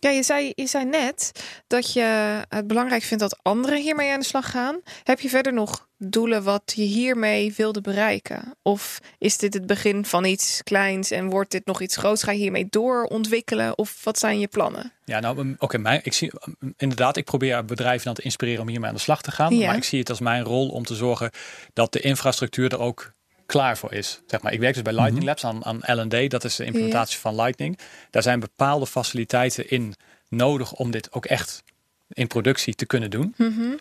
Ja, 0.00 0.10
je 0.10 0.22
zei, 0.22 0.52
je 0.54 0.66
zei 0.66 0.84
net 0.84 1.32
dat 1.66 1.92
je 1.92 2.42
het 2.48 2.66
belangrijk 2.66 3.02
vindt 3.02 3.22
dat 3.22 3.38
anderen 3.42 3.80
hiermee 3.80 4.12
aan 4.12 4.20
de 4.20 4.26
slag 4.26 4.50
gaan. 4.50 4.80
Heb 5.02 5.20
je 5.20 5.28
verder 5.28 5.52
nog 5.52 5.88
doelen 5.96 6.42
wat 6.42 6.72
je 6.74 6.82
hiermee 6.82 7.54
wilde 7.56 7.80
bereiken? 7.80 8.54
Of 8.62 8.98
is 9.18 9.38
dit 9.38 9.54
het 9.54 9.66
begin 9.66 10.04
van 10.04 10.24
iets 10.24 10.60
kleins 10.62 11.10
en 11.10 11.28
wordt 11.28 11.50
dit 11.50 11.66
nog 11.66 11.80
iets 11.80 11.96
groots? 11.96 12.22
Ga 12.22 12.32
je 12.32 12.38
hiermee 12.38 12.66
doorontwikkelen? 12.70 13.78
Of 13.78 14.04
wat 14.04 14.18
zijn 14.18 14.38
je 14.38 14.48
plannen? 14.48 14.92
Ja, 15.04 15.20
nou, 15.20 15.54
oké, 15.58 15.76
okay, 15.76 16.00
ik 16.02 16.12
zie 16.12 16.32
inderdaad, 16.76 17.16
ik 17.16 17.24
probeer 17.24 17.64
bedrijven 17.64 18.04
dan 18.04 18.14
te 18.14 18.22
inspireren 18.22 18.62
om 18.62 18.68
hiermee 18.68 18.88
aan 18.88 18.94
de 18.94 19.00
slag 19.00 19.22
te 19.22 19.30
gaan. 19.30 19.56
Ja. 19.56 19.66
Maar 19.66 19.76
ik 19.76 19.84
zie 19.84 19.98
het 19.98 20.10
als 20.10 20.20
mijn 20.20 20.44
rol 20.44 20.68
om 20.68 20.84
te 20.84 20.94
zorgen 20.94 21.30
dat 21.72 21.92
de 21.92 22.00
infrastructuur 22.00 22.72
er 22.72 22.80
ook 22.80 23.16
klaar 23.48 23.78
voor 23.78 23.92
is. 23.92 24.20
Zeg 24.26 24.42
maar, 24.42 24.52
ik 24.52 24.60
werk 24.60 24.74
dus 24.74 24.82
bij 24.82 24.92
Lightning 24.92 25.24
Labs 25.24 25.44
aan, 25.44 25.64
aan 25.64 25.80
L&D, 26.00 26.30
dat 26.30 26.44
is 26.44 26.56
de 26.56 26.64
implementatie 26.64 27.14
ja. 27.14 27.20
van 27.20 27.34
Lightning. 27.34 27.78
Daar 28.10 28.22
zijn 28.22 28.40
bepaalde 28.40 28.86
faciliteiten 28.86 29.70
in 29.70 29.94
nodig 30.28 30.72
om 30.72 30.90
dit 30.90 31.12
ook 31.12 31.26
echt 31.26 31.62
in 32.08 32.26
productie 32.26 32.74
te 32.74 32.86
kunnen 32.86 33.10
doen. 33.10 33.34
Mm 33.36 33.54
-hmm. 33.54 33.78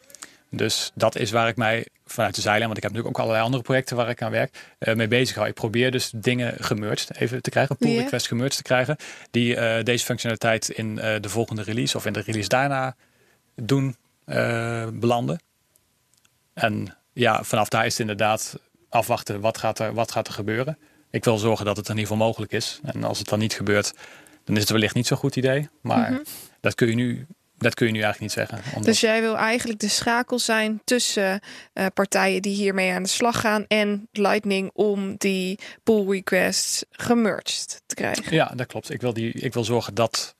Dus 0.49 0.91
dat 0.93 1.15
is 1.15 1.31
waar 1.31 1.47
ik 1.47 1.55
mij 1.55 1.87
vanuit 2.05 2.35
de 2.35 2.41
zijlijn, 2.41 2.65
want 2.65 2.77
ik 2.77 2.83
heb 2.83 2.91
natuurlijk 2.91 3.17
ook 3.17 3.23
allerlei 3.23 3.45
andere 3.45 3.63
projecten 3.63 3.95
waar 3.95 4.09
ik 4.09 4.21
aan 4.21 4.31
werk, 4.31 4.75
uh, 4.79 4.95
mee 4.95 5.07
bezig 5.07 5.35
hou. 5.35 5.47
Ik 5.47 5.53
probeer 5.53 5.91
dus 5.91 6.11
dingen 6.15 6.53
gemerged 6.59 7.15
even 7.15 7.41
te 7.41 7.49
krijgen, 7.49 7.77
pull 7.77 7.97
request 7.97 8.27
gemerged 8.27 8.57
te 8.57 8.63
krijgen, 8.63 8.95
die 9.31 9.55
uh, 9.55 9.83
deze 9.83 10.05
functionaliteit 10.05 10.69
in 10.69 10.87
uh, 10.95 11.15
de 11.21 11.29
volgende 11.29 11.61
release 11.61 11.97
of 11.97 12.05
in 12.05 12.13
de 12.13 12.21
release 12.21 12.49
daarna 12.49 12.95
doen 13.55 13.95
belanden. 14.93 15.39
En 16.53 16.97
ja, 17.13 17.43
vanaf 17.43 17.67
daar 17.67 17.85
is 17.85 17.91
het 17.91 17.99
inderdaad 17.99 18.59
afwachten 18.89 19.39
wat 19.39 19.57
gaat, 19.57 19.79
er, 19.79 19.93
wat 19.93 20.11
gaat 20.11 20.27
er 20.27 20.33
gebeuren. 20.33 20.77
Ik 21.09 21.23
wil 21.23 21.37
zorgen 21.37 21.65
dat 21.65 21.77
het 21.77 21.89
in 21.89 21.95
ieder 21.95 22.11
geval 22.11 22.25
mogelijk 22.25 22.51
is. 22.51 22.79
En 22.83 23.03
als 23.03 23.17
het 23.17 23.27
dan 23.27 23.39
niet 23.39 23.53
gebeurt, 23.53 23.93
dan 24.43 24.55
is 24.55 24.61
het 24.61 24.71
wellicht 24.71 24.95
niet 24.95 25.07
zo'n 25.07 25.17
goed 25.17 25.35
idee. 25.35 25.69
Maar 25.81 25.99
Mhm. 25.99 26.11
mm 26.11 26.15
-hmm. 26.15 26.25
dat, 26.61 26.75
kun 26.75 26.87
je 26.87 26.95
nu, 26.95 27.25
dat 27.57 27.73
kun 27.73 27.85
je 27.85 27.91
nu 27.91 28.01
eigenlijk 28.01 28.35
niet 28.35 28.47
zeggen. 28.47 28.67
Omdat... 28.69 28.83
Dus 28.83 28.99
jij 28.99 29.21
wil 29.21 29.37
eigenlijk 29.37 29.79
de 29.79 29.87
schakel 29.87 30.39
zijn 30.39 30.81
tussen 30.83 31.39
uh, 31.73 31.85
partijen 31.93 32.41
die 32.41 32.55
hiermee 32.55 32.91
aan 32.93 33.03
de 33.03 33.09
slag 33.09 33.39
gaan 33.39 33.65
en 33.67 34.07
Lightning 34.11 34.69
om 34.73 35.15
die 35.17 35.59
pull 35.83 36.09
requests 36.09 36.85
gemerged 36.91 37.81
te 37.85 37.95
krijgen. 37.95 38.33
Ja, 38.33 38.51
dat 38.55 38.67
klopt. 38.67 38.89
Ik 38.89 39.01
wil, 39.01 39.13
die, 39.13 39.31
ik 39.33 39.53
wil 39.53 39.63
zorgen 39.63 39.93
dat, 39.93 40.35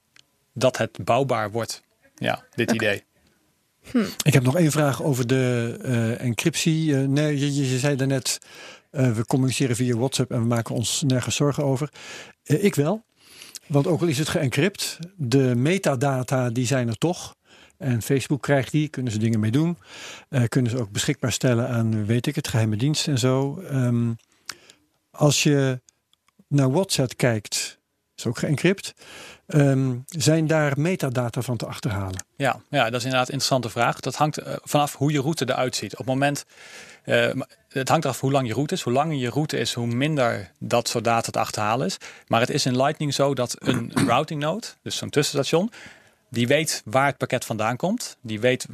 dat 0.54 0.78
het 0.78 1.04
bouwbaar 1.04 1.52
wordt. 1.52 1.82
Ja, 2.16 2.44
dit 2.56 2.72
okay. 2.72 2.88
idee. 2.88 3.06
Hm. 3.92 4.06
Ik 4.24 4.34
heb 4.34 4.44
nog 4.44 4.56
één 4.56 4.72
vraag 4.72 5.04
over 5.04 5.28
de 5.28 5.78
uh, 5.86 6.22
encryptie. 6.22 6.90
Uh, 6.90 7.08
nee, 7.08 7.56
je, 7.56 7.78
zei 7.78 7.96
daarnet, 7.96 8.38
uh, 8.92 9.12
we 9.12 9.26
communiceren 9.26 9.76
via 9.76 9.96
WhatsApp 9.96 10.32
en 10.32 10.40
we 10.40 10.48
maken 10.48 10.76
ons 10.76 11.04
nergens 11.08 11.36
zorgen 11.36 11.64
over. 11.64 11.90
ik 12.44 12.76
wel, 12.76 13.04
want 13.68 13.88
ook 13.88 14.02
al 14.02 14.08
is 14.08 14.18
het 14.18 14.30
geëncrypt, 14.30 15.00
de 15.16 15.56
metadata 15.56 16.50
die 16.50 16.66
zijn 16.66 16.88
er 16.88 16.98
toch. 16.98 17.36
En 17.78 18.02
Facebook 18.02 18.42
krijgt 18.42 18.72
die, 18.72 18.88
kunnen 18.88 19.12
ze 19.12 19.18
dingen 19.18 19.40
mee 19.40 19.52
doen. 19.52 19.78
kunnen 20.48 20.72
ze 20.72 20.80
ook 20.80 20.92
beschikbaar 20.92 21.32
stellen 21.32 21.70
aan, 21.70 22.06
weet 22.06 22.28
ik 22.28 22.36
het, 22.36 22.48
geheime 22.48 22.78
dienst 22.78 23.08
en 23.08 23.18
zo. 23.18 23.62
Um, 23.72 24.16
als 25.12 25.44
je 25.44 25.82
naar 26.48 26.72
WhatsApp 26.72 27.18
kijkt, 27.18 27.80
is 28.16 28.26
ook 28.26 28.38
geëncrypt. 28.38 28.94
Um, 29.48 30.04
zijn 30.08 30.48
daar 30.48 30.74
metadata 30.80 31.42
van 31.42 31.58
te 31.58 31.66
achterhalen? 31.66 32.26
Ja, 32.36 32.60
ja, 32.70 32.84
dat 32.84 32.94
is 32.94 33.04
inderdaad 33.04 33.28
een 33.28 33.34
interessante 33.34 33.70
vraag. 33.70 34.00
Dat 34.00 34.16
hangt 34.16 34.40
uh, 34.40 34.54
vanaf 34.64 34.96
hoe 34.96 35.12
je 35.12 35.22
route 35.22 35.50
eruit 35.50 35.76
ziet. 35.76 35.92
Op 35.92 35.98
het 35.98 36.08
moment, 36.08 36.46
uh, 37.06 37.30
het 37.70 37.90
hangt 37.90 38.06
eraf 38.06 38.20
hoe 38.20 38.32
lang 38.32 38.48
je 38.48 38.54
route 38.54 38.74
is. 38.74 38.82
Hoe 38.82 38.94
langer 38.94 39.18
je 39.18 39.30
route 39.30 39.58
is, 39.58 39.74
hoe 39.74 39.88
minder 39.88 40.52
dat 40.58 40.88
soort 40.88 41.04
data 41.04 41.32
te 41.32 41.40
achterhalen 41.40 41.86
is. 41.86 41.98
Maar 42.28 42.40
het 42.40 42.50
is 42.50 42.66
in 42.66 42.78
Lightning 42.78 43.14
zo 43.14 43.34
dat 43.34 43.56
een 43.60 43.92
routing 44.08 44.42
node, 44.42 44.68
dus 44.82 44.98
zo'n 44.98 45.10
tussenstation, 45.10 45.72
die 46.30 46.48
weet 46.48 46.82
waar 46.86 47.06
het 47.06 47.18
pakket 47.18 47.46
vandaan 47.46 47.76
komt. 47.76 48.18
Die 48.22 48.40
weet 48.40 48.66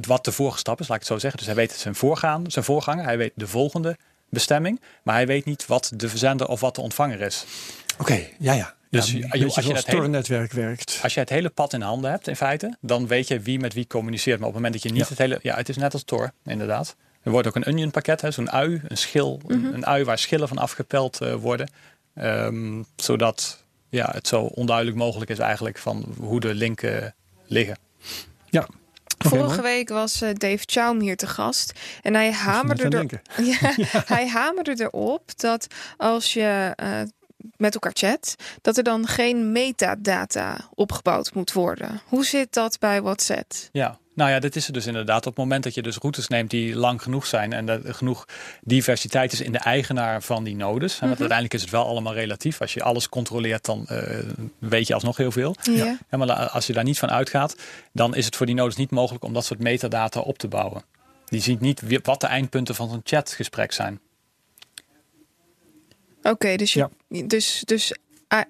wat 0.00 0.24
de 0.24 0.32
vorige 0.32 0.58
stap 0.58 0.80
is, 0.80 0.88
laat 0.88 0.96
ik 0.96 1.02
het 1.02 1.12
zo 1.12 1.18
zeggen. 1.18 1.38
Dus 1.38 1.46
hij 1.46 1.56
weet 1.56 1.72
zijn, 1.72 1.94
voorgaan, 1.94 2.50
zijn 2.50 2.64
voorganger, 2.64 3.04
hij 3.04 3.18
weet 3.18 3.32
de 3.34 3.46
volgende 3.46 3.96
bestemming. 4.28 4.80
Maar 5.02 5.14
hij 5.14 5.26
weet 5.26 5.44
niet 5.44 5.66
wat 5.66 5.92
de 5.94 6.08
verzender 6.08 6.48
of 6.48 6.60
wat 6.60 6.74
de 6.74 6.80
ontvanger 6.80 7.20
is. 7.20 7.44
Oké, 7.92 8.02
okay, 8.02 8.34
ja, 8.38 8.52
ja. 8.52 8.74
Dus 8.92 9.12
ja, 9.12 9.28
als 9.28 9.64
je 9.64 9.72
het 9.72 9.86
hele 9.86 10.08
netwerk 10.08 10.52
werkt. 10.52 11.00
Als 11.02 11.14
je 11.14 11.20
het 11.20 11.28
hele 11.28 11.48
pad 11.48 11.72
in 11.72 11.80
handen 11.80 12.10
hebt, 12.10 12.28
in 12.28 12.36
feite, 12.36 12.76
dan 12.80 13.06
weet 13.06 13.28
je 13.28 13.40
wie 13.40 13.58
met 13.58 13.74
wie 13.74 13.86
communiceert. 13.86 14.38
Maar 14.38 14.48
op 14.48 14.54
het 14.54 14.62
moment 14.62 14.82
dat 14.82 14.92
je 14.92 14.98
niet 14.98 15.08
ja. 15.08 15.08
het 15.08 15.18
hele. 15.18 15.38
Ja, 15.42 15.56
het 15.56 15.68
is 15.68 15.76
net 15.76 15.92
als 15.92 16.04
Tor, 16.04 16.32
inderdaad. 16.44 16.96
Er 17.22 17.30
wordt 17.30 17.46
ook 17.46 17.56
een 17.56 17.66
onion 17.66 17.90
pakket, 17.90 18.24
zo'n 18.28 18.50
ui, 18.50 18.80
een 18.88 18.96
schil, 18.96 19.40
mm 19.42 19.54
-hmm. 19.54 19.64
een, 19.64 19.74
een, 19.74 19.86
ui 19.86 20.04
waar 20.04 20.18
schillen 20.18 20.48
van 20.48 20.58
afgepeld 20.58 21.22
uh, 21.22 21.34
worden. 21.34 21.68
Um, 22.14 22.84
zodat 22.96 23.64
ja, 23.88 24.10
het 24.12 24.28
zo 24.28 24.40
onduidelijk 24.42 24.96
mogelijk 24.96 25.30
is 25.30 25.38
eigenlijk 25.38 25.78
van 25.78 26.14
hoe 26.18 26.40
de 26.40 26.54
linken 26.54 27.14
liggen. 27.46 27.78
Ja, 28.50 28.66
Vorige 29.18 29.62
week 29.62 29.88
was 29.88 30.22
uh, 30.22 30.28
Dave 30.34 30.62
Chaum 30.66 31.00
hier 31.00 31.16
te 31.16 31.26
gast. 31.26 31.72
En 32.02 32.14
hij 32.14 32.32
hamerde, 32.32 32.96
er, 32.98 33.22
ja, 33.44 33.72
ja. 33.92 34.02
hij 34.06 34.28
hamerde 34.28 34.74
erop 34.78 35.40
dat 35.40 35.66
als 35.96 36.32
je 36.32 36.76
uh, 36.82 37.00
met 37.56 37.74
elkaar 37.74 37.92
chat, 37.94 38.36
dat 38.60 38.76
er 38.76 38.84
dan 38.84 39.06
geen 39.06 39.52
metadata 39.52 40.68
opgebouwd 40.74 41.34
moet 41.34 41.52
worden. 41.52 42.00
Hoe 42.06 42.24
zit 42.24 42.52
dat 42.52 42.78
bij 42.78 43.02
WhatsApp? 43.02 43.52
Ja, 43.72 43.98
nou 44.14 44.30
ja, 44.30 44.38
dit 44.38 44.56
is 44.56 44.66
er 44.66 44.72
dus 44.72 44.86
inderdaad. 44.86 45.18
Op 45.18 45.24
het 45.24 45.36
moment 45.36 45.64
dat 45.64 45.74
je 45.74 45.82
dus 45.82 45.96
routes 45.96 46.28
neemt 46.28 46.50
die 46.50 46.76
lang 46.76 47.02
genoeg 47.02 47.26
zijn 47.26 47.52
en 47.52 47.68
er 47.68 47.94
genoeg 47.94 48.28
diversiteit 48.60 49.32
is 49.32 49.40
in 49.40 49.52
de 49.52 49.58
eigenaar 49.58 50.22
van 50.22 50.44
die 50.44 50.56
nodes. 50.56 50.92
Mm 50.92 50.98
-hmm. 50.98 51.08
Want 51.08 51.20
uiteindelijk 51.20 51.54
is 51.54 51.62
het 51.62 51.70
wel 51.70 51.86
allemaal 51.86 52.14
relatief. 52.14 52.60
Als 52.60 52.74
je 52.74 52.82
alles 52.82 53.08
controleert, 53.08 53.64
dan 53.64 53.86
uh, 53.90 53.98
weet 54.58 54.86
je 54.86 54.94
alsnog 54.94 55.16
heel 55.16 55.32
veel. 55.32 55.56
Ja. 55.62 55.98
Ja, 56.10 56.18
maar 56.18 56.32
als 56.32 56.66
je 56.66 56.72
daar 56.72 56.84
niet 56.84 56.98
van 56.98 57.10
uitgaat, 57.10 57.56
dan 57.92 58.14
is 58.14 58.24
het 58.24 58.36
voor 58.36 58.46
die 58.46 58.54
nodes 58.54 58.76
niet 58.76 58.90
mogelijk 58.90 59.24
om 59.24 59.32
dat 59.32 59.44
soort 59.44 59.60
metadata 59.60 60.20
op 60.20 60.38
te 60.38 60.48
bouwen. 60.48 60.82
Die 61.24 61.40
ziet 61.40 61.60
niet 61.60 61.82
wat 62.02 62.20
de 62.20 62.26
eindpunten 62.26 62.74
van 62.74 62.88
zo'n 62.88 63.00
chatgesprek 63.04 63.72
zijn. 63.72 64.00
Oké, 66.22 66.30
okay, 66.30 66.56
dus, 66.56 66.72
ja. 66.72 66.90
dus, 67.08 67.62
dus 67.64 67.94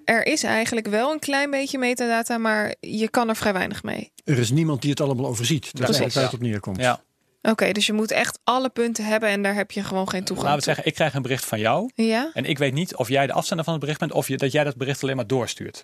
er 0.03 0.25
is 0.25 0.43
eigenlijk 0.43 0.87
wel 0.87 1.11
een 1.11 1.19
klein 1.19 1.51
beetje 1.51 1.77
metadata, 1.77 2.37
maar 2.37 2.75
je 2.79 3.09
kan 3.09 3.29
er 3.29 3.35
vrij 3.35 3.53
weinig 3.53 3.83
mee. 3.83 4.11
Er 4.23 4.37
is 4.37 4.51
niemand 4.51 4.81
die 4.81 4.89
het 4.89 5.01
allemaal 5.01 5.27
overziet. 5.27 5.77
Dat 5.77 5.89
is 5.89 6.01
altijd 6.01 6.31
ja. 6.31 6.31
op 6.33 6.41
neerkomt. 6.41 6.77
Ja. 6.77 7.01
Oké, 7.41 7.51
okay, 7.51 7.73
dus 7.73 7.85
je 7.85 7.93
moet 7.93 8.11
echt 8.11 8.39
alle 8.43 8.69
punten 8.69 9.05
hebben 9.05 9.29
en 9.29 9.41
daar 9.41 9.55
heb 9.55 9.71
je 9.71 9.83
gewoon 9.83 10.09
geen 10.09 10.23
toegang 10.23 10.47
Laten 10.47 10.59
we 10.59 10.65
zeggen, 10.65 10.85
ik 10.85 10.93
krijg 10.93 11.13
een 11.13 11.21
bericht 11.21 11.45
van 11.45 11.59
jou. 11.59 11.91
Ja? 11.95 12.29
En 12.33 12.45
ik 12.45 12.57
weet 12.57 12.73
niet 12.73 12.95
of 12.95 13.09
jij 13.09 13.27
de 13.27 13.33
afzender 13.33 13.65
van 13.65 13.73
het 13.73 13.81
bericht 13.81 13.99
bent 13.99 14.11
of 14.11 14.27
je, 14.27 14.37
dat 14.37 14.51
jij 14.51 14.63
dat 14.63 14.75
bericht 14.75 15.03
alleen 15.03 15.15
maar 15.15 15.27
doorstuurt. 15.27 15.83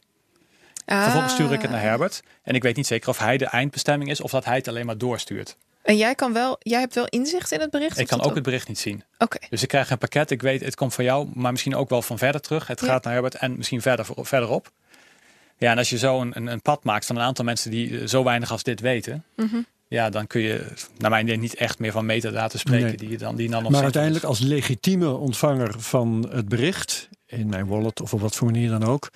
Ah. 0.86 1.04
Vervolgens 1.04 1.34
stuur 1.34 1.54
ik 1.54 1.62
het 1.62 1.72
naar 1.72 1.82
Herbert. 1.82 2.22
En 2.44 2.56
ik 2.56 2.64
weet 2.64 2.76
niet 2.76 2.88
zeker 2.88 3.10
of 3.10 3.18
hij 3.18 3.38
de 3.38 3.46
eindbestemming 3.46 4.10
is 4.10 4.22
of 4.22 4.32
dat 4.32 4.46
hij 4.46 4.56
het 4.56 4.68
alleen 4.68 4.86
maar 4.86 4.98
doorstuurt. 4.98 5.58
En 5.90 5.98
jij 5.98 6.16
kan 6.16 6.34
wel, 6.34 6.56
jij 6.60 6.80
hebt 6.80 6.96
wel 6.96 7.08
inzicht 7.08 7.52
in 7.52 7.60
het 7.60 7.70
bericht? 7.70 7.98
Ik 7.98 8.08
kan 8.08 8.20
ook, 8.20 8.26
ook 8.26 8.36
het 8.36 8.44
bericht 8.44 8.68
niet 8.68 8.80
zien. 8.80 9.04
Oké. 9.14 9.36
Okay. 9.36 9.50
Dus 9.50 9.62
ik 9.62 9.68
krijg 9.68 9.90
een 9.90 9.98
pakket. 9.98 10.32
Ik 10.32 10.42
weet, 10.42 10.62
het 10.62 10.76
komt 10.76 10.94
van 10.94 11.04
jou, 11.04 11.30
maar 11.34 11.52
misschien 11.52 11.76
ook 11.76 11.90
wel 11.90 12.02
van 12.02 12.18
verder 12.18 12.42
terug. 12.42 12.68
Het 12.68 12.80
ja. 12.80 12.88
gaat 12.88 13.04
naar 13.04 13.14
Herbert 13.14 13.36
en 13.36 13.58
misschien 13.58 13.82
verder, 13.82 14.06
verderop. 14.16 14.72
Ja, 15.58 15.72
en 15.72 15.78
als 15.78 15.90
je 15.90 15.98
zo 15.98 16.22
een, 16.22 16.32
een, 16.36 16.48
een, 16.48 16.62
pad 16.62 16.84
maakt 16.84 17.06
van 17.06 17.16
een 17.16 17.22
aantal 17.22 17.46
mensen 17.46 17.72
die 17.72 18.08
zo 18.08 18.24
weinig 18.24 18.52
als 18.52 18.64
dit 18.64 18.80
weten. 18.80 19.24
Mm 19.36 19.48
-hmm. 19.48 19.66
Ja, 19.88 20.10
dan 20.10 20.28
kun 20.28 20.42
je 20.42 20.66
naar 20.98 21.10
mijn 21.10 21.26
idee 21.26 21.38
niet 21.38 21.56
echt 21.56 21.80
meer 21.80 21.92
van 21.92 22.06
metadata 22.06 22.58
spreken 22.58 22.88
nee. 22.88 22.98
die 22.98 23.10
je 23.10 23.18
dan, 23.18 23.36
die 23.36 23.50
dan 23.50 23.64
nog 23.64 23.72
Maar 23.72 23.84
uiteindelijk 23.84 24.26
als 24.26 24.40
legitieme 24.40 25.14
ontvanger 25.14 25.80
van 25.80 26.30
het 26.32 26.50
bericht, 26.50 27.10
in 27.26 27.50
mijn 27.50 27.68
wallet 27.68 28.02
of 28.02 28.14
op 28.14 28.20
wat 28.20 28.36
voor 28.36 28.52
manier 28.52 28.70
dan 28.70 28.84
ook. 28.84 29.10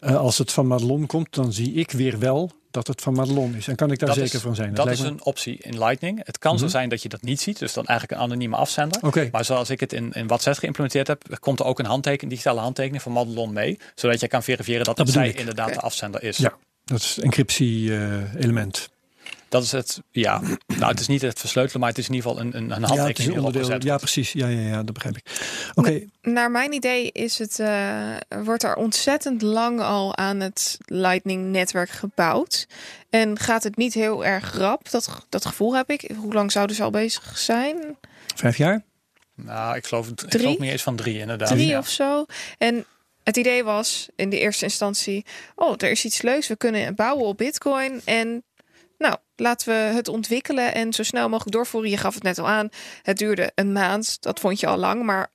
Uh, 0.00 0.16
als 0.16 0.38
het 0.38 0.52
van 0.52 0.66
Madelon 0.66 1.06
komt, 1.06 1.34
dan 1.34 1.52
zie 1.52 1.72
ik 1.72 1.90
weer 1.90 2.18
wel 2.18 2.50
dat 2.74 2.86
het 2.86 3.00
van 3.00 3.12
Madelon 3.14 3.54
is. 3.54 3.68
En 3.68 3.74
kan 3.76 3.90
ik 3.90 3.98
daar 3.98 4.08
Dat 4.08 4.18
zeker 4.18 4.34
is- 4.34 4.40
van 4.40 4.54
zijn? 4.54 4.74
Dat 4.74 4.90
is 4.90 5.00
me- 5.00 5.06
een 5.06 5.24
optie 5.24 5.56
in 5.60 5.78
Lightning. 5.78 6.20
Het 6.24 6.38
kan 6.38 6.58
zo 6.58 6.64
Mhm. 6.64 6.72
zijn 6.72 6.88
dat 6.88 7.02
je 7.02 7.08
dat 7.08 7.22
niet 7.22 7.40
ziet, 7.40 7.58
dus 7.58 7.72
dan 7.72 7.84
eigenlijk 7.86 8.20
een 8.20 8.26
anonieme 8.26 8.56
afzender. 8.56 9.28
Maar 9.32 9.44
zoals 9.44 9.70
ik 9.70 9.80
het 9.80 9.92
in, 9.92 10.12
in 10.12 10.26
WhatsApp 10.26 10.58
geïmplementeerd 10.58 11.06
heb, 11.06 11.22
komt 11.40 11.60
er 11.60 11.66
ook 11.66 11.78
een 11.78 11.84
handtekening, 11.86 12.30
digitale 12.30 12.60
handtekening 12.60 13.02
van 13.02 13.12
Madelon 13.12 13.52
mee. 13.52 13.78
Zodat 13.94 14.20
je 14.20 14.28
kan 14.28 14.42
verifiëren 14.42 14.84
dat, 14.84 14.96
Dat 14.96 15.08
zij 15.08 15.28
ik. 15.28 15.38
inderdaad 15.38 15.74
de 15.74 15.80
afzender 15.80 16.22
is. 16.22 16.36
Ja. 16.36 16.54
dat 16.84 16.98
is 17.00 17.18
encryptie-element. 17.20 18.88
Dat 19.54 19.62
is 19.62 19.72
het, 19.72 20.02
ja. 20.10 20.40
Nou, 20.66 20.90
het 20.90 21.00
is 21.00 21.06
niet 21.06 21.22
het 21.22 21.40
versleutelen, 21.40 21.80
maar 21.80 21.88
het 21.88 21.98
is 21.98 22.08
in 22.08 22.14
ieder 22.14 22.30
geval 22.30 22.44
een, 22.44 22.56
een, 22.56 22.70
een 22.70 22.94
ja, 22.94 23.06
het 23.06 23.18
is 23.18 23.26
een 23.26 23.42
onderdeel. 23.42 23.76
Ja, 23.78 23.96
precies. 23.96 24.32
Ja, 24.32 24.46
ja, 24.46 24.60
ja, 24.60 24.82
dat 24.82 24.92
begrijp 24.94 25.16
ik. 25.16 25.24
Oké, 25.74 26.04
Naar 26.22 26.50
mijn 26.50 26.72
idee 26.72 27.12
is 27.12 27.38
het, 27.38 27.58
eh, 27.58 28.16
wordt 28.28 28.62
er 28.62 28.74
ontzettend 28.74 29.42
lang 29.42 29.80
al 29.80 30.16
aan 30.16 30.40
het 30.40 30.78
Lightning-netwerk 30.84 31.90
gebouwd. 31.90 32.66
En 33.10 33.38
gaat 33.38 33.62
het 33.62 33.76
niet 33.76 33.94
heel 33.94 34.24
erg 34.24 34.56
rap? 34.56 34.90
Dat, 34.90 35.26
dat 35.28 35.46
gevoel 35.46 35.74
heb 35.76 35.90
ik. 35.90 36.10
Hoe 36.16 36.32
lang 36.32 36.52
zouden 36.52 36.76
ze 36.76 36.82
al 36.82 36.90
bezig 36.90 37.38
zijn? 37.38 37.96
vijf 38.34 38.56
jaar? 38.56 38.82
Nou, 39.34 39.76
ik 39.76 39.86
geloof, 39.86 40.08
ik 40.08 40.16
Drie? 40.16 40.40
geloof 40.40 40.58
meer 40.58 40.72
eens 40.72 40.82
van 40.82 40.96
drie 40.96 41.18
inderdaad. 41.18 41.48
Drie 41.48 41.66
ja. 41.66 41.78
of 41.78 41.88
zo. 41.88 42.24
En 42.58 42.84
het 43.22 43.36
idee 43.36 43.64
was 43.64 44.08
in 44.16 44.30
de 44.30 44.38
eerste 44.38 44.64
instantie: 44.64 45.24
oh, 45.54 45.74
er 45.76 45.90
is 45.90 46.04
iets 46.04 46.22
leuks. 46.22 46.48
We 46.48 46.56
kunnen 46.56 46.94
bouwen 46.94 47.26
op 47.26 47.36
Bitcoin. 47.36 48.00
En 48.04 48.44
nou, 49.04 49.16
laten 49.36 49.68
we 49.68 49.94
het 49.94 50.08
ontwikkelen 50.08 50.74
en 50.74 50.92
zo 50.92 51.02
snel 51.02 51.28
mogelijk 51.28 51.56
doorvoeren. 51.56 51.90
Je 51.90 51.96
gaf 51.96 52.14
het 52.14 52.22
net 52.22 52.38
al 52.38 52.48
aan. 52.48 52.68
Het 53.02 53.18
duurde 53.18 53.52
een 53.54 53.72
maand. 53.72 54.22
Dat 54.22 54.40
vond 54.40 54.60
je 54.60 54.66
al 54.66 54.76
lang. 54.76 55.02
Maar 55.02 55.32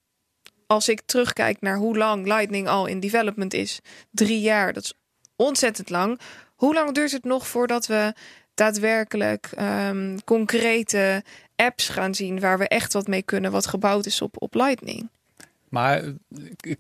als 0.68 0.90
ik 0.90 1.02
terugkijk 1.06 1.62
naar 1.62 1.78
hoe 1.78 1.98
lang 1.98 2.26
Lightning 2.26 2.68
al 2.68 2.86
in 2.86 3.00
development 3.00 3.54
is, 3.54 3.80
drie 4.12 4.42
jaar, 4.42 4.74
dat 4.74 4.84
is 4.84 4.94
ontzettend 5.36 5.90
lang. 5.90 6.20
Hoe 6.56 6.74
lang 6.74 6.92
duurt 6.92 7.12
het 7.12 7.24
nog 7.24 7.48
voordat 7.48 7.88
we 7.88 8.14
daadwerkelijk 8.54 9.50
ehm, 9.56 10.18
concrete 10.26 11.24
apps 11.56 11.90
gaan 11.90 12.16
zien 12.16 12.40
waar 12.40 12.58
we 12.58 12.68
echt 12.68 12.94
wat 12.94 13.08
mee 13.08 13.24
kunnen, 13.24 13.52
wat 13.52 13.68
gebouwd 13.68 14.06
is 14.06 14.22
op, 14.22 14.42
op 14.42 14.54
Lightning? 14.54 15.10
Maar 15.70 15.98
eh, 15.98 16.10
eh, 16.62 16.74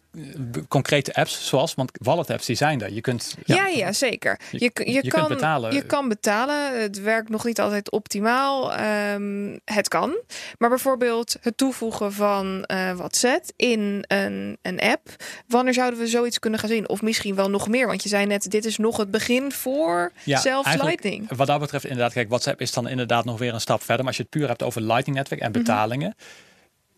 concrete 0.67 1.13
apps 1.13 1.47
zoals, 1.47 1.73
want 1.73 1.91
wallet 2.01 2.29
apps 2.29 2.45
die 2.45 2.55
zijn 2.55 2.81
er. 2.81 2.93
Je 2.93 3.01
kunt, 3.01 3.35
Ja, 3.45 3.67
ja, 3.67 3.91
zeker. 3.93 4.39
Je, 4.51 4.57
Je- 4.59 4.71
je, 4.85 4.91
je 4.93 5.01
kunt 5.01 5.13
kan 5.13 5.27
betalen. 5.27 5.73
Je 5.73 5.85
kan 5.85 6.07
betalen. 6.07 6.81
Het 6.81 7.01
werkt 7.01 7.29
nog 7.29 7.45
niet 7.45 7.59
altijd 7.59 7.91
optimaal. 7.91 8.73
Ehm, 8.73 9.57
het 9.65 9.87
kan. 9.87 10.17
Maar 10.57 10.69
bijvoorbeeld 10.69 11.35
het 11.41 11.57
toevoegen 11.57 12.13
van 12.13 12.63
eh 12.63 12.91
WhatsApp 12.91 13.43
in 13.55 14.03
een, 14.07 14.57
een 14.61 14.79
app. 14.79 15.07
Wanneer 15.47 15.73
zouden 15.73 15.99
we 15.99 16.07
zoiets 16.07 16.39
kunnen 16.39 16.59
gaan 16.59 16.69
zien? 16.69 16.89
Of 16.89 17.01
misschien 17.01 17.35
wel 17.35 17.49
nog 17.49 17.67
meer. 17.67 17.87
Want 17.87 18.03
je 18.03 18.09
zei 18.09 18.25
net, 18.25 18.51
dit 18.51 18.65
is 18.65 18.77
nog 18.77 18.97
het 18.97 19.11
begin 19.11 19.51
voor 19.51 20.11
Ja, 20.23 20.39
zelfs 20.39 20.75
Lightning. 20.75 21.35
Wat 21.35 21.47
dat 21.47 21.59
betreft, 21.59 21.83
inderdaad, 21.85 22.13
kijk, 22.13 22.27
WhatsApp 22.29 22.61
is 22.61 22.71
dan 22.73 22.87
inderdaad 22.87 23.25
nog 23.25 23.39
weer 23.39 23.53
een 23.53 23.61
stap 23.61 23.79
verder. 23.79 23.97
Maar 23.97 24.07
als 24.07 24.17
je 24.17 24.21
het 24.21 24.31
puur 24.31 24.47
hebt 24.47 24.63
over 24.63 24.81
Lightning 24.81 25.17
Network 25.17 25.41
en 25.41 25.51
betalingen. 25.51 26.15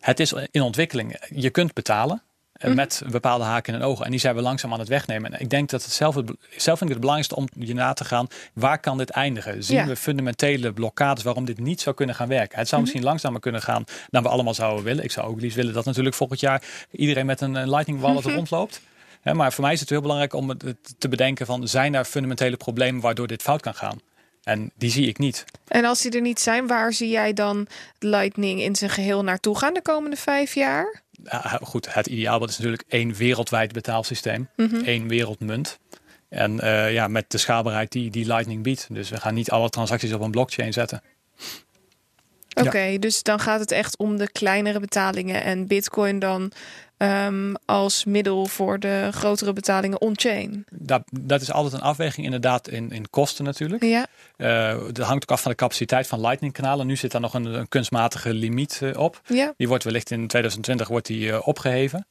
Het 0.02 0.20
is 0.20 0.34
in 0.52 0.62
ontwikkeling. 0.62 1.20
Je 1.30 1.50
kunt 1.50 1.74
betalen. 1.74 2.22
eh, 2.54 2.68
Mhm. 2.68 2.76
Met 2.76 3.02
bepaalde 3.12 3.44
haken 3.44 3.74
en 3.74 3.82
ogen. 3.82 4.06
En 4.06 4.12
die 4.12 4.20
zijn 4.20 4.36
we 4.36 4.42
langzaam 4.42 4.74
aan 4.74 4.80
het 4.80 4.88
wegnemen. 4.88 5.34
En 5.34 5.40
ik 5.40 5.50
denk 5.50 5.70
dat 5.70 5.84
het 5.84 5.92
zelf, 5.92 6.16
het, 6.16 6.26
zelf 6.58 6.78
vind 6.78 6.82
ik 6.82 6.90
het 6.90 7.00
belangrijkste 7.00 7.36
om 7.36 7.48
je 7.66 7.74
na 7.74 7.94
te 7.94 8.06
gaan. 8.06 8.28
Waar 8.54 8.80
kan 8.80 8.98
dit 8.98 9.10
eindigen? 9.10 9.64
Zien 9.64 9.78
Ja. 9.78 9.86
we 9.86 9.96
fundamentele 9.96 10.74
blokkades 10.74 11.24
waarom 11.24 11.46
dit 11.46 11.60
niet 11.60 11.82
zou 11.82 11.96
kunnen 11.96 12.16
gaan 12.16 12.28
werken? 12.28 12.58
Het 12.60 12.68
zou 12.68 12.82
Mhm. 12.82 12.82
misschien 12.82 13.04
langzamer 13.04 13.40
kunnen 13.40 13.62
gaan 13.62 13.84
dan 14.10 14.24
we 14.24 14.30
allemaal 14.30 14.54
zouden 14.54 14.84
willen. 14.84 15.04
Ik 15.04 15.12
zou 15.12 15.28
ook 15.28 15.42
liefst 15.42 15.56
willen 15.58 15.74
dat 15.74 15.86
natuurlijk 15.86 16.16
volgend 16.16 16.40
jaar 16.40 16.62
iedereen 16.92 17.26
met 17.26 17.42
een, 17.42 17.70
Lightning 17.70 18.00
wallet 18.00 18.24
Mhm. 18.26 18.34
rondloopt. 18.36 18.82
Maar 19.34 19.54
voor 19.54 19.64
mij 19.64 19.74
is 19.74 19.80
het 19.80 19.90
heel 19.90 20.02
belangrijk 20.02 20.34
om 20.34 20.50
het 20.50 20.66
te 20.98 21.08
bedenken 21.10 21.46
van 21.46 21.68
zijn 21.68 21.94
er 21.96 22.06
fundamentele 22.06 22.58
problemen 22.58 23.02
waardoor 23.02 23.28
dit 23.28 23.42
fout 23.42 23.62
kan 23.62 23.76
gaan? 23.76 24.00
En 24.44 24.72
die 24.76 24.92
zie 24.92 25.08
ik 25.08 25.18
niet. 25.18 25.46
En 25.68 25.86
als 25.86 26.02
die 26.02 26.12
er 26.12 26.22
niet 26.22 26.40
zijn, 26.40 26.68
waar 26.68 26.94
zie 26.94 27.10
jij 27.10 27.34
dan 27.34 27.68
Lightning 28.00 28.62
in 28.62 28.76
zijn 28.76 28.90
geheel 28.90 29.24
naartoe 29.24 29.58
gaan 29.58 29.74
de 29.74 29.82
komende 29.82 30.16
vijf 30.16 30.54
jaar? 30.54 31.02
Ja, 31.24 31.60
goed, 31.62 31.94
het 31.94 32.08
ideaalbeeld 32.08 32.50
is 32.50 32.58
natuurlijk 32.58 32.84
één 32.88 33.14
wereldwijd 33.14 33.72
betaalsysteem, 33.74 34.50
Mhm. 34.56 34.76
één 34.84 35.08
wereldmunt. 35.08 35.80
En 36.30 36.60
eh, 36.60 36.94
ja, 36.94 37.08
met 37.08 37.26
de 37.32 37.38
schaalbaarheid 37.38 37.92
die, 37.92 38.10
die 38.12 38.26
Lightning 38.26 38.64
biedt. 38.64 38.88
Dus 38.90 39.10
we 39.10 39.18
gaan 39.20 39.34
niet 39.34 39.52
alle 39.52 39.70
transacties 39.70 40.14
op 40.14 40.22
een 40.22 40.32
blockchain 40.32 40.74
zetten. 40.74 41.02
Oké, 42.54 42.98
dus 43.00 43.24
dan 43.24 43.40
gaat 43.40 43.60
het 43.60 43.72
echt 43.72 43.98
om 43.98 44.18
de 44.18 44.32
kleinere 44.32 44.80
betalingen 44.80 45.44
en 45.44 45.68
Bitcoin 45.68 46.20
dan 46.20 46.52
ehm, 47.02 47.54
als 47.66 48.06
middel 48.06 48.46
voor 48.46 48.80
de 48.80 49.08
grotere 49.12 49.54
betalingen 49.54 50.02
on-chain. 50.02 50.66
Dat, 50.72 51.02
dat 51.22 51.42
is 51.42 51.52
altijd 51.52 51.74
een 51.74 51.82
afweging 51.82 52.26
inderdaad 52.26 52.68
in, 52.68 52.92
in 52.92 53.10
kosten 53.10 53.46
natuurlijk. 53.46 53.84
Ja, 53.84 54.06
Eh, 54.38 54.78
dat 54.92 55.06
hangt 55.06 55.24
ook 55.24 55.32
af 55.32 55.42
van 55.42 55.52
de 55.52 55.58
capaciteit 55.58 56.08
van 56.08 56.22
Lightning 56.22 56.54
kanalen. 56.54 56.88
Nu 56.88 56.96
zit 56.96 57.12
daar 57.12 57.22
nog 57.22 57.34
een, 57.34 57.46
een 57.46 57.68
kunstmatige 57.70 58.34
limiet 58.34 58.80
eh, 58.84 59.00
op. 59.00 59.22
ja. 59.28 59.54
Die 59.58 59.68
wordt 59.68 59.84
wellicht 59.84 60.12
in 60.12 60.28
2020 60.28 60.88
wordt 60.88 61.08
die, 61.08 61.32
eh, 61.32 61.48
opgeheven. 61.48 62.06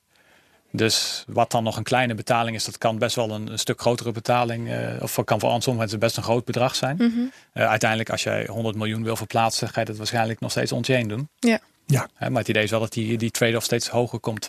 Dus 0.73 1.25
wat 1.27 1.51
dan 1.51 1.65
nog 1.65 1.77
een 1.77 1.83
kleine 1.83 2.15
betaling 2.15 2.57
is, 2.57 2.65
dat 2.65 2.79
kan 2.79 2.99
best 2.99 3.17
wel 3.17 3.31
een, 3.31 3.53
een 3.53 3.59
stuk 3.59 3.81
grotere 3.81 4.13
betaling. 4.13 4.71
eh, 4.71 5.03
of 5.03 5.19
kan 5.25 5.41
voor 5.41 5.51
sommige 5.51 5.77
mensen 5.77 5.99
best 5.99 6.17
een 6.17 6.23
groot 6.23 6.45
bedrag 6.45 6.75
zijn. 6.75 6.97
Mhm. 6.97 7.21
Eh, 7.53 7.69
uiteindelijk, 7.69 8.11
als 8.11 8.23
jij 8.23 8.47
100 8.47 8.77
miljoen 8.77 9.05
wil 9.05 9.17
verplaatsen, 9.17 9.69
ga 9.69 9.81
je 9.81 9.87
dat 9.87 9.97
waarschijnlijk 9.97 10.41
nog 10.41 10.51
steeds 10.51 10.73
on-chain 10.73 11.09
doen. 11.09 11.29
Ja. 11.39 11.59
Ja. 11.87 12.09
Hè, 12.15 12.31
maar 12.31 12.39
het 12.41 12.49
idee 12.49 12.63
is 12.63 12.71
wel 12.71 12.81
dat 12.81 12.93
die, 12.93 13.19
die 13.19 13.31
trade-off 13.31 13.65
steeds 13.65 13.89
hoger 13.89 14.19
komt. 14.19 14.49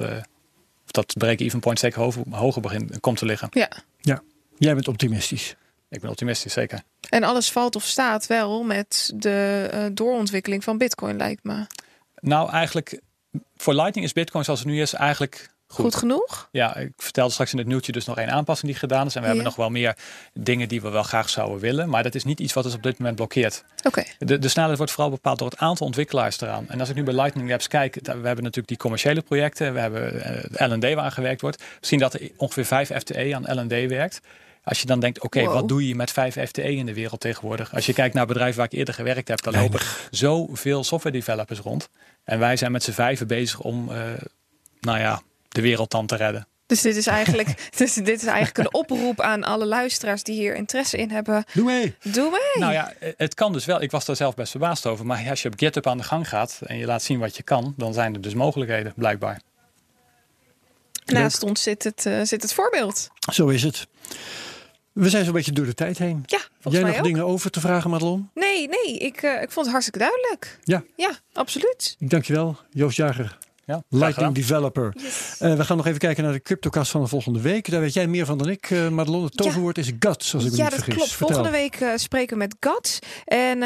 Of 0.86 0.92
dat 0.92 1.14
break-even 1.18 1.60
point 1.60 1.78
steeds 1.78 1.96
hoger, 1.96 2.24
hoger 2.30 2.62
begint, 2.62 3.00
komt 3.00 3.18
te 3.18 3.26
liggen. 3.26 3.50
ja. 4.02 4.22
Jij 4.58 4.74
bent 4.74 4.88
optimistisch. 4.88 5.56
Ik 5.90 6.02
ben 6.02 6.10
optimistisch, 6.10 6.54
zeker. 6.54 6.84
En 7.10 7.24
alles 7.24 7.52
valt 7.52 7.76
of 7.76 7.84
staat 7.84 8.28
wel 8.28 8.64
met 8.64 9.12
de 9.16 9.68
eh, 9.72 9.86
doorontwikkeling 9.92 10.64
van 10.64 10.78
Bitcoin, 10.78 11.18
lijkt 11.18 11.44
me. 11.44 11.66
Nou, 12.20 12.50
eigenlijk 12.50 13.02
voor 13.56 13.74
Lightning 13.74 14.06
is 14.06 14.14
Bitcoin 14.14 14.44
zoals 14.44 14.60
het 14.60 14.70
nu 14.70 14.82
is 14.82 14.94
eigenlijk 14.94 15.50
Goed, 15.72 15.84
goed. 15.86 15.96
genoeg? 15.96 16.48
Ja, 16.52 16.76
ik 16.76 16.92
vertelde 16.98 17.32
straks 17.32 17.52
in 17.52 17.58
het 17.58 17.68
nieuwtje 17.68 17.92
dus 17.92 18.06
nog 18.06 18.18
één 18.18 18.30
aanpassing 18.32 18.72
die 18.72 18.80
gedaan 18.80 19.06
is. 19.06 19.16
En 19.16 19.22
we 19.22 19.28
hebben 19.28 19.46
nog 19.46 19.56
wel 19.56 19.70
meer 19.70 19.98
dingen 20.34 20.68
die 20.68 20.82
we 20.82 20.90
wel 20.90 21.04
graag 21.04 21.30
zouden 21.30 21.60
willen. 21.60 21.90
Maar 21.90 22.04
dat 22.04 22.16
is 22.16 22.24
niet 22.24 22.40
iets 22.40 22.54
wat 22.54 22.66
ons 22.66 22.74
op 22.74 22.84
dit 22.84 22.98
moment 22.98 23.16
blokkeert. 23.16 23.64
Oké. 23.84 24.04
De, 24.20 24.40
de 24.40 24.48
snelheid 24.48 24.78
wordt 24.78 24.92
vooral 24.92 25.12
bepaald 25.12 25.40
door 25.40 25.50
het 25.50 25.60
aantal 25.60 25.86
ontwikkelaars 25.86 26.42
eraan. 26.42 26.66
En 26.70 26.80
als 26.80 26.90
ik 26.90 26.96
nu 26.96 27.04
bij 27.04 27.14
Lightning 27.14 27.50
Labs 27.50 27.68
kijk, 27.68 27.96
we 27.96 28.10
hebben 28.12 28.36
natuurlijk 28.36 28.68
die 28.68 28.78
commerciële 28.78 29.22
projecten. 29.22 29.74
We 29.74 29.80
hebben 29.80 30.24
eh, 30.54 30.68
L&D 30.70 30.94
waar 30.94 30.98
aan 31.04 31.12
gewerkt 31.12 31.42
wordt. 31.42 31.58
We 31.80 31.88
zien 31.88 32.00
dat 32.00 32.14
er 32.14 32.30
ongeveer 32.38 32.66
5 32.66 32.92
FTE 32.98 33.36
aan 33.36 33.60
L&D 33.60 33.88
werkt. 33.88 34.20
Als 34.64 34.80
je 34.80 34.86
dan 34.86 35.00
denkt, 35.00 35.22
oké, 35.22 35.42
Wow. 35.44 35.54
wat 35.54 35.68
doe 35.68 35.88
je 35.88 35.96
met 35.96 36.12
5 36.12 36.36
FTE 36.48 36.76
in 36.76 36.86
de 36.86 36.94
wereld 36.94 37.20
tegenwoordig? 37.20 37.74
Als 37.74 37.86
je 37.86 37.94
kijkt 37.94 38.16
naar 38.16 38.26
bedrijven 38.26 38.58
waar 38.58 38.66
ik 38.72 38.78
eerder 38.78 38.94
gewerkt 38.94 39.28
heb, 39.28 39.42
dan 39.42 39.54
lopen 39.54 39.80
zoveel 40.12 40.84
software 40.84 41.16
developers 41.18 41.60
rond. 41.60 41.90
En 42.24 42.40
wij 42.40 42.56
zijn 42.56 42.72
met 42.72 42.84
z'n 42.84 42.92
vijven 42.92 43.28
bezig 43.28 43.60
om, 43.60 43.92
eh, 43.92 43.98
nou 44.80 45.00
ja, 45.00 45.22
de 45.52 45.62
wereld 45.62 45.92
dan 45.92 46.06
te 46.06 46.16
redden. 46.16 46.48
Dus 46.66 46.82
dit 46.82 46.96
is 46.96 47.08
eigenlijk, 47.08 47.48
dus 47.78 47.94
dit 47.94 48.22
is 48.22 48.26
eigenlijk 48.26 48.58
een 48.58 48.74
oproep 48.74 49.22
aan 49.22 49.44
alle 49.44 49.66
luisteraars 49.66 50.24
die 50.24 50.36
hier 50.36 50.56
interesse 50.56 50.98
in 50.98 51.10
hebben. 51.12 51.44
Doe 51.54 51.66
mee. 51.66 51.96
Doe 52.04 52.30
mee! 52.30 52.62
Nou 52.62 52.74
ja, 52.74 52.94
het 53.18 53.34
kan 53.34 53.54
dus 53.54 53.66
wel. 53.66 53.82
Ik 53.82 53.92
was 53.92 54.06
daar 54.06 54.16
zelf 54.16 54.36
best 54.36 54.52
verbaasd 54.52 54.86
over. 54.86 55.06
Maar 55.06 55.30
als 55.30 55.42
je 55.42 55.48
op 55.50 55.60
GitHub 55.60 55.88
aan 55.88 55.98
de 55.98 56.04
gang 56.04 56.30
gaat 56.30 56.60
en 56.66 56.78
je 56.78 56.86
laat 56.86 57.04
zien 57.04 57.20
wat 57.20 57.38
je 57.38 57.44
kan, 57.44 57.74
dan 57.78 57.94
zijn 57.94 58.14
er 58.14 58.22
dus 58.22 58.34
mogelijkheden, 58.34 58.94
blijkbaar. 58.96 59.42
Naast 61.06 61.44
ons 61.44 61.64
zit 61.64 61.84
het, 61.84 62.06
eh, 62.06 62.22
zit 62.24 62.42
het 62.42 62.54
voorbeeld. 62.54 63.10
Zo 63.34 63.48
is 63.48 63.64
het. 63.64 63.88
We 64.92 65.10
zijn 65.10 65.24
zo'n 65.24 65.34
beetje 65.34 65.52
door 65.52 65.66
de 65.66 65.74
tijd 65.74 65.98
heen. 65.98 66.24
Ja, 66.26 66.38
volgens 66.38 66.74
Jij 66.74 66.82
mij 66.82 66.92
nog 66.92 67.00
ook. 67.00 67.06
dingen 67.06 67.26
over 67.26 67.52
te 67.52 67.60
vragen, 67.60 67.90
Madelon? 67.90 68.30
Nee, 68.34 68.68
nee, 68.68 68.98
ik, 68.98 69.22
eh, 69.22 69.42
ik 69.42 69.52
vond 69.52 69.66
het 69.66 69.70
hartstikke 69.70 70.00
duidelijk. 70.00 70.60
Ja. 70.64 70.84
Ja, 70.96 71.12
absoluut. 71.34 71.96
Ik 72.00 72.10
dank 72.10 72.26
je 72.26 72.34
wel, 72.34 72.58
Joost 72.70 72.98
Jager, 72.98 73.38
Ja, 73.66 73.84
Lightning. 73.90 74.36
Developer. 74.36 74.94
Yes. 74.98 75.36
Eh, 75.40 75.54
we 75.56 75.64
gaan 75.66 75.78
nog 75.78 75.86
even 75.88 76.00
kijken 76.00 76.24
naar 76.24 76.34
de 76.34 76.42
CryptoCast 76.42 76.92
van 76.92 77.02
de 77.02 77.08
volgende 77.08 77.42
week. 77.42 77.72
Daar 77.72 77.82
weet 77.82 77.94
jij 77.94 78.08
meer 78.08 78.26
van 78.26 78.38
dan 78.38 78.50
ik, 78.50 78.70
eh 78.72 78.88
Madelon. 78.90 79.24
Het 79.24 79.38
toverwoord 79.38 79.78
is 79.78 79.92
guts, 80.00 80.34
als 80.34 80.46
ik 80.46 80.52
me 80.52 80.58
ja, 80.58 80.64
niet 80.64 80.72
dat 80.72 80.84
vergis. 80.84 80.96
klopt. 80.96 81.12
Vertel. 81.12 81.36
Volgende 81.36 81.58
week 81.58 81.76
eh, 81.76 81.90
spreken 81.96 82.30
we 82.34 82.36
met 82.44 82.56
Guts. 82.60 83.00
En 83.26 83.58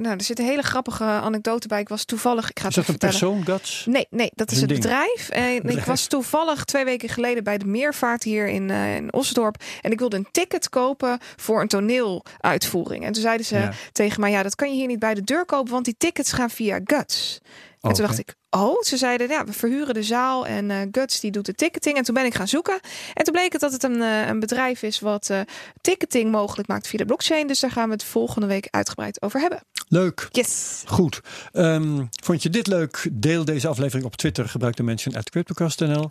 nou, 0.00 0.16
er 0.16 0.22
zit 0.22 0.38
een 0.38 0.44
hele 0.44 0.62
grappige 0.62 1.04
anekdote 1.04 1.68
bij. 1.68 1.80
Ik 1.80 1.88
was 1.88 2.04
toevallig, 2.04 2.50
ik 2.50 2.60
ga 2.60 2.68
Is 2.68 2.76
het 2.76 2.86
dat 2.86 2.94
een 2.94 3.00
vertellen. 3.00 3.34
persoon, 3.36 3.56
guts? 3.56 3.86
Nee, 3.88 4.06
nee, 4.10 4.30
dat 4.34 4.50
is 4.50 4.54
Een 4.56 4.60
het 4.62 4.68
ding. 4.70 4.80
bedrijf. 4.82 5.28
En 5.28 5.68
ik 5.78 5.84
was 5.84 6.06
toevallig 6.06 6.64
twee 6.64 6.84
weken 6.84 7.08
geleden 7.08 7.44
bij 7.44 7.58
de 7.58 7.66
Meervaart 7.66 8.22
hier 8.22 8.48
in, 8.48 8.70
eh 8.70 8.96
in 8.96 9.12
Osdorp. 9.12 9.62
En 9.80 9.90
ik 9.92 9.98
wilde 9.98 10.16
een 10.16 10.28
ticket 10.32 10.68
kopen 10.68 11.18
voor 11.36 11.60
een 11.60 11.68
toneeluitvoering. 11.68 13.04
En 13.04 13.12
toen 13.12 13.22
zeiden 13.22 13.46
ze 13.46 13.56
Ja. 13.56 13.72
tegen 13.92 14.20
mij, 14.20 14.30
ja, 14.30 14.42
dat 14.42 14.54
kan 14.54 14.68
je 14.70 14.74
hier 14.74 14.86
niet 14.86 14.98
bij 14.98 15.14
de 15.14 15.22
deur 15.24 15.44
kopen, 15.44 15.72
want 15.72 15.84
die 15.84 15.94
tickets 15.98 16.32
gaan 16.32 16.50
via 16.50 16.80
Guts. 16.84 17.40
En 17.82 17.92
toen 17.92 18.06
dacht 18.06 18.18
ik, 18.18 18.34
oh, 18.50 18.80
ze 18.82 18.96
zeiden, 18.96 19.28
ja, 19.28 19.44
we 19.44 19.52
verhuren 19.52 19.94
de 19.94 20.02
zaal 20.02 20.46
en 20.46 20.70
eh, 20.70 20.78
Guts 20.90 21.20
die 21.20 21.30
doet 21.30 21.46
de 21.46 21.54
ticketing. 21.54 21.96
En 21.96 22.02
toen 22.02 22.14
ben 22.14 22.24
ik 22.24 22.34
gaan 22.34 22.48
zoeken. 22.48 22.80
En 23.14 23.24
toen 23.24 23.32
bleek 23.32 23.52
het 23.52 23.60
dat 23.60 23.72
het 23.72 23.82
een, 23.82 24.02
eh, 24.02 24.26
een 24.26 24.40
bedrijf 24.40 24.82
is 24.82 25.00
wat 25.00 25.30
eh, 25.30 25.40
ticketing 25.80 26.30
mogelijk 26.30 26.68
maakt 26.68 26.86
via 26.86 26.98
de 26.98 27.04
blockchain. 27.04 27.46
Dus 27.46 27.60
daar 27.60 27.70
gaan 27.70 27.86
we 27.86 27.92
het 27.92 28.04
volgende 28.04 28.46
week 28.46 28.68
uitgebreid 28.70 29.22
over 29.22 29.40
hebben. 29.40 29.62
Leuk. 29.92 30.28
Yes. 30.30 30.82
Goed. 30.86 31.20
Ehm, 31.52 32.04
vond 32.22 32.42
je 32.42 32.50
dit 32.50 32.66
leuk? 32.66 33.08
Deel 33.12 33.44
deze 33.44 33.68
aflevering 33.68 34.06
op 34.06 34.16
Twitter. 34.16 34.48
Gebruik 34.48 34.76
de 34.76 34.82
mention 34.82 35.14
at 35.14 35.30
CryptoCast.nl. 35.30 36.08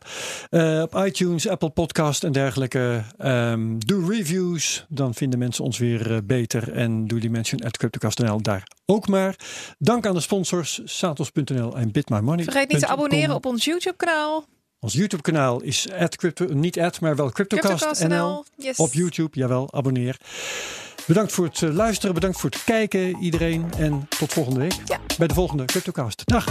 Uh, 0.49 0.81
op 0.81 0.95
iTunes, 0.95 1.47
Apple 1.47 1.69
Podcast 1.69 2.23
en 2.23 2.31
dergelijke. 2.31 3.03
Um, 3.19 3.85
doe 3.85 4.09
reviews. 4.09 4.85
Dan 4.89 5.13
vinden 5.13 5.39
mensen 5.39 5.63
ons 5.63 5.77
weer 5.77 6.11
uh, 6.11 6.17
beter. 6.23 6.73
En 6.73 7.07
doe 7.07 7.19
die 7.19 7.29
mention 7.29 7.61
at 7.61 7.77
CryptoCast.nl 7.77 8.41
daar 8.41 8.67
ook 8.85 9.07
maar. 9.07 9.35
Dank 9.77 10.05
aan 10.05 10.13
de 10.13 10.21
sponsors 10.21 10.81
Satos.nl 10.83 11.77
en 11.77 11.91
BitMyMoney. 11.91 12.43
Vergeet 12.43 12.69
niet 12.69 12.79
te 12.79 12.87
abonneren 12.87 13.35
op 13.35 13.45
ons 13.45 13.65
YouTube 13.65 13.95
kanaal. 13.95 14.45
Ons 14.79 14.93
YouTube 14.93 15.23
kanaal 15.23 15.61
is 15.61 15.87
crypto, 16.15 16.45
niet 16.45 16.79
at, 16.79 16.99
maar 16.99 17.15
wel 17.15 17.31
CryptoCast.nl. 17.31 18.45
Yes. 18.55 18.77
Op 18.77 18.93
YouTube, 18.93 19.39
jawel, 19.39 19.73
abonneer. 19.73 20.17
Bedankt 21.05 21.31
voor 21.31 21.45
het 21.45 21.61
luisteren, 21.61 22.13
bedankt 22.15 22.39
voor 22.39 22.49
het 22.49 22.63
kijken 22.63 23.17
iedereen. 23.19 23.65
En 23.77 24.07
tot 24.19 24.33
volgende 24.33 24.59
week 24.59 24.75
ja. 24.85 24.99
bij 25.17 25.27
de 25.27 25.33
volgende 25.33 25.65
CryptoCast. 25.65 26.21
Dag! 26.25 26.45